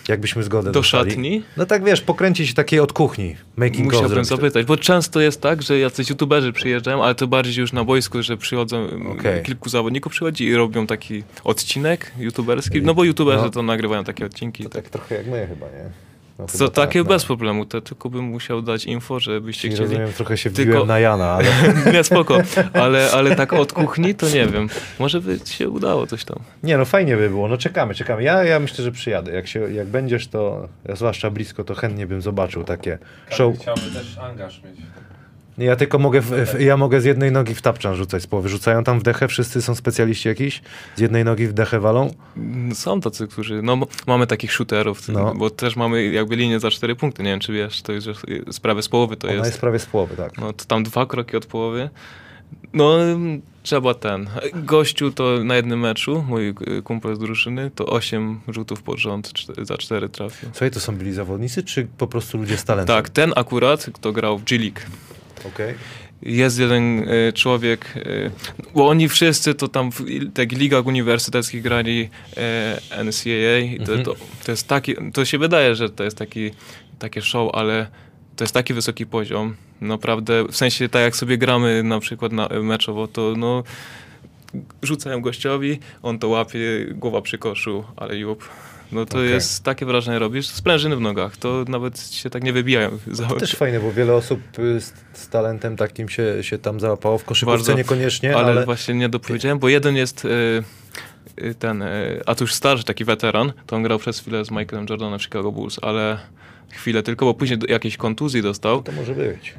Jakbyśmy 0.07 0.43
zgodę 0.43 0.71
do 0.71 0.79
dostali. 0.79 1.09
szatni? 1.11 1.43
No 1.57 1.65
tak 1.65 1.83
wiesz, 1.83 2.01
pokręcić 2.01 2.53
takiej 2.53 2.79
od 2.79 2.93
kuchni. 2.93 3.35
Making 3.57 3.93
Musiałbym 3.93 4.25
zapytać, 4.25 4.65
bo 4.65 4.77
często 4.77 5.19
jest 5.19 5.41
tak, 5.41 5.61
że 5.61 5.79
jacyś 5.79 6.09
youtuberzy 6.09 6.53
przyjeżdżają, 6.53 7.03
ale 7.03 7.15
to 7.15 7.27
bardziej 7.27 7.61
już 7.61 7.73
na 7.73 7.83
boisku, 7.83 8.23
że 8.23 8.37
przychodzą, 8.37 8.87
Okej. 9.11 9.43
kilku 9.43 9.69
zawodników 9.69 10.11
przychodzi 10.11 10.43
i 10.45 10.55
robią 10.55 10.87
taki 10.87 11.23
odcinek 11.43 12.11
youtuberski, 12.19 12.81
no 12.81 12.93
bo 12.93 13.03
youtuberzy 13.03 13.43
No. 13.43 13.49
to 13.49 13.61
nagrywają 13.63 14.03
takie 14.03 14.25
odcinki. 14.25 14.63
To 14.63 14.69
tak 14.69 14.89
trochę 14.89 15.15
jak 15.15 15.27
my 15.27 15.47
chyba, 15.49 15.65
nie? 15.65 16.06
No, 16.39 16.67
takie 16.69 16.99
tak, 16.99 17.07
no. 17.07 17.13
bez 17.13 17.25
problemu, 17.25 17.65
to 17.65 17.81
tylko 17.81 18.09
bym 18.09 18.23
musiał 18.25 18.61
dać 18.61 18.85
info, 18.85 19.19
żebyście 19.19 19.61
Czyli 19.61 19.73
chcieli. 19.73 19.89
rozumiem, 19.89 20.13
trochę 20.13 20.37
się 20.37 20.49
Tylko- 20.51 20.85
na 20.85 20.99
Jana, 20.99 21.25
ale 21.31 21.45
Nie, 21.93 22.03
spoko, 22.03 22.37
ale, 22.73 23.11
ale 23.11 23.35
tak 23.35 23.53
od 23.53 23.73
kuchni 23.73 24.15
to 24.15 24.29
nie 24.29 24.47
wiem. 24.47 24.67
Może 24.99 25.21
by 25.21 25.39
ci 25.39 25.53
się 25.53 25.69
udało 25.69 26.07
coś 26.07 26.23
tam. 26.25 26.39
nie 26.63 26.77
no 26.77 26.85
fajnie 26.85 27.17
by 27.17 27.29
było, 27.29 27.47
no 27.47 27.57
czekamy, 27.57 27.95
czekamy. 27.95 28.23
Ja, 28.23 28.43
ja 28.43 28.59
myślę, 28.59 28.83
że 28.83 28.91
przyjadę. 28.91 29.31
Jak, 29.33 29.47
się, 29.47 29.59
jak 29.73 29.87
będziesz, 29.87 30.27
to 30.27 30.67
ja 30.87 30.95
zwłaszcza 30.95 31.29
blisko, 31.31 31.63
to 31.63 31.75
chętnie 31.75 32.07
bym 32.07 32.21
zobaczył 32.21 32.63
takie 32.63 32.97
show. 33.29 33.55
Chciałby 33.59 33.81
też 33.81 34.17
angaż 34.17 34.61
mieć. 34.63 34.75
Ja 35.57 35.75
tylko 35.75 35.99
mogę, 35.99 36.21
w, 36.21 36.25
w, 36.31 36.61
ja 36.61 36.77
mogę 36.77 37.01
z 37.01 37.05
jednej 37.05 37.31
nogi 37.31 37.55
w 37.55 37.61
tapczan 37.61 37.95
rzucać 37.95 38.23
z 38.23 38.27
połowy. 38.27 38.49
Rzucają 38.49 38.83
tam 38.83 38.99
w 38.99 39.03
dechę, 39.03 39.27
wszyscy 39.27 39.61
są 39.61 39.75
specjaliści 39.75 40.27
jakiś? 40.27 40.61
Z 40.95 40.99
jednej 40.99 41.25
nogi 41.25 41.47
w 41.47 41.53
dechę 41.53 41.79
walą? 41.79 42.13
Są 42.73 43.01
tacy, 43.01 43.27
którzy, 43.27 43.61
no 43.61 43.77
mamy 44.07 44.27
takich 44.27 44.51
shooterów, 44.51 45.07
No. 45.09 45.33
bo 45.35 45.49
też 45.49 45.75
mamy 45.75 46.03
jakby 46.11 46.35
linię 46.35 46.59
za 46.59 46.71
cztery 46.71 46.95
punkty, 46.95 47.23
nie 47.23 47.29
wiem 47.29 47.39
czy 47.39 47.53
wiesz, 47.53 47.81
to 47.81 47.91
jest 47.93 48.07
z 48.51 48.59
prawej 48.59 48.83
z 48.83 48.89
połowy 48.89 49.15
to 49.17 49.27
Ona 49.27 49.35
jest. 49.35 49.45
jest 49.47 49.59
prawie 49.59 49.79
z 49.79 49.85
połowy, 49.85 50.15
tak. 50.15 50.37
No 50.37 50.53
to 50.53 50.65
tam 50.65 50.83
dwa 50.83 51.05
kroki 51.05 51.37
od 51.37 51.45
połowy. 51.45 51.89
No 52.73 53.03
ym, 53.03 53.41
trzeba 53.63 53.93
ten. 53.93 54.29
Gościu 54.53 55.11
to 55.11 55.43
na 55.43 55.55
jednym 55.55 55.79
meczu, 55.79 56.25
mój 56.27 56.49
y, 56.49 56.81
kumpel 56.83 57.15
z 57.15 57.19
drużyny, 57.19 57.71
to 57.75 57.85
osiem 57.85 58.39
rzutów 58.47 58.83
pod 58.83 58.97
rząd 58.99 59.33
czte- 59.33 59.65
za 59.65 59.77
cztery 59.77 60.09
trafił. 60.09 60.49
Słuchaj, 60.51 60.71
to 60.71 60.79
są 60.79 60.95
byli 60.95 61.13
zawodnicy, 61.13 61.63
czy 61.63 61.87
po 61.97 62.07
prostu 62.07 62.37
ludzie 62.37 62.57
z 62.57 62.63
talentem? 62.63 62.95
Tak, 62.95 63.09
ten 63.09 63.33
akurat, 63.35 63.85
kto 63.93 64.11
grał 64.11 64.37
w 64.37 64.43
G-League. 64.43 64.79
Okej. 65.47 65.73
Jest 66.21 66.59
jeden 66.59 67.09
y, 67.09 67.33
człowiek, 67.33 67.93
y, 67.97 68.31
bo 68.75 68.87
oni 68.89 69.09
wszyscy 69.09 69.55
to 69.55 69.67
tam 69.67 69.91
w 69.91 70.03
tych 70.33 70.51
ligach 70.51 70.85
uniwersyteckich 70.85 71.61
grali 71.61 72.09
y, 72.99 73.03
NCAA. 73.03 73.57
i 73.59 73.77
To, 73.77 73.81
Mhm. 73.93 74.03
to, 74.05 74.15
to 74.45 74.51
jest 74.51 74.67
taki, 74.67 74.95
to 75.13 75.25
się 75.25 75.37
wydaje, 75.37 75.75
że 75.75 75.89
to 75.89 76.03
jest 76.03 76.17
taki, 76.17 76.51
takie 76.99 77.21
show, 77.21 77.51
ale 77.55 77.87
to 78.35 78.43
jest 78.43 78.53
taki 78.53 78.73
wysoki 78.73 79.05
poziom. 79.05 79.55
Naprawdę, 79.81 80.43
w 80.43 80.55
sensie 80.57 80.89
tak 80.89 81.01
jak 81.01 81.15
sobie 81.15 81.37
gramy 81.37 81.83
na 81.83 81.99
przykład 81.99 82.31
na, 82.31 82.49
meczowo, 82.63 83.07
to 83.07 83.33
no 83.37 83.63
rzucają 84.83 85.21
gościowi, 85.21 85.79
on 86.03 86.19
to 86.19 86.27
łapie, 86.27 86.59
głowa 86.91 87.21
przy 87.21 87.37
koszu, 87.37 87.83
ale 87.95 88.17
jup. 88.17 88.49
No 88.91 89.05
to 89.05 89.17
Okej. 89.17 89.29
jest 89.29 89.63
takie 89.63 89.85
wrażenie 89.85 90.19
robisz, 90.19 90.47
sprężyny 90.47 90.95
w 90.95 91.01
nogach, 91.01 91.37
to 91.37 91.65
nawet 91.67 91.99
się 91.99 92.29
tak 92.29 92.43
nie 92.43 92.53
wybijają. 92.53 92.97
za 93.11 93.27
To 93.27 93.35
też 93.35 93.55
fajne, 93.55 93.79
bo 93.79 93.91
wiele 93.91 94.13
osób 94.13 94.59
y, 94.59 94.81
z, 94.81 94.93
z 95.13 95.29
talentem 95.29 95.77
takim 95.77 96.09
się, 96.09 96.43
się 96.43 96.57
tam 96.57 96.79
załapało. 96.79 97.17
W 97.17 97.23
koszykówce 97.23 97.57
Bardzo. 97.57 97.73
niekoniecznie, 97.73 98.37
ale, 98.37 98.47
ale... 98.51 98.65
właśnie 98.65 98.93
nie 98.93 99.09
dopowiedziałem, 99.09 99.59
bo 99.59 99.69
jeden 99.69 99.95
jest 99.95 100.25
y, 100.25 100.29
y, 101.41 101.55
ten, 101.55 101.83
a 102.25 102.35
tu 102.35 102.43
już 102.43 102.53
starszy, 102.53 102.83
taki 102.83 103.05
weteran, 103.05 103.53
to 103.65 103.75
on 103.75 103.83
grał 103.83 103.99
przez 103.99 104.19
chwilę 104.19 104.45
z 104.45 104.51
Michaelem 104.51 104.85
Jordanem 104.89 105.19
w 105.19 105.23
Chicago 105.23 105.51
Bulls, 105.51 105.79
ale 105.81 106.19
chwilę 106.71 107.03
tylko, 107.03 107.25
bo 107.25 107.33
później 107.33 107.59
do, 107.59 107.67
jakiejś 107.67 107.97
kontuzji 107.97 108.41
dostał. 108.41 108.83
To 108.83 108.91
może 108.91 109.15
być. 109.15 109.53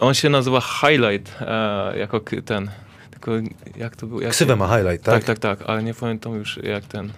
On 0.00 0.14
się 0.14 0.28
nazywa 0.28 0.60
Highlight, 0.60 1.36
e, 1.40 1.98
jako 1.98 2.20
ten, 2.44 2.70
tylko 3.10 3.32
jak 3.76 3.96
to 3.96 4.06
był? 4.06 4.20
Jak 4.20 4.30
Ksywę 4.30 4.56
ma 4.56 4.76
highlight, 4.76 5.04
tak? 5.04 5.14
tak, 5.14 5.24
tak, 5.24 5.38
tak, 5.38 5.70
ale 5.70 5.82
nie 5.82 5.94
pamiętam 5.94 6.34
już 6.34 6.60
jak 6.62 6.84
ten. 6.84 7.12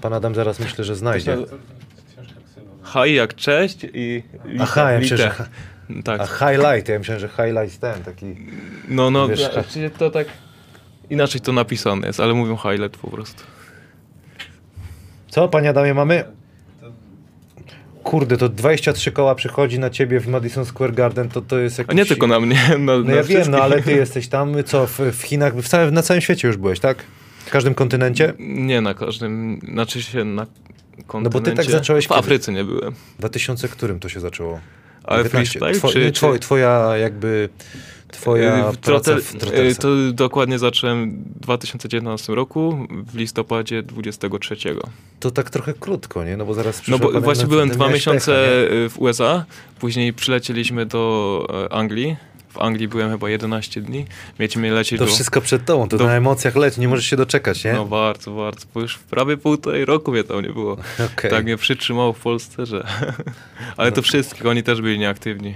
Pan 0.00 0.12
Adam 0.12 0.34
zaraz 0.34 0.60
myślę, 0.60 0.84
że 0.84 0.94
znajdzie. 0.96 1.36
Hi 2.84 3.14
jak 3.14 3.34
cześć 3.34 3.86
i 3.94 4.22
lite, 4.44 4.62
Aha, 4.62 4.92
ja 4.92 4.98
myślę, 4.98 5.16
że... 5.16 5.32
Tak, 6.04 6.20
A 6.20 6.26
highlight, 6.26 6.88
ja 6.88 6.98
myślałem, 6.98 7.20
że 7.20 7.28
highlight 7.28 7.80
ten, 7.80 8.02
taki... 8.04 8.36
no, 8.88 9.10
no, 9.10 9.28
wiesz, 9.28 9.50
wiesz, 9.56 9.92
to 9.98 10.10
tak 10.10 10.26
inaczej 11.10 11.40
to 11.40 11.52
napisane 11.52 12.06
jest, 12.06 12.20
ale 12.20 12.34
mówią 12.34 12.56
highlight 12.56 12.96
po 12.96 13.10
prostu. 13.10 13.42
Co, 15.28 15.48
panie 15.48 15.70
Adamie, 15.70 15.94
mamy? 15.94 16.24
Kurde, 18.02 18.36
to 18.36 18.48
23 18.48 19.12
koła 19.12 19.34
przychodzi 19.34 19.78
na 19.78 19.90
ciebie 19.90 20.20
w 20.20 20.28
Madison 20.28 20.64
Square 20.64 20.92
Garden, 20.94 21.28
to 21.28 21.42
to 21.42 21.58
jest 21.58 21.78
jakiś... 21.78 21.90
A 21.90 21.94
nie 21.94 22.06
tylko 22.06 22.26
na 22.26 22.40
mnie, 22.40 22.56
na, 22.70 22.76
No 22.78 22.98
na 22.98 23.14
ja 23.14 23.22
wiem, 23.22 23.38
no 23.38 23.44
wszystkich. 23.44 23.60
ale 23.60 23.82
ty 23.82 23.92
jesteś 23.92 24.28
tam, 24.28 24.54
co, 24.64 24.86
w, 24.86 24.98
w 24.98 25.22
Chinach, 25.22 25.54
w 25.54 25.68
całym, 25.68 25.94
na 25.94 26.02
całym 26.02 26.20
świecie 26.20 26.48
już 26.48 26.56
byłeś, 26.56 26.80
tak? 26.80 27.04
W 27.48 27.50
każdym 27.50 27.74
kontynencie? 27.74 28.32
Nie 28.38 28.80
na 28.80 28.94
każdym, 28.94 29.60
znaczy 29.72 30.02
się 30.02 30.24
na 30.24 30.46
kontynencie. 31.06 31.24
No 31.24 31.30
bo 31.30 31.40
ty 31.40 31.52
tak 31.52 31.70
zacząłeś 31.70 32.04
W 32.04 32.08
kiedy? 32.08 32.20
Afryce 32.20 32.52
nie 32.52 32.64
byłem. 32.64 32.92
W 32.92 33.18
2000 33.18 33.68
którym 33.68 34.00
to 34.00 34.08
się 34.08 34.20
zaczęło? 34.20 34.60
Ale 35.04 35.24
19. 35.24 35.58
freestyle 35.58 35.80
Two, 35.80 35.92
czy, 35.92 36.04
nie, 36.04 36.12
czy... 36.12 36.12
twoj, 36.12 36.40
Twoja 36.40 36.96
jakby, 36.96 37.48
twoja 38.12 38.70
Y, 38.70 38.72
w 38.72 38.76
trotel- 38.76 39.20
w 39.20 39.34
y, 39.34 39.38
trotelce. 39.38 39.82
To 39.82 39.88
dokładnie 40.12 40.58
zacząłem 40.58 41.10
w 41.10 41.40
2019 41.40 42.34
roku, 42.34 42.86
w 42.90 43.14
listopadzie 43.16 43.82
23. 43.82 44.56
To 45.20 45.30
tak 45.30 45.50
trochę 45.50 45.74
krótko, 45.74 46.24
nie? 46.24 46.36
No 46.36 46.46
bo 46.46 46.54
zaraz 46.54 46.88
No 46.88 46.98
bo 46.98 47.20
właśnie 47.20 47.46
byłem 47.46 47.68
dwa 47.68 47.88
miesiące 47.88 48.32
pecha, 48.32 48.74
y, 48.74 48.88
w 48.88 48.98
USA, 48.98 49.44
później 49.80 50.12
przylecieliśmy 50.12 50.86
do 50.86 51.46
e, 51.66 51.72
Anglii. 51.72 52.16
W 52.58 52.62
Anglii 52.62 52.88
byłem 52.88 53.10
chyba 53.10 53.30
11 53.30 53.80
dni. 53.80 54.06
Mieliśmy 54.38 54.70
lecieć 54.70 54.98
To 54.98 55.04
do... 55.06 55.12
wszystko 55.12 55.40
przed 55.40 55.64
tobą, 55.64 55.88
to 55.88 55.98
do- 55.98 56.06
na 56.06 56.14
emocjach 56.14 56.56
leci, 56.56 56.80
nie 56.80 56.88
możesz 56.88 57.06
się 57.06 57.16
doczekać, 57.16 57.64
nie? 57.64 57.72
No 57.72 57.84
bardzo, 57.84 58.30
bardzo, 58.34 58.66
bo 58.74 58.80
już 58.80 58.98
prawie 58.98 59.36
półtorej 59.36 59.84
roku 59.84 60.12
mnie 60.12 60.24
tam 60.24 60.42
nie 60.42 60.48
było. 60.52 60.72
Okej. 61.14 61.30
Tak 61.30 61.44
mnie 61.44 61.56
przytrzymało 61.56 62.12
w 62.12 62.20
Polsce, 62.20 62.66
że... 62.66 62.86
Ale 63.76 63.90
No. 63.90 63.96
to 63.96 64.02
wszystkich, 64.02 64.46
oni 64.46 64.62
też 64.62 64.80
byli 64.80 64.98
nieaktywni. 64.98 65.54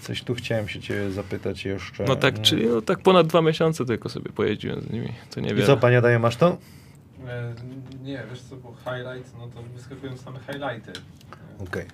Coś 0.00 0.22
tu 0.22 0.34
chciałem 0.34 0.68
się 0.68 0.80
cię 0.80 1.10
zapytać 1.10 1.64
jeszcze. 1.64 2.04
No 2.04 2.16
tak, 2.16 2.40
czyli 2.42 2.66
no, 2.66 2.82
tak 2.82 2.98
ponad 2.98 3.26
dwa 3.26 3.42
miesiące 3.42 3.84
tylko 3.84 4.08
sobie 4.08 4.30
pojeździłem 4.32 4.80
z 4.80 4.90
nimi. 4.90 5.12
To 5.34 5.40
nie 5.40 5.50
I 5.50 5.54
wiem. 5.54 5.66
co, 5.66 5.76
panie 5.76 5.98
Adaje, 5.98 6.18
masz 6.18 6.36
to? 6.36 6.58
E, 7.28 7.54
Nie, 8.02 8.22
wiesz 8.30 8.40
co, 8.42 8.56
bo 8.56 8.74
highlight, 8.84 9.38
no 9.38 9.46
to 9.54 9.62
wyskakują 9.62 10.16
same 10.16 10.38
highlighty. 10.40 10.92
Okej. 11.68 11.84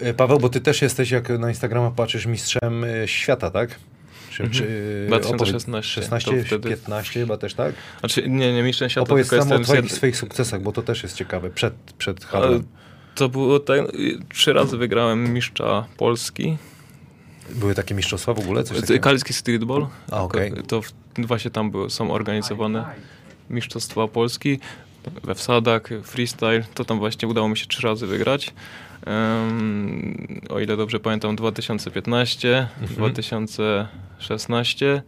E, 0.00 0.14
Paweł, 0.14 0.38
bo 0.38 0.48
ty 0.48 0.60
też 0.60 0.82
jesteś, 0.82 1.10
jak 1.10 1.28
na 1.28 1.48
Instagrama 1.48 1.90
patrzysz, 1.90 2.26
mistrzem 2.26 2.84
e, 2.84 3.08
świata, 3.08 3.50
tak? 3.50 3.70
Czy, 4.30 4.42
Mhm. 4.42 4.52
czy, 4.52 5.04
2016, 5.06 5.92
16, 5.92 6.30
to 6.38 6.46
wtedy- 6.46 6.68
15 6.68 7.20
chyba 7.20 7.36
też, 7.36 7.54
tak? 7.54 7.74
Znaczy, 8.00 8.28
nie, 8.28 8.52
nie 8.52 8.62
mistrzem 8.62 8.90
świata, 8.90 9.02
Opowiedz 9.04 9.28
tylko 9.28 9.44
nam 9.44 9.60
o 9.60 9.64
twoich, 9.64 9.82
jed... 9.82 9.92
swoich 9.92 10.16
sukcesach, 10.16 10.62
bo 10.62 10.72
to 10.72 10.82
też 10.82 11.02
jest 11.02 11.16
ciekawe, 11.16 11.50
przed, 11.50 11.74
przed 11.98 12.24
Hadlem. 12.24 12.64
To 13.14 13.28
było 13.28 13.60
tak, 13.60 13.80
trzy 14.34 14.52
razy 14.52 14.76
wygrałem 14.76 15.32
mistrza 15.34 15.84
Polski. 15.96 16.56
Były 17.54 17.74
takie 17.74 17.94
mistrzostwa 17.94 18.34
w 18.34 18.38
ogóle? 18.38 18.64
Coś? 18.64 18.78
Kaliski 19.00 19.32
Streetball. 19.32 19.86
A, 20.10 20.22
okej. 20.22 20.52
To 20.68 20.80
właśnie 21.18 21.50
tam 21.50 21.70
były, 21.70 21.90
są 21.90 22.12
organizowane 22.12 22.84
mistrzostwa 23.50 24.08
Polski 24.08 24.60
we 25.24 25.34
wsadach, 25.34 25.82
freestyle. 26.02 26.64
To 26.74 26.84
tam 26.84 26.98
właśnie 26.98 27.28
udało 27.28 27.48
mi 27.48 27.56
się 27.56 27.66
trzy 27.66 27.82
razy 27.82 28.06
wygrać. 28.06 28.54
Em, 29.06 30.40
o 30.50 30.60
ile 30.60 30.76
dobrze 30.76 31.00
pamiętam, 31.00 31.36
2015, 31.36 32.68
Mhm. 32.82 32.96
2016 32.96 35.02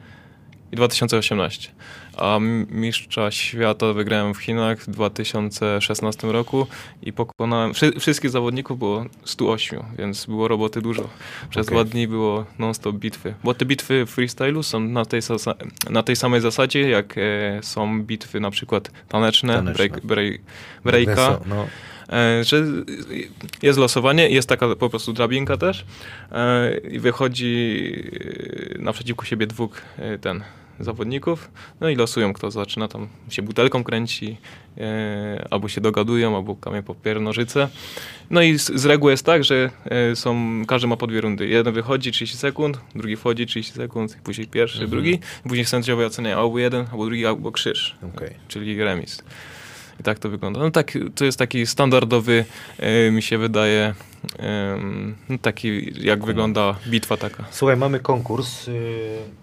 i 0.72 0.76
2018. 0.76 1.70
A 2.16 2.38
mistrza 2.70 3.30
świata 3.30 3.92
wygrałem 3.92 4.34
w 4.34 4.38
Chinach 4.38 4.78
w 4.80 4.90
2016 4.90 6.32
roku 6.32 6.66
i 7.02 7.12
pokonałem. 7.12 7.74
Wszy, 7.74 7.92
wszystkich 8.00 8.30
zawodników 8.30 8.78
było 8.78 9.04
108, 9.24 9.82
więc 9.98 10.26
było 10.26 10.48
roboty 10.48 10.82
dużo. 10.82 11.08
Przez 11.50 11.66
Okej. 11.66 11.78
dwa 11.78 11.84
dni 11.90 12.08
było 12.08 12.44
non-stop 12.58 12.96
bitwy. 12.96 13.34
Bo 13.44 13.54
te 13.54 13.64
bitwy 13.64 14.06
w 14.06 14.10
freestylu 14.10 14.62
są 14.62 14.80
na 14.80 15.04
tej, 15.04 15.20
na 15.90 16.02
tej 16.02 16.16
samej 16.16 16.40
zasadzie, 16.40 16.88
jak 16.90 17.14
e, 17.18 17.20
są 17.62 18.02
bitwy 18.02 18.40
na 18.40 18.50
przykład 18.50 18.90
taneczne, 19.08 19.54
Taneczne. 19.54 19.88
break, 19.88 20.06
break, 20.06 20.40
breaka. 20.84 21.40
No. 21.46 21.66
E, 22.12 22.44
że 22.44 22.64
jest 23.62 23.78
losowanie, 23.78 24.30
jest 24.30 24.48
taka 24.48 24.76
po 24.76 24.90
prostu 24.90 25.12
drabinka 25.12 25.56
też 25.56 25.84
e, 26.32 26.78
i 26.78 26.98
wychodzi 26.98 27.92
e, 28.76 28.82
naprzeciwko 28.82 29.24
siebie 29.24 29.46
dwóch 29.46 29.82
ten 30.20 30.44
zawodników, 30.80 31.50
no 31.80 31.88
i 31.88 31.96
losują, 31.96 32.32
kto 32.32 32.50
zaczyna 32.50 32.88
tam 32.88 33.08
się 33.28 33.42
butelką 33.42 33.84
kręci, 33.84 34.36
albo 35.50 35.68
się 35.68 35.80
dogadują, 35.80 36.36
albo 36.36 36.56
kamień 36.56 36.82
papier, 36.82 37.20
nożyce. 37.20 37.68
No 38.30 38.42
i 38.42 38.58
z, 38.58 38.70
z 38.74 38.84
reguły 38.84 39.12
jest 39.12 39.26
tak, 39.26 39.44
że 39.44 39.70
są, 40.14 40.62
każdy 40.66 40.88
ma 40.88 40.96
po 40.96 41.06
dwie 41.06 41.20
rundy. 41.20 41.46
Jeden 41.48 41.74
wychodzi 41.74 42.12
30 42.12 42.36
sekund, 42.38 42.80
drugi 42.94 43.16
wchodzi 43.16 43.46
30 43.46 43.72
sekund, 43.72 44.18
później 44.24 44.46
pierwszy, 44.46 44.74
Mhm. 44.82 44.90
drugi, 44.90 45.18
później 45.42 45.64
sędziowie 45.64 46.06
oceniają 46.06 46.38
albo 46.38 46.58
jeden, 46.58 46.86
albo 46.92 47.04
drugi, 47.06 47.26
albo 47.26 47.52
krzyż, 47.52 47.96
Okej. 48.14 48.30
czyli 48.48 48.82
remis. 48.84 49.22
I 50.00 50.02
tak 50.02 50.18
to 50.18 50.28
wygląda. 50.28 50.60
No 50.60 50.70
tak, 50.70 50.98
to 51.14 51.24
jest 51.24 51.38
taki 51.38 51.66
standardowy, 51.66 52.44
e, 52.78 53.10
mi 53.10 53.22
się 53.22 53.38
wydaje, 53.38 53.94
no 55.28 55.38
taki 55.38 55.92
jak 56.06 56.24
wygląda 56.24 56.76
bitwa 56.86 57.16
taka. 57.16 57.44
Słuchaj, 57.50 57.76
mamy 57.76 58.00
konkurs, 58.00 58.66
yy, 58.66 58.74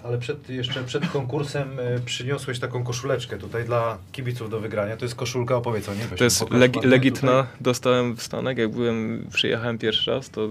ale 0.03 0.17
przed, 0.17 0.49
jeszcze 0.49 0.83
przed 0.83 1.07
konkursem 1.07 1.77
yy, 1.93 1.99
przyniosłeś 2.05 2.59
taką 2.59 2.83
koszuleczkę 2.83 3.37
tutaj 3.37 3.65
dla 3.65 3.97
kibiców 4.11 4.49
do 4.49 4.59
wygrania. 4.59 4.97
To 4.97 5.05
jest 5.05 5.15
koszulka, 5.15 5.55
opowiedz 5.55 5.89
o 5.89 5.93
niej. 5.93 6.03
To 6.17 6.23
jest 6.23 6.41
legi- 6.41 6.85
legitna, 6.85 7.43
tutaj. 7.43 7.57
dostałem 7.61 8.15
w 8.15 8.23
Stanach, 8.23 8.57
jak 8.57 8.69
byłem, 8.71 9.27
przyjechałem 9.33 9.77
pierwszy 9.77 10.11
raz, 10.11 10.29
to 10.29 10.49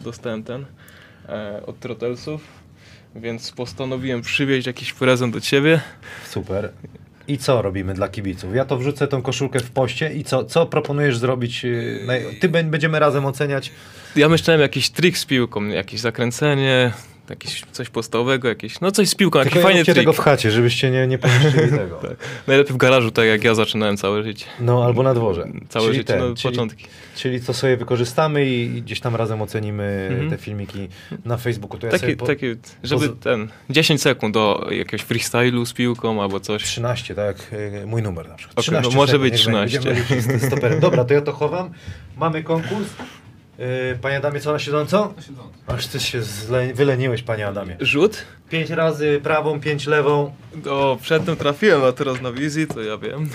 dostałem 0.00 0.42
ten 0.42 0.66
e, 1.28 1.62
od 1.66 1.80
Trotelsów, 1.80 2.40
więc 3.14 3.52
postanowiłem 3.52 4.22
przywieźć 4.22 4.66
jakiś 4.66 4.92
prezent 4.92 5.34
do 5.34 5.40
ciebie. 5.40 5.80
Super. 6.28 6.72
I 7.30 7.38
co 7.38 7.62
robimy 7.62 7.94
dla 7.94 8.08
kibiców? 8.08 8.54
Ja 8.54 8.64
to 8.64 8.76
wrzucę 8.76 9.08
tą 9.08 9.22
koszulkę 9.22 9.60
w 9.60 9.70
poście 9.70 10.12
i 10.12 10.24
co, 10.24 10.44
co 10.44 10.66
proponujesz 10.66 11.18
zrobić? 11.18 11.62
naj- 12.06 12.40
Ty 12.40 12.48
bę- 12.48 12.64
będziemy 12.70 12.98
razem 12.98 13.26
oceniać. 13.26 13.72
Ja 14.16 14.28
myślałem 14.28 14.60
jakiś 14.60 14.90
trik 14.90 15.18
z 15.18 15.24
piłką, 15.24 15.64
jakieś 15.66 16.00
zakręcenie, 16.00 16.92
jakieś 17.30 17.62
coś 17.72 17.88
podstawowego, 17.90 18.48
jakieś, 18.48 18.80
no 18.80 18.90
coś 18.92 19.08
z 19.08 19.14
piłką, 19.14 19.38
jakiś 19.38 19.62
fajny 19.62 19.84
trik. 19.84 19.96
tego 19.96 20.12
w 20.12 20.18
chacie, 20.18 20.50
żebyście 20.50 20.90
nie, 20.90 21.06
nie 21.06 21.18
pomieścili 21.18 21.68
tego. 21.78 22.00
Najlepiej 22.46 22.74
w 22.74 22.76
garażu, 22.76 23.10
tak 23.10 23.26
jak 23.26 23.44
ja 23.44 23.54
zaczynałem 23.54 23.96
całe 23.96 24.22
życie. 24.22 24.46
No, 24.60 24.84
albo 24.84 25.02
na 25.02 25.14
dworze. 25.14 25.44
Całe 25.68 25.84
Czyli 25.86 25.98
życie, 25.98 26.12
ten, 26.14 26.18
no 26.28 26.34
czyli- 26.34 26.54
początki. 26.54 26.84
Czyli 27.16 27.40
to 27.40 27.54
sobie 27.54 27.76
wykorzystamy 27.76 28.46
i 28.46 28.82
gdzieś 28.82 29.00
tam 29.00 29.16
razem 29.16 29.42
ocenimy 29.42 30.08
Mhm. 30.10 30.30
te 30.30 30.36
filmiki 30.38 30.88
na 31.24 31.36
Facebooku. 31.36 31.78
To 31.78 31.86
ja 31.86 31.92
Taki, 31.92 32.16
po... 32.16 32.26
taki, 32.26 32.46
żeby 32.82 33.06
poz- 33.08 33.16
ten, 33.22 33.48
10 33.70 34.02
sekund 34.02 34.34
do 34.34 34.66
jakiegoś 34.70 35.00
freestylu 35.00 35.66
z 35.66 35.72
piłką 35.72 36.22
albo 36.22 36.40
coś. 36.40 36.62
13, 36.64 37.14
tak 37.14 37.36
y, 37.82 37.86
mój 37.86 38.02
numer 38.02 38.28
na 38.28 38.34
przykład. 38.34 38.54
Okej, 38.58 38.62
13 38.64 38.90
no 38.90 38.96
może 38.96 39.12
sekund, 39.12 39.30
być 39.30 39.46
niech 39.46 39.54
będzie. 39.54 39.78
13. 39.78 40.04
Będziemy 40.04 40.20
liczyć 40.22 40.42
z 40.42 40.46
stoperem. 40.46 40.80
Dobra, 40.80 41.04
to 41.04 41.14
ja 41.14 41.20
to 41.20 41.32
chowam. 41.32 41.70
Mamy 42.16 42.42
konkurs. 42.42 42.88
Yy, 43.60 43.98
panie 44.02 44.16
Adamie, 44.16 44.40
co 44.40 44.52
na 44.52 44.58
siedząco? 44.58 45.12
Na 45.16 45.22
siedząco. 45.22 45.50
Aż 45.66 45.86
ty 45.86 46.00
się 46.00 46.22
zle... 46.22 46.74
wyleniłeś, 46.74 47.22
panie 47.22 47.46
Adamie. 47.46 47.76
Rzut? 47.80 48.24
Pięć 48.50 48.70
razy 48.70 49.20
prawą, 49.22 49.60
pięć 49.60 49.86
lewą. 49.86 50.34
O, 50.70 50.98
przedtem 51.02 51.36
trafiłem, 51.36 51.84
a 51.84 51.92
teraz 51.92 52.20
na 52.20 52.32
wizji 52.32 52.66
to 52.66 52.82
ja 52.82 52.98
wiem. 52.98 53.28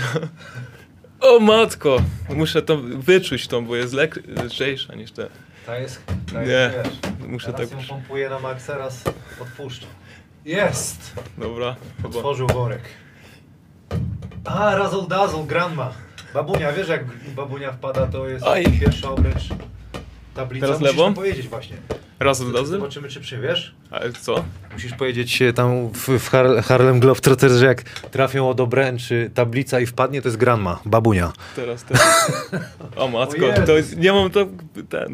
O 1.22 1.40
matko! 1.40 1.98
Muszę 2.30 2.62
to 2.62 2.78
wyczuć 2.78 3.48
tą, 3.48 3.66
bo 3.66 3.76
jest 3.76 3.94
lek- 3.94 4.44
lżejsza 4.46 4.96
niż 4.96 5.12
te. 5.12 5.28
To 5.66 5.76
jest, 5.76 6.02
Nie, 6.34 6.40
jest, 6.42 7.28
Muszę 7.28 7.54
Teraz 7.54 7.70
tak. 7.70 7.82
ją 7.82 7.88
pompuję 7.88 8.30
na 8.30 8.40
maksa, 8.40 8.78
raz 8.78 9.04
odpuszczę. 9.42 9.86
Jest! 10.46 11.14
Dobra, 11.38 11.76
chyba. 11.98 12.10
Otworzył 12.10 12.48
worek. 12.48 12.82
A, 14.46 14.76
razzle 14.76 15.08
dazzle, 15.10 15.44
grandma. 15.48 15.94
Babunia, 16.34 16.72
wiesz 16.74 16.88
jak 16.88 17.06
babunia 17.36 17.72
wpada, 17.72 18.08
to 18.08 18.28
jest 18.28 18.46
Aj. 18.48 18.66
pierwsza 18.80 19.12
obręcz 19.12 19.50
tablica. 20.36 20.66
Teraz 20.68 20.82
Musisz 20.82 20.98
lewą? 20.98 21.14
powiedzieć 21.14 21.48
właśnie. 21.48 21.78
Raz 22.20 22.42
od 22.42 22.54
razu? 22.56 22.66
Zobaczymy, 22.66 23.10
czy 23.10 23.22
przywiesz. 23.22 23.76
Ale 23.92 24.12
co? 24.14 24.44
Musisz 24.74 24.94
powiedzieć 24.94 25.44
tam 25.56 25.90
w, 25.90 26.08
w 26.20 26.30
Har 26.30 26.64
Harlem 26.64 27.00
Globetrotters, 27.00 27.54
że 27.54 27.66
jak 27.66 27.82
trafią 27.84 28.50
od 28.50 28.60
obręczy 28.60 29.32
tablica 29.34 29.80
i 29.80 29.86
wpadnie, 29.86 30.22
to 30.22 30.28
jest 30.28 30.38
grandma, 30.38 30.80
babunia. 30.86 31.34
Teraz 31.56 31.84
teraz. 31.84 32.32
O 32.96 33.08
matko, 33.08 33.46
O 33.64 33.66
to 33.66 33.78
jest, 33.78 33.98
nie 33.98 34.12
mam 34.14 34.30
to 34.30 34.48
ten. 34.90 35.14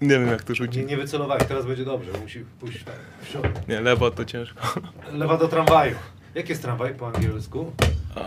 Nie 0.00 0.08
wiem 0.08 0.26
jak 0.26 0.42
to 0.42 0.52
Nie, 0.52 0.56
rzucić. 0.56 0.88
nie 0.88 0.96
wycelowałeś, 0.96 1.44
teraz 1.48 1.66
będzie 1.66 1.84
dobrze, 1.84 2.10
musi 2.22 2.44
pójść 2.60 2.84
w 3.22 3.28
środek. 3.28 3.68
Nie, 3.68 3.80
lewa 3.80 4.10
to 4.10 4.24
ciężko. 4.24 4.80
Lewa 5.12 5.36
do 5.36 5.48
tramwaju. 5.48 5.94
Jak 6.34 6.48
jest 6.48 6.62
tramwaj 6.62 6.94
po 6.94 7.06
angielsku? 7.08 7.72
A, 8.16 8.20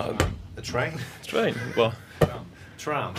A 0.58 0.62
train? 0.62 0.92
train, 1.32 1.56
chyba. 1.56 1.92
Tram. 2.84 3.14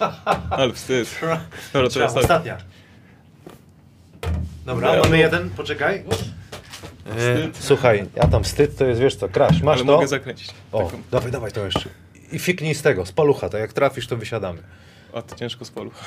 Ale 0.50 0.72
wstyd. 0.72 1.18
Dobra, 1.20 1.40
Tram, 1.72 1.88
teraz 1.90 2.14
tak. 2.14 2.22
ostatnia. 2.22 2.56
Dobra, 4.66 5.00
mamy 5.02 5.18
jeden, 5.18 5.50
poczekaj. 5.50 6.04
E, 7.06 7.10
Wstyd. 7.10 7.64
słuchaj, 7.64 8.06
ja 8.16 8.28
tam 8.28 8.44
wstyd 8.44 8.76
to 8.76 8.84
jest, 8.84 9.00
wiesz 9.00 9.16
co, 9.16 9.28
crash, 9.28 9.62
masz 9.62 9.76
Ale 9.76 9.86
to? 9.86 9.92
mogę 9.92 10.08
zakręcić. 10.08 10.50
O, 10.72 10.82
Taką. 10.84 11.02
dawaj, 11.10 11.30
dawaj 11.32 11.52
to 11.52 11.64
jeszcze. 11.64 11.88
I 12.32 12.38
fiknij 12.38 12.74
z 12.74 12.82
tego, 12.82 13.06
z 13.06 13.12
palucha, 13.12 13.48
to 13.48 13.58
jak 13.58 13.72
trafisz, 13.72 14.06
to 14.06 14.16
wysiadamy. 14.16 14.62
A 15.14 15.22
to 15.22 15.36
ciężko 15.36 15.64
z 15.64 15.70
polu. 15.70 15.90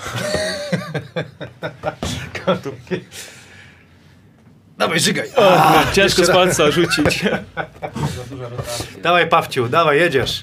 Dawaj, 4.78 5.00
żygaj! 5.00 5.30
Ciężko 5.94 6.26
z 6.26 6.32
palca 6.32 6.72
rzucić. 6.72 7.26
Dawaj, 9.04 9.30
Pawciu, 9.30 9.70
dawaj, 9.70 10.00
jedziesz. 10.00 10.42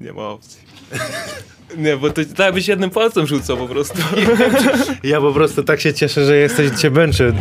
Nie 0.00 0.12
ma 0.12 0.28
opcji. 0.28 0.60
Nie, 1.76 1.96
bo 1.96 2.10
to 2.10 2.24
tak 2.24 2.38
jakbyś 2.38 2.68
jednym 2.68 2.90
palcem 2.90 3.26
rzucał 3.26 3.56
po 3.56 3.68
prostu. 3.68 3.98
Ja 5.02 5.20
po 5.20 5.32
prostu 5.32 5.62
tak 5.62 5.80
się 5.80 5.94
cieszę, 5.94 6.26
że 6.26 6.36
jesteś 6.36 6.80
cię 6.80 6.90
męczy. 6.90 7.34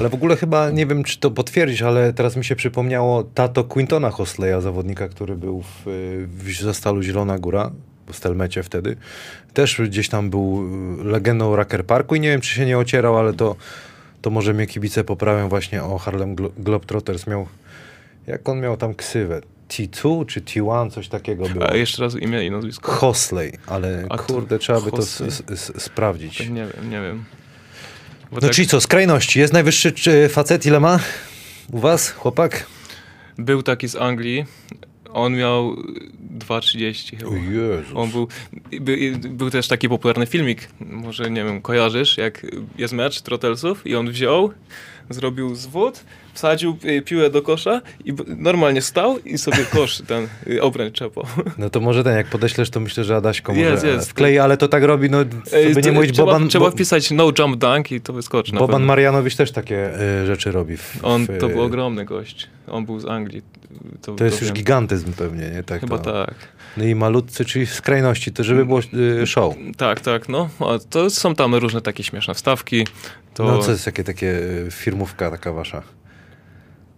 Ale 0.00 0.08
w 0.08 0.14
ogóle 0.14 0.36
chyba, 0.36 0.70
nie 0.70 0.86
wiem 0.86 1.04
czy 1.04 1.18
to 1.20 1.30
potwierdzić, 1.30 1.82
ale 1.82 2.12
teraz 2.12 2.36
mi 2.36 2.44
się 2.44 2.56
przypomniało 2.56 3.22
tato 3.24 3.64
Quintona 3.64 4.10
Hostleya, 4.10 4.60
zawodnika, 4.62 5.08
który 5.08 5.36
był 5.36 5.62
w, 5.62 5.82
w 6.28 6.60
Zastalu 6.62 7.02
Zielona 7.02 7.38
Góra, 7.38 7.70
w 8.12 8.16
Stelmecie 8.16 8.62
wtedy. 8.62 8.96
Też 9.54 9.80
gdzieś 9.80 10.08
tam 10.08 10.30
był 10.30 10.68
legendą 11.04 11.56
Racker 11.56 11.84
Parku 11.86 12.14
i 12.14 12.20
nie 12.20 12.28
wiem 12.28 12.40
czy 12.40 12.54
się 12.54 12.66
nie 12.66 12.78
ocierał, 12.78 13.18
ale 13.18 13.32
to, 13.34 13.56
to 14.22 14.30
może 14.30 14.54
mnie 14.54 14.66
kibice 14.66 15.04
poprawią 15.04 15.48
właśnie 15.48 15.82
o 15.82 15.98
Harlem 15.98 16.36
Glo- 16.36 16.50
Globetrotters. 16.58 17.26
Miał, 17.26 17.46
jak 18.26 18.48
on 18.48 18.60
miał 18.60 18.76
tam 18.76 18.94
ksywę? 18.94 19.40
T2 19.68 20.26
czy 20.26 20.40
T1, 20.40 20.90
coś 20.90 21.08
takiego 21.08 21.48
było. 21.48 21.70
A 21.70 21.76
jeszcze 21.76 22.02
raz 22.02 22.14
imię 22.14 22.46
i 22.46 22.50
nazwisko. 22.50 22.92
Hosley, 22.92 23.52
ale 23.66 24.06
A 24.10 24.18
to 24.18 24.24
kurde, 24.24 24.58
trzeba 24.58 24.80
by 24.80 24.90
to 24.90 24.98
s- 24.98 25.20
s- 25.50 25.72
sprawdzić. 25.82 26.40
Nie 26.40 26.46
wiem, 26.74 26.90
nie 26.90 27.00
wiem. 27.00 27.24
Bo 28.30 28.34
No 28.36 28.40
tak 28.40 28.50
czyli 28.50 28.68
co, 28.68 28.80
skrajności. 28.80 29.38
Jest 29.40 29.52
najwyższy 29.52 29.92
czy 29.92 30.28
facet, 30.28 30.66
ile 30.66 30.80
ma? 30.80 30.98
U 31.72 31.78
was, 31.78 32.10
chłopak? 32.10 32.66
Był 33.38 33.62
taki 33.62 33.88
z 33.88 33.96
Anglii, 33.96 34.44
on 35.12 35.36
miał 35.36 35.76
2,30 36.38 37.16
chyba. 37.18 37.36
Jezus. 37.36 37.92
On 37.94 38.10
był, 38.10 38.28
by, 38.80 39.12
był 39.28 39.50
też 39.50 39.68
taki 39.68 39.88
popularny 39.88 40.26
filmik, 40.26 40.68
może 40.80 41.30
nie 41.30 41.44
wiem, 41.44 41.62
kojarzysz, 41.62 42.16
jak 42.18 42.46
jest 42.78 42.94
mecz 42.94 43.20
Trottelsów 43.20 43.86
i 43.86 43.96
on 43.96 44.10
wziął, 44.10 44.52
zrobił 45.10 45.54
zwód, 45.54 46.04
wsadził 46.36 46.76
y, 46.84 47.02
piłę 47.02 47.30
do 47.30 47.42
kosza 47.42 47.80
i 48.04 48.12
normalnie 48.36 48.82
stał 48.82 49.18
i 49.18 49.38
sobie 49.38 49.64
kosz 49.72 50.02
ten 50.06 50.28
y, 50.46 50.62
obręcz 50.62 50.94
czepał. 50.94 51.24
No 51.58 51.70
to 51.70 51.80
może 51.80 52.04
ten, 52.04 52.16
jak 52.16 52.26
podeślesz, 52.26 52.70
to 52.70 52.80
myślę, 52.80 53.04
że 53.04 53.16
Adaśko 53.16 53.52
może 53.54 53.64
Jest, 53.64 53.84
jest. 53.84 54.10
wklei, 54.10 54.38
ale 54.38 54.56
to 54.56 54.68
tak 54.68 54.82
robi, 54.84 55.10
no 55.10 55.18
Ej, 55.52 55.74
by 55.74 55.82
nie 55.82 55.88
to 55.88 55.92
mówić, 55.92 56.12
trzeba, 56.12 56.26
Boban, 56.32 56.48
trzeba 56.48 56.70
wpisać 56.70 57.10
no 57.10 57.32
jump 57.38 57.56
dunk 57.56 57.92
i 57.92 58.00
to 58.00 58.12
wyskoczy 58.12 58.52
Boban 58.52 58.66
pewno. 58.68 58.86
Marianowicz 58.86 59.36
też 59.36 59.52
takie 59.52 60.00
y, 60.22 60.26
rzeczy 60.26 60.52
robi. 60.52 60.76
W, 60.76 60.98
On 61.02 61.26
to 61.26 61.48
był 61.48 61.62
ogromny 61.62 62.04
gość. 62.04 62.48
On 62.68 62.86
był 62.86 63.00
z 63.00 63.04
Anglii. 63.04 63.42
To, 64.02 64.12
To 64.14 64.24
jest 64.24 64.40
już 64.40 64.48
wiem. 64.48 64.56
gigantyzm 64.56 65.12
pewnie, 65.12 65.50
nie? 65.50 65.62
Tak 65.62 65.80
Chyba 65.80 65.98
to. 65.98 66.12
tak. 66.26 66.34
No 66.76 66.84
i 66.84 66.94
malutcy, 66.94 67.44
czyli 67.44 67.66
w 67.66 67.74
skrajności, 67.74 68.32
to 68.32 68.44
żeby 68.44 68.66
było 68.66 68.80
y, 69.22 69.26
show. 69.26 69.54
Tak, 69.76 70.00
tak, 70.00 70.28
no. 70.28 70.48
A 70.60 70.78
to 70.90 71.10
są 71.10 71.34
tam 71.34 71.54
różne 71.54 71.80
takie 71.80 72.02
śmieszne 72.04 72.34
wstawki. 72.34 72.86
To... 73.34 73.44
No 73.44 73.58
co 73.58 73.70
jest 73.70 73.86
jakie 73.86 74.04
takie 74.04 74.26
y, 74.66 74.68
firmówka 74.70 75.30
taka 75.30 75.52
wasza? 75.52 75.82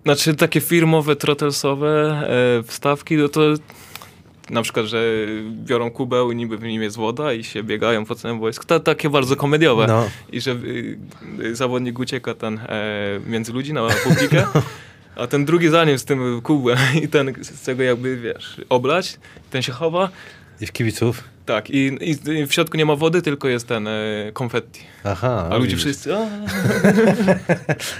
Znaczy 0.04 0.34
takie 0.34 0.60
firmowe, 0.60 1.16
trotelsowe 1.16 2.22
e, 2.58 2.62
wstawki, 2.62 3.16
no 3.16 3.28
to 3.28 3.40
na 4.50 4.62
przykład, 4.62 4.86
że 4.86 5.02
biorą 5.50 5.90
kubeł 5.90 6.32
i 6.32 6.36
niby 6.36 6.58
w 6.58 6.62
nim 6.62 6.82
jest 6.82 6.96
woda 6.96 7.32
i 7.32 7.44
się 7.44 7.62
biegają 7.62 8.04
po 8.04 8.14
całym 8.14 8.40
boisku. 8.40 8.64
To 8.64 8.80
takie 8.80 9.10
bardzo 9.10 9.36
komediowe. 9.36 9.86
No. 9.86 10.10
I 10.32 10.40
że 10.40 10.50
y, 10.50 10.98
y, 11.40 11.56
zawodnik 11.56 11.98
ucieka 11.98 12.34
ten 12.34 12.58
e, 12.58 13.20
między 13.26 13.52
ludzi 13.52 13.72
na 13.72 13.88
publikę, 14.04 14.46
a 15.16 15.26
ten 15.26 15.44
drugi 15.44 15.68
za 15.68 15.84
nim 15.84 15.98
z 15.98 16.04
tym 16.04 16.40
kubłem 16.42 16.78
i 17.02 17.08
ten 17.08 17.34
z 17.44 17.62
tego 17.62 17.82
jakby, 17.82 18.16
wiesz, 18.16 18.60
oblać, 18.68 19.18
ten 19.50 19.62
się 19.62 19.72
chowa. 19.72 20.08
I 20.60 20.66
w 20.66 20.72
kibiców? 20.72 21.24
Tak, 21.48 21.70
i, 21.70 21.98
i 22.40 22.46
w 22.46 22.52
środku 22.52 22.76
nie 22.76 22.84
ma 22.86 22.96
wody, 22.96 23.22
tylko 23.22 23.48
jest 23.48 23.66
ten 23.68 23.86
e, 23.88 23.92
konfetti. 24.32 24.80
Aha. 25.04 25.48
A 25.50 25.56
ludzie 25.56 25.66
widzisz. 25.68 25.80
wszyscy, 25.84 26.14
a, 26.16 26.18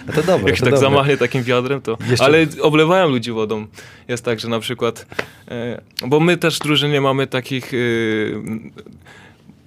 No 0.06 0.12
to 0.16 0.22
dobre, 0.22 0.46
jak 0.46 0.56
się 0.56 0.62
tak 0.64 0.74
dobre. 0.74 0.78
zamachnie 0.78 1.16
takim 1.16 1.42
wiadrem, 1.42 1.80
to... 1.82 1.98
Jeszcze- 2.10 2.24
Ale 2.24 2.46
oblewają 2.62 3.08
ludzi 3.08 3.32
wodą. 3.32 3.66
Jest 4.08 4.24
tak, 4.24 4.40
że 4.40 4.48
na 4.48 4.60
przykład... 4.60 5.06
E, 5.50 5.80
bo 6.06 6.20
my 6.20 6.36
też 6.36 6.56
w 6.56 6.62
drużynie 6.62 7.00
mamy 7.00 7.26
takich... 7.26 7.74
E, 7.74 7.76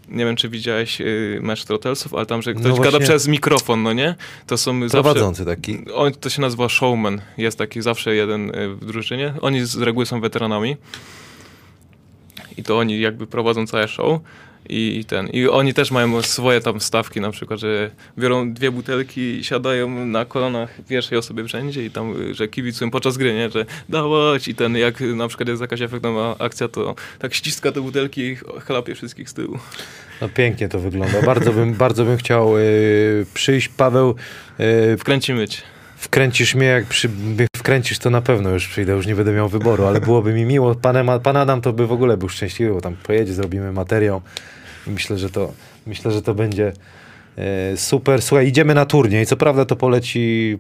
nie 0.10 0.26
wiem, 0.26 0.36
czy 0.36 0.50
widziałeś 0.50 1.02
e, 1.02 1.06
mecz 1.42 1.66
Trottelsów, 1.66 2.14
ale 2.14 2.26
tam, 2.26 2.42
że 2.42 2.54
ktoś 2.54 2.66
No 2.66 2.78
gada 2.78 2.90
właśnie. 2.90 3.00
przez 3.08 3.28
mikrofon, 3.28 3.84
no 3.84 3.94
nie? 3.94 4.16
To 4.48 4.58
są 4.58 4.82
zawsze... 4.82 4.92
Prowadzący 5.04 5.46
taki. 5.46 5.78
On, 5.94 6.12
to 6.14 6.30
się 6.30 6.42
nazywa 6.42 6.70
showman. 6.70 7.22
Jest 7.38 7.58
taki 7.58 7.82
zawsze 7.82 8.16
jeden 8.16 8.52
e, 8.56 8.68
w 8.70 8.86
drużynie. 8.86 9.34
Oni 9.42 9.66
z 9.66 9.78
reguły 9.78 10.06
są 10.06 10.22
weteranami. 10.22 10.76
I 12.58 12.64
to 12.64 12.78
oni 12.78 13.00
jakby 13.00 13.28
prowadzą 13.28 13.68
całe 13.68 13.88
show. 13.88 14.22
I 14.70 15.06
ten, 15.08 15.28
I 15.28 15.48
oni 15.48 15.74
też 15.74 15.92
mają 15.92 16.22
swoje 16.22 16.62
tam 16.62 16.82
stawki, 16.82 17.22
na 17.22 17.32
przykład, 17.32 17.60
że 17.60 17.92
biorą 18.18 18.54
dwie 18.54 18.72
butelki 18.72 19.44
siadają 19.44 20.06
na 20.06 20.26
kolanach 20.26 20.78
pierwszej 20.90 21.18
osoby 21.18 21.44
wszędzie 21.44 21.86
i 21.86 21.92
tam, 21.92 22.34
że 22.34 22.48
kibicują 22.48 22.92
podczas 22.92 23.18
gry, 23.18 23.34
nie? 23.34 23.50
że 23.50 23.66
dawać 23.90 24.48
i 24.48 24.56
ten, 24.56 24.78
jak 24.78 25.02
na 25.02 25.28
przykład 25.28 25.50
jest 25.50 25.62
jakaś 25.62 25.82
efektowna 25.82 26.36
akcja, 26.40 26.68
to 26.68 26.96
tak 27.20 27.34
ściska 27.34 27.72
te 27.72 27.82
butelki 27.82 28.22
i 28.22 28.36
chlapie 28.36 28.96
wszystkich 28.96 29.30
z 29.30 29.34
tyłu. 29.34 29.60
No 30.22 30.30
pięknie 30.30 30.70
to 30.70 30.80
wygląda. 30.80 31.22
Bardzo 31.22 31.54
bym, 31.54 31.74
bardzo 31.74 32.06
bym 32.06 32.18
chciał 32.18 32.58
y, 32.58 33.26
przyjść. 33.34 33.68
Paweł, 33.68 34.16
y, 34.94 34.98
Wkręcimy 34.98 35.48
cię. 35.48 35.62
Wkręcisz 36.02 36.56
mnie, 36.56 36.68
jak 36.68 36.86
przy, 36.86 37.10
wkręcisz, 37.58 38.00
to 38.00 38.10
na 38.10 38.22
pewno 38.22 38.50
już 38.50 38.68
przyjdę, 38.68 38.94
już 38.94 39.08
nie 39.08 39.16
będę 39.16 39.32
miał 39.32 39.50
wyboru, 39.50 39.86
ale 39.86 40.02
byłoby 40.02 40.34
mi 40.34 40.46
miło. 40.46 40.76
Pan, 40.76 40.96
pan 41.24 41.38
Adam 41.38 41.62
to 41.62 41.74
by 41.74 41.88
w 41.88 41.92
ogóle 41.92 42.18
był 42.18 42.30
szczęśliwy, 42.30 42.74
bo 42.74 42.82
tam 42.82 42.96
pojedzie, 43.04 43.34
zrobimy 43.34 43.72
materiał 43.72 44.22
myślę, 44.88 45.18
że 45.18 45.30
to, 45.30 45.54
myślę, 45.86 46.12
że 46.12 46.22
to 46.22 46.34
będzie 46.34 46.74
e, 47.38 47.78
super. 47.78 48.22
Słuchaj, 48.22 48.48
idziemy 48.48 48.74
na 48.74 48.86
turniej. 48.86 49.26
Co 49.26 49.38
prawda 49.38 49.66
to 49.66 49.76
poleci 49.76 50.58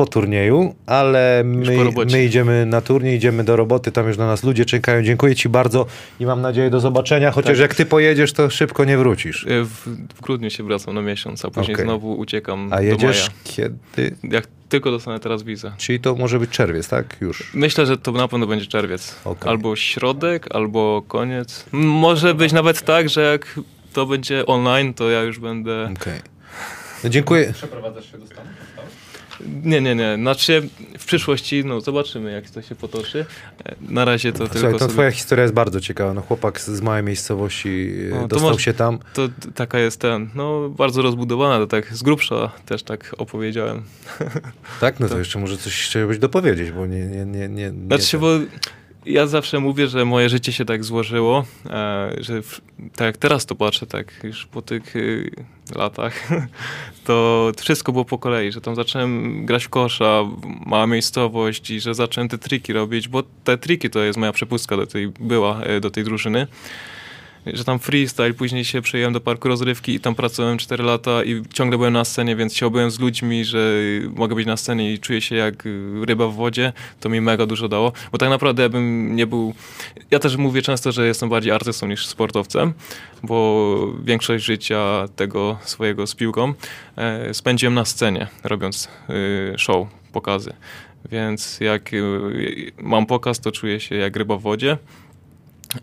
po 0.00 0.06
turnieju, 0.06 0.74
ale 0.86 1.42
my, 1.44 1.76
my 2.12 2.24
idziemy 2.24 2.66
na 2.66 2.80
turniej, 2.80 3.16
idziemy 3.16 3.44
do 3.44 3.56
roboty, 3.56 3.92
tam 3.92 4.08
już 4.08 4.16
na 4.16 4.26
nas 4.26 4.44
ludzie 4.44 4.64
czekają. 4.64 5.02
Dziękuję 5.02 5.34
ci 5.34 5.48
bardzo 5.48 5.86
i 6.20 6.26
mam 6.26 6.40
nadzieję 6.40 6.70
do 6.70 6.80
zobaczenia, 6.80 7.30
chociaż 7.30 7.52
Tak. 7.52 7.60
jak 7.60 7.74
ty 7.74 7.86
pojedziesz, 7.86 8.32
to 8.32 8.50
szybko 8.50 8.84
nie 8.84 8.98
wrócisz. 8.98 9.46
E, 9.46 9.64
W, 9.64 9.68
w 10.14 10.20
grudniu 10.20 10.50
się 10.50 10.64
wracam 10.64 10.94
na 10.94 11.02
miesiąc, 11.02 11.44
a 11.44 11.50
później 11.50 11.74
Okej. 11.74 11.86
znowu 11.86 12.12
uciekam 12.18 12.72
A 12.72 12.76
do 12.76 12.82
jedziesz 12.82 13.18
maja. 13.28 13.30
kiedy? 13.44 14.16
Jak 14.22 14.46
tylko 14.68 14.90
dostanę 14.90 15.20
teraz 15.20 15.42
wizę. 15.42 15.72
Czyli 15.78 16.00
to 16.00 16.14
może 16.14 16.38
być 16.38 16.50
czerwiec, 16.50 16.88
tak? 16.88 17.16
Już. 17.20 17.50
Myślę, 17.54 17.86
że 17.86 17.96
to 17.96 18.12
na 18.12 18.28
pewno 18.28 18.46
będzie 18.46 18.66
czerwiec. 18.66 19.16
Okej. 19.24 19.50
Albo 19.50 19.76
środek, 19.76 20.46
albo 20.54 21.02
koniec. 21.08 21.66
Może 21.72 22.34
być 22.34 22.52
nawet 22.52 22.82
tak, 22.82 23.08
że 23.08 23.20
jak 23.32 23.60
to 23.92 24.06
będzie 24.06 24.46
online, 24.46 24.94
to 24.94 25.10
ja 25.10 25.22
już 25.22 25.38
będę... 25.38 25.88
Okej. 26.00 26.20
No, 27.04 27.10
dziękuję. 27.10 27.52
Przeprowadzasz 27.52 28.12
się 28.12 28.18
do 28.18 28.26
Stanów? 28.26 28.50
Nie, 29.64 29.80
nie, 29.80 29.94
nie. 29.94 30.14
Znaczy 30.16 30.68
w 30.98 31.04
przyszłości, 31.06 31.64
no 31.64 31.80
zobaczymy 31.80 32.32
jak 32.32 32.50
to 32.50 32.62
się 32.62 32.74
potoczy. 32.74 33.26
E, 33.64 33.74
Na 33.88 34.04
razie 34.04 34.32
to 34.32 34.38
Słuchaj, 34.38 34.60
tylko 34.60 34.72
to 34.72 34.78
sobie... 34.78 34.92
twoja 34.92 35.10
historia 35.10 35.42
jest 35.42 35.54
bardzo 35.54 35.80
ciekawa. 35.80 36.14
No, 36.14 36.20
chłopak 36.20 36.60
z, 36.60 36.80
małej 36.80 37.02
miejscowości 37.02 37.92
No, 38.10 38.20
to 38.20 38.28
dostał 38.28 38.50
może- 38.50 38.64
się 38.64 38.72
tam. 38.74 38.98
To 39.14 39.28
taka 39.54 39.78
jest 39.78 40.00
ten, 40.00 40.30
no 40.34 40.68
bardzo 40.68 41.02
rozbudowana, 41.02 41.58
to 41.58 41.66
tak 41.66 41.96
z 41.96 42.02
grubsza 42.02 42.52
też 42.66 42.82
tak 42.82 43.14
opowiedziałem. 43.18 43.82
Tak? 44.80 45.00
No 45.00 45.06
to 45.06 45.10
Tak. 45.14 45.18
jeszcze 45.18 45.38
może 45.38 45.56
coś 45.58 45.82
chciałbyś 45.84 46.18
dopowiedzieć, 46.18 46.70
bo 46.70 46.86
nie... 46.86 47.06
nie, 47.06 47.24
nie, 47.24 47.48
nie, 47.48 47.70
nie 47.72 47.86
Znaczy 47.86 48.04
się, 48.06 48.18
bo 48.18 48.28
ja 49.06 49.26
zawsze 49.26 49.60
mówię, 49.60 49.88
że 49.88 50.04
moje 50.04 50.28
życie 50.28 50.52
się 50.52 50.64
tak 50.64 50.84
złożyło, 50.84 51.44
e, 51.66 52.10
że 52.18 52.40
tak 52.96 53.06
jak 53.06 53.16
teraz 53.16 53.46
to 53.46 53.54
patrzę, 53.54 53.86
tak 53.86 54.20
już 54.24 54.46
po 54.46 54.62
tych 54.62 54.96
y, 54.96 55.30
latach, 55.76 56.28
to 57.06 57.46
wszystko 57.56 57.92
było 57.92 58.04
po 58.04 58.18
kolei, 58.18 58.52
że 58.52 58.60
tam 58.60 58.74
zacząłem 58.76 59.46
grać 59.46 59.64
w 59.64 59.68
kosza, 59.68 60.24
mała 60.66 60.86
miejscowość 60.86 61.70
i 61.70 61.80
że 61.80 61.94
zacząłem 61.94 62.28
te 62.28 62.38
triki 62.38 62.72
robić, 62.72 63.08
bo 63.08 63.22
te 63.44 63.58
triki 63.58 63.90
to 63.90 64.00
jest 64.00 64.18
moja 64.18 64.32
przepustka 64.32 64.76
do 64.76 64.86
tej, 64.86 65.08
była 65.08 65.62
e, 65.62 65.80
do 65.80 65.90
tej 65.90 66.04
drużyny. 66.04 66.46
Że 67.46 67.64
tam 67.64 67.78
freestyle, 67.78 68.34
później 68.34 68.64
się 68.64 68.82
przejąłem 68.82 69.12
do 69.12 69.20
parku 69.20 69.48
rozrywki 69.48 69.94
i 69.94 70.00
tam 70.00 70.14
pracowałem 70.14 70.58
4 70.58 70.84
lata 70.84 71.24
i 71.24 71.42
ciągle 71.52 71.78
byłem 71.78 71.92
na 71.92 72.04
scenie, 72.04 72.36
więc 72.36 72.54
się 72.54 72.66
obyłem 72.66 72.90
z 72.90 73.00
ludźmi, 73.00 73.44
że 73.44 73.80
mogę 74.16 74.34
być 74.34 74.46
na 74.46 74.56
scenie 74.56 74.92
i 74.92 74.98
czuję 74.98 75.20
się 75.20 75.36
jak 75.36 75.66
y, 75.66 75.92
ryba 76.06 76.26
w 76.26 76.34
wodzie. 76.34 76.72
To 77.00 77.08
mi 77.08 77.20
mega 77.20 77.46
dużo 77.46 77.68
dało, 77.68 77.92
bo 78.12 78.18
tak 78.18 78.30
naprawdę 78.30 78.62
ja 78.62 78.68
bym 78.68 79.16
nie 79.16 79.26
był... 79.26 79.54
Ja 80.10 80.18
też 80.18 80.36
mówię 80.36 80.62
często, 80.62 80.92
że 80.92 81.06
jestem 81.06 81.28
bardziej 81.28 81.52
artystą 81.52 81.86
niż 81.86 82.06
sportowcem, 82.06 82.72
bo 83.22 83.94
większość 84.04 84.44
życia 84.44 85.08
tego 85.16 85.58
swojego 85.62 86.06
z 86.06 86.14
piłką 86.14 86.54
e, 86.96 87.34
spędziłem 87.34 87.74
na 87.74 87.84
scenie, 87.84 88.26
robiąc 88.44 88.88
y, 89.10 89.58
show, 89.58 89.88
pokazy. 90.12 90.52
Więc 91.10 91.60
jak 91.60 91.92
y, 91.94 92.72
mam 92.78 93.06
pokaz, 93.06 93.40
to 93.40 93.52
czuję 93.52 93.80
się 93.80 93.94
jak 93.94 94.16
ryba 94.16 94.36
w 94.36 94.42
wodzie. 94.42 94.78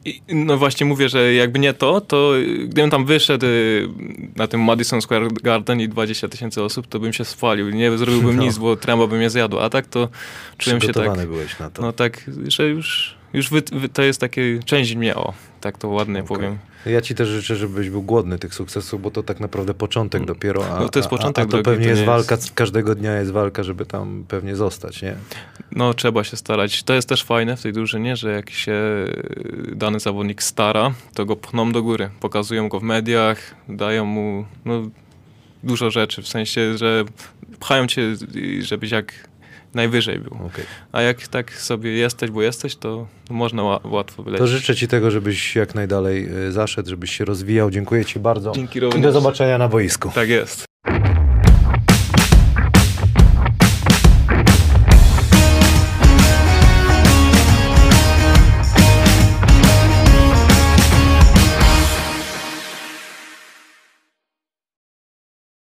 I, 0.06 0.22
no 0.28 0.58
właśnie 0.58 0.86
mówię, 0.86 1.10
że 1.10 1.34
jakby 1.34 1.60
nie 1.60 1.74
to, 1.74 2.02
to 2.02 2.32
gdybym 2.64 2.90
tam 2.90 3.06
wyszedł 3.06 3.46
y, 3.46 3.88
na 4.36 4.48
tym 4.48 4.64
Madison 4.64 5.02
Square 5.02 5.28
Garden 5.44 5.82
i 5.82 5.88
20 5.90 6.28
tysięcy 6.28 6.64
osób, 6.64 6.88
to 6.88 7.00
bym 7.00 7.14
się 7.14 7.26
spalił. 7.26 7.70
Nie 7.70 7.98
zrobiłbym 7.98 8.36
No. 8.36 8.44
nic, 8.44 8.58
bo 8.58 8.76
tręba 8.76 9.08
by 9.08 9.18
mnie 9.18 9.30
zjadła. 9.30 9.62
A 9.64 9.70
tak 9.70 9.88
to 9.88 10.10
czułem 10.58 10.82
się 10.82 10.94
tak, 10.94 11.28
byłeś 11.28 11.60
na 11.60 11.70
to. 11.70 11.82
no 11.82 11.94
tak, 11.94 12.30
że 12.48 12.68
już, 12.68 13.16
już 13.34 13.50
wy, 13.50 13.62
wy, 13.72 13.90
to 13.90 14.02
jest 14.02 14.22
takie 14.22 14.60
część 14.66 14.96
mnie, 14.96 15.16
o, 15.16 15.34
tak 15.68 15.78
to 15.78 15.88
ładnie 15.90 16.20
Okej. 16.24 16.28
powiem. 16.38 16.58
Ja 16.86 17.02
ci 17.02 17.16
też 17.16 17.28
życzę, 17.28 17.56
żebyś 17.56 17.90
był 17.90 18.02
głodny 18.02 18.40
tych 18.40 18.54
sukcesów, 18.54 19.02
bo 19.02 19.12
to 19.12 19.24
tak 19.24 19.40
naprawdę 19.40 19.74
początek 19.74 20.26
dopiero, 20.26 20.66
a, 20.78 20.80
No 20.80 20.90
to 20.90 21.00
jest 21.00 21.10
początek 21.10 21.44
a, 21.46 21.48
a 21.48 21.52
to 21.52 21.52
drogi, 21.52 21.64
pewnie 21.66 21.86
to 21.86 21.90
jest 21.90 22.04
walka, 22.04 22.36
jest- 22.36 22.54
każdego 22.54 22.96
dnia 22.96 23.14
jest 23.20 23.32
walka, 23.32 23.64
żeby 23.64 23.86
tam 23.86 24.26
pewnie 24.28 24.56
zostać, 24.56 25.02
nie? 25.02 25.16
No 25.72 25.94
trzeba 25.94 26.24
się 26.24 26.38
starać. 26.38 26.84
To 26.84 26.94
jest 26.94 27.10
też 27.10 27.24
fajne 27.24 27.58
w 27.58 27.62
tej 27.62 27.74
drużynie, 27.74 28.16
że 28.16 28.32
jak 28.32 28.50
się 28.50 28.72
y, 28.72 29.76
dany 29.76 30.00
zawodnik 30.00 30.44
stara, 30.44 30.94
to 31.14 31.26
go 31.26 31.36
pchną 31.36 31.72
do 31.72 31.84
góry. 31.84 32.10
Pokazują 32.20 32.70
go 32.70 32.80
w 32.80 32.84
mediach, 32.84 33.56
dają 33.70 34.06
mu 34.06 34.46
no, 34.66 34.90
dużo 35.64 35.92
rzeczy, 35.92 36.22
w 36.22 36.28
sensie, 36.28 36.78
że 36.78 37.04
pchają 37.60 37.88
cię, 37.88 38.02
żebyś 38.60 38.92
jak 38.92 39.14
najwyżej 39.78 40.20
był. 40.20 40.34
Okej. 40.34 40.66
A 40.92 41.02
jak 41.02 41.28
tak 41.28 41.54
sobie 41.54 41.92
jesteś, 41.92 42.32
bo 42.32 42.42
jesteś, 42.42 42.76
to 42.76 43.08
można 43.30 43.62
ła- 43.62 43.80
łatwo 43.92 44.18
To 44.18 44.24
wylecieć. 44.24 44.48
życzę 44.50 44.76
ci 44.76 44.88
tego, 44.88 45.12
żebyś 45.12 45.56
jak 45.56 45.76
najdalej 45.76 46.46
y, 46.48 46.52
zaszedł, 46.52 46.90
żebyś 46.90 47.12
się 47.18 47.26
rozwijał. 47.26 47.72
Dziękuję 47.72 48.06
ci 48.06 48.20
bardzo. 48.20 48.52
Dzięki 48.52 48.78
I 48.78 48.82
do 48.82 48.90
również. 48.90 49.14
zobaczenia 49.14 49.58
na 49.58 49.68
boisku. 49.68 50.12
Tak 50.16 50.30
jest. 50.30 50.67